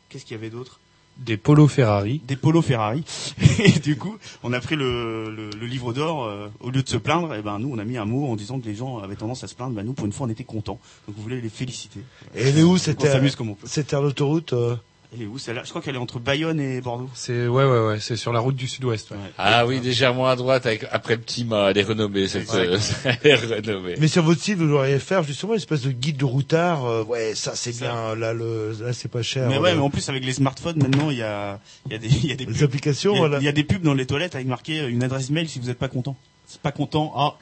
Qu'est-ce 0.09 0.25
qu'il 0.25 0.37
y 0.37 0.39
avait 0.39 0.51
d'autre? 0.51 0.81
Des 1.19 1.37
polos 1.37 1.69
Ferrari. 1.69 2.21
Des 2.27 2.37
polos 2.37 2.63
Ferrari. 2.65 3.05
Et 3.59 3.79
du 3.79 3.97
coup, 3.97 4.17
on 4.43 4.53
a 4.53 4.61
pris 4.61 4.77
le, 4.77 5.31
le, 5.31 5.51
le 5.51 5.67
livre 5.67 5.93
d'or 5.93 6.25
euh, 6.25 6.49
au 6.61 6.71
lieu 6.71 6.83
de 6.83 6.89
se 6.89 6.97
plaindre. 6.97 7.35
Et 7.35 7.43
ben 7.43 7.59
nous, 7.59 7.71
on 7.73 7.79
a 7.79 7.85
mis 7.85 7.99
un 7.99 8.05
mot 8.05 8.27
en 8.27 8.37
disant 8.37 8.59
que 8.59 8.67
les 8.67 8.75
gens 8.75 8.99
avaient 8.99 9.17
tendance 9.17 9.45
à 9.45 9.47
se 9.47 9.55
plaindre. 9.55 9.75
Ben 9.75 9.85
nous, 9.85 9.93
pour 9.93 10.07
une 10.07 10.13
fois, 10.13 10.27
on 10.27 10.31
était 10.31 10.45
contents. 10.45 10.81
Donc 11.07 11.17
vous 11.17 11.23
voulez 11.23 11.41
les 11.41 11.51
féliciter. 11.51 12.01
Et 12.35 12.49
elle 12.49 12.59
est 12.59 12.63
où 12.63 12.79
cette 12.79 13.05
aire 13.05 14.03
d'autoroute 14.03 14.55
euh, 14.55 14.77
Elle 15.15 15.23
est 15.23 15.27
où 15.27 15.39
celle-là? 15.39 15.63
Je 15.65 15.69
crois 15.69 15.83
qu'elle 15.83 15.95
est 15.95 15.99
entre 15.99 16.19
Bayonne 16.19 16.59
et 16.59 16.81
Bordeaux. 16.81 17.11
C'est 17.15 17.47
ouais 17.47 17.65
ouais 17.65 17.87
ouais, 17.87 18.01
c'est 18.01 18.17
sur 18.17 18.33
la 18.33 18.41
route 18.41 18.57
du 18.57 18.67
Sud-Ouest. 18.67 19.11
ouais. 19.11 19.17
Ah 19.37 19.67
oui, 19.67 19.79
légèrement 19.79 20.27
à 20.27 20.37
droite, 20.37 20.65
avec, 20.65 20.87
après 20.91 21.17
le 21.17 21.21
petit 21.21 21.45
mât. 21.45 21.69
Elle 21.71 21.77
est 21.79 21.83
renommée, 21.83 22.29
cette, 22.29 22.51
Ouais. 22.51 22.67
euh, 22.69 22.79
elle 23.23 23.31
est 23.31 23.35
renommée. 23.35 23.95
Mais 23.99 24.09
sur 24.09 24.23
votre 24.23 24.41
site, 24.41 24.57
vous 24.57 24.67
devriez 24.67 24.99
faire 24.99 25.23
justement 25.23 25.53
une 25.53 25.59
espèce 25.59 25.83
de 25.83 25.91
guide 25.91 26.17
de 26.17 26.25
routard. 26.25 26.87
euh, 26.87 27.05
ouais, 27.05 27.35
ça 27.35 27.55
c'est 27.55 27.79
bien. 27.79 28.15
Là, 28.15 28.33
le, 28.33 28.75
là 28.81 28.95
c'est 28.95 29.11
pas 29.11 29.21
cher. 29.23 29.49
Mais 29.51 29.59
ouais, 29.59 29.73
euh, 29.73 29.75
mais 29.75 29.81
en 29.83 29.91
plus 29.91 30.09
avec 30.09 30.25
les 30.25 30.33
smartphones 30.33 30.79
maintenant, 30.79 31.11
il 31.11 31.19
y 31.19 31.23
a, 31.23 31.61
il 31.87 31.93
y 31.93 31.95
a 31.95 31.99
des, 31.99 32.09
il 32.09 32.27
y 32.27 32.33
a 32.33 32.37
des 32.37 32.47
pubs. 32.47 32.63
applications, 32.63 33.13
Il 33.13 33.17
y, 33.17 33.19
a, 33.19 33.21
voilà. 33.21 33.39
il 33.39 33.45
y 33.45 33.49
a 33.49 33.53
des 33.53 33.65
pubs 33.65 33.83
dans 33.83 33.93
les 33.95 34.07
toilettes 34.07 34.35
avec 34.35 34.47
marqué 34.47 34.79
une 34.89 35.03
adresse 35.05 35.29
mail 35.29 35.47
si 35.47 35.59
vous 35.59 35.67
n'êtes 35.67 35.79
pas 35.79 35.89
content. 35.89 36.17
C'est 36.47 36.61
pas 36.63 36.73
content 36.73 37.13
à 37.17 37.37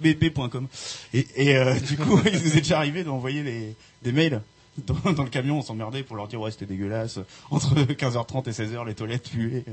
bp.com. 0.00 0.66
Et, 1.14 1.26
et 1.36 1.56
euh, 1.56 1.74
du 1.80 1.96
coup, 1.96 2.20
il 2.26 2.32
nous 2.40 2.56
est 2.56 2.60
déjà 2.60 2.78
arrivé 2.78 3.04
d'envoyer 3.04 3.42
des, 3.42 3.74
des 4.02 4.12
mails 4.12 4.40
dans, 4.86 5.12
dans 5.12 5.22
le 5.22 5.30
camion, 5.30 5.58
on 5.58 5.62
s'emmerdait 5.62 6.02
pour 6.02 6.16
leur 6.16 6.28
dire 6.28 6.40
ouais 6.40 6.50
c'était 6.50 6.66
dégueulasse. 6.66 7.18
Entre 7.50 7.74
15h30 7.74 8.48
et 8.48 8.52
16h, 8.52 8.86
les 8.86 8.94
toilettes 8.94 9.28
puaient. 9.30 9.64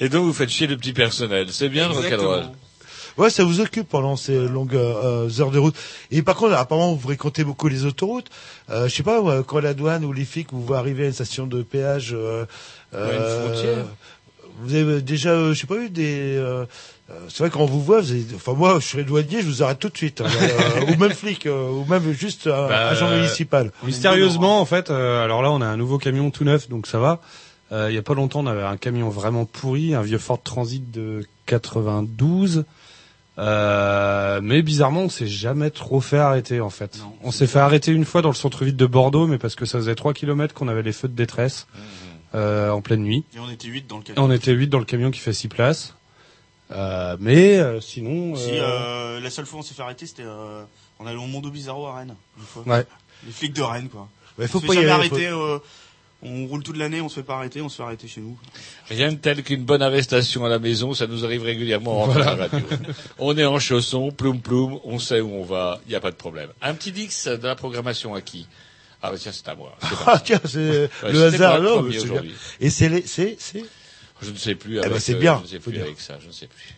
Et 0.00 0.08
donc, 0.08 0.24
vous 0.24 0.32
faites 0.32 0.50
chier 0.50 0.66
le 0.66 0.76
petit 0.76 0.92
personnel. 0.92 1.48
C'est 1.50 1.68
bien 1.68 1.88
le. 1.88 1.94
Exactement. 1.94 2.52
Ouais, 3.16 3.30
ça 3.30 3.44
vous 3.44 3.60
occupe 3.60 3.88
pendant 3.88 4.16
ces 4.16 4.48
longues 4.48 4.74
euh, 4.74 5.30
heures 5.38 5.52
de 5.52 5.58
route. 5.58 5.76
Et 6.10 6.22
par 6.22 6.34
contre, 6.34 6.54
apparemment, 6.54 6.94
vous 6.94 7.00
fréquentez 7.00 7.44
beaucoup 7.44 7.68
les 7.68 7.84
autoroutes. 7.84 8.28
Euh, 8.70 8.88
je 8.88 8.94
sais 8.94 9.04
pas, 9.04 9.22
quand 9.44 9.60
la 9.60 9.72
douane 9.72 10.04
ou 10.04 10.12
les 10.12 10.24
flics 10.24 10.48
vous 10.50 10.64
voient 10.64 10.78
arriver 10.78 11.04
à 11.04 11.06
une 11.06 11.12
station 11.12 11.46
de 11.46 11.62
péage, 11.62 12.10
euh, 12.12 12.44
Ouais, 12.94 13.16
une 13.16 13.48
frontière. 13.48 13.86
Vous 14.60 14.74
avez 14.74 15.00
déjà, 15.02 15.30
euh, 15.30 15.52
je 15.54 15.60
sais 15.60 15.66
pas, 15.66 15.76
eu 15.76 15.90
des. 15.90 16.36
euh, 16.36 16.64
euh, 17.10 17.14
c'est 17.28 17.38
vrai 17.40 17.50
quand 17.50 17.60
on 17.60 17.66
vous 17.66 17.82
voit, 17.82 18.00
vous 18.00 18.12
avez- 18.12 18.24
enfin 18.34 18.54
moi, 18.54 18.78
je 18.80 18.86
serais 18.86 19.04
douanier, 19.04 19.40
je 19.42 19.46
vous 19.46 19.62
arrête 19.62 19.78
tout 19.78 19.88
de 19.90 19.96
suite, 19.96 20.20
hein, 20.22 20.26
euh, 20.40 20.92
ou 20.92 20.96
même 20.98 21.12
flic, 21.12 21.46
euh, 21.46 21.68
ou 21.70 21.84
même 21.84 22.12
juste 22.12 22.46
un 22.46 22.68
Bah, 22.68 22.88
agent 22.88 23.08
euh, 23.08 23.16
municipal. 23.20 23.72
Mystérieusement, 23.82 24.60
en 24.60 24.64
fait, 24.64 24.90
euh, 24.90 25.22
alors 25.24 25.42
là, 25.42 25.50
on 25.50 25.60
a 25.60 25.66
un 25.66 25.76
nouveau 25.76 25.98
camion 25.98 26.30
tout 26.30 26.44
neuf, 26.44 26.68
donc 26.68 26.86
ça 26.86 26.98
va. 26.98 27.20
Euh, 27.72 27.88
il 27.90 27.94
y 27.94 27.98
a 27.98 28.02
pas 28.02 28.14
longtemps, 28.14 28.40
on 28.40 28.46
avait 28.46 28.62
un 28.62 28.76
camion 28.76 29.08
vraiment 29.08 29.44
pourri, 29.44 29.94
un 29.94 30.02
vieux 30.02 30.18
Ford 30.18 30.40
Transit 30.42 30.90
de 30.92 31.26
92. 31.46 32.64
Euh, 33.36 34.40
mais 34.42 34.62
bizarrement, 34.62 35.02
on 35.02 35.08
s'est 35.08 35.26
jamais 35.26 35.70
trop 35.70 36.00
fait 36.00 36.18
arrêter 36.18 36.60
en 36.60 36.70
fait. 36.70 36.98
Non, 37.00 37.12
on 37.24 37.30
c'est 37.32 37.38
s'est 37.38 37.46
fait 37.48 37.58
arrêter 37.58 37.90
une 37.90 38.04
fois 38.04 38.22
dans 38.22 38.28
le 38.28 38.34
centre-ville 38.36 38.76
de 38.76 38.86
Bordeaux, 38.86 39.26
mais 39.26 39.38
parce 39.38 39.56
que 39.56 39.64
ça 39.66 39.78
faisait 39.78 39.96
3 39.96 40.14
kilomètres 40.14 40.54
qu'on 40.54 40.68
avait 40.68 40.82
les 40.82 40.92
feux 40.92 41.08
de 41.08 41.16
détresse 41.16 41.66
euh, 42.34 42.70
en 42.70 42.80
pleine 42.82 43.02
nuit. 43.02 43.24
Et 43.34 43.38
on 43.38 43.50
était 43.50 43.68
8 43.68 43.86
dans 43.86 43.96
le 43.98 44.02
Et 44.02 44.06
camion. 44.06 44.24
on 44.24 44.30
était 44.30 44.52
8 44.52 44.68
dans 44.68 44.78
le 44.78 44.84
camion 44.84 45.10
qui 45.10 45.20
fait 45.20 45.32
6 45.32 45.48
places. 45.48 45.94
Euh, 46.72 47.16
mais 47.20 47.58
euh, 47.58 47.80
sinon, 47.80 48.34
Si, 48.36 48.50
euh, 48.52 48.62
euh, 48.62 49.20
la 49.20 49.30
seule 49.30 49.46
fois 49.46 49.58
où 49.58 49.60
on 49.60 49.62
s'est 49.64 49.74
fait 49.74 49.82
arrêter, 49.82 50.06
c'était 50.06 50.22
euh, 50.24 50.62
on 50.98 51.06
allait 51.06 51.18
au 51.18 51.26
Mondo 51.26 51.50
Bizarro 51.50 51.86
à 51.86 51.96
Rennes, 51.96 52.14
une 52.38 52.44
fois. 52.44 52.62
Ouais. 52.66 52.86
Les 53.26 53.32
flics 53.32 53.52
de 53.52 53.62
Rennes, 53.62 53.88
quoi. 53.88 54.08
Mais 54.38 54.46
faut 54.48 54.58
on 54.58 54.62
se 54.62 54.66
pas 54.66 54.72
fait 54.72 54.80
y 54.80 54.82
jamais 54.82 54.94
aller, 55.00 55.08
faut- 55.08 55.14
arrêter. 55.16 55.28
euh, 55.30 55.58
on 56.26 56.46
roule 56.46 56.62
toute 56.62 56.78
l'année, 56.78 57.02
on 57.02 57.10
se 57.10 57.16
fait 57.16 57.22
pas 57.22 57.36
arrêter, 57.36 57.60
on 57.60 57.68
se 57.68 57.76
fait 57.76 57.82
arrêter 57.82 58.08
chez 58.08 58.22
nous. 58.22 58.38
Rien 58.88 59.12
de 59.12 59.16
tel 59.18 59.42
qu'une 59.42 59.62
bonne 59.62 59.82
arrestation 59.82 60.44
à 60.46 60.48
la 60.48 60.58
maison, 60.58 60.94
ça 60.94 61.06
nous 61.06 61.22
arrive 61.24 61.42
régulièrement 61.42 62.04
en 62.04 62.14
la 62.14 62.34
radio. 62.34 62.60
On 63.18 63.36
est 63.36 63.44
en 63.44 63.58
chaussons, 63.58 64.10
ploum 64.10 64.40
ploum, 64.40 64.80
on 64.84 64.98
sait 64.98 65.20
où 65.20 65.30
on 65.34 65.44
va, 65.44 65.80
il 65.86 65.90
n'y 65.90 65.94
a 65.96 66.00
pas 66.00 66.10
de 66.10 66.16
problème. 66.16 66.48
Un 66.62 66.72
petit 66.74 66.92
dix 66.92 67.26
de 67.28 67.46
la 67.46 67.54
programmation 67.56 68.14
à 68.14 68.22
qui? 68.22 68.46
Ah 69.06 69.10
bah 69.10 69.18
tiens, 69.18 69.32
c'est 69.32 69.46
à 69.48 69.54
moi. 69.54 69.76
C'est 69.82 69.96
Ah 70.06 70.18
tiens, 70.24 70.40
c'est 70.46 70.88
le 71.10 71.24
hasard, 71.24 71.60
non, 71.60 71.74
premier 71.82 71.88
mais 71.90 71.98
c'est 71.98 72.04
bien. 72.04 72.12
aujourd'hui. 72.14 72.34
Et 72.60 72.70
c'est 72.70 72.88
les, 72.88 73.06
c'est, 73.06 73.36
c'est. 73.38 73.62
Je 74.22 74.30
ne 74.30 74.36
sais 74.36 74.54
plus 74.54 74.78
Eh 74.82 74.88
ben, 74.88 74.98
c'est 74.98 75.14
euh, 75.14 75.18
bien, 75.18 75.36
je 75.40 75.42
ne 75.42 75.46
sais 75.48 75.56
faut 75.60 75.64
plus 75.70 75.72
dire. 75.76 75.82
avec 75.84 76.00
ça, 76.00 76.16
je 76.22 76.26
ne 76.28 76.32
sais 76.32 76.46
plus. 76.46 76.74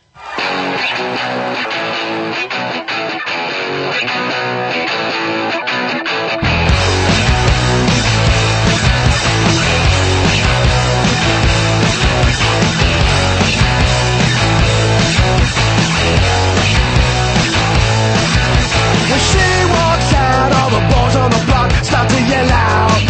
When 19.08 19.20
she 19.30 19.44
walks 19.70 20.12
out, 20.14 20.50
all 20.58 20.70
the 20.76 20.82
boys 20.92 21.16
on 21.16 21.30
the 21.30 21.42
block 21.46 21.55
start 21.86 22.08
to 22.10 22.20
yell 22.30 22.50
out. 22.50 23.02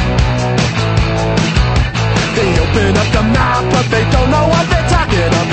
They 2.36 2.50
open 2.64 2.92
up 3.02 3.08
the 3.16 3.24
mouth, 3.38 3.66
but 3.72 3.86
they 3.94 4.04
don't 4.14 4.30
know 4.30 4.46
what 4.52 4.64
they're 4.70 4.88
talking 4.96 5.28
about. 5.28 5.45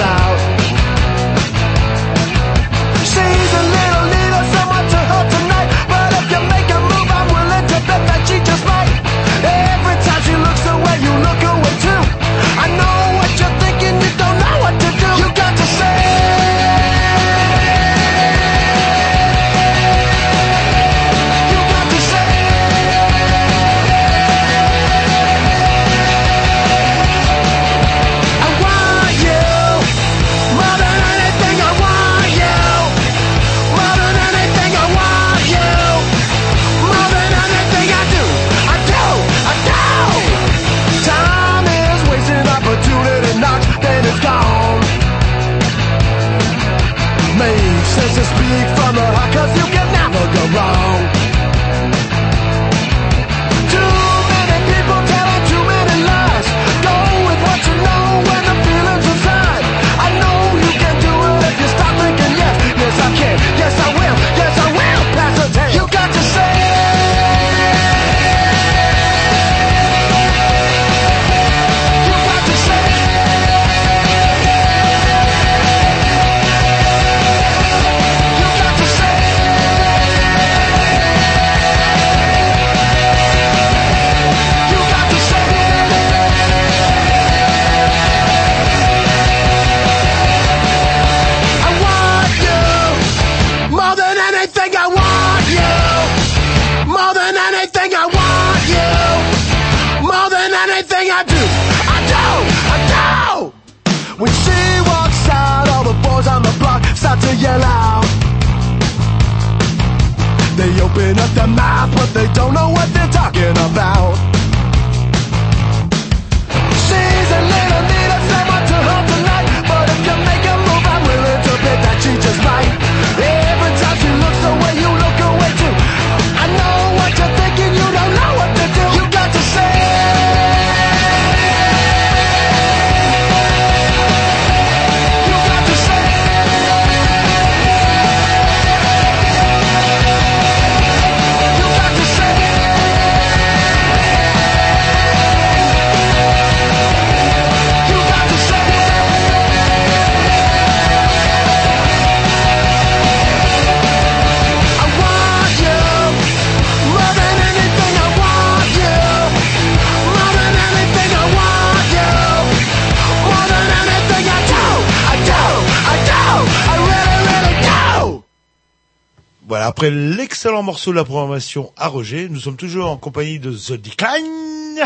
L'excellent 170.43 170.61
morceau 170.63 170.91
de 170.91 170.97
la 170.97 171.05
programmation 171.05 171.71
à 171.77 171.87
Roger, 171.87 172.27
nous 172.27 172.37
sommes 172.41 172.57
toujours 172.57 172.87
en 172.89 172.97
compagnie 172.97 173.39
de 173.39 173.49
The 173.53 173.79
Decline 173.81 174.83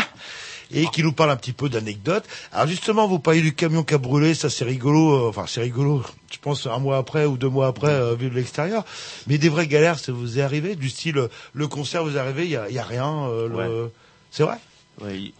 et 0.70 0.86
qui 0.92 1.02
nous 1.02 1.10
parle 1.12 1.32
un 1.32 1.36
petit 1.36 1.50
peu 1.52 1.68
d'anecdotes. 1.68 2.22
Alors 2.52 2.68
justement, 2.68 3.08
vous 3.08 3.18
parlez 3.18 3.40
du 3.40 3.52
camion 3.56 3.82
qui 3.82 3.92
a 3.94 3.98
brûlé, 3.98 4.34
ça 4.34 4.50
c'est 4.50 4.64
rigolo, 4.64 5.14
euh, 5.26 5.28
enfin 5.30 5.46
c'est 5.48 5.60
rigolo, 5.60 6.04
je 6.30 6.36
pense 6.40 6.68
un 6.68 6.78
mois 6.78 6.96
après 6.98 7.24
ou 7.24 7.36
deux 7.36 7.48
mois 7.48 7.66
après, 7.66 7.90
euh, 7.90 8.14
vu 8.14 8.30
de 8.30 8.36
l'extérieur. 8.36 8.84
Mais 9.26 9.36
des 9.36 9.48
vraies 9.48 9.66
galères, 9.66 9.98
ça 9.98 10.12
vous 10.12 10.38
est 10.38 10.42
arrivé 10.42 10.76
Du 10.76 10.88
style, 10.90 11.26
le 11.54 11.66
concert 11.66 12.04
vous 12.04 12.16
est 12.16 12.20
arrivé, 12.20 12.44
il 12.44 12.50
y 12.50 12.56
a, 12.56 12.70
y 12.70 12.78
a 12.78 12.84
rien, 12.84 13.26
euh, 13.28 13.48
le- 13.48 13.90
c'est 14.30 14.44
vrai 14.44 14.58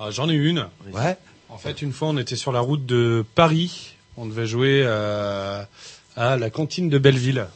Ah, 0.01 0.11
J'en 0.11 0.29
ai 0.29 0.35
une. 0.35 0.67
Ouais. 0.93 1.17
En 1.49 1.59
fait, 1.59 1.81
une 1.81 1.93
fois, 1.93 2.09
on 2.09 2.19
était 2.19 2.35
sur 2.35 2.51
la 2.51 2.59
route 2.61 2.85
de 2.87 3.25
Paris. 3.37 3.95
On 4.17 4.27
devait 4.27 4.47
jouer 4.49 4.83
euh, 4.85 5.63
à 6.17 6.37
la 6.37 6.51
cantine 6.51 6.89
de 6.89 6.99
Belleville, 6.99 7.47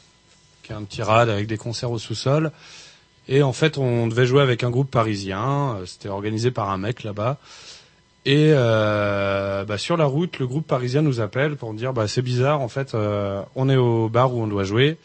rad 1.01 1.31
avec 1.31 1.47
des 1.47 1.56
concerts 1.56 1.93
au 1.93 1.98
sous-sol. 1.98 2.52
Et 3.28 3.43
en 3.43 3.52
fait, 3.52 3.78
on 3.78 4.09
devait 4.09 4.27
jouer 4.27 4.43
avec 4.43 4.64
un 4.64 4.70
groupe 4.70 4.90
parisien. 4.90 5.77
Euh, 5.77 5.86
C'était 5.86 6.09
organisé 6.09 6.51
par 6.51 6.70
un 6.70 6.78
mec 6.78 7.05
là-bas. 7.05 7.39
Et 8.24 8.51
euh, 8.52 9.64
bah, 9.64 9.78
sur 9.78 9.97
la 9.97 10.05
route, 10.05 10.39
le 10.39 10.47
groupe 10.47 10.66
parisien 10.66 11.02
nous 11.02 11.20
appelle 11.20 11.56
pour 11.56 11.74
dire 11.74 11.93
bah, 11.93 12.06
c'est 12.09 12.23
bizarre, 12.23 12.60
en 12.60 12.69
fait, 12.69 12.94
euh, 12.94 13.43
on 13.56 13.69
est 13.69 13.77
au 13.77 14.09
bar 14.09 14.35
où 14.35 14.43
on 14.43 14.47
doit 14.47 14.64
jouer. 14.64 14.97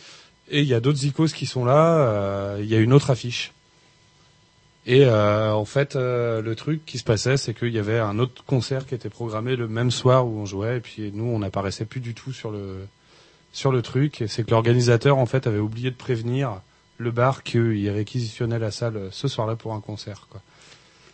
Et 0.50 0.62
il 0.62 0.68
y 0.68 0.74
a 0.74 0.80
d'autres 0.80 1.04
icônes 1.06 1.30
qui 1.30 1.46
sont 1.46 1.66
là. 1.66 2.56
Il 2.60 2.66
y 2.66 2.76
a 2.76 2.80
une 2.80 2.94
autre 2.94 3.10
affiche. 3.10 3.52
Et 4.86 5.06
en 5.06 5.66
fait, 5.66 5.96
le 5.96 6.54
truc 6.56 6.86
qui 6.86 6.98
se 6.98 7.04
passait, 7.04 7.36
c'est 7.36 7.54
qu'il 7.54 7.74
y 7.74 7.80
avait 7.80 8.00
un 8.00 8.18
autre 8.18 8.46
concert 8.46 8.86
qui 8.86 8.96
était 8.96 9.10
programmé 9.10 9.58
le 9.58 9.68
même 9.68 9.92
soir 9.92 10.26
où 10.26 10.40
on 10.40 10.46
jouait, 10.46 10.78
et 10.78 10.80
puis 10.80 11.12
nous, 11.14 11.26
on 11.26 11.40
n'apparaissait 11.40 11.84
plus 11.84 12.00
du 12.00 12.14
tout 12.14 12.32
sur 12.32 12.52
le 12.52 12.88
sur 13.54 13.72
le 13.72 13.82
truc. 13.82 14.24
C'est 14.28 14.44
que 14.46 14.52
l'organisateur, 14.52 15.18
en 15.18 15.26
fait, 15.26 15.48
avait 15.48 15.60
oublié 15.60 15.90
de 15.92 15.96
prévenir 15.96 16.62
le 16.98 17.12
bar 17.12 17.44
qu'il 17.44 17.90
réquisitionnait 17.90 18.60
la 18.60 18.72
salle 18.72 19.10
ce 19.12 19.28
soir-là 19.28 19.56
pour 19.56 19.74
un 19.74 19.82
concert. 19.82 20.28
Quoi. 20.30 20.42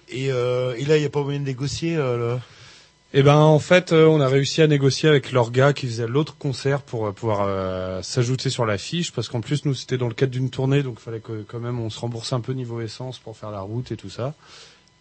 Et, 0.10 0.31
euh, 0.31 0.76
et 0.77 0.85
là, 0.85 0.97
il 0.97 1.01
n'y 1.01 1.05
a 1.05 1.10
pas 1.10 1.22
moyen 1.23 1.39
de 1.39 1.45
négocier 1.45 1.95
euh, 1.97 2.35
le... 2.35 2.39
Et 3.15 3.22
ben 3.22 3.35
en 3.35 3.60
fait, 3.60 3.91
euh, 3.93 4.07
on 4.07 4.19
a 4.22 4.27
réussi 4.27 4.64
à 4.64 4.68
négocier 4.68 5.07
avec 5.07 5.31
leur 5.31 5.51
gars 5.51 5.72
qui 5.72 5.85
faisait 5.85 6.07
l'autre 6.07 6.35
concert 6.35 6.81
pour 6.81 7.05
euh, 7.05 7.11
pouvoir 7.11 7.45
euh, 7.47 8.01
s'ajouter 8.01 8.49
sur 8.49 8.65
la 8.65 8.80
fiche, 8.80 9.11
parce 9.11 9.30
qu'en 9.30 9.39
plus 9.39 9.65
nous 9.65 9.76
c'était 9.76 9.99
dans 9.99 10.07
le 10.07 10.15
cadre 10.15 10.31
d'une 10.31 10.49
tournée, 10.49 10.81
donc 10.81 10.95
il 10.99 11.03
fallait 11.03 11.19
que 11.19 11.43
quand 11.47 11.60
même 11.60 11.80
on 11.80 11.91
se 11.91 11.99
rembourse 11.99 12.34
un 12.34 12.41
peu 12.41 12.53
niveau 12.53 12.81
essence 12.81 13.19
pour 13.19 13.38
faire 13.38 13.51
la 13.51 13.61
route 13.61 13.91
et 13.91 13.97
tout 13.97 14.10
ça. 14.10 14.34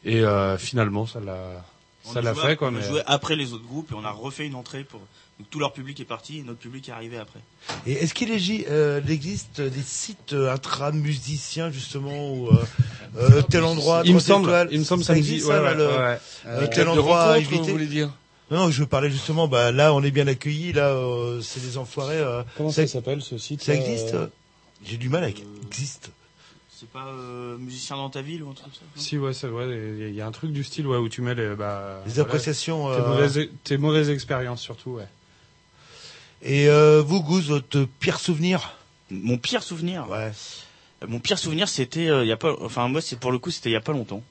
Et 0.04 0.20
euh, 0.20 0.58
finalement 0.58 1.06
ça 1.06 1.20
l'a 1.20 1.64
On 2.04 2.12
ça 2.12 2.18
a 2.18 2.22
l'a 2.22 2.34
fait 2.34 2.56
quoi. 2.56 2.68
On 2.68 2.74
a 2.76 2.80
mais- 2.80 2.86
joué 2.86 3.00
après 3.06 3.34
les 3.34 3.54
autres 3.54 3.64
groupes 3.64 3.90
et 3.92 3.94
on 3.94 4.04
a 4.04 4.10
refait 4.10 4.46
une 4.46 4.56
entrée 4.56 4.84
pour 4.84 5.00
donc 5.38 5.50
tout 5.50 5.58
leur 5.58 5.72
public 5.72 5.98
est 6.00 6.04
parti 6.04 6.38
et 6.38 6.42
notre 6.42 6.58
public 6.60 6.88
est 6.88 6.92
arrivé 6.92 7.18
après. 7.18 7.40
Et 7.86 7.92
est-ce 7.92 8.14
qu'il 8.14 8.30
euh, 8.68 9.00
existe 9.08 9.60
des 9.60 9.82
sites 9.82 10.32
euh, 10.32 10.52
intra-musiciens 10.52 11.70
justement 11.70 12.32
où 12.34 12.48
euh, 12.48 12.66
euh, 13.16 13.42
tel 13.42 13.64
endroit, 13.64 14.02
Il 14.04 14.14
me 14.14 14.20
semble, 14.20 14.48
étoiles, 14.48 14.68
il 14.70 14.78
me 14.80 14.84
semble 14.84 15.02
ça 15.02 15.08
ça 15.08 15.12
me 15.14 15.18
existe 15.18 15.42
dit- 15.42 15.48
ça, 15.48 15.48
ouais, 15.48 15.62
là, 15.62 15.70
ouais, 15.70 15.74
le- 15.76 15.86
ouais, 15.86 15.96
ouais. 15.96 16.18
euh, 16.46 16.62
Euh, 16.64 16.66
tel 16.68 16.88
endroit 16.88 17.32
à 17.32 17.38
éviter? 17.38 17.58
vous 17.58 17.72
voulez 17.72 17.86
dire? 17.86 18.12
Non, 18.50 18.70
je 18.70 18.84
parlais 18.84 19.10
justement, 19.10 19.48
bah 19.48 19.72
là 19.72 19.94
on 19.94 20.02
est 20.02 20.10
bien 20.10 20.26
accueillis, 20.26 20.72
là 20.72 20.88
euh, 20.90 21.40
c'est 21.40 21.60
des 21.60 21.78
enfoirés. 21.78 22.18
euh, 22.18 22.42
Comment 22.56 22.70
ça 22.70 22.86
s'appelle 22.86 23.22
ce 23.22 23.38
site 23.38 23.62
Ça 23.64 23.72
là, 23.72 23.78
existe? 23.78 24.14
Euh 24.14 24.26
J'ai 24.84 24.96
du 24.98 25.08
mal 25.08 25.22
avec 25.24 25.42
existe. 25.70 26.10
C'est 26.68 26.90
pas 26.90 27.06
euh, 27.06 27.56
musicien 27.58 27.96
dans 27.96 28.10
ta 28.10 28.22
ville 28.22 28.42
ou 28.42 28.50
un 28.50 28.54
truc 28.54 28.72
comme 28.72 28.88
ça? 28.94 29.00
Si 29.00 29.16
ouais, 29.16 29.32
c'est 29.32 29.46
il 29.46 29.52
y 30.00 30.04
a- 30.04 30.08
il 30.08 30.14
y 30.14 30.20
a 30.20 30.26
un 30.26 30.32
truc 30.32 30.52
du 30.52 30.64
style 30.64 30.86
ouais 30.86 30.98
où 30.98 31.08
tu 31.08 31.22
mets 31.22 31.34
les 31.34 31.54
bah 31.54 32.02
Les 32.04 32.12
voilà, 32.14 32.22
appréciations, 32.24 32.92
tes 32.92 32.98
euh, 33.00 33.06
mauvaises 33.08 33.40
tes 33.64 33.76
mauvaises 33.78 34.10
expériences 34.10 34.60
surtout 34.60 34.90
ouais. 34.92 35.08
Et 36.42 36.68
euh, 36.68 37.02
vous, 37.04 37.22
Goose, 37.22 37.48
votre 37.48 37.84
pire 38.00 38.18
souvenir? 38.18 38.72
Mon 39.10 39.38
pire 39.38 39.62
souvenir? 39.62 40.08
Ouais. 40.08 40.32
Mon 41.06 41.18
pire 41.18 41.38
souvenir 41.38 41.68
c'était 41.68 42.08
euh, 42.08 42.24
il 42.24 42.28
y 42.28 42.32
a 42.32 42.36
pas 42.36 42.54
enfin 42.60 42.86
moi 42.88 43.00
c'est 43.00 43.18
pour 43.18 43.32
le 43.32 43.38
coup 43.38 43.50
c'était 43.50 43.70
il 43.70 43.72
y 43.72 43.76
a 43.76 43.80
pas 43.80 43.92
longtemps. 43.92 44.22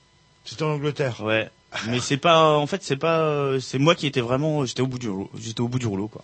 C'était 0.46 0.64
en 0.64 0.72
Angleterre. 0.72 1.22
Ouais. 1.22 1.50
Mais 1.88 2.00
c'est 2.00 2.18
pas 2.18 2.58
en 2.58 2.68
fait 2.68 2.82
c'est 2.84 2.96
pas 2.98 3.20
euh, 3.20 3.60
c'est 3.60 3.78
moi 3.78 3.94
qui 3.96 4.08
étais 4.08 4.22
vraiment 4.22 4.66
j'étais 4.66 4.82
au 4.82 4.88
bout 4.88 5.00
du 5.00 5.10
rouleau, 5.10 5.30
j'étais 5.38 5.62
au 5.62 5.68
bout 5.68 5.80
du 5.80 5.88
rouleau 5.88 6.08
quoi. 6.08 6.24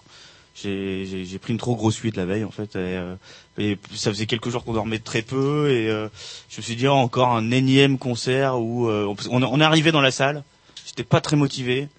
J'ai 0.55 1.05
j'ai 1.05 1.25
j'ai 1.25 1.37
pris 1.37 1.53
une 1.53 1.59
trop 1.59 1.75
grosse 1.75 1.95
suite 1.95 2.15
la 2.17 2.25
veille 2.25 2.43
en 2.43 2.51
fait 2.51 2.75
et, 2.75 2.97
euh, 2.97 3.15
et 3.57 3.77
ça 3.93 4.09
faisait 4.09 4.25
quelques 4.25 4.49
jours 4.49 4.63
qu'on 4.63 4.73
dormait 4.73 4.99
très 4.99 5.21
peu 5.21 5.69
et 5.69 5.89
euh, 5.89 6.07
je 6.49 6.57
me 6.57 6.63
suis 6.63 6.75
dit 6.75 6.87
oh, 6.87 6.93
encore 6.93 7.29
un 7.29 7.51
énième 7.51 7.97
concert 7.97 8.59
où 8.59 8.89
euh, 8.89 9.13
on, 9.29 9.43
on 9.43 9.61
est 9.61 9.63
arrivé 9.63 9.91
dans 9.91 10.01
la 10.01 10.11
salle, 10.11 10.43
j'étais 10.85 11.03
pas 11.03 11.21
très 11.21 11.35
motivé. 11.35 11.89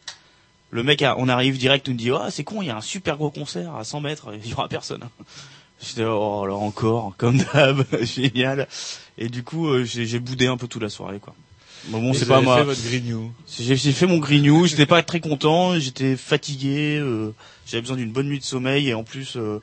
Le 0.71 0.83
mec 0.83 1.01
a- 1.03 1.17
on 1.19 1.29
arrive 1.29 1.57
direct 1.59 1.89
on 1.89 1.93
nous 1.93 1.97
dit 1.97 2.11
ah 2.11 2.29
c'est 2.31 2.45
con 2.45 2.61
il 2.63 2.67
y 2.69 2.71
a 2.71 2.77
un 2.77 2.81
super 2.83 3.17
gros 3.17 3.31
concert 3.31 3.75
à 3.75 3.85
100 3.85 4.01
mètres 4.01 4.29
il 4.43 4.51
y 4.51 4.53
aura 4.55 4.69
personne. 4.69 5.03
J'étais 5.81 6.05
oh 6.05 6.43
alors 6.45 6.63
encore 6.63 7.15
comme 7.17 7.39
d'hab 7.39 7.85
génial 8.03 8.67
et 9.17 9.29
du 9.29 9.43
coup 9.45 9.69
euh, 9.69 9.85
j'ai 9.85 10.07
j'ai 10.07 10.19
boudé 10.19 10.47
un 10.47 10.57
peu 10.57 10.67
toute 10.67 10.83
la 10.83 10.89
soirée 10.89 11.21
quoi. 11.21 11.35
Bon, 11.87 12.01
bon 12.01 12.13
c'est 12.13 12.27
pas 12.27 12.41
moi. 12.41 12.59
fait 12.59 12.65
votre 12.65 12.83
grignou. 12.83 13.33
J'ai 13.59 13.77
j'ai 13.77 13.93
fait 13.93 14.07
mon 14.07 14.19
grignou, 14.19 14.67
j'étais 14.67 14.87
pas 14.87 15.03
très 15.03 15.21
content, 15.21 15.79
j'étais 15.79 16.17
fatigué, 16.17 16.99
euh, 16.99 17.33
j'avais 17.67 17.81
besoin 17.81 17.97
d'une 17.97 18.11
bonne 18.11 18.27
nuit 18.29 18.41
de 18.41 18.45
sommeil 18.45 18.89
et 18.89 18.95
en 18.95 19.05
plus 19.05 19.37
euh, 19.37 19.61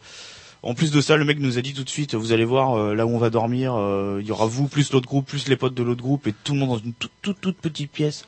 en 0.64 0.74
plus 0.74 0.90
de 0.90 1.00
ça, 1.00 1.16
le 1.16 1.26
mec 1.26 1.38
nous 1.40 1.60
a 1.60 1.62
dit 1.62 1.74
tout 1.76 1.84
de 1.84 1.90
suite, 1.90 2.16
vous 2.16 2.32
allez 2.32 2.46
voir 2.46 2.74
euh, 2.76 2.96
là 2.96 3.06
où 3.06 3.12
on 3.12 3.20
va 3.20 3.30
dormir, 3.30 3.76
euh, 3.76 4.18
il 4.22 4.26
y 4.28 4.32
aura 4.32 4.48
vous 4.48 4.68
plus 4.68 4.92
l'autre 4.94 5.08
groupe, 5.08 5.28
plus 5.28 5.48
les 5.48 5.58
potes 5.58 5.76
de 5.76 5.84
l'autre 5.84 6.02
groupe 6.02 6.26
et 6.26 6.34
tout 6.44 6.54
le 6.54 6.60
monde 6.60 6.70
dans 6.70 6.84
une 6.84 6.94
toute 6.94 7.12
toute, 7.22 7.40
toute 7.40 7.58
petite 7.58 7.92
pièce. 7.92 8.26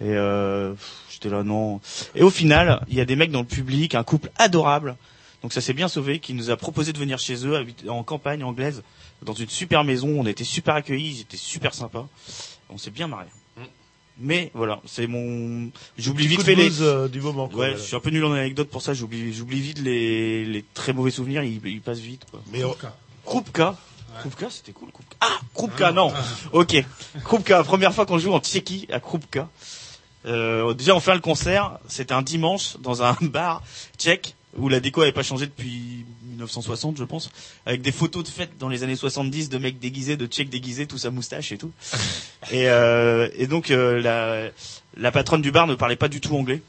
Et 0.00 0.04
euh, 0.14 0.74
j'étais 1.10 1.28
là 1.30 1.42
non. 1.42 1.80
Et 2.14 2.22
au 2.22 2.30
final, 2.30 2.84
il 2.88 2.94
y 2.96 3.00
a 3.00 3.04
des 3.04 3.16
mecs 3.16 3.30
dans 3.30 3.40
le 3.40 3.46
public, 3.46 3.94
un 3.94 4.04
couple 4.04 4.30
adorable. 4.36 4.96
Donc 5.42 5.52
ça 5.52 5.60
s'est 5.60 5.74
bien 5.74 5.88
sauvé, 5.88 6.18
qui 6.18 6.34
nous 6.34 6.50
a 6.50 6.56
proposé 6.56 6.92
de 6.92 6.98
venir 6.98 7.18
chez 7.18 7.46
eux, 7.46 7.64
en 7.88 8.02
campagne 8.02 8.42
anglaise, 8.42 8.82
dans 9.22 9.34
une 9.34 9.48
super 9.48 9.84
maison. 9.84 10.08
On 10.18 10.26
a 10.26 10.30
été 10.30 10.44
super 10.44 10.74
accueillis, 10.74 11.18
ils 11.18 11.20
étaient 11.20 11.36
super 11.36 11.72
sympas. 11.74 12.06
On 12.68 12.78
s'est 12.78 12.90
bien 12.90 13.06
marré. 13.06 13.26
Mais 14.18 14.50
voilà, 14.54 14.80
c'est 14.86 15.06
mon. 15.06 15.70
J'oublie 15.98 16.26
vite 16.26 16.42
fait 16.42 16.54
les. 16.54 16.80
euh, 16.80 17.06
du 17.06 17.20
moment, 17.20 17.48
quoi, 17.48 17.66
ouais, 17.66 17.72
je 17.76 17.82
suis 17.82 17.94
un 17.96 18.00
peu 18.00 18.08
nul 18.08 18.24
en 18.24 18.32
anecdote 18.32 18.70
pour 18.70 18.80
ça. 18.80 18.94
J'oublie, 18.94 19.34
j'oublie 19.34 19.60
vite 19.60 19.78
les, 19.80 20.46
les 20.46 20.64
très 20.72 20.94
mauvais 20.94 21.10
souvenirs. 21.10 21.42
Ils, 21.42 21.60
ils 21.66 21.82
passent 21.82 21.98
vite. 21.98 22.24
Quoi. 22.30 22.40
Mais 22.50 22.62
Krupka. 23.26 23.76
Krupka, 24.20 24.48
c'était 24.48 24.72
cool. 24.72 24.90
Krupka. 24.90 25.16
Ah, 25.20 25.38
Krupka, 25.54 25.92
non. 25.92 26.12
Ok. 26.52 26.82
Krupka, 27.24 27.62
première 27.62 27.92
fois 27.92 28.06
qu'on 28.06 28.18
joue 28.18 28.32
en 28.32 28.40
Tchéquie 28.40 28.88
à 28.90 29.00
Krupka. 29.00 29.50
Euh, 30.26 30.74
déjà, 30.74 30.94
on 30.94 31.00
fait 31.00 31.14
le 31.14 31.20
concert. 31.20 31.78
C'était 31.88 32.14
un 32.14 32.22
dimanche 32.22 32.76
dans 32.80 33.02
un 33.02 33.16
bar 33.20 33.62
tchèque 33.98 34.34
où 34.58 34.68
la 34.68 34.80
déco 34.80 35.02
avait 35.02 35.12
pas 35.12 35.22
changé 35.22 35.46
depuis 35.46 36.04
1960, 36.28 36.96
je 36.96 37.04
pense, 37.04 37.30
avec 37.66 37.82
des 37.82 37.92
photos 37.92 38.24
de 38.24 38.28
fêtes 38.28 38.56
dans 38.58 38.68
les 38.68 38.82
années 38.82 38.96
70 38.96 39.48
de 39.48 39.58
mecs 39.58 39.78
déguisés, 39.78 40.16
de 40.16 40.26
tchèques 40.26 40.48
déguisés, 40.48 40.86
tous 40.86 41.04
à 41.04 41.10
moustache 41.10 41.52
et 41.52 41.58
tout. 41.58 41.72
et, 42.50 42.68
euh, 42.68 43.28
et 43.36 43.46
donc 43.46 43.70
euh, 43.70 44.00
la, 44.00 44.50
la 44.96 45.12
patronne 45.12 45.42
du 45.42 45.50
bar 45.50 45.66
ne 45.66 45.74
parlait 45.74 45.96
pas 45.96 46.08
du 46.08 46.20
tout 46.20 46.34
anglais 46.36 46.62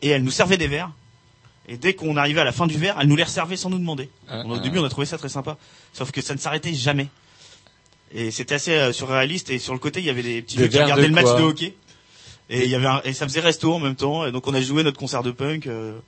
et 0.00 0.08
elle 0.10 0.22
nous 0.22 0.30
servait 0.30 0.58
des 0.58 0.68
verres. 0.68 0.90
Et 1.68 1.76
dès 1.76 1.94
qu'on 1.94 2.16
arrivait 2.16 2.40
à 2.40 2.44
la 2.44 2.52
fin 2.52 2.66
du 2.66 2.76
verre, 2.76 2.96
elle 3.00 3.06
nous 3.06 3.16
les 3.16 3.22
resservait 3.22 3.56
sans 3.56 3.70
nous 3.70 3.78
demander. 3.78 4.08
Ah, 4.28 4.44
au 4.44 4.54
ah. 4.54 4.58
début, 4.58 4.78
on 4.78 4.84
a 4.84 4.88
trouvé 4.88 5.06
ça 5.06 5.16
très 5.16 5.28
sympa, 5.28 5.56
sauf 5.92 6.10
que 6.10 6.20
ça 6.20 6.34
ne 6.34 6.38
s'arrêtait 6.40 6.74
jamais. 6.74 7.06
Et 8.12 8.30
c'était 8.30 8.56
assez 8.56 8.72
euh, 8.72 8.92
surréaliste. 8.92 9.48
Et 9.50 9.58
sur 9.58 9.72
le 9.72 9.78
côté, 9.78 10.00
il 10.00 10.06
y 10.06 10.10
avait 10.10 10.24
des 10.24 10.42
petits 10.42 10.56
Des 10.56 10.64
vieux 10.64 10.70
qui 10.70 10.76
verres 10.76 10.86
regardaient 10.86 11.08
le 11.08 11.14
match 11.14 11.24
quoi 11.24 11.38
de 11.38 11.42
hockey. 11.42 11.74
Et 12.54 12.64
il 12.64 12.70
y 12.70 12.74
avait 12.74 12.86
un- 12.86 13.00
et 13.04 13.14
ça 13.14 13.26
faisait 13.26 13.40
resto 13.40 13.72
en 13.72 13.78
même 13.78 13.96
temps. 13.96 14.26
Et 14.26 14.30
donc 14.32 14.46
on 14.46 14.52
a 14.54 14.60
joué 14.60 14.82
notre 14.84 14.98
concert 14.98 15.22
de 15.22 15.30
punk 15.30 15.66
euh, 15.66 15.98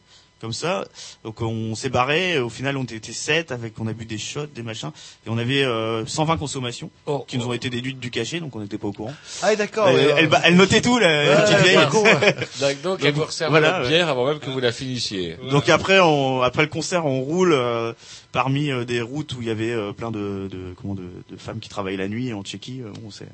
comme 0.44 0.52
ça. 0.52 0.84
Donc 1.24 1.40
on 1.40 1.74
s'est 1.74 1.88
barré. 1.88 2.38
Au 2.38 2.50
final, 2.50 2.76
on 2.76 2.84
était 2.84 3.12
7 3.14 3.50
avec 3.50 3.80
on 3.80 3.86
a 3.86 3.94
bu 3.94 4.04
des 4.04 4.18
shots, 4.18 4.46
des 4.54 4.62
machins. 4.62 4.90
Et 5.26 5.30
on 5.30 5.38
avait 5.38 5.64
euh, 5.64 6.04
120 6.04 6.36
consommations 6.36 6.90
Oh, 7.06 7.24
qui 7.26 7.38
nous 7.38 7.46
ont 7.46 7.54
été 7.54 7.70
déduites 7.70 7.98
du 7.98 8.10
cachet. 8.10 8.40
Donc 8.40 8.54
on 8.54 8.60
n'était 8.60 8.76
pas 8.76 8.88
au 8.88 8.92
courant. 8.92 9.14
Ah, 9.42 9.56
d'accord. 9.56 9.88
elle, 9.88 10.14
elle, 10.18 10.30
elle 10.44 10.56
notait 10.56 10.82
tout, 10.82 10.98
la, 10.98 11.46
petite 11.46 11.58
vieille. 11.60 11.76
Donc, 12.60 12.82
donc 12.82 12.98
elle 13.04 13.14
vous 13.14 13.24
resserve 13.24 13.50
Voilà, 13.50 13.78
la 13.78 13.82
ouais. 13.82 13.88
bière 13.88 14.08
avant 14.10 14.26
même 14.26 14.38
que 14.38 14.50
vous 14.50 14.60
la 14.60 14.72
finissiez. 14.72 15.36
Donc 15.50 15.68
après, 15.70 15.98
on, 16.00 16.42
après 16.42 16.62
le 16.62 16.68
concert, 16.68 17.06
on 17.06 17.20
roule 17.22 17.52
euh, 17.54 17.92
parmi 18.32 18.70
euh, 18.70 18.84
des 18.84 19.00
routes 19.00 19.32
où 19.32 19.40
il 19.40 19.48
y 19.48 19.50
avait 19.50 19.70
euh, 19.72 19.92
plein 19.92 20.10
de, 20.10 20.48
de 20.50 20.74
comment 20.80 20.94
de, 20.94 21.04
de 21.30 21.36
femmes 21.38 21.58
qui 21.60 21.68
travaillent 21.70 21.96
la 21.96 22.08
nuit 22.08 22.32
en 22.34 22.42
Tchéquie. 22.42 22.82
euh, 22.82 22.90
bon, 23.00 23.10
c'est 23.10 23.26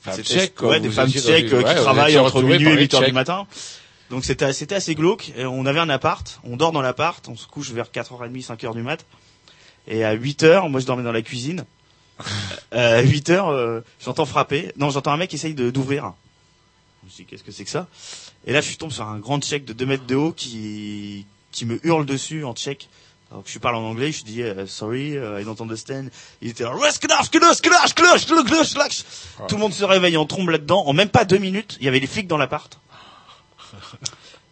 Femmes 0.00 0.22
tchèques, 0.22 0.54
quoi. 0.54 0.70
ouais, 0.70 0.80
des 0.80 0.90
femmes 0.90 1.10
tchèques 1.10 1.52
euh, 1.52 1.62
ouais, 1.62 1.74
qui 1.74 1.80
travaillent 1.82 2.18
entre 2.18 2.40
minuit 2.42 2.68
et 2.68 2.76
les 2.76 2.82
8 2.82 2.94
heures 2.94 3.02
du 3.04 3.12
matin. 3.12 3.46
Donc 4.10 4.24
c'était 4.24 4.52
c'était 4.52 4.74
assez 4.74 4.94
glauque. 4.94 5.32
Et 5.36 5.44
on 5.44 5.66
avait 5.66 5.80
un 5.80 5.88
appart, 5.88 6.40
on 6.44 6.56
dort 6.56 6.72
dans 6.72 6.80
l'appart, 6.80 7.26
on 7.28 7.36
se 7.36 7.46
couche 7.46 7.70
vers 7.70 7.86
4h30, 7.86 8.46
5h 8.46 8.74
du 8.74 8.82
mat. 8.82 9.04
Et 9.86 10.04
à 10.04 10.16
8h, 10.16 10.70
moi 10.70 10.80
je 10.80 10.86
dormais 10.86 11.02
dans 11.02 11.12
la 11.12 11.22
cuisine. 11.22 11.64
Euh, 12.74 12.98
à 12.98 13.02
8h, 13.02 13.50
euh, 13.50 13.80
j'entends 13.98 14.26
frapper. 14.26 14.72
Non, 14.76 14.90
j'entends 14.90 15.12
un 15.12 15.16
mec 15.16 15.30
qui 15.30 15.36
essaye 15.36 15.54
de 15.54 15.70
d'ouvrir. 15.70 16.12
Je 17.02 17.06
me 17.06 17.10
suis 17.10 17.24
dit, 17.24 17.30
qu'est-ce 17.30 17.42
que 17.42 17.50
c'est 17.50 17.64
que 17.64 17.70
ça? 17.70 17.88
Et 18.46 18.52
là, 18.52 18.60
je 18.60 18.76
tombe 18.76 18.92
sur 18.92 19.06
un 19.06 19.18
grand 19.18 19.40
tchèque 19.40 19.64
de 19.64 19.72
2 19.72 19.86
mètres 19.86 20.04
de 20.04 20.14
haut 20.14 20.32
qui, 20.32 21.24
qui 21.50 21.64
me 21.64 21.80
hurle 21.86 22.04
dessus 22.04 22.44
en 22.44 22.52
tchèque. 22.52 22.90
Alors 23.30 23.44
que 23.44 23.50
je 23.50 23.58
parle 23.58 23.76
en 23.76 23.84
anglais, 23.84 24.10
je 24.10 24.24
dis 24.24 24.42
euh, 24.42 24.66
sorry, 24.66 25.16
euh, 25.16 25.40
I 25.40 25.44
don't 25.44 25.56
understand. 25.60 26.08
Il 26.40 26.48
était. 26.48 26.64
Tout 29.48 29.56
le 29.56 29.60
monde 29.60 29.74
se 29.74 29.84
réveille 29.84 30.16
en 30.16 30.24
trombe 30.24 30.48
là-dedans. 30.48 30.84
En 30.86 30.94
même 30.94 31.10
pas 31.10 31.24
deux 31.24 31.38
minutes, 31.38 31.76
il 31.80 31.84
y 31.84 31.88
avait 31.88 32.00
les 32.00 32.06
flics 32.06 32.26
dans 32.26 32.38
l'appart. 32.38 32.78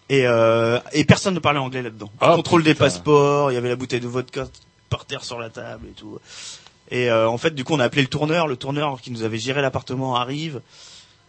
Et, 0.09 0.27
euh, 0.27 0.79
et 0.93 1.05
personne 1.05 1.35
ne 1.35 1.41
parlait 1.41 1.59
anglais 1.59 1.83
là-dedans. 1.83 2.11
Ah, 2.21 2.35
Contrôle 2.37 2.63
des 2.63 2.75
passeports, 2.75 3.51
il 3.51 3.55
y 3.55 3.57
avait 3.57 3.69
la 3.69 3.77
bouteille 3.77 4.01
de 4.01 4.07
vodka 4.07 4.47
par 4.89 5.05
terre 5.05 5.25
sur 5.25 5.39
la 5.39 5.51
table 5.51 5.89
et 5.89 5.93
tout. 5.95 6.19
Et 6.93 7.11
euh, 7.11 7.29
en 7.29 7.39
fait, 7.39 7.55
du 7.55 7.65
coup, 7.65 7.75
on 7.75 7.81
a 7.81 7.85
appelé 7.85 8.03
le 8.03 8.09
tourneur. 8.09 8.47
Le 8.47 8.57
tourneur 8.57 9.01
qui 9.01 9.11
nous 9.11 9.25
avait 9.25 9.39
géré 9.39 9.63
l'appartement 9.63 10.15
arrive. 10.15 10.61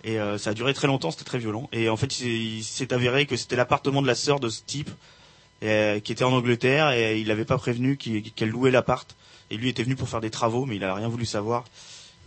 Et 0.03 0.19
euh, 0.19 0.37
ça 0.37 0.51
a 0.51 0.53
duré 0.53 0.75
très 0.75 0.85
longtemps, 0.85 1.09
c'était 1.09 1.23
très 1.23 1.39
violent. 1.39 1.67
Et 1.73 1.89
en 1.89 1.97
fait, 1.97 2.19
il 2.19 2.63
s'est- 2.63 2.93
avéré 2.93 3.25
que 3.25 3.35
c'était 3.35 3.55
l'appartement 3.55 4.03
de 4.03 4.07
la 4.07 4.13
sœur 4.15 4.39
de 4.39 4.47
ce 4.49 4.61
type 4.63 4.91
qui 5.59 6.11
était 6.11 6.23
en 6.23 6.33
Angleterre 6.33 6.91
et 6.91 7.19
il 7.19 7.29
n'avait 7.29 7.43
pas 7.45 7.57
prévenu 7.57 7.97
qu'elle 7.97 8.49
louait 8.49 8.69
l'appart. 8.69 9.15
Et 9.49 9.57
lui 9.57 9.69
était 9.69 9.81
venu 9.81 9.95
pour 9.95 10.07
faire 10.07 10.21
des 10.21 10.29
travaux, 10.29 10.65
mais 10.67 10.75
il 10.75 10.83
a 10.83 10.93
rien 10.93 11.07
voulu 11.07 11.25
savoir. 11.25 11.63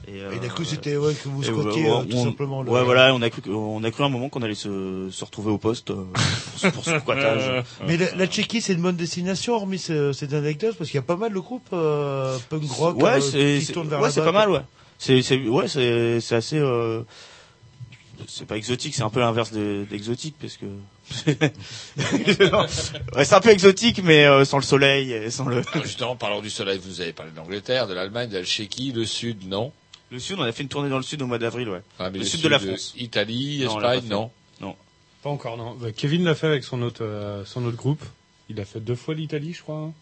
Et, 0.09 0.21
euh, 0.23 0.33
Et 0.33 0.39
d'un 0.41 0.49
coup, 0.49 0.65
c'était 0.65 0.97
ouais, 0.97 1.15
que 1.15 1.29
vous 1.29 1.43
squattiez 1.43 1.85
ouais, 1.85 1.91
euh, 1.91 2.05
tout 2.05 2.17
on- 2.17 2.25
simplement. 2.25 2.63
le- 2.63 2.71
Ouais, 2.71 2.83
voilà, 2.83 3.15
on 3.15 3.21
a 3.23 3.31
cru, 3.31 3.43
on 3.53 3.85
a 3.85 3.91
cru 3.91 4.03
un 4.03 4.09
moment 4.09 4.29
qu'on 4.29 4.43
allait 4.43 4.55
se, 4.55 5.09
se 5.13 5.25
retrouver 5.25 5.51
au 5.51 5.59
poste 5.59 5.91
euh, 5.91 6.05
pour, 6.05 6.59
ce- 6.59 6.67
pour 6.69 6.85
ce 6.85 6.99
squattage. 7.01 7.65
Mais 7.87 7.97
la, 7.97 8.15
la 8.15 8.27
Tchéquie, 8.27 8.61
c'est 8.63 8.73
une 8.73 8.83
bonne 8.83 8.97
destination, 8.97 9.55
hormis 9.55 9.79
ce- 9.79 10.13
cette 10.13 10.33
anecdote, 10.33 10.75
parce 10.79 10.91
qu'il 10.91 10.97
y 10.99 11.03
a 11.03 11.03
pas 11.07 11.17
mal 11.17 11.33
de 11.33 11.39
groupes 11.39 11.69
euh, 11.73 12.39
punk 12.49 12.71
rock 12.71 12.97
ouais, 13.03 13.11
euh, 13.17 13.21
c'est 13.21 13.59
qui 13.65 13.73
tournent 13.73 13.89
vers 13.89 14.01
ouais, 14.01 14.11
c'est 14.11 14.23
pas 14.25 14.33
mal, 14.33 14.51
ouais. 14.51 14.61
C'est 14.99 15.23
c'est 15.23 15.39
ouais, 15.47 15.69
c'est 15.69 16.21
c'est 16.21 16.35
assez 16.35 16.59
euh, 16.59 17.03
c'est 18.27 18.47
pas 18.47 18.57
exotique, 18.57 18.95
c'est 18.95 19.03
un 19.03 19.09
peu 19.11 19.21
l'inverse 19.21 19.53
de- 19.53 19.87
d'exotique 19.89 20.37
parce 20.41 20.57
que 20.59 20.67
ouais, 23.17 23.25
c'est 23.25 23.35
un 23.35 23.41
peu 23.41 23.51
exotique 23.51 24.01
mais 24.03 24.25
euh, 24.27 24.45
sans 24.45 24.59
le 24.59 24.63
soleil 24.63 25.13
et 25.13 25.31
sans 25.31 25.47
le 25.47 25.63
Ah, 25.73 25.81
Justement, 25.83 26.17
parlant 26.17 26.41
du 26.41 26.51
soleil, 26.51 26.79
vous 26.83 27.01
avez 27.01 27.13
parlé 27.13 27.33
d'Angleterre, 27.33 27.87
de 27.87 27.95
l'Allemagne, 27.95 28.29
de 28.29 28.39
la 28.39 28.45
Tchéquie, 28.45 28.93
le 28.93 29.05
Sud, 29.07 29.49
non? 29.49 29.73
Le 30.11 30.19
sud, 30.19 30.37
on 30.39 30.43
a 30.43 30.53
fait 30.53 30.63
une 30.63 30.69
tournée 30.69 30.91
dans 30.91 30.97
le 30.97 31.03
sud 31.03 31.23
au 31.23 31.27
mois 31.27 31.39
d'avril, 31.39 31.69
ouais. 31.69 31.83
Ah, 31.99 32.11
le, 32.11 32.25
sud, 32.25 32.43
de 32.43 32.49
la 32.49 32.59
France. 32.59 32.95
Italie, 32.97 33.63
Non, 33.65 33.79
l'a 33.79 33.89
pas 33.89 33.97
Espagne, 33.97 34.11
non 34.11 34.31
Non. 34.61 34.77
Pas 35.23 35.31
encore, 35.31 35.57
non. 35.57 35.75
Bah, 35.75 35.93
Kevin 35.93 36.25
l'a 36.25 36.35
fait 36.35 36.47
avec 36.47 36.65
son 36.65 36.83
autre, 36.83 37.05
euh, 37.05 37.45
son 37.45 37.65
autre 37.65 37.77
groupe. 37.77 38.03
Il 38.49 38.61
a 38.61 38.65
fait 38.65 38.81
deux 38.81 38.97
fois 38.97 39.15
l'Italie, 39.15 39.53
je 39.53 39.63
crois. 39.63 39.93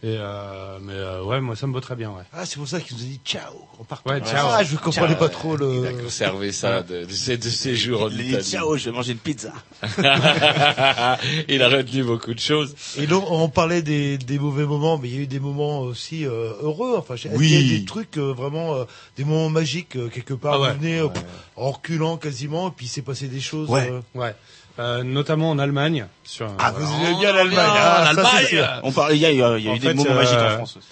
Et 0.00 0.14
euh, 0.16 0.78
mais 0.80 0.92
euh, 0.92 1.24
ouais, 1.24 1.40
moi 1.40 1.56
ça 1.56 1.66
me 1.66 1.74
va 1.74 1.80
très 1.80 1.96
bien, 1.96 2.10
ouais. 2.10 2.22
Ah, 2.32 2.46
c'est 2.46 2.56
pour 2.58 2.68
ça 2.68 2.80
qu'ils 2.80 2.96
nous 2.96 3.02
ont 3.02 3.06
dit 3.06 3.20
ciao 3.24 3.52
en 3.80 3.84
partant. 3.84 4.08
Ouais, 4.10 4.20
ciao. 4.20 4.46
Ah, 4.48 4.62
je 4.62 4.76
comprenais 4.76 5.08
Ciao. 5.08 5.18
pas 5.18 5.28
trop 5.28 5.56
le. 5.56 5.74
Il 5.82 5.86
a 5.88 5.92
conservé 6.04 6.52
ça 6.52 6.82
de, 6.82 7.04
de 7.04 7.12
ces 7.12 7.36
de 7.36 7.48
ces 7.48 7.74
jours 7.74 8.02
en 8.02 8.08
Il 8.08 8.14
a 8.14 8.22
dit, 8.22 8.28
Italie. 8.28 8.44
ciao, 8.44 8.76
je 8.76 8.84
vais 8.90 8.96
manger 8.96 9.10
une 9.12 9.18
pizza. 9.18 9.52
Il 11.48 11.62
a 11.62 11.68
retenu 11.68 12.04
beaucoup 12.04 12.32
de 12.34 12.38
choses. 12.38 12.74
Et 12.96 13.06
donc, 13.06 13.24
on 13.30 13.48
parlait 13.48 13.82
des, 13.82 14.18
des 14.18 14.38
mauvais 14.38 14.66
moments, 14.66 14.98
mais 14.98 15.08
il 15.08 15.14
y 15.14 15.18
a 15.18 15.22
eu 15.22 15.26
des 15.26 15.40
moments 15.40 15.80
aussi 15.80 16.24
euh, 16.26 16.52
heureux. 16.62 16.94
Enfin, 16.96 17.14
Oui. 17.34 17.50
il 17.50 17.72
y 17.72 17.74
a 17.76 17.78
des 17.80 17.84
trucs 17.84 18.18
euh, 18.18 18.32
vraiment, 18.32 18.76
euh, 18.76 18.84
des 19.16 19.24
moments 19.24 19.50
magiques 19.50 19.96
euh, 19.96 20.08
quelque 20.08 20.34
part. 20.34 20.54
Ah 20.54 20.60
ouais. 20.60 20.72
Vous 20.74 20.78
venez 20.80 20.98
euh, 21.00 21.08
en 21.56 21.70
reculant 21.72 22.16
quasiment, 22.18 22.68
et 22.68 22.72
puis 22.76 22.86
il 22.86 22.88
s'est 22.90 23.02
passé 23.02 23.26
des 23.28 23.40
choses. 23.40 23.68
Ouais. 23.68 23.90
euh, 23.90 24.00
Ouais. 24.14 24.34
Euh, 24.78 25.02
notamment 25.02 25.50
en 25.50 25.58
Allemagne. 25.58 26.06
Sur, 26.24 26.50
Ah, 26.58 26.68
euh, 26.68 26.78
vous 26.78 27.04
aimez 27.04 27.18
bien 27.18 27.32
l'Allemagne. 27.32 27.66
Ah. 27.68 28.80
On 28.84 28.92
parle, 28.92 29.14
il 29.14 29.18
y 29.18 29.26
a, 29.26 29.30
il 29.32 29.38
y 29.38 29.42
a 29.42 29.58
il 29.58 29.64
y 29.64 29.68
a 29.68 29.72
En 29.72 29.74
eu 29.74 29.80
fait, 29.80 29.88
des 29.88 29.94
moments 29.94 30.10
euh, 30.10 30.14
magiques 30.14 30.38
en 30.38 30.50
France. 30.56 30.76
aussi. 30.76 30.88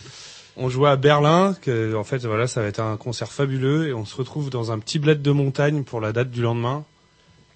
On 0.57 0.69
jouait 0.71 0.89
à 0.89 0.97
Berlin, 0.97 1.55
que, 1.61 1.95
en 1.95 2.03
fait, 2.03 2.25
voilà, 2.25 2.47
ça 2.47 2.63
va 2.63 2.67
être 2.69 2.81
un 2.81 2.97
concert 2.97 3.31
fabuleux, 3.31 3.89
et 3.89 3.93
on 3.93 4.05
se 4.05 4.17
retrouve 4.17 4.51
dans 4.51 4.73
un 4.73 4.79
petit 4.79 4.99
bled 4.99 5.21
de 5.23 5.31
montagne 5.31 5.85
pour 5.85 6.01
la 6.01 6.13
date 6.13 6.31
du 6.31 6.41
lendemain. 6.43 6.85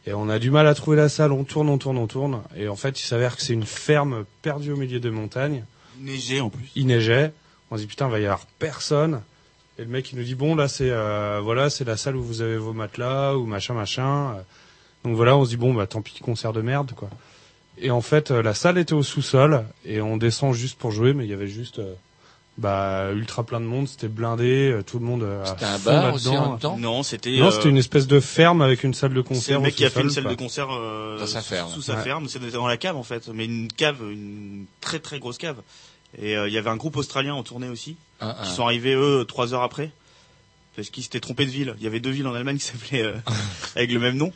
Et 0.06 0.12
on 0.12 0.28
a 0.28 0.38
du 0.38 0.50
mal 0.50 0.66
à 0.66 0.74
trouver 0.74 0.96
la 0.98 1.08
salle, 1.08 1.32
on 1.32 1.44
tourne, 1.44 1.68
on 1.68 1.78
tourne, 1.78 1.98
on 1.98 2.06
tourne. 2.06 2.42
Et 2.56 2.68
en 2.68 2.76
fait, 2.76 3.00
il 3.00 3.04
s'avère 3.04 3.36
que 3.36 3.42
c'est 3.42 3.52
une 3.54 3.64
ferme 3.66 4.24
perdue 4.42 4.72
au 4.72 4.76
milieu 4.76 5.00
de 5.00 5.10
montagne. 5.10 5.64
Neigé 5.98 6.40
en 6.40 6.48
plus. 6.50 6.70
Il 6.76 6.86
neigeait. 6.86 7.32
On 7.70 7.76
se 7.76 7.82
dit, 7.82 7.86
putain, 7.86 8.06
il 8.06 8.12
va 8.12 8.18
y 8.20 8.24
avoir 8.24 8.46
personne. 8.58 9.20
Et 9.78 9.82
le 9.82 9.88
mec, 9.88 10.12
il 10.12 10.18
nous 10.18 10.24
dit, 10.24 10.34
bon, 10.34 10.54
là, 10.54 10.68
c'est, 10.68 10.90
euh, 10.90 11.40
voilà, 11.42 11.70
c'est 11.70 11.84
la 11.84 11.96
salle 11.96 12.16
où 12.16 12.22
vous 12.22 12.40
avez 12.42 12.56
vos 12.56 12.72
matelas, 12.72 13.34
ou 13.34 13.46
machin, 13.46 13.74
machin. 13.74 14.36
Donc 15.04 15.16
voilà, 15.16 15.36
on 15.36 15.44
se 15.44 15.50
dit, 15.50 15.56
bon, 15.56 15.72
bah, 15.74 15.86
tant 15.86 16.02
pis, 16.02 16.18
concert 16.20 16.52
de 16.52 16.60
merde, 16.62 16.92
quoi. 16.94 17.08
Et 17.78 17.90
en 17.90 18.02
fait, 18.02 18.30
euh, 18.30 18.42
la 18.42 18.52
salle 18.54 18.76
était 18.78 18.92
au 18.92 19.02
sous-sol, 19.02 19.64
et 19.86 20.00
on 20.02 20.16
descend 20.18 20.52
juste 20.54 20.78
pour 20.78 20.90
jouer, 20.90 21.14
mais 21.14 21.24
il 21.24 21.30
y 21.30 21.32
avait 21.32 21.46
juste, 21.48 21.78
euh, 21.78 21.94
bah, 22.58 23.10
ultra 23.14 23.42
plein 23.44 23.60
de 23.60 23.64
monde, 23.64 23.88
c'était 23.88 24.08
blindé, 24.08 24.70
euh, 24.70 24.82
tout 24.82 24.98
le 24.98 25.06
monde. 25.06 25.26
C'était 25.46 25.64
un 25.64 25.78
bar 25.78 26.12
aussi 26.12 26.28
en 26.28 26.50
même 26.50 26.58
temps? 26.58 26.76
Non, 26.76 27.02
c'était. 27.02 27.38
Non, 27.38 27.50
c'était 27.50 27.70
une 27.70 27.78
espèce 27.78 28.06
de 28.06 28.20
ferme 28.20 28.60
avec 28.60 28.84
une 28.84 28.92
salle 28.92 29.14
de 29.14 29.22
C'est 29.22 29.28
concert. 29.28 29.54
le 29.54 29.60
au 29.60 29.62
mec 29.62 29.74
qui 29.74 29.86
a 29.86 29.90
fait 29.90 30.02
une 30.02 30.10
salle 30.10 30.24
de 30.24 30.34
concert 30.34 30.68
euh, 30.70 31.18
Dans 31.18 31.26
sa 31.26 31.40
ferme. 31.40 31.70
Sous 31.72 31.80
sa 31.80 31.94
Ouais. 31.96 32.02
ferme, 32.02 32.28
c'était 32.28 32.50
dans 32.50 32.66
la 32.66 32.76
cave 32.76 32.96
en 32.96 33.02
fait, 33.02 33.28
mais 33.28 33.46
une 33.46 33.68
cave, 33.72 33.96
une 34.02 34.66
très 34.82 34.98
très 34.98 35.18
grosse 35.18 35.38
cave. 35.38 35.56
Et 36.20 36.36
euh, 36.36 36.48
il 36.48 36.52
y 36.52 36.58
avait 36.58 36.68
un 36.70 36.76
groupe 36.76 36.96
australien 36.96 37.34
en 37.34 37.42
tournée 37.44 37.68
aussi, 37.68 37.96
un. 38.20 38.34
qui 38.44 38.50
sont 38.50 38.64
arrivés 38.64 38.94
eux 38.94 39.24
trois 39.26 39.54
heures 39.54 39.62
après, 39.62 39.90
parce 40.76 40.90
qu'ils 40.90 41.04
s'étaient 41.04 41.20
trompés 41.20 41.46
de 41.46 41.50
ville. 41.52 41.74
Il 41.78 41.84
y 41.84 41.86
avait 41.86 42.00
deux 42.00 42.10
villes 42.10 42.26
en 42.26 42.34
Allemagne 42.34 42.58
qui 42.58 42.64
s'appelaient 42.64 43.04
euh, 43.04 43.14
avec 43.76 43.90
le 43.90 44.00
même 44.00 44.16
nom. 44.16 44.32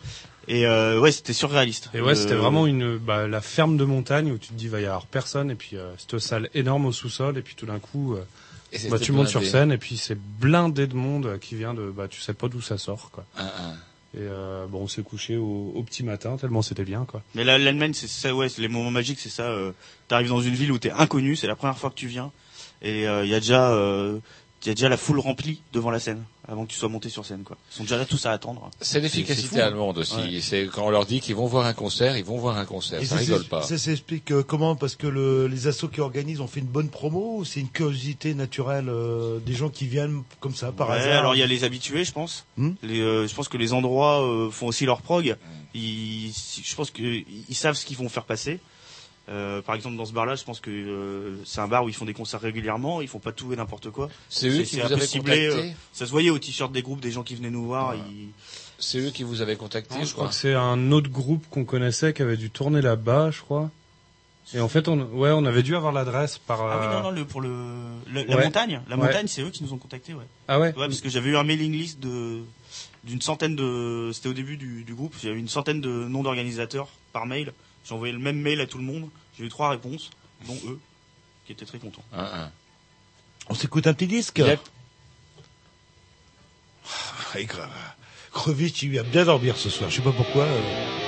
Et 0.49 0.67
euh, 0.67 1.01
ouais, 1.01 1.13
c'était 1.13 1.33
surréaliste. 1.33 1.91
Et 1.95 2.01
ouais, 2.01 2.13
Euh, 2.13 2.15
c'était 2.15 2.35
vraiment 2.35 2.67
une 2.67 2.99
bah, 2.99 3.27
la 3.27 3.41
ferme 3.41 3.77
de 3.77 3.85
montagne 3.85 4.31
où 4.33 4.39
tu 4.39 4.49
te 4.49 4.55
dis 4.55 4.69
va 4.69 4.81
y 4.81 4.85
avoir 4.87 5.07
personne 5.07 5.51
et 5.51 5.55
puis 5.55 5.77
euh, 5.77 5.93
cette 5.99 6.19
salle 6.19 6.51
énorme 6.55 6.87
au 6.87 6.93
sous-sol 6.93 7.39
et 7.39 7.43
puis 7.43 7.55
tout 7.55 7.67
d'un 7.67 7.79
coup 7.79 8.15
euh, 8.15 8.23
Et 8.73 8.89
bah, 8.89 8.99
tu 8.99 9.13
montes 9.13 9.29
sur 9.29 9.43
scène 9.45 9.73
et 9.73 9.79
puis 9.79 9.97
c'est 9.97 10.19
blindé 10.19 10.87
de 10.87 10.95
monde 10.95 11.39
qui 11.41 11.55
vient 11.55 11.75
de 11.75 11.91
bah 11.91 12.09
tu 12.09 12.21
sais 12.21 12.35
pas 12.35 12.49
d'où 12.49 12.61
ça 12.61 12.77
sort 12.79 13.11
quoi. 13.11 13.25
Un, 13.39 13.45
un. 13.45 13.73
Et 14.17 14.19
euh, 14.21 14.67
bon 14.69 14.83
on 14.83 14.89
s'est 14.89 15.03
couché 15.03 15.37
au, 15.37 15.73
au 15.75 15.83
petit 15.83 16.05
matin 16.05 16.37
tellement 16.37 16.63
c'était 16.63 16.85
bien 16.85 17.05
quoi. 17.05 17.23
Mais 17.35 17.43
là, 17.45 17.59
l'Allemagne, 17.59 17.95
c'est 17.95 18.07
ça, 18.09 18.33
ouais, 18.35 18.49
c'est 18.49 18.63
les 18.63 18.69
moments 18.69 18.91
magiques, 18.93 19.19
c'est 19.21 19.29
ça. 19.29 19.45
Euh, 19.45 19.73
T'arrives 20.09 20.29
dans 20.29 20.41
une 20.41 20.55
ville 20.55 20.71
où 20.71 20.79
t'es 20.79 20.93
inconnu, 20.93 21.35
c'est 21.37 21.47
la 21.49 21.57
première 21.57 21.79
fois 21.79 21.91
que 21.91 21.97
tu 21.97 22.07
viens, 22.07 22.31
et 22.83 23.05
il 23.05 23.29
y 23.29 23.35
a 23.35 23.41
déjà, 23.41 23.73
euh, 24.67 24.69
y 24.69 24.71
a 24.71 24.75
déjà 24.75 24.89
la 24.89 24.97
foule 24.97 25.19
remplie 25.19 25.61
devant 25.73 25.91
la 25.91 26.01
scène, 26.01 26.23
avant 26.49 26.65
que 26.65 26.71
tu 26.71 26.79
sois 26.79 26.89
monté 26.89 27.09
sur 27.09 27.25
scène, 27.25 27.43
quoi. 27.43 27.57
Ils 27.73 27.77
sont 27.77 27.83
déjà 27.85 27.97
là 27.99 28.05
tous 28.05 28.25
à 28.27 28.33
attendre. 28.33 28.71
C'est 28.81 29.01
l'efficacité 29.01 29.61
allemande 29.61 29.99
aussi. 29.99 30.17
Ouais. 30.17 30.41
C'est 30.41 30.69
quand 30.73 30.87
on 30.87 30.91
leur 30.91 31.07
dit 31.07 31.21
qu'ils 31.21 31.35
vont 31.35 31.47
voir 31.47 31.67
un 31.67 31.73
concert, 31.75 32.17
ils 32.17 32.25
vont 32.25 32.39
voir 32.39 32.59
un 32.59 32.65
concert. 32.65 33.01
Et 33.01 33.05
ça 33.05 33.17
ça, 33.17 33.21
rigole 33.21 33.45
pas. 33.45 33.63
ça 33.63 33.79
s'explique 33.79 34.31
euh, 34.33 34.43
comment? 34.43 34.77
Parce 34.77 34.97
que 34.97 35.07
le, 35.07 35.47
les 35.47 35.67
assos 35.67 35.89
qui 35.89 36.01
organisent 36.01 36.41
ont 36.41 36.47
fait 36.47 36.61
une 36.61 36.67
bonne 36.67 36.89
promo 36.89 37.39
ou 37.39 37.45
c'est 37.45 37.61
une 37.61 37.69
curiosité 37.71 38.35
naturelle 38.35 38.89
euh, 38.89 39.39
des 39.41 39.55
gens 39.55 39.69
qui 39.69 39.87
viennent 39.87 40.23
comme 40.41 40.55
ça 40.55 40.73
par 40.73 40.91
Ouais, 40.91 40.97
hasard 40.97 41.19
alors 41.19 41.35
il 41.35 41.39
y 41.39 41.43
a 41.43 41.47
les 41.47 41.65
habitués, 41.65 42.05
je 42.05 42.13
pense. 42.13 42.47
Hmm? 42.57 42.73
Les, 42.83 43.01
euh, 43.01 43.27
je 43.27 43.35
pense 43.35 43.49
que 43.49 43.57
les 43.57 43.73
endroits 43.73 44.23
euh, 44.25 44.51
font 44.51 44.67
aussi 44.67 44.87
leur 44.87 45.03
prog. 45.03 45.37
Ils, 45.75 46.33
je 46.63 46.75
pense 46.77 46.91
que 46.91 47.03
ils 47.03 47.55
savent 47.55 47.75
ce 47.75 47.85
qu'ils 47.85 47.97
vont 47.97 48.09
faire 48.09 48.25
passer. 48.25 48.61
Euh, 49.31 49.63
par 49.63 49.75
exemple, 49.75 49.97
dans 49.97 50.05
ce 50.05 50.13
bar-là, 50.13 50.35
je 50.35 50.45
pense 50.45 50.61
que 50.61 50.71
euh, 50.71 51.37
c'est 51.47 51.61
un 51.61 51.69
bar 51.69 51.85
où 51.85 51.89
ils 51.89 51.95
font 51.95 52.05
des 52.05 52.13
concerts 52.13 52.41
régulièrement. 52.43 53.01
Ils 53.01 53.09
font 53.09 53.19
pas 53.21 53.33
tout 53.33 53.53
et 53.53 53.57
n'importe 53.57 53.91
quoi. 53.91 54.11
C'est 54.29 54.49
eux 54.49 54.63
qui 54.63 54.79
un 54.81 54.83
vous 54.83 54.89
peu 54.89 54.95
avez 54.97 55.07
ciblé, 55.07 55.49
contacté. 55.49 55.71
euh, 55.71 55.75
ça 55.95 56.05
se 56.07 56.11
voyait 56.11 56.29
au 56.31 56.39
t-shirt 56.39 56.71
des 56.73 56.83
groupes, 56.83 57.01
des 57.01 57.11
gens 57.11 57.23
qui 57.23 57.35
venaient 57.35 57.51
nous 57.51 57.65
voir. 57.65 57.95
ils- 57.95 58.29
C'est 58.79 58.99
eux 58.99 59.11
qui 59.11 59.23
vous 59.23 59.41
avez 59.41 59.57
contacté, 59.57 59.95
je 60.01 60.07
je 60.07 60.13
crois 60.13 60.29
que 60.29 60.35
c'est 60.35 60.53
un 60.55 60.91
autre 60.93 61.09
groupe 61.09 61.47
qu'on 61.49 61.65
connaissait 61.65 62.13
qui 62.13 62.21
avait 62.23 62.37
dû 62.37 62.51
tourner 62.51 62.83
là-bas 62.83 63.31
je 63.31 63.41
crois. 63.41 63.71
Et 64.53 64.61
en 64.61 64.69
fait 64.69 64.89
on 64.89 64.99
ouais 65.15 65.31
on 65.31 65.47
avait 65.47 65.63
dû 65.63 65.75
avoir 65.75 65.93
l'adresse 65.93 66.37
par. 66.39 66.61
Ah 66.61 66.79
oui, 66.83 66.95
non, 66.95 67.03
non, 67.05 67.11
le, 67.11 67.25
pour 67.25 67.41
le, 67.41 67.49
le- 68.13 68.25
la 68.25 68.37
Ouais. 68.37 68.45
montagne. 68.45 68.83
La 68.91 68.97
Ouais. 68.97 69.07
montagne, 69.07 69.27
c'est 69.27 69.41
eux 69.43 69.49
qui 69.51 69.63
nous 69.63 69.73
ont 69.73 69.79
contactés, 69.79 70.13
ouais. 70.13 70.27
Ah 70.49 70.59
ouais. 70.61 70.67
Ouais, 70.77 70.87
parce 70.89 71.01
que 71.01 71.09
j'avais 71.09 71.31
eu 71.31 71.37
un 71.39 71.45
mailing 71.45 71.73
list 71.73 71.99
de 72.01 72.41
d'une 73.05 73.23
centaine 73.23 73.57
de. 73.57 74.11
C'était 74.13 74.29
au 74.29 74.35
début 74.35 74.57
du, 74.59 74.83
du 74.85 74.95
groupe. 74.95 75.15
J'avais 75.23 75.39
une 75.39 75.49
centaine 75.49 75.81
de 75.81 75.89
noms 75.89 76.23
d'organisateurs 76.23 76.89
par 77.15 77.25
mail. 77.27 77.53
J'ai 77.85 77.95
envoyé 77.95 78.13
le 78.13 78.19
même 78.19 78.41
mail 78.41 78.61
à 78.61 78.67
tout 78.67 78.79
le 78.79 78.85
monde. 78.85 79.09
J'ai 79.39 79.45
eu 79.45 79.49
trois 79.49 79.71
réponses, 79.71 80.11
dont 80.47 80.59
eux, 80.67 80.81
qui 81.47 81.53
étaient 81.53 81.67
très 81.67 81.79
contents. 81.79 82.05
Un, 82.13 82.25
un. 82.25 82.53
On 83.51 83.55
s'écoute 83.55 83.87
un 83.87 83.95
petit 83.95 84.07
disque 84.07 84.39
Yep. 84.39 84.61
Ouais, 87.35 87.45
grave. 87.45 87.71
Crevitch, 88.33 88.83
il 88.83 88.97
va 88.97 89.03
bien 89.03 89.25
dormir 89.25 89.57
ce 89.57 89.69
soir. 89.71 89.91
Je 89.91 89.97
sais 89.97 90.03
pas 90.03 90.13
pourquoi. 90.13 90.45
euh. 90.45 91.04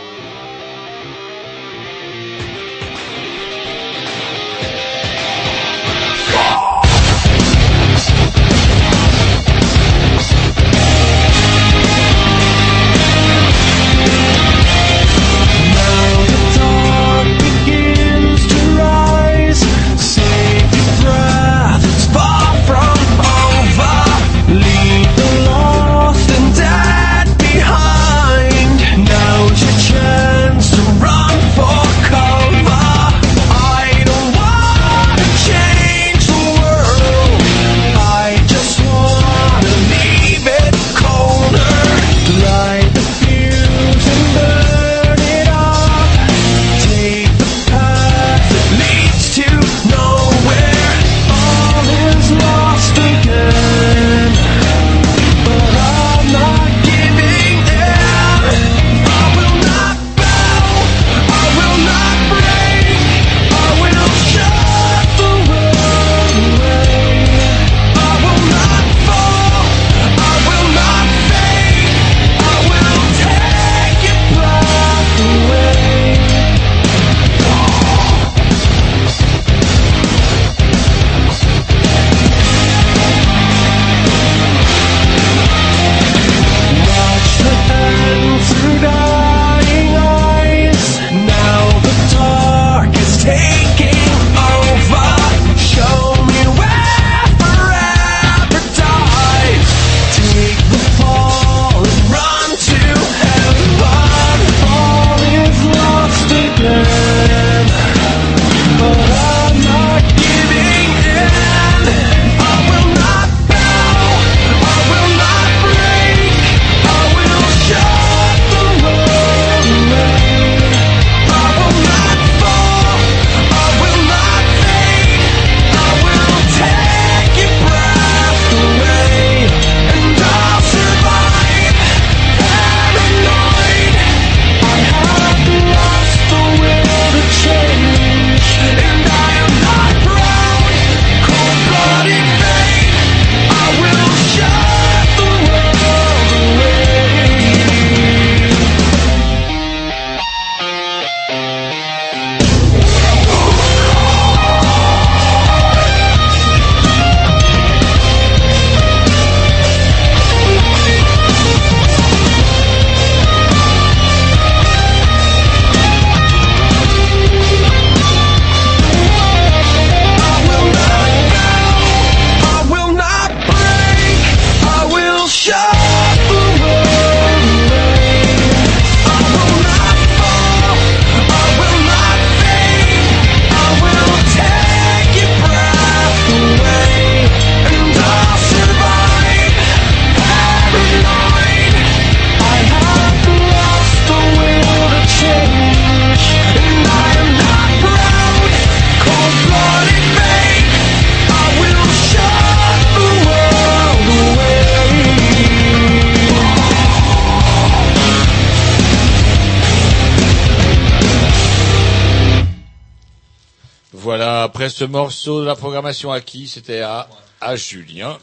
Ce 214.68 214.84
morceau 214.84 215.40
de 215.40 215.46
la 215.46 215.54
programmation 215.54 216.10
à 216.12 216.20
qui? 216.20 216.48
C'était 216.48 216.80
à, 216.80 217.08
à 217.40 217.56
Julien. 217.56 218.18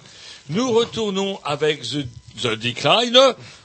Nous 0.49 0.71
retournons 0.71 1.39
avec 1.45 1.81
The, 1.83 2.05
The 2.41 2.55
Decline, 2.55 3.17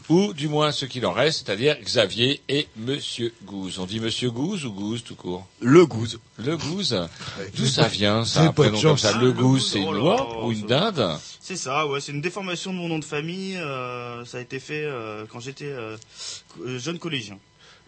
ou 0.08 0.32
du 0.32 0.48
moins 0.48 0.70
ce 0.72 0.84
qu'il 0.86 1.04
en 1.06 1.12
reste, 1.12 1.44
c'est-à-dire 1.44 1.76
Xavier 1.82 2.40
et 2.48 2.68
Monsieur 2.76 3.32
Gouze. 3.44 3.78
On 3.78 3.84
dit 3.86 3.98
Monsieur 4.00 4.30
Gouze 4.30 4.64
ou 4.64 4.72
Gouze 4.72 5.02
tout 5.02 5.16
court? 5.16 5.46
Le 5.60 5.84
Gouze. 5.86 6.18
Le 6.38 6.56
Gouze 6.56 7.08
D'où 7.56 7.66
ça 7.66 7.88
vient, 7.88 8.24
C'est 8.24 8.34
ça, 8.34 8.42
un 8.42 8.52
prénom 8.52 8.80
comme 8.80 8.96
ça 8.98 9.18
Le 9.18 9.32
Gouze, 9.32 9.70
c'est 9.72 9.82
Oh 9.84 9.92
une 9.94 10.00
oie 10.00 10.16
là, 10.16 10.44
ou 10.44 10.52
une 10.52 10.66
dinde? 10.66 11.18
C'est 11.40 11.56
ça, 11.56 11.86
ouais, 11.86 12.00
c'est 12.00 12.12
une 12.12 12.20
déformation 12.20 12.72
de 12.72 12.78
mon 12.78 12.88
nom 12.88 12.98
de 12.98 13.04
famille. 13.04 13.56
euh, 13.56 14.24
ça 14.24 14.38
a 14.38 14.40
été 14.40 14.60
fait 14.60 14.84
euh, 14.84 15.24
quand 15.30 15.40
j'étais 15.40 15.64
euh, 15.66 15.96
jeune 16.78 16.98
collégien. 16.98 17.38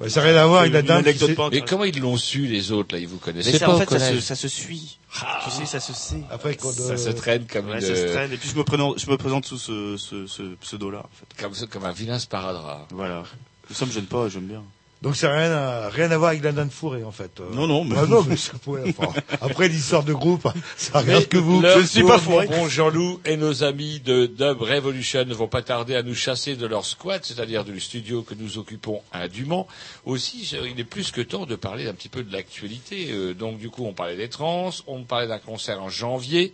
Ouais, 0.01 0.09
ça 0.09 0.21
n'a 0.23 0.29
rien 0.29 0.37
à 0.43 0.47
voir 0.47 0.61
avec 0.63 0.73
la 0.73 0.83
dame. 0.83 1.05
pas 1.37 1.51
Mais 1.53 1.61
comment 1.61 1.85
ils 1.85 2.01
l'ont 2.01 2.17
su, 2.17 2.47
les 2.47 2.73
autres, 2.73 2.95
là 2.95 3.01
Ils 3.01 3.07
vous 3.07 3.17
Mais 3.17 3.21
connaissaient 3.21 3.59
ça, 3.59 3.67
pas 3.67 3.73
en 3.73 3.77
au 3.77 3.79
fait, 3.81 3.91
ça 3.91 3.99
se, 3.99 4.05
collège 4.07 4.21
ça 4.23 4.35
se 4.35 4.49
suit. 4.49 4.99
Tu 5.45 5.51
sais, 5.51 5.67
ça 5.67 5.81
se 5.81 5.93
sait. 5.93 6.23
Après, 6.31 6.55
quand, 6.55 6.73
Ça 6.73 6.93
euh, 6.93 6.97
se 6.97 7.11
traîne 7.11 7.47
comme 7.47 7.69
Ouais, 7.69 7.75
une... 7.75 7.81
ça 7.83 7.95
se 7.95 8.07
traîne. 8.13 8.33
Et 8.33 8.37
puis 8.37 8.49
je 8.49 8.57
me 8.57 8.65
présente, 8.65 8.99
je 8.99 9.11
me 9.11 9.17
présente 9.19 9.45
sous 9.45 9.59
ce, 9.59 9.97
ce, 9.99 10.27
ce 10.27 10.55
pseudo-là, 10.55 11.01
en 11.01 11.11
fait. 11.13 11.43
Comme, 11.43 11.53
comme 11.69 11.85
un 11.85 11.93
vilain 11.93 12.19
sparadrap. 12.19 12.87
Voilà. 12.93 13.25
Ça 13.73 13.85
me 13.85 13.93
gêne 13.93 14.07
pas, 14.07 14.29
j'aime 14.29 14.47
bien. 14.47 14.63
Donc 15.03 15.17
ça 15.17 15.29
n'a 15.29 15.35
rien 15.39 15.51
à, 15.53 15.89
rien 15.89 16.11
à 16.11 16.19
voir 16.19 16.31
avec 16.33 16.43
la 16.45 16.53
dinde 16.53 16.71
fourrée, 16.71 17.05
en 17.05 17.11
fait. 17.11 17.31
Euh, 17.41 17.45
Non, 17.55 17.67
non, 17.67 17.85
mais- 17.85 17.97
Ah 17.99 18.05
non, 18.05 18.23
mais 18.23 18.37
ça 18.37 18.53
pourrait, 18.63 18.83
enfin, 18.87 19.11
après 19.41 19.67
l'histoire 19.69 20.03
de 20.03 20.13
groupe, 20.13 20.47
ça 20.77 20.99
regarde 21.01 21.27
que 21.27 21.39
vous. 21.39 21.63
Je 21.63 21.79
ne 21.79 21.87
suis 21.87 22.03
pas 22.03 22.19
fourré. 22.19 22.47
Bon 22.49 22.69
Jean-Loup 22.69 23.19
et 23.25 23.39
nos 23.39 23.65
amis 23.65 24.01
de 24.01 24.27
Dub 24.27 24.61
Revolution 24.61 25.25
ne 25.25 25.33
vont 25.33 25.49
pas 25.49 25.63
tarder 25.63 25.97
à 25.97 26.03
nous 26.03 26.15
chasser 26.15 26.55
de 26.55 26.67
leur 26.67 26.85
squat, 26.85 27.25
c'est-à-dire 27.25 27.65
du 27.65 27.81
studio 27.81 28.21
que 28.21 28.35
nous 28.35 28.59
occupons 28.59 29.01
à 29.11 29.29
Dumont. 29.29 29.67
Aussi, 30.05 30.47
il 30.71 30.79
est 30.79 30.85
plus 30.85 31.13
que 31.13 31.23
temps 31.23 31.47
de 31.47 31.57
parler 31.57 31.89
un 31.89 31.95
petit 31.95 32.11
peu 32.11 32.23
de 32.23 32.31
l'actualité. 32.31 33.09
Euh, 33.11 33.33
donc, 33.33 33.57
du 33.59 33.71
coup, 33.71 33.87
on 33.87 33.95
parlait 33.95 34.17
des 34.17 34.29
trans, 34.29 34.69
on 34.87 35.05
parlait 35.05 35.29
d'un 35.29 35.39
concert 35.39 35.83
en 35.83 35.89
janvier. 35.89 36.53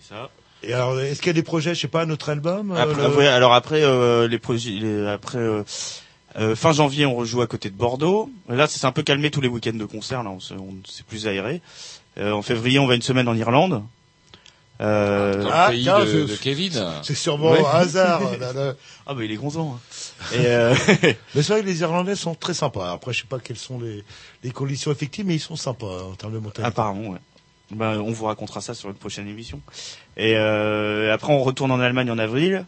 C'est 0.00 0.14
ça. 0.14 0.30
Et 0.62 0.72
alors, 0.72 0.98
est-ce 1.00 1.18
qu'il 1.18 1.26
y 1.26 1.30
a 1.30 1.32
des 1.34 1.42
projets, 1.42 1.74
je 1.74 1.80
sais 1.80 1.88
pas, 1.88 2.06
notre 2.06 2.28
album 2.28 2.70
euh, 2.70 2.76
Après, 2.76 3.02
le- 3.08 3.16
ouais, 3.16 3.26
alors 3.26 3.52
après 3.52 3.82
euh, 3.82 4.28
les 4.28 4.38
projets, 4.38 4.70
les- 4.70 5.06
après 5.08 5.38
euh, 5.38 5.62
euh, 6.36 6.56
fin 6.56 6.72
janvier, 6.72 7.06
on 7.06 7.14
rejoue 7.14 7.42
à 7.42 7.46
côté 7.46 7.70
de 7.70 7.76
Bordeaux. 7.76 8.30
Là, 8.48 8.66
ça 8.66 8.78
s'est 8.78 8.86
un 8.86 8.92
peu 8.92 9.02
calmé 9.02 9.30
tous 9.30 9.40
les 9.40 9.48
week-ends 9.48 9.72
de 9.76 9.84
concert. 9.84 10.22
Là, 10.22 10.30
on, 10.30 10.40
se- 10.40 10.54
on 10.54 10.74
s'est 10.86 11.04
plus 11.04 11.26
aéré. 11.26 11.60
Euh, 12.18 12.32
en 12.32 12.42
février, 12.42 12.78
on 12.78 12.86
va 12.86 12.94
une 12.96 13.02
semaine 13.02 13.28
en 13.28 13.34
Irlande. 13.36 13.82
Euh, 14.80 15.36
Dans 15.42 15.48
le 15.48 15.50
Ah, 15.54 15.68
pays 15.70 15.82
tiens, 15.84 16.00
de, 16.04 16.26
Kevin. 16.42 16.84
C'est 17.02 17.14
sûrement 17.14 17.52
Ouais. 17.52 17.60
un 17.64 17.68
hasard. 17.78 18.20
là, 18.40 18.52
là. 18.52 18.74
Ah 19.06 19.14
bah 19.14 19.24
il 19.24 19.30
est 19.30 19.36
gonzant. 19.36 19.78
hein. 19.78 20.34
Et 20.34 20.46
euh, 20.46 20.74
Mais 21.34 21.42
c'est 21.42 21.52
vrai 21.52 21.60
que 21.62 21.66
les 21.66 21.80
Irlandais 21.82 22.16
sont 22.16 22.34
très 22.34 22.54
sympas. 22.54 22.90
Après, 22.92 23.12
je 23.12 23.20
sais 23.20 23.26
pas 23.28 23.38
quelles 23.38 23.56
sont 23.56 23.78
les, 23.78 24.02
les 24.42 24.50
conditions 24.50 24.90
effectives, 24.90 25.26
mais 25.26 25.36
ils 25.36 25.40
sont 25.40 25.54
sympas 25.56 25.86
hein, 25.86 26.02
en 26.12 26.14
termes 26.16 26.32
de 26.32 26.38
montagne. 26.38 26.64
apparemment, 26.64 27.10
ouais. 27.10 27.18
Bah, 27.70 27.94
on 28.04 28.10
vous 28.10 28.24
racontera 28.26 28.60
ça 28.60 28.74
sur 28.74 28.88
une 28.90 28.96
prochaine 28.96 29.28
émission. 29.28 29.60
Et 30.16 30.34
euh, 30.36 31.14
après, 31.14 31.32
on 31.32 31.42
retourne 31.42 31.70
en 31.70 31.78
Allemagne 31.80 32.10
en 32.10 32.18
avril. 32.18 32.66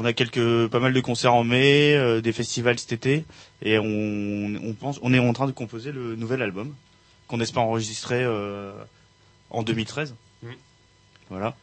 On 0.00 0.04
a 0.04 0.12
quelques, 0.12 0.68
pas 0.68 0.78
mal 0.78 0.92
de 0.92 1.00
concerts 1.00 1.34
en 1.34 1.42
mai, 1.42 1.94
euh, 1.96 2.20
des 2.20 2.32
festivals 2.32 2.78
cet 2.78 2.92
été, 2.92 3.24
et 3.62 3.78
on, 3.80 4.54
on 4.62 4.72
pense, 4.72 5.00
on 5.02 5.12
est 5.12 5.18
en 5.18 5.32
train 5.32 5.48
de 5.48 5.52
composer 5.52 5.90
le 5.90 6.14
nouvel 6.14 6.40
album 6.40 6.72
qu'on 7.26 7.40
espère 7.40 7.64
enregistrer 7.64 8.22
euh, 8.22 8.70
en 9.50 9.64
2013. 9.64 10.14
Mm. 10.44 10.46
Voilà. 11.30 11.56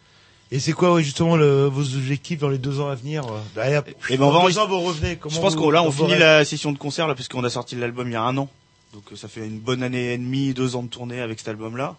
Et 0.51 0.59
c'est 0.59 0.73
quoi, 0.73 0.93
ouais, 0.93 1.01
justement, 1.01 1.37
le, 1.37 1.65
vos 1.67 1.95
objectifs 1.95 2.39
dans 2.39 2.49
les 2.49 2.57
deux 2.57 2.81
ans 2.81 2.89
à 2.89 2.95
venir 2.95 3.23
euh 3.25 3.63
et 3.63 3.75
après, 3.75 3.95
Et 4.09 4.17
ben 4.17 4.25
on 4.25 4.31
va 4.31 4.39
dans 4.39 4.45
deux 4.47 4.57
enregistrer- 4.57 4.61
ans, 4.63 4.67
vous 4.67 4.81
revenez. 4.81 5.15
Comment 5.15 5.33
Je 5.33 5.39
pense 5.39 5.55
qu'on 5.55 5.71
là, 5.71 5.81
on 5.81 5.91
finit 5.91 6.17
la 6.17 6.43
session 6.43 6.73
de 6.73 6.77
concert 6.77 7.07
là, 7.07 7.15
puisqu'on 7.15 7.43
a 7.45 7.49
sorti 7.49 7.75
l'album 7.75 8.07
il 8.09 8.13
y 8.13 8.17
a 8.17 8.21
un 8.21 8.37
an. 8.37 8.49
Donc 8.93 9.03
euh, 9.11 9.15
ça 9.15 9.29
fait 9.29 9.47
une 9.47 9.59
bonne 9.59 9.81
année 9.81 10.13
et 10.13 10.17
demie, 10.17 10.53
deux 10.53 10.75
ans 10.75 10.83
de 10.83 10.89
tournée 10.89 11.21
avec 11.21 11.39
cet 11.39 11.47
album-là. 11.47 11.95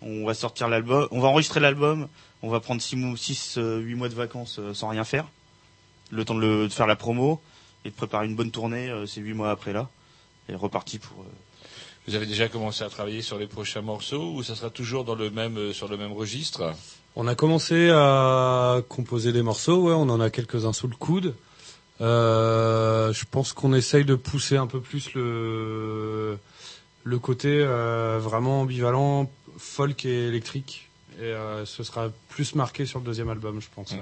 On 0.00 0.24
va 0.24 0.32
sortir 0.32 0.68
l'album, 0.68 1.06
on 1.10 1.20
va 1.20 1.28
enregistrer 1.28 1.60
l'album. 1.60 2.08
On 2.42 2.48
va 2.48 2.60
prendre 2.60 2.80
six 2.80 2.96
mois, 2.96 3.16
six, 3.16 3.56
euh, 3.58 3.78
huit 3.80 3.94
mois 3.94 4.08
de 4.08 4.14
vacances 4.14 4.56
euh, 4.58 4.74
sans 4.74 4.88
rien 4.88 5.04
faire, 5.04 5.26
le 6.10 6.24
temps 6.24 6.34
de, 6.34 6.40
le- 6.40 6.68
de 6.68 6.72
faire 6.72 6.86
la 6.86 6.96
promo 6.96 7.40
et 7.84 7.90
de 7.90 7.94
préparer 7.94 8.26
une 8.26 8.36
bonne 8.36 8.50
tournée. 8.50 8.88
euh, 8.90 9.06
c'est 9.06 9.20
huit 9.20 9.34
mois 9.34 9.50
après 9.50 9.72
là, 9.72 9.88
et 10.48 10.54
reparti 10.54 10.98
pour. 10.98 11.22
euh, 11.22 11.26
Vous 12.08 12.14
avez 12.14 12.26
déjà 12.26 12.48
commencé 12.48 12.84
à 12.84 12.88
travailler 12.88 13.22
sur 13.22 13.38
les 13.38 13.46
prochains 13.48 13.82
morceaux 13.82 14.32
ou 14.34 14.42
ça 14.42 14.54
sera 14.54 14.70
toujours 14.70 15.04
dans 15.04 15.14
le 15.16 15.30
même, 15.30 15.56
euh, 15.58 15.72
sur 15.72 15.88
le 15.88 15.96
même 15.96 16.12
registre? 16.12 16.72
On 17.16 17.26
a 17.26 17.34
commencé 17.34 17.88
à 17.90 18.80
composer 18.88 19.32
des 19.32 19.42
morceaux, 19.42 19.82
ouais, 19.84 19.92
on 19.94 20.08
en 20.10 20.20
a 20.20 20.28
quelques-uns 20.30 20.72
sous 20.74 20.86
le 20.88 20.96
coude. 20.96 21.34
Euh, 22.00 23.12
je 23.12 23.24
pense 23.30 23.52
qu'on 23.54 23.72
essaye 23.74 24.04
de 24.04 24.14
pousser 24.14 24.56
un 24.56 24.66
peu 24.66 24.80
plus 24.80 25.14
le 25.14 26.38
le 27.04 27.18
côté 27.20 27.48
euh, 27.62 28.18
vraiment 28.20 28.62
ambivalent, 28.62 29.30
folk 29.58 30.04
et 30.04 30.26
électrique. 30.26 30.88
Et 31.20 31.22
euh, 31.22 31.64
ce 31.64 31.84
sera 31.84 32.08
plus 32.28 32.54
marqué 32.56 32.84
sur 32.84 32.98
le 32.98 33.04
deuxième 33.06 33.30
album, 33.30 33.60
je 33.60 33.68
pense. 33.74 33.92
ouais. 33.92 33.98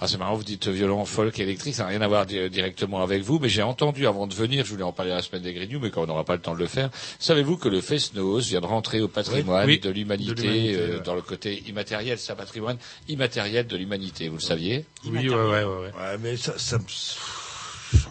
Ah, 0.00 0.06
c'est 0.06 0.16
marrant, 0.18 0.36
vous 0.36 0.44
dites 0.44 0.68
violon, 0.68 1.04
folk, 1.04 1.38
électrique, 1.40 1.74
ça 1.74 1.82
n'a 1.84 1.88
rien 1.88 2.00
à 2.02 2.06
voir 2.06 2.24
di- 2.26 2.48
directement 2.50 3.02
avec 3.02 3.22
vous, 3.22 3.38
mais 3.40 3.48
j'ai 3.48 3.62
entendu 3.62 4.06
avant 4.06 4.26
de 4.28 4.34
venir, 4.34 4.64
je 4.64 4.70
voulais 4.70 4.84
en 4.84 4.92
parler 4.92 5.10
la 5.10 5.22
semaine 5.22 5.42
des 5.42 5.52
Grignoux, 5.52 5.80
mais 5.80 5.90
quand 5.90 6.02
on 6.02 6.06
n'aura 6.06 6.22
pas 6.24 6.34
le 6.36 6.40
temps 6.40 6.54
de 6.54 6.60
le 6.60 6.66
faire, 6.66 6.90
savez-vous 7.18 7.56
que 7.56 7.68
le 7.68 7.80
Fest-Noz 7.80 8.46
vient 8.48 8.60
de 8.60 8.66
rentrer 8.66 9.00
au 9.00 9.08
patrimoine 9.08 9.66
Oui. 9.66 9.78
de 9.80 9.90
l'humanité, 9.90 10.34
De 10.34 10.42
l'humanité, 10.42 10.76
euh, 10.76 10.96
ouais. 10.98 11.02
dans 11.02 11.14
le 11.14 11.22
côté 11.22 11.64
immatériel, 11.66 12.18
c'est 12.18 12.30
un 12.30 12.36
patrimoine 12.36 12.76
immatériel 13.08 13.66
de 13.66 13.76
l'humanité, 13.76 14.28
vous 14.28 14.36
le 14.36 14.40
saviez? 14.42 14.84
Oui, 15.04 15.28
ouais, 15.28 15.34
ouais, 15.34 15.34
ouais, 15.34 15.64
ouais. 15.64 15.90
Ouais, 15.98 16.18
mais 16.20 16.36
ça, 16.36 16.56
ça 16.58 16.78
me... 16.78 16.84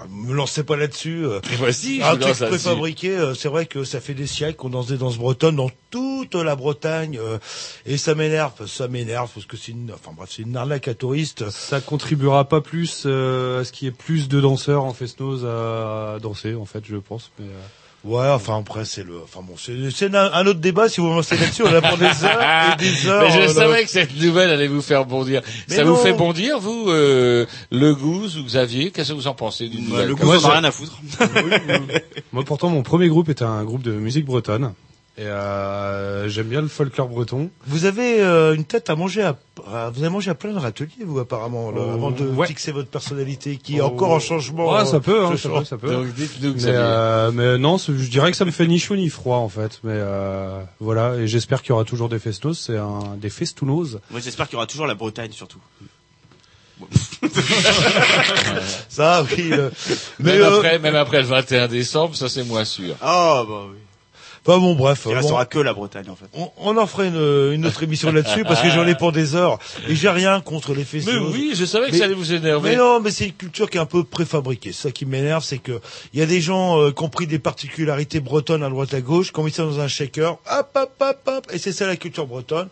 me 0.10 0.34
lancez 0.34 0.64
pas 0.64 0.76
là-dessus. 0.76 1.26
euh. 1.26 1.40
Voici, 1.58 2.00
je 2.00 2.04
un 2.06 2.18
truc 2.18 2.36
préfabriqué, 2.38 3.12
euh, 3.12 3.34
c'est 3.34 3.50
vrai 3.50 3.66
que 3.66 3.84
ça 3.84 4.00
fait 4.00 4.14
des 4.14 4.28
siècles 4.28 4.56
qu'on 4.56 4.70
dansait 4.70 4.98
dans 4.98 5.12
ce 5.12 5.18
bretonne, 5.18 5.56
dans 5.56 5.72
toute 5.90 6.36
la 6.36 6.56
Bretagne, 6.56 7.18
euh, 7.22 7.38
et 7.86 7.98
ça 7.98 8.16
m'énerve, 8.16 8.68
ça 8.68 8.88
m'énerve 8.88 9.30
parce 9.34 9.46
que 9.46 9.58
c'est 9.58 9.72
une, 9.72 9.92
enfin 9.94 10.12
bref, 10.16 10.30
c'est 10.32 10.42
une 10.44 10.56
arnaque 10.58 10.88
à 10.88 10.94
touristes. 10.94 11.50
Ça 11.50 11.82
contribuera 11.82 12.46
pas 12.46 12.62
plus 12.62 13.04
euh, 13.06 13.62
à 13.62 13.64
ce 13.64 13.72
qu'il 13.72 13.88
y 13.88 13.90
ait 13.90 13.94
plus 13.94 14.28
de 14.28 14.42
danseurs 14.42 14.84
en 14.84 14.94
Festnose 14.94 15.46
à 15.46 16.18
danser, 16.22 16.56
en 16.56 16.66
fait, 16.66 16.84
je 16.86 16.98
pense. 16.98 17.32
Mais, 17.40 17.46
euh, 17.46 17.60
Ouais, 18.08 18.30
enfin 18.30 18.60
après 18.60 18.86
c'est 18.86 19.04
le, 19.04 19.22
enfin 19.22 19.42
bon, 19.46 19.56
c'est 19.58 20.16
un, 20.16 20.32
un 20.32 20.48
autre 20.48 20.62
débat. 20.62 20.88
Si 20.88 21.02
vous 21.02 21.08
me 21.08 21.16
lancez 21.16 21.36
là-dessus, 21.36 21.64
on 21.64 21.74
a 21.74 21.82
pour 21.82 21.98
des 21.98 22.06
heures 22.06 22.74
et 22.74 22.78
des 22.78 23.08
heures. 23.08 23.24
Mais 23.24 23.32
je 23.32 23.40
euh, 23.40 23.54
savais 23.54 23.84
que 23.84 23.90
cette 23.90 24.16
nouvelle 24.16 24.50
allait 24.50 24.68
vous 24.68 24.82
faire 24.82 25.06
bondir. 25.06 25.42
Mais 25.68 25.76
ça 25.76 25.84
non. 25.84 25.94
vous 25.94 26.02
fait 26.02 26.14
bondir, 26.14 26.58
vous, 26.58 26.86
euh, 26.88 27.46
Le 27.70 27.94
Goose 27.94 28.38
ou 28.38 28.46
Xavier 28.46 28.92
Qu'est-ce 28.92 29.10
que 29.10 29.14
vous 29.16 29.28
en 29.28 29.34
pensez 29.34 29.68
d'une 29.68 29.90
nouvelle 29.90 30.08
le 30.08 30.16
on 30.24 30.46
a 30.46 30.52
rien 30.52 30.64
à 30.64 30.72
foutre. 30.72 30.98
Moi, 32.32 32.44
pourtant, 32.46 32.70
mon 32.70 32.82
premier 32.82 33.10
groupe 33.10 33.28
était 33.28 33.44
un 33.44 33.66
groupe 33.66 33.82
de 33.82 33.92
musique 33.92 34.26
bretonne. 34.26 34.74
Et 35.20 35.24
euh, 35.26 36.30
j'aime 36.30 36.46
bien 36.48 36.62
le 36.62 36.68
folklore 36.68 37.08
breton. 37.08 37.50
Vous 37.66 37.86
avez 37.86 38.22
euh, 38.22 38.54
une 38.54 38.66
tête 38.66 38.92
à 38.92 38.96
manger 38.96 39.24
à, 39.24 39.36
à- 39.74 39.90
vous 39.90 40.02
avez 40.04 40.10
mangé 40.12 40.30
à 40.30 40.36
plein 40.36 40.52
de 40.54 40.60
râteliers, 40.60 40.92
vous 41.04 41.18
apparemment, 41.18 41.72
là, 41.72 41.82
Oh, 41.88 41.90
avant 41.92 42.12
de 42.12 42.24
ouais. 42.24 42.46
fixer 42.46 42.72
votre 42.72 42.90
personnalité, 42.90 43.58
qui 43.58 43.78
est 43.78 43.82
Oh. 43.82 43.86
encore 43.86 44.12
en 44.12 44.20
changement. 44.20 44.72
Ouais, 44.76 44.86
ça 44.86 44.98
euh, 44.98 45.00
peut, 45.00 45.26
hein, 45.26 45.32
ce 45.32 45.38
ça 45.38 45.50
peut, 45.50 45.64
ça 45.66 45.78
peut. 45.80 45.92
Donc 45.92 46.14
dites-nous, 46.14 46.54
Mais, 46.54 46.62
euh, 46.68 47.32
mais 47.32 47.58
non, 47.58 47.78
je 47.80 47.92
dirais 48.08 48.30
que 48.30 48.38
ça 48.38 48.46
me 48.46 48.52
fait 48.52 48.68
ni 48.68 48.78
chaud 48.78 48.96
ni 48.96 49.10
froid 49.10 49.38
en 49.38 49.50
fait. 49.50 49.80
Mais 49.84 49.94
euh, 49.96 50.62
voilà, 50.80 51.16
et 51.16 51.28
j'espère 51.28 51.64
qu'il 51.64 51.70
y 51.70 51.74
aura 51.74 51.84
toujours 51.84 52.10
des 52.10 52.20
festos, 52.20 52.54
c'est 52.54 52.78
un 52.78 53.16
des 53.18 53.32
festounos. 53.32 53.98
Moi, 54.12 54.20
j'espère 54.20 54.46
qu'il 54.48 54.54
y 54.54 54.58
aura 54.58 54.68
toujours 54.68 54.86
la 54.86 54.94
Bretagne 54.94 55.32
surtout. 55.32 55.60
Ça, 58.90 59.26
oui. 59.36 59.50
euh, 59.52 59.72
mais 60.20 60.34
même, 60.34 60.42
euh, 60.44 60.58
après, 60.58 60.78
même 60.78 60.96
après 60.96 61.22
le 61.22 61.28
21 61.28 61.68
décembre, 61.68 62.16
ça 62.16 62.30
c'est 62.30 62.44
moins 62.44 62.66
sûr. 62.66 62.96
Ah 63.02 63.44
bah 63.50 63.64
oui. 63.72 63.78
Enfin 64.48 64.60
bon, 64.60 64.76
bref. 64.76 65.02
Il 65.06 65.10
bon, 65.10 65.16
restera 65.18 65.46
que 65.46 65.60
la 65.60 65.74
Bretagne 65.74 66.10
en 66.10 66.16
fait. 66.16 66.26
on, 66.34 66.50
on 66.58 66.78
en 66.78 66.88
ferait 66.88 67.08
une, 67.10 67.52
une 67.54 67.66
autre 67.66 67.84
émission 67.84 68.12
là-dessus 68.12 68.44
parce 68.44 68.62
que 68.62 68.70
j'en 68.70 68.88
ai 68.88 68.96
pour 68.96 69.12
des 69.12 69.36
heures 69.36 69.60
et 69.88 69.96
j'ai 69.96 70.10
rien 70.10 70.40
contre 70.40 70.72
les 70.72 70.80
Mais 70.80 70.84
festivals. 70.86 71.22
oui, 71.34 71.52
je 71.54 71.66
savais 71.66 71.88
que 71.88 71.92
Mais- 71.92 71.98
ça 71.98 72.06
allait 72.06 72.14
vous 72.14 72.32
énerver. 72.34 72.70
Mais 72.72 72.76
non, 72.78 73.00
mais 73.02 73.12
c'est 73.12 73.26
une 73.26 73.34
culture 73.34 73.70
qui 73.70 73.78
est 73.78 73.82
un 73.82 73.86
peu 73.86 74.04
préfabriquée. 74.04 74.72
C'est 74.72 74.84
ça 74.88 74.92
qui 74.92 75.06
m'énerve, 75.06 75.44
c'est 75.44 75.58
que 75.58 75.82
il 76.14 76.20
y 76.20 76.24
a 76.24 76.26
des 76.26 76.40
gens 76.42 76.80
euh, 76.82 76.92
qui 76.92 77.04
ont 77.04 77.10
pris 77.10 77.28
des 77.28 77.40
particularités 77.40 78.20
bretonnes 78.22 78.64
à 78.64 78.70
droite 78.70 78.94
à 78.94 79.02
gauche, 79.02 79.34
qui 79.34 79.40
ont 79.40 79.44
mis 79.44 79.52
ça 79.52 79.64
dans 79.64 79.80
un 79.82 79.88
shaker, 79.88 80.38
hop, 80.50 80.70
hop, 80.76 80.92
hop, 81.02 81.18
hop, 81.28 81.48
et 81.52 81.58
c'est 81.58 81.72
ça 81.74 81.86
la 81.86 81.98
culture 81.98 82.26
bretonne. 82.26 82.70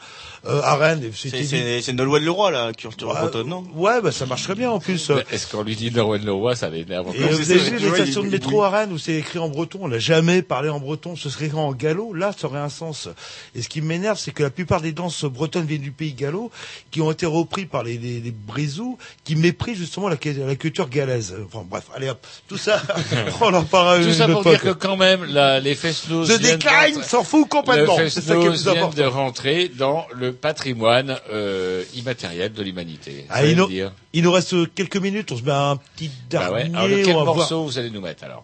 Euh, 0.47 0.61
à 0.63 0.75
Rennes, 0.75 1.09
C'est 1.13 1.93
Nolwenn 1.93 2.23
Leroy 2.23 2.51
la 2.51 2.71
culture 2.73 3.07
Ouais, 3.07 3.15
bretonne, 3.15 3.47
non? 3.47 3.63
Ouais, 3.73 3.99
bah 4.01 4.11
ça 4.11 4.25
marcherait 4.25 4.55
bien 4.55 4.69
en 4.69 4.79
plus. 4.79 5.11
Est-ce 5.31 5.47
qu'on 5.47 5.63
lui 5.63 5.75
dit 5.75 5.89
Norwen 5.91 6.23
Leroy, 6.23 6.55
ça 6.55 6.69
l'énerve 6.69 7.07
Et 7.15 7.19
vous 7.33 7.51
avez 7.51 7.59
vu 7.59 7.77
les 7.79 7.89
stations 7.89 8.23
de 8.23 8.29
métro 8.29 8.61
à 8.63 8.69
Rennes 8.69 8.91
où 8.93 8.97
c'est 8.97 9.15
écrit 9.15 9.39
en 9.39 9.49
breton 9.49 9.79
On 9.81 9.87
n'a 9.87 9.99
jamais 9.99 10.41
parlé 10.41 10.69
en 10.69 10.79
breton. 10.79 11.15
Ce 11.15 11.29
serait 11.29 11.45
écrit 11.45 11.57
en 11.57 11.71
gallo. 11.73 12.13
Là, 12.13 12.31
ça 12.37 12.47
aurait 12.47 12.59
un 12.59 12.69
sens. 12.69 13.09
Et 13.55 13.61
ce 13.61 13.69
qui 13.69 13.81
m'énerve, 13.81 14.19
c'est 14.19 14.31
que 14.31 14.43
la 14.43 14.49
plupart 14.51 14.81
des 14.81 14.91
danses 14.91 15.25
bretonnes 15.25 15.65
viennent 15.65 15.81
du 15.81 15.91
pays 15.91 16.13
gallo, 16.13 16.51
qui 16.91 17.01
ont 17.01 17.11
été 17.11 17.25
repris 17.25 17.65
par 17.65 17.83
les, 17.83 17.97
les, 17.97 18.19
les 18.19 18.31
brisous, 18.31 18.97
qui 19.23 19.35
méprisent 19.35 19.77
justement 19.77 20.09
la, 20.09 20.17
la 20.23 20.55
culture 20.55 20.89
galaise. 20.89 21.35
Enfin 21.47 21.65
bref, 21.67 21.85
allez 21.95 22.09
hop, 22.09 22.25
tout 22.47 22.57
ça, 22.57 22.81
on 23.41 23.53
en 23.53 23.63
parlera 23.63 23.97
Tout 23.97 24.03
une 24.09 24.13
ça 24.13 24.27
pour 24.27 24.43
dire 24.43 24.61
que 24.61 24.69
quand 24.69 24.97
même, 24.97 25.25
la, 25.25 25.59
les 25.59 25.73
Festnos 25.73 26.27
The 26.27 26.39
Decline 26.39 27.01
s'en 27.03 27.23
fout 27.23 27.47
complètement. 27.49 27.97
Le 27.97 28.09
C'est 28.09 28.21
ça 28.21 28.35
qui 28.35 28.41
est 28.45 28.51
Festnos 28.51 28.63
plus 28.63 28.63
vient 28.73 28.83
important. 28.83 29.01
de 29.01 29.07
rentrer 29.07 29.71
dans 29.75 30.05
le 30.13 30.34
patrimoine 30.35 31.17
euh, 31.31 31.83
immatériel 31.95 32.53
de 32.53 32.61
l'humanité. 32.63 33.25
Ah, 33.29 33.45
il, 33.45 33.55
nous, 33.57 33.67
dire. 33.67 33.91
il 34.13 34.23
nous 34.23 34.31
reste 34.31 34.73
quelques 34.75 34.97
minutes. 34.97 35.31
On 35.31 35.37
se 35.37 35.43
met 35.43 35.51
un 35.51 35.77
petit 35.77 36.07
Bah 36.09 36.13
dernier. 36.49 36.53
ouais. 36.55 36.71
Alors, 36.75 36.87
lequel 36.87 37.15
on 37.15 37.19
va 37.19 37.23
voir. 37.25 37.35
morceau 37.37 37.63
vous 37.63 37.77
allez 37.79 37.89
nous 37.89 38.01
mettre 38.01 38.23
alors? 38.23 38.43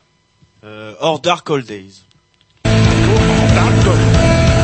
Euh, 0.64 0.94
Or 1.00 1.20
Dark 1.20 1.50
Old 1.50 1.66
Days. 1.66 2.04
Memories 2.66 3.52
from 3.54 3.76
your 3.86 4.61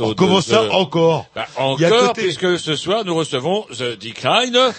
morceau. 0.00 0.12
Oh, 0.12 0.14
comment 0.16 0.38
de 0.38 0.44
ça, 0.44 0.72
encore 0.72 1.26
Bah, 1.34 1.46
a 1.56 1.62
Encore, 1.62 2.08
côté- 2.08 2.22
puisque 2.22 2.58
ce 2.58 2.76
soir 2.76 3.04
nous 3.04 3.14
recevons 3.14 3.64
The 3.76 3.98
Decline. 3.98 4.58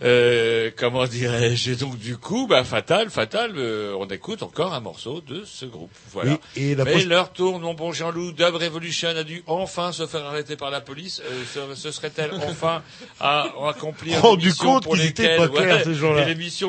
Euh, 0.00 0.70
comment 0.76 1.06
dirais-je 1.06 1.72
Et 1.72 1.74
donc 1.74 1.98
du 1.98 2.16
coup, 2.16 2.46
bah 2.46 2.62
fatal, 2.62 3.10
fatal. 3.10 3.54
euh, 3.56 3.96
on 3.98 4.06
écoute 4.06 4.44
encore 4.44 4.72
un 4.72 4.78
morceau 4.78 5.20
de 5.26 5.42
ce 5.44 5.66
groupe. 5.66 5.90
Voilà. 6.12 6.38
Et- 6.54 6.70
et 6.70 6.74
la 6.76 6.84
Mais 6.84 7.02
leur 7.04 7.32
tour, 7.32 7.58
mon 7.58 7.74
bon 7.74 7.90
Jean-Loup, 7.92 8.30
Dub 8.30 8.54
Revolution 8.54 9.08
a 9.08 9.24
dû 9.24 9.42
enfin 9.48 9.90
se 9.90 10.06
faire 10.06 10.24
arrêter 10.24 10.54
par 10.54 10.70
la 10.70 10.80
police. 10.80 11.20
Euh, 11.28 11.74
se, 11.74 11.80
se 11.80 11.90
serait-elle 11.90 12.30
enfin 12.48 12.82
à, 13.18 13.48
accomplir 13.68 14.20
missions 14.36 14.66
compte 14.74 14.84
pour 14.84 14.94
lesquelles, 14.94 15.40
ouais, 15.40 15.46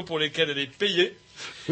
pour 0.04 0.18
lesquelles 0.18 0.50
elle 0.50 0.58
est 0.60 0.66
payée. 0.76 1.16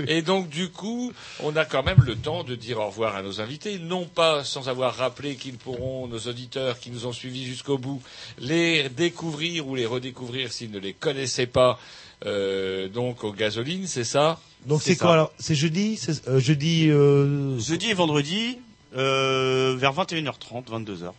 Et 0.08 0.22
donc, 0.22 0.50
du 0.50 0.70
coup, 0.70 1.12
on 1.42 1.56
a 1.56 1.66
quand 1.66 1.84
même 1.84 2.02
le 2.04 2.16
temps 2.16 2.44
de 2.44 2.56
dire 2.56 2.80
au 2.80 2.88
revoir 2.88 3.16
à 3.16 3.22
nos 3.22 3.42
invités, 3.42 3.80
non 3.80 4.06
pas 4.06 4.44
sans 4.44 4.70
avoir 4.70 4.96
rappelé 4.96 5.36
qu'ils 5.36 5.58
pourront, 5.58 6.08
nos 6.08 6.20
auditeurs 6.20 6.80
qui 6.80 6.92
nous 6.92 7.06
ont 7.06 7.14
suivis 7.14 7.46
jusqu'au 7.46 7.78
bout, 7.78 8.02
les 8.40 8.90
découvrir 8.90 9.68
ou 9.68 9.76
les 9.76 9.86
redécouvrir 9.86 10.52
s'ils 10.52 10.72
ne 10.72 10.80
les 10.80 10.94
connaissaient 10.94 11.48
pas, 11.48 11.80
euh, 12.26 12.88
donc 12.88 13.24
aux 13.24 13.34
gasolines, 13.34 13.88
c'est 13.88 14.04
ça? 14.04 14.40
Donc 14.66 14.82
c'est 14.82 14.96
quoi 14.98 15.14
alors? 15.14 15.32
C'est 15.40 15.56
jeudi? 15.56 15.98
C'est- 15.98 16.28
euh, 16.28 16.40
Jeudi. 16.40 16.90
Euh... 16.90 17.60
Jeudi 17.60 17.90
et 17.90 17.94
vendredi, 17.94 18.58
euh, 18.96 19.76
vers 19.78 19.94
21h30, 19.94 20.66
22h. 20.70 21.12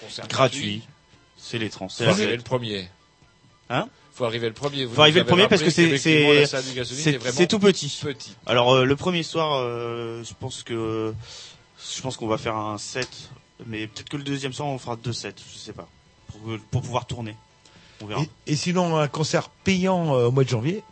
Concert 0.00 0.28
Gratuit. 0.28 0.82
C'est 1.36 1.58
les 1.58 1.70
trans. 1.70 1.88
Arriver 2.00 2.36
le 2.36 2.42
premier. 2.42 2.88
Hein? 3.70 3.88
Faut 4.14 4.24
arriver 4.24 4.48
le 4.48 4.52
premier. 4.54 4.84
Vous 4.84 4.94
Faut 4.94 5.00
arriver 5.00 5.20
le 5.20 5.26
premier 5.26 5.42
avez 5.42 5.48
parce 5.48 5.62
que 5.62 5.70
c'est 5.70 5.96
c'est 5.96 6.46
c'est 6.46 7.46
tout 7.46 7.58
petit. 7.58 7.98
petit. 8.02 8.36
Alors 8.46 8.74
euh, 8.74 8.84
le 8.84 8.96
premier 8.96 9.22
soir, 9.22 9.58
euh, 9.58 10.22
je 10.22 10.34
pense 10.38 10.62
que 10.62 11.14
je 11.96 12.02
pense 12.02 12.16
qu'on 12.18 12.26
va 12.26 12.36
faire 12.38 12.56
un 12.56 12.76
set, 12.78 13.08
mais 13.66 13.86
peut-être 13.86 14.10
que 14.10 14.18
le 14.18 14.22
deuxième 14.22 14.52
soir 14.52 14.68
on 14.68 14.78
fera 14.78 14.96
deux 14.96 15.14
sets, 15.14 15.34
je 15.52 15.58
sais 15.58 15.72
pas, 15.72 15.88
pour, 16.28 16.40
pour 16.70 16.82
pouvoir 16.82 17.06
tourner. 17.06 17.36
On 18.02 18.06
verra. 18.06 18.22
Et, 18.46 18.52
et 18.52 18.56
sinon 18.56 18.96
un 18.98 19.08
concert 19.08 19.48
payant 19.48 20.14
euh, 20.14 20.26
au 20.26 20.30
mois 20.30 20.44
de 20.44 20.48
janvier. 20.50 20.82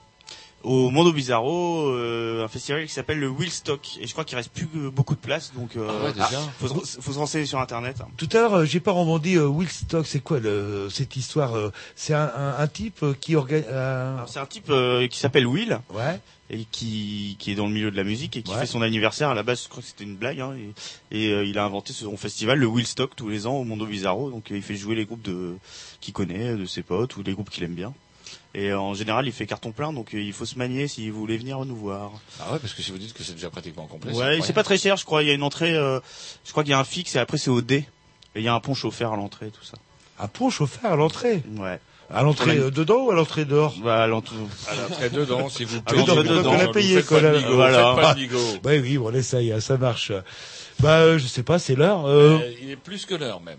Au 0.63 0.91
Mondo 0.91 1.11
Bizarro, 1.13 1.89
euh, 1.89 2.45
un 2.45 2.49
festival 2.49 2.87
qui 2.87 2.93
s'appelle 2.93 3.19
le 3.19 3.29
Wheelstock, 3.29 3.97
et 3.99 4.07
je 4.07 4.13
crois 4.13 4.25
qu'il 4.27 4.37
reste 4.37 4.51
plus 4.53 4.67
beaucoup 4.67 5.15
de 5.15 5.21
place, 5.21 5.53
donc 5.55 5.75
euh, 5.77 5.89
Ah 5.89 6.05
ouais, 6.05 6.13
déjà. 6.13 6.41
faut, 6.59 6.69
se, 6.69 6.75
re- 6.75 7.01
faut 7.01 7.13
se 7.13 7.19
renseigner 7.19 7.47
sur 7.47 7.59
internet. 7.61 7.97
Tout 8.19 8.29
à 8.33 8.37
l'heure, 8.37 8.55
euh, 8.55 8.65
j'ai 8.67 8.81
pas 8.81 8.93
rebondi. 8.93 9.37
Euh, 9.37 9.49
Willstock, 9.49 10.07
c'est 10.07 10.21
quoi 10.21 10.39
le, 10.39 10.89
cette 10.91 11.17
histoire 11.17 11.55
euh, 11.57 11.71
C'est 11.97 12.13
un, 12.13 12.31
un, 12.37 12.59
un 12.59 12.67
type 12.67 13.03
euh, 13.03 13.15
qui 13.19 13.37
organise. 13.37 13.67
Alors, 13.69 14.29
C'est 14.29 14.39
un 14.39 14.45
type 14.45 14.69
euh, 14.69 15.09
qui 15.09 15.19
s'appelle 15.19 15.47
Will. 15.47 15.79
Ouais. 15.95 16.21
Et 16.53 16.67
qui, 16.71 17.37
qui 17.39 17.53
est 17.53 17.55
dans 17.55 17.67
le 17.69 17.73
milieu 17.73 17.93
de 17.93 17.97
la 17.97 18.03
musique 18.05 18.37
et 18.37 18.43
qui 18.43 18.53
Ouais. 18.53 18.59
fait 18.59 18.67
son 18.67 18.83
anniversaire. 18.83 19.31
À 19.31 19.35
la 19.35 19.45
base, 19.45 19.63
je 19.63 19.69
crois 19.69 19.83
que 19.83 19.89
c'était 19.89 20.03
une 20.05 20.17
blague. 20.17 20.41
Hein, 20.41 20.53
et 21.11 21.27
et, 21.29 21.33
euh, 21.33 21.45
il 21.45 21.57
a 21.59 21.65
inventé 21.65 21.93
son 21.93 22.17
festival, 22.17 22.59
le 22.59 22.67
Willstock, 22.67 23.15
tous 23.17 23.29
les 23.29 23.47
ans 23.47 23.55
au 23.55 23.65
Mondo 23.65 23.87
Bizarro. 23.87 24.31
Donc 24.31 24.51
euh, 24.51 24.57
il 24.57 24.63
fait 24.63 24.75
jouer 24.75 24.97
les 24.97 25.07
groupes 25.07 25.23
de 25.23 25.55
qu'il 26.03 26.13
connaît, 26.13 26.57
de 26.57 26.67
ses 26.67 26.83
potes 26.83 27.17
ou 27.17 27.23
les 27.23 27.33
groupes 27.35 27.49
qu'il 27.51 27.63
aime 27.65 27.75
bien. 27.75 27.95
Et 28.55 28.71
euh, 28.71 28.81
en 28.81 28.95
général, 28.95 29.27
il 29.27 29.33
fait 29.33 29.47
carton 29.47 29.71
plein. 29.73 29.93
Donc 29.93 30.15
euh, 30.15 30.21
il 30.21 30.33
faut 30.33 30.45
se 30.45 30.59
manier 30.59 30.89
si 30.89 31.09
vous 31.11 31.21
voulez 31.21 31.39
venir 31.39 31.65
nous 31.65 31.77
voir. 31.77 32.11
Ah 32.41 32.53
ouais, 32.53 32.59
parce 32.59 32.75
que 32.75 32.83
si 32.83 32.91
vous 32.91 32.99
dites 32.99 33.13
que 33.13 33.23
c'est 33.23 33.35
déjà 33.35 33.51
pratiquement 33.51 33.87
complet. 33.87 34.13
Ouais, 34.13 34.41
c'est 34.43 34.53
pas 34.53 34.65
très 34.65 34.77
cher, 34.79 34.97
je 34.97 35.05
crois. 35.05 35.23
Il 35.23 35.29
y 35.29 35.31
a 35.31 35.35
une 35.35 35.43
entrée. 35.45 35.75
euh, 35.75 36.01
je 36.45 36.51
crois 36.51 36.65
qu'il 36.65 36.73
y 36.73 36.75
a 36.75 36.79
un 36.81 36.85
fixe 36.85 37.15
et 37.15 37.19
après 37.19 37.39
c'est 37.39 37.51
au 37.51 37.61
dé. 37.61 37.87
Et 38.35 38.41
il 38.41 38.43
y 38.43 38.49
a 38.49 38.55
un 38.55 38.61
punch 38.61 38.85
offert 38.85 39.13
à 39.13 39.17
l'entrée, 39.17 39.51
tout 39.51 39.65
ça. 39.65 39.75
Un 40.19 40.27
punch 40.29 40.61
offert 40.61 40.93
à 40.93 40.97
l'entrée. 40.97 41.43
Ouais. 41.57 41.79
À 42.13 42.23
l'entrée 42.23 42.57
la- 42.57 42.63
euh, 42.65 42.71
dedans 42.73 43.05
ou 43.05 43.11
à 43.13 43.15
l'entrée 43.15 43.45
dehors 43.45 43.73
Bah, 43.85 44.03
à 44.03 44.07
l'entrée. 44.09 44.35
À 44.69 44.75
l'entrée 44.75 45.11
dedans, 45.11 45.49
si 45.49 45.63
vous 45.65 45.79
À 45.79 45.81
payez. 45.83 45.99
l'entrée 46.07 46.23
dedans, 46.25 46.37
dedans, 46.39 46.51
on 46.55 46.59
a 46.59 46.67
Vous 46.67 46.73
payé 46.73 46.97
faites 46.97 47.07
quoi. 47.07 47.21
pas 47.21 47.31
de 47.41 47.47
Voilà. 47.55 47.95
pas 47.95 48.15
de 48.15 48.19
bigot. 48.19 48.39
Bah 48.65 48.71
oui, 48.83 48.99
bon, 48.99 49.11
on 49.11 49.15
essaye, 49.15 49.55
ça 49.61 49.77
marche. 49.77 50.11
Bah, 50.81 50.99
euh, 50.99 51.19
je 51.19 51.27
sais 51.29 51.45
pas, 51.45 51.61
c'est 51.61 51.77
l'heure. 51.77 52.03
Il 52.61 52.71
est 52.71 52.77
plus 52.77 53.07
que 53.07 53.15
l'heure 53.15 53.41
même. 53.41 53.59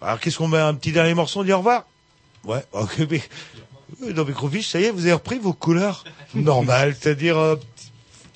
alors, 0.00 0.18
qu'est-ce 0.20 0.38
qu'on 0.38 0.48
met 0.48 0.58
Un 0.58 0.72
petit 0.74 0.92
dernier 0.92 1.12
morceau, 1.12 1.40
on 1.40 1.44
dit 1.44 1.52
au 1.52 1.58
revoir? 1.58 1.84
Ouais, 2.44 2.64
ok, 2.72 2.96
mais... 3.10 3.20
Euh, 4.02 4.12
Dans 4.12 4.24
Microfiche, 4.24 4.68
ça 4.68 4.80
y 4.80 4.84
est, 4.84 4.90
vous 4.90 5.02
avez 5.02 5.12
repris 5.14 5.38
vos 5.38 5.52
couleurs 5.52 6.04
normales, 6.34 6.94
c'est-à-dire... 6.98 7.38
euh, 7.38 7.56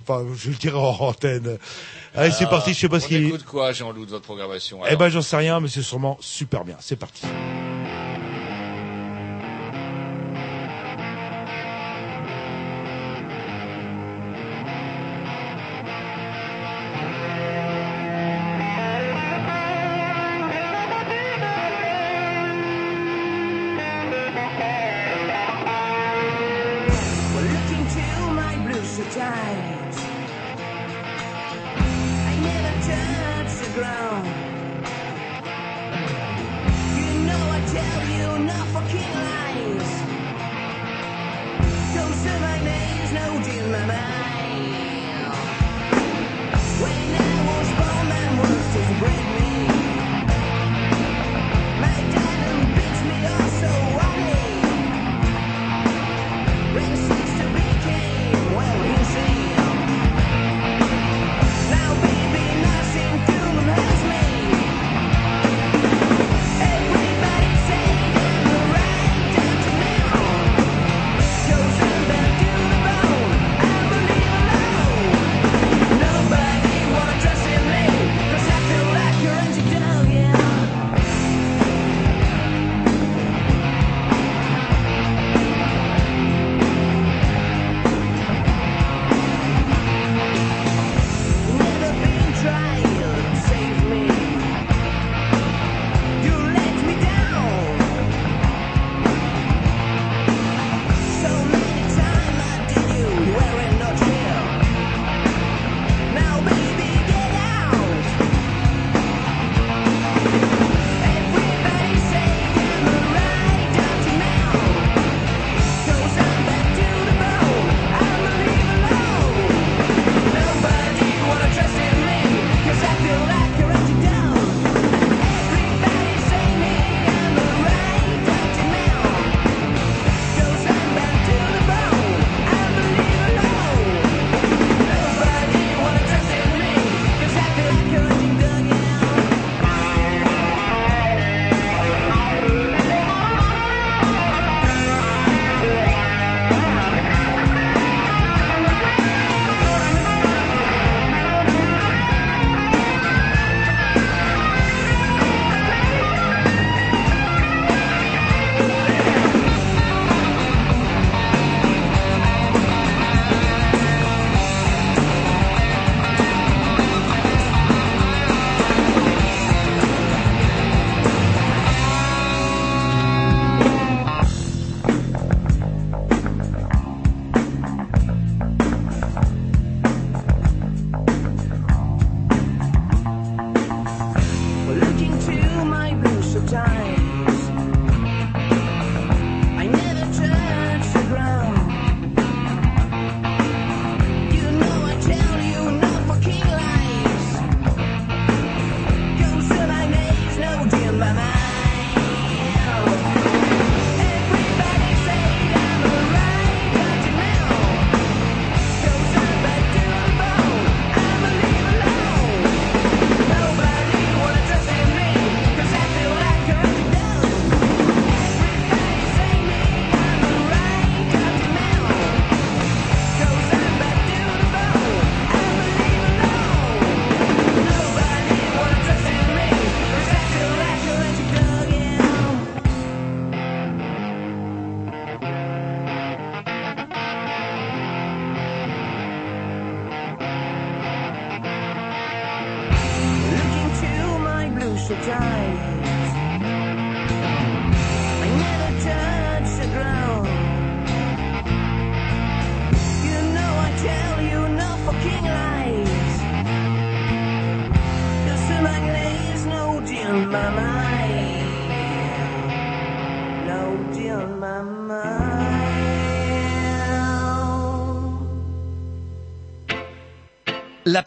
Enfin, 0.08 0.24
je 0.36 0.50
le 0.50 0.54
dirai 0.54 0.76
en 0.78 0.96
antenne. 1.00 1.58
Allez, 2.14 2.30
c'est 2.30 2.44
Ah, 2.44 2.48
parti, 2.48 2.72
je 2.74 2.78
sais 2.78 2.88
pas 2.88 3.00
ce 3.00 3.08
qu'il... 3.08 3.26
écoute 3.26 3.42
quoi, 3.44 3.72
Jean-Loup, 3.72 4.06
de 4.06 4.10
votre 4.12 4.24
programmation 4.24 4.78
Eh 4.88 4.94
ben, 4.94 5.08
j'en 5.08 5.20
sais 5.20 5.36
rien, 5.36 5.58
mais 5.58 5.66
c'est 5.66 5.82
sûrement 5.82 6.16
super 6.20 6.64
bien. 6.64 6.76
C'est 6.78 6.94
parti. 6.94 7.26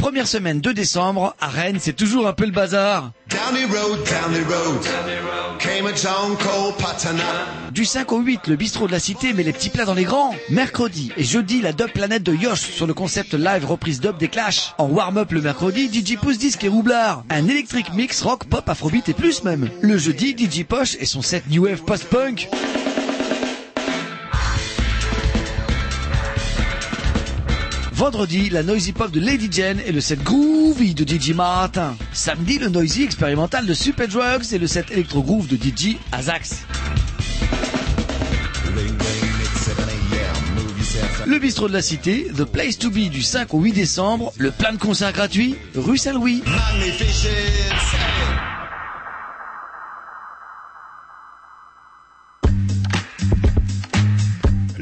Première 0.09 0.27
semaine 0.27 0.59
de 0.59 0.71
décembre, 0.71 1.35
à 1.39 1.49
Rennes, 1.49 1.77
c'est 1.79 1.93
toujours 1.93 2.25
un 2.25 2.33
peu 2.33 2.45
le 2.45 2.51
bazar. 2.51 3.11
Du 7.71 7.85
5 7.85 8.11
au 8.11 8.17
8, 8.17 8.47
le 8.47 8.55
bistrot 8.55 8.87
de 8.87 8.91
la 8.91 8.99
cité 8.99 9.33
met 9.33 9.43
les 9.43 9.53
petits 9.53 9.69
plats 9.69 9.85
dans 9.85 9.93
les 9.93 10.05
grands. 10.05 10.33
Mercredi 10.49 11.11
et 11.15 11.23
jeudi, 11.23 11.61
la 11.61 11.73
dub 11.73 11.91
planète 11.91 12.23
de 12.23 12.33
Yosh 12.33 12.61
sur 12.61 12.87
le 12.87 12.95
concept 12.95 13.35
live 13.35 13.67
reprise 13.67 13.99
dub 13.99 14.17
des 14.17 14.29
Clash. 14.29 14.73
En 14.79 14.87
warm-up 14.87 15.31
le 15.31 15.41
mercredi, 15.41 15.91
DJ 15.93 16.17
Pouce 16.17 16.39
Disque 16.39 16.63
et 16.63 16.69
Roublard. 16.69 17.23
Un 17.29 17.47
électrique 17.47 17.93
mix 17.93 18.19
rock, 18.23 18.45
pop, 18.45 18.67
afrobeat 18.67 19.09
et 19.09 19.13
plus 19.13 19.43
même. 19.43 19.69
Le 19.81 19.99
jeudi, 19.99 20.35
DJ 20.35 20.63
Poche 20.63 20.97
et 20.99 21.05
son 21.05 21.21
set 21.21 21.43
New 21.51 21.65
Wave 21.65 21.83
post-punk. 21.83 22.49
Vendredi, 27.99 28.49
la 28.49 28.63
noisy 28.63 28.93
pop 28.93 29.11
de 29.11 29.19
Lady 29.19 29.49
Jen 29.51 29.81
et 29.85 29.91
le 29.91 29.99
set 29.99 30.23
groovy 30.23 30.93
de 30.93 31.03
DJ 31.03 31.33
Martin. 31.33 31.97
Samedi, 32.13 32.57
le 32.57 32.69
noisy 32.69 33.03
expérimental 33.03 33.65
de 33.65 33.73
Super 33.73 34.07
Drugs 34.07 34.53
et 34.53 34.57
le 34.57 34.67
set 34.67 34.89
électro 34.89 35.21
groove 35.21 35.47
de 35.47 35.57
DJ 35.57 35.97
Azax. 36.13 36.65
Le 41.25 41.39
bistrot 41.39 41.67
de 41.67 41.73
la 41.73 41.81
cité, 41.81 42.27
The 42.37 42.45
Place 42.45 42.77
to 42.77 42.89
Be 42.89 43.09
du 43.09 43.21
5 43.21 43.53
au 43.53 43.59
8 43.59 43.73
décembre, 43.73 44.31
le 44.37 44.51
plein 44.51 44.71
de 44.71 44.77
concerts 44.77 45.11
gratuits, 45.11 45.57
rue 45.75 45.97
Saint-Louis. 45.97 46.41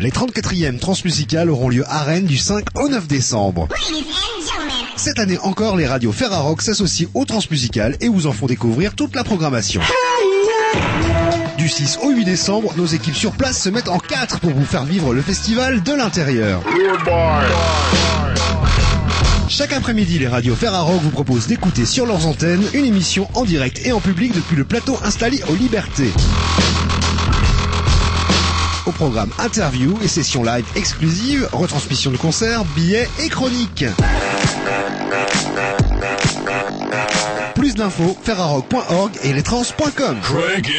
Les 0.08 0.14
34e 0.14 0.80
transmusicales 0.80 1.50
auront 1.50 1.68
lieu 1.68 1.84
à 1.86 2.02
Rennes 2.04 2.28
du 2.28 2.38
5 2.38 2.64
au 2.76 2.88
9 2.88 3.08
décembre. 3.08 3.68
Cette 4.96 5.20
année 5.20 5.38
encore, 5.40 5.76
les 5.76 5.86
radios 5.86 6.14
Ferrarock 6.14 6.62
s'associent 6.62 7.10
aux 7.14 7.26
transmusicales 7.26 7.98
et 8.00 8.08
vous 8.08 8.26
en 8.26 8.32
font 8.32 8.46
découvrir 8.46 8.96
toute 8.96 9.14
la 9.18 9.26
programmation. 9.26 9.82
Du 11.58 11.68
6 11.68 12.00
au 12.04 12.12
8 12.12 12.24
décembre, 12.24 12.74
nos 12.78 12.86
équipes 12.86 13.18
sur 13.18 13.34
place 13.34 13.62
se 13.62 13.68
mettent 13.68 13.90
en 13.90 14.00
4 14.00 14.40
pour 14.40 14.52
vous 14.52 14.64
faire 14.64 14.86
vivre 14.86 15.14
le 15.14 15.22
festival 15.22 15.84
de 15.84 15.92
l'intérieur. 15.92 16.62
Chaque 19.50 19.74
après-midi, 19.74 20.20
les 20.20 20.30
radios 20.30 20.56
Ferrarock 20.56 21.02
vous 21.02 21.10
proposent 21.10 21.48
d'écouter 21.48 21.86
sur 21.86 22.06
leurs 22.06 22.28
antennes 22.28 22.64
une 22.74 22.86
émission 22.86 23.28
en 23.34 23.44
direct 23.44 23.86
et 23.86 23.92
en 23.92 24.00
public 24.00 24.34
depuis 24.34 24.56
le 24.56 24.64
plateau 24.64 24.98
installé 25.04 25.44
aux 25.50 25.56
Libertés. 25.56 26.14
Au 28.88 28.92
programme 28.94 29.30
interview 29.38 29.98
et 30.02 30.08
sessions 30.08 30.44
live 30.46 30.64
exclusives, 30.78 31.50
retransmission 31.52 32.10
de 32.10 32.16
concerts, 32.16 32.64
billets 32.74 33.10
et 33.20 33.28
chroniques. 33.28 33.84
Plus 37.54 37.76
d'infos, 37.76 38.16
ferrarock.org 38.24 39.12
et 39.24 39.34
letrans.com. 39.34 40.18
Crank. 40.22 40.72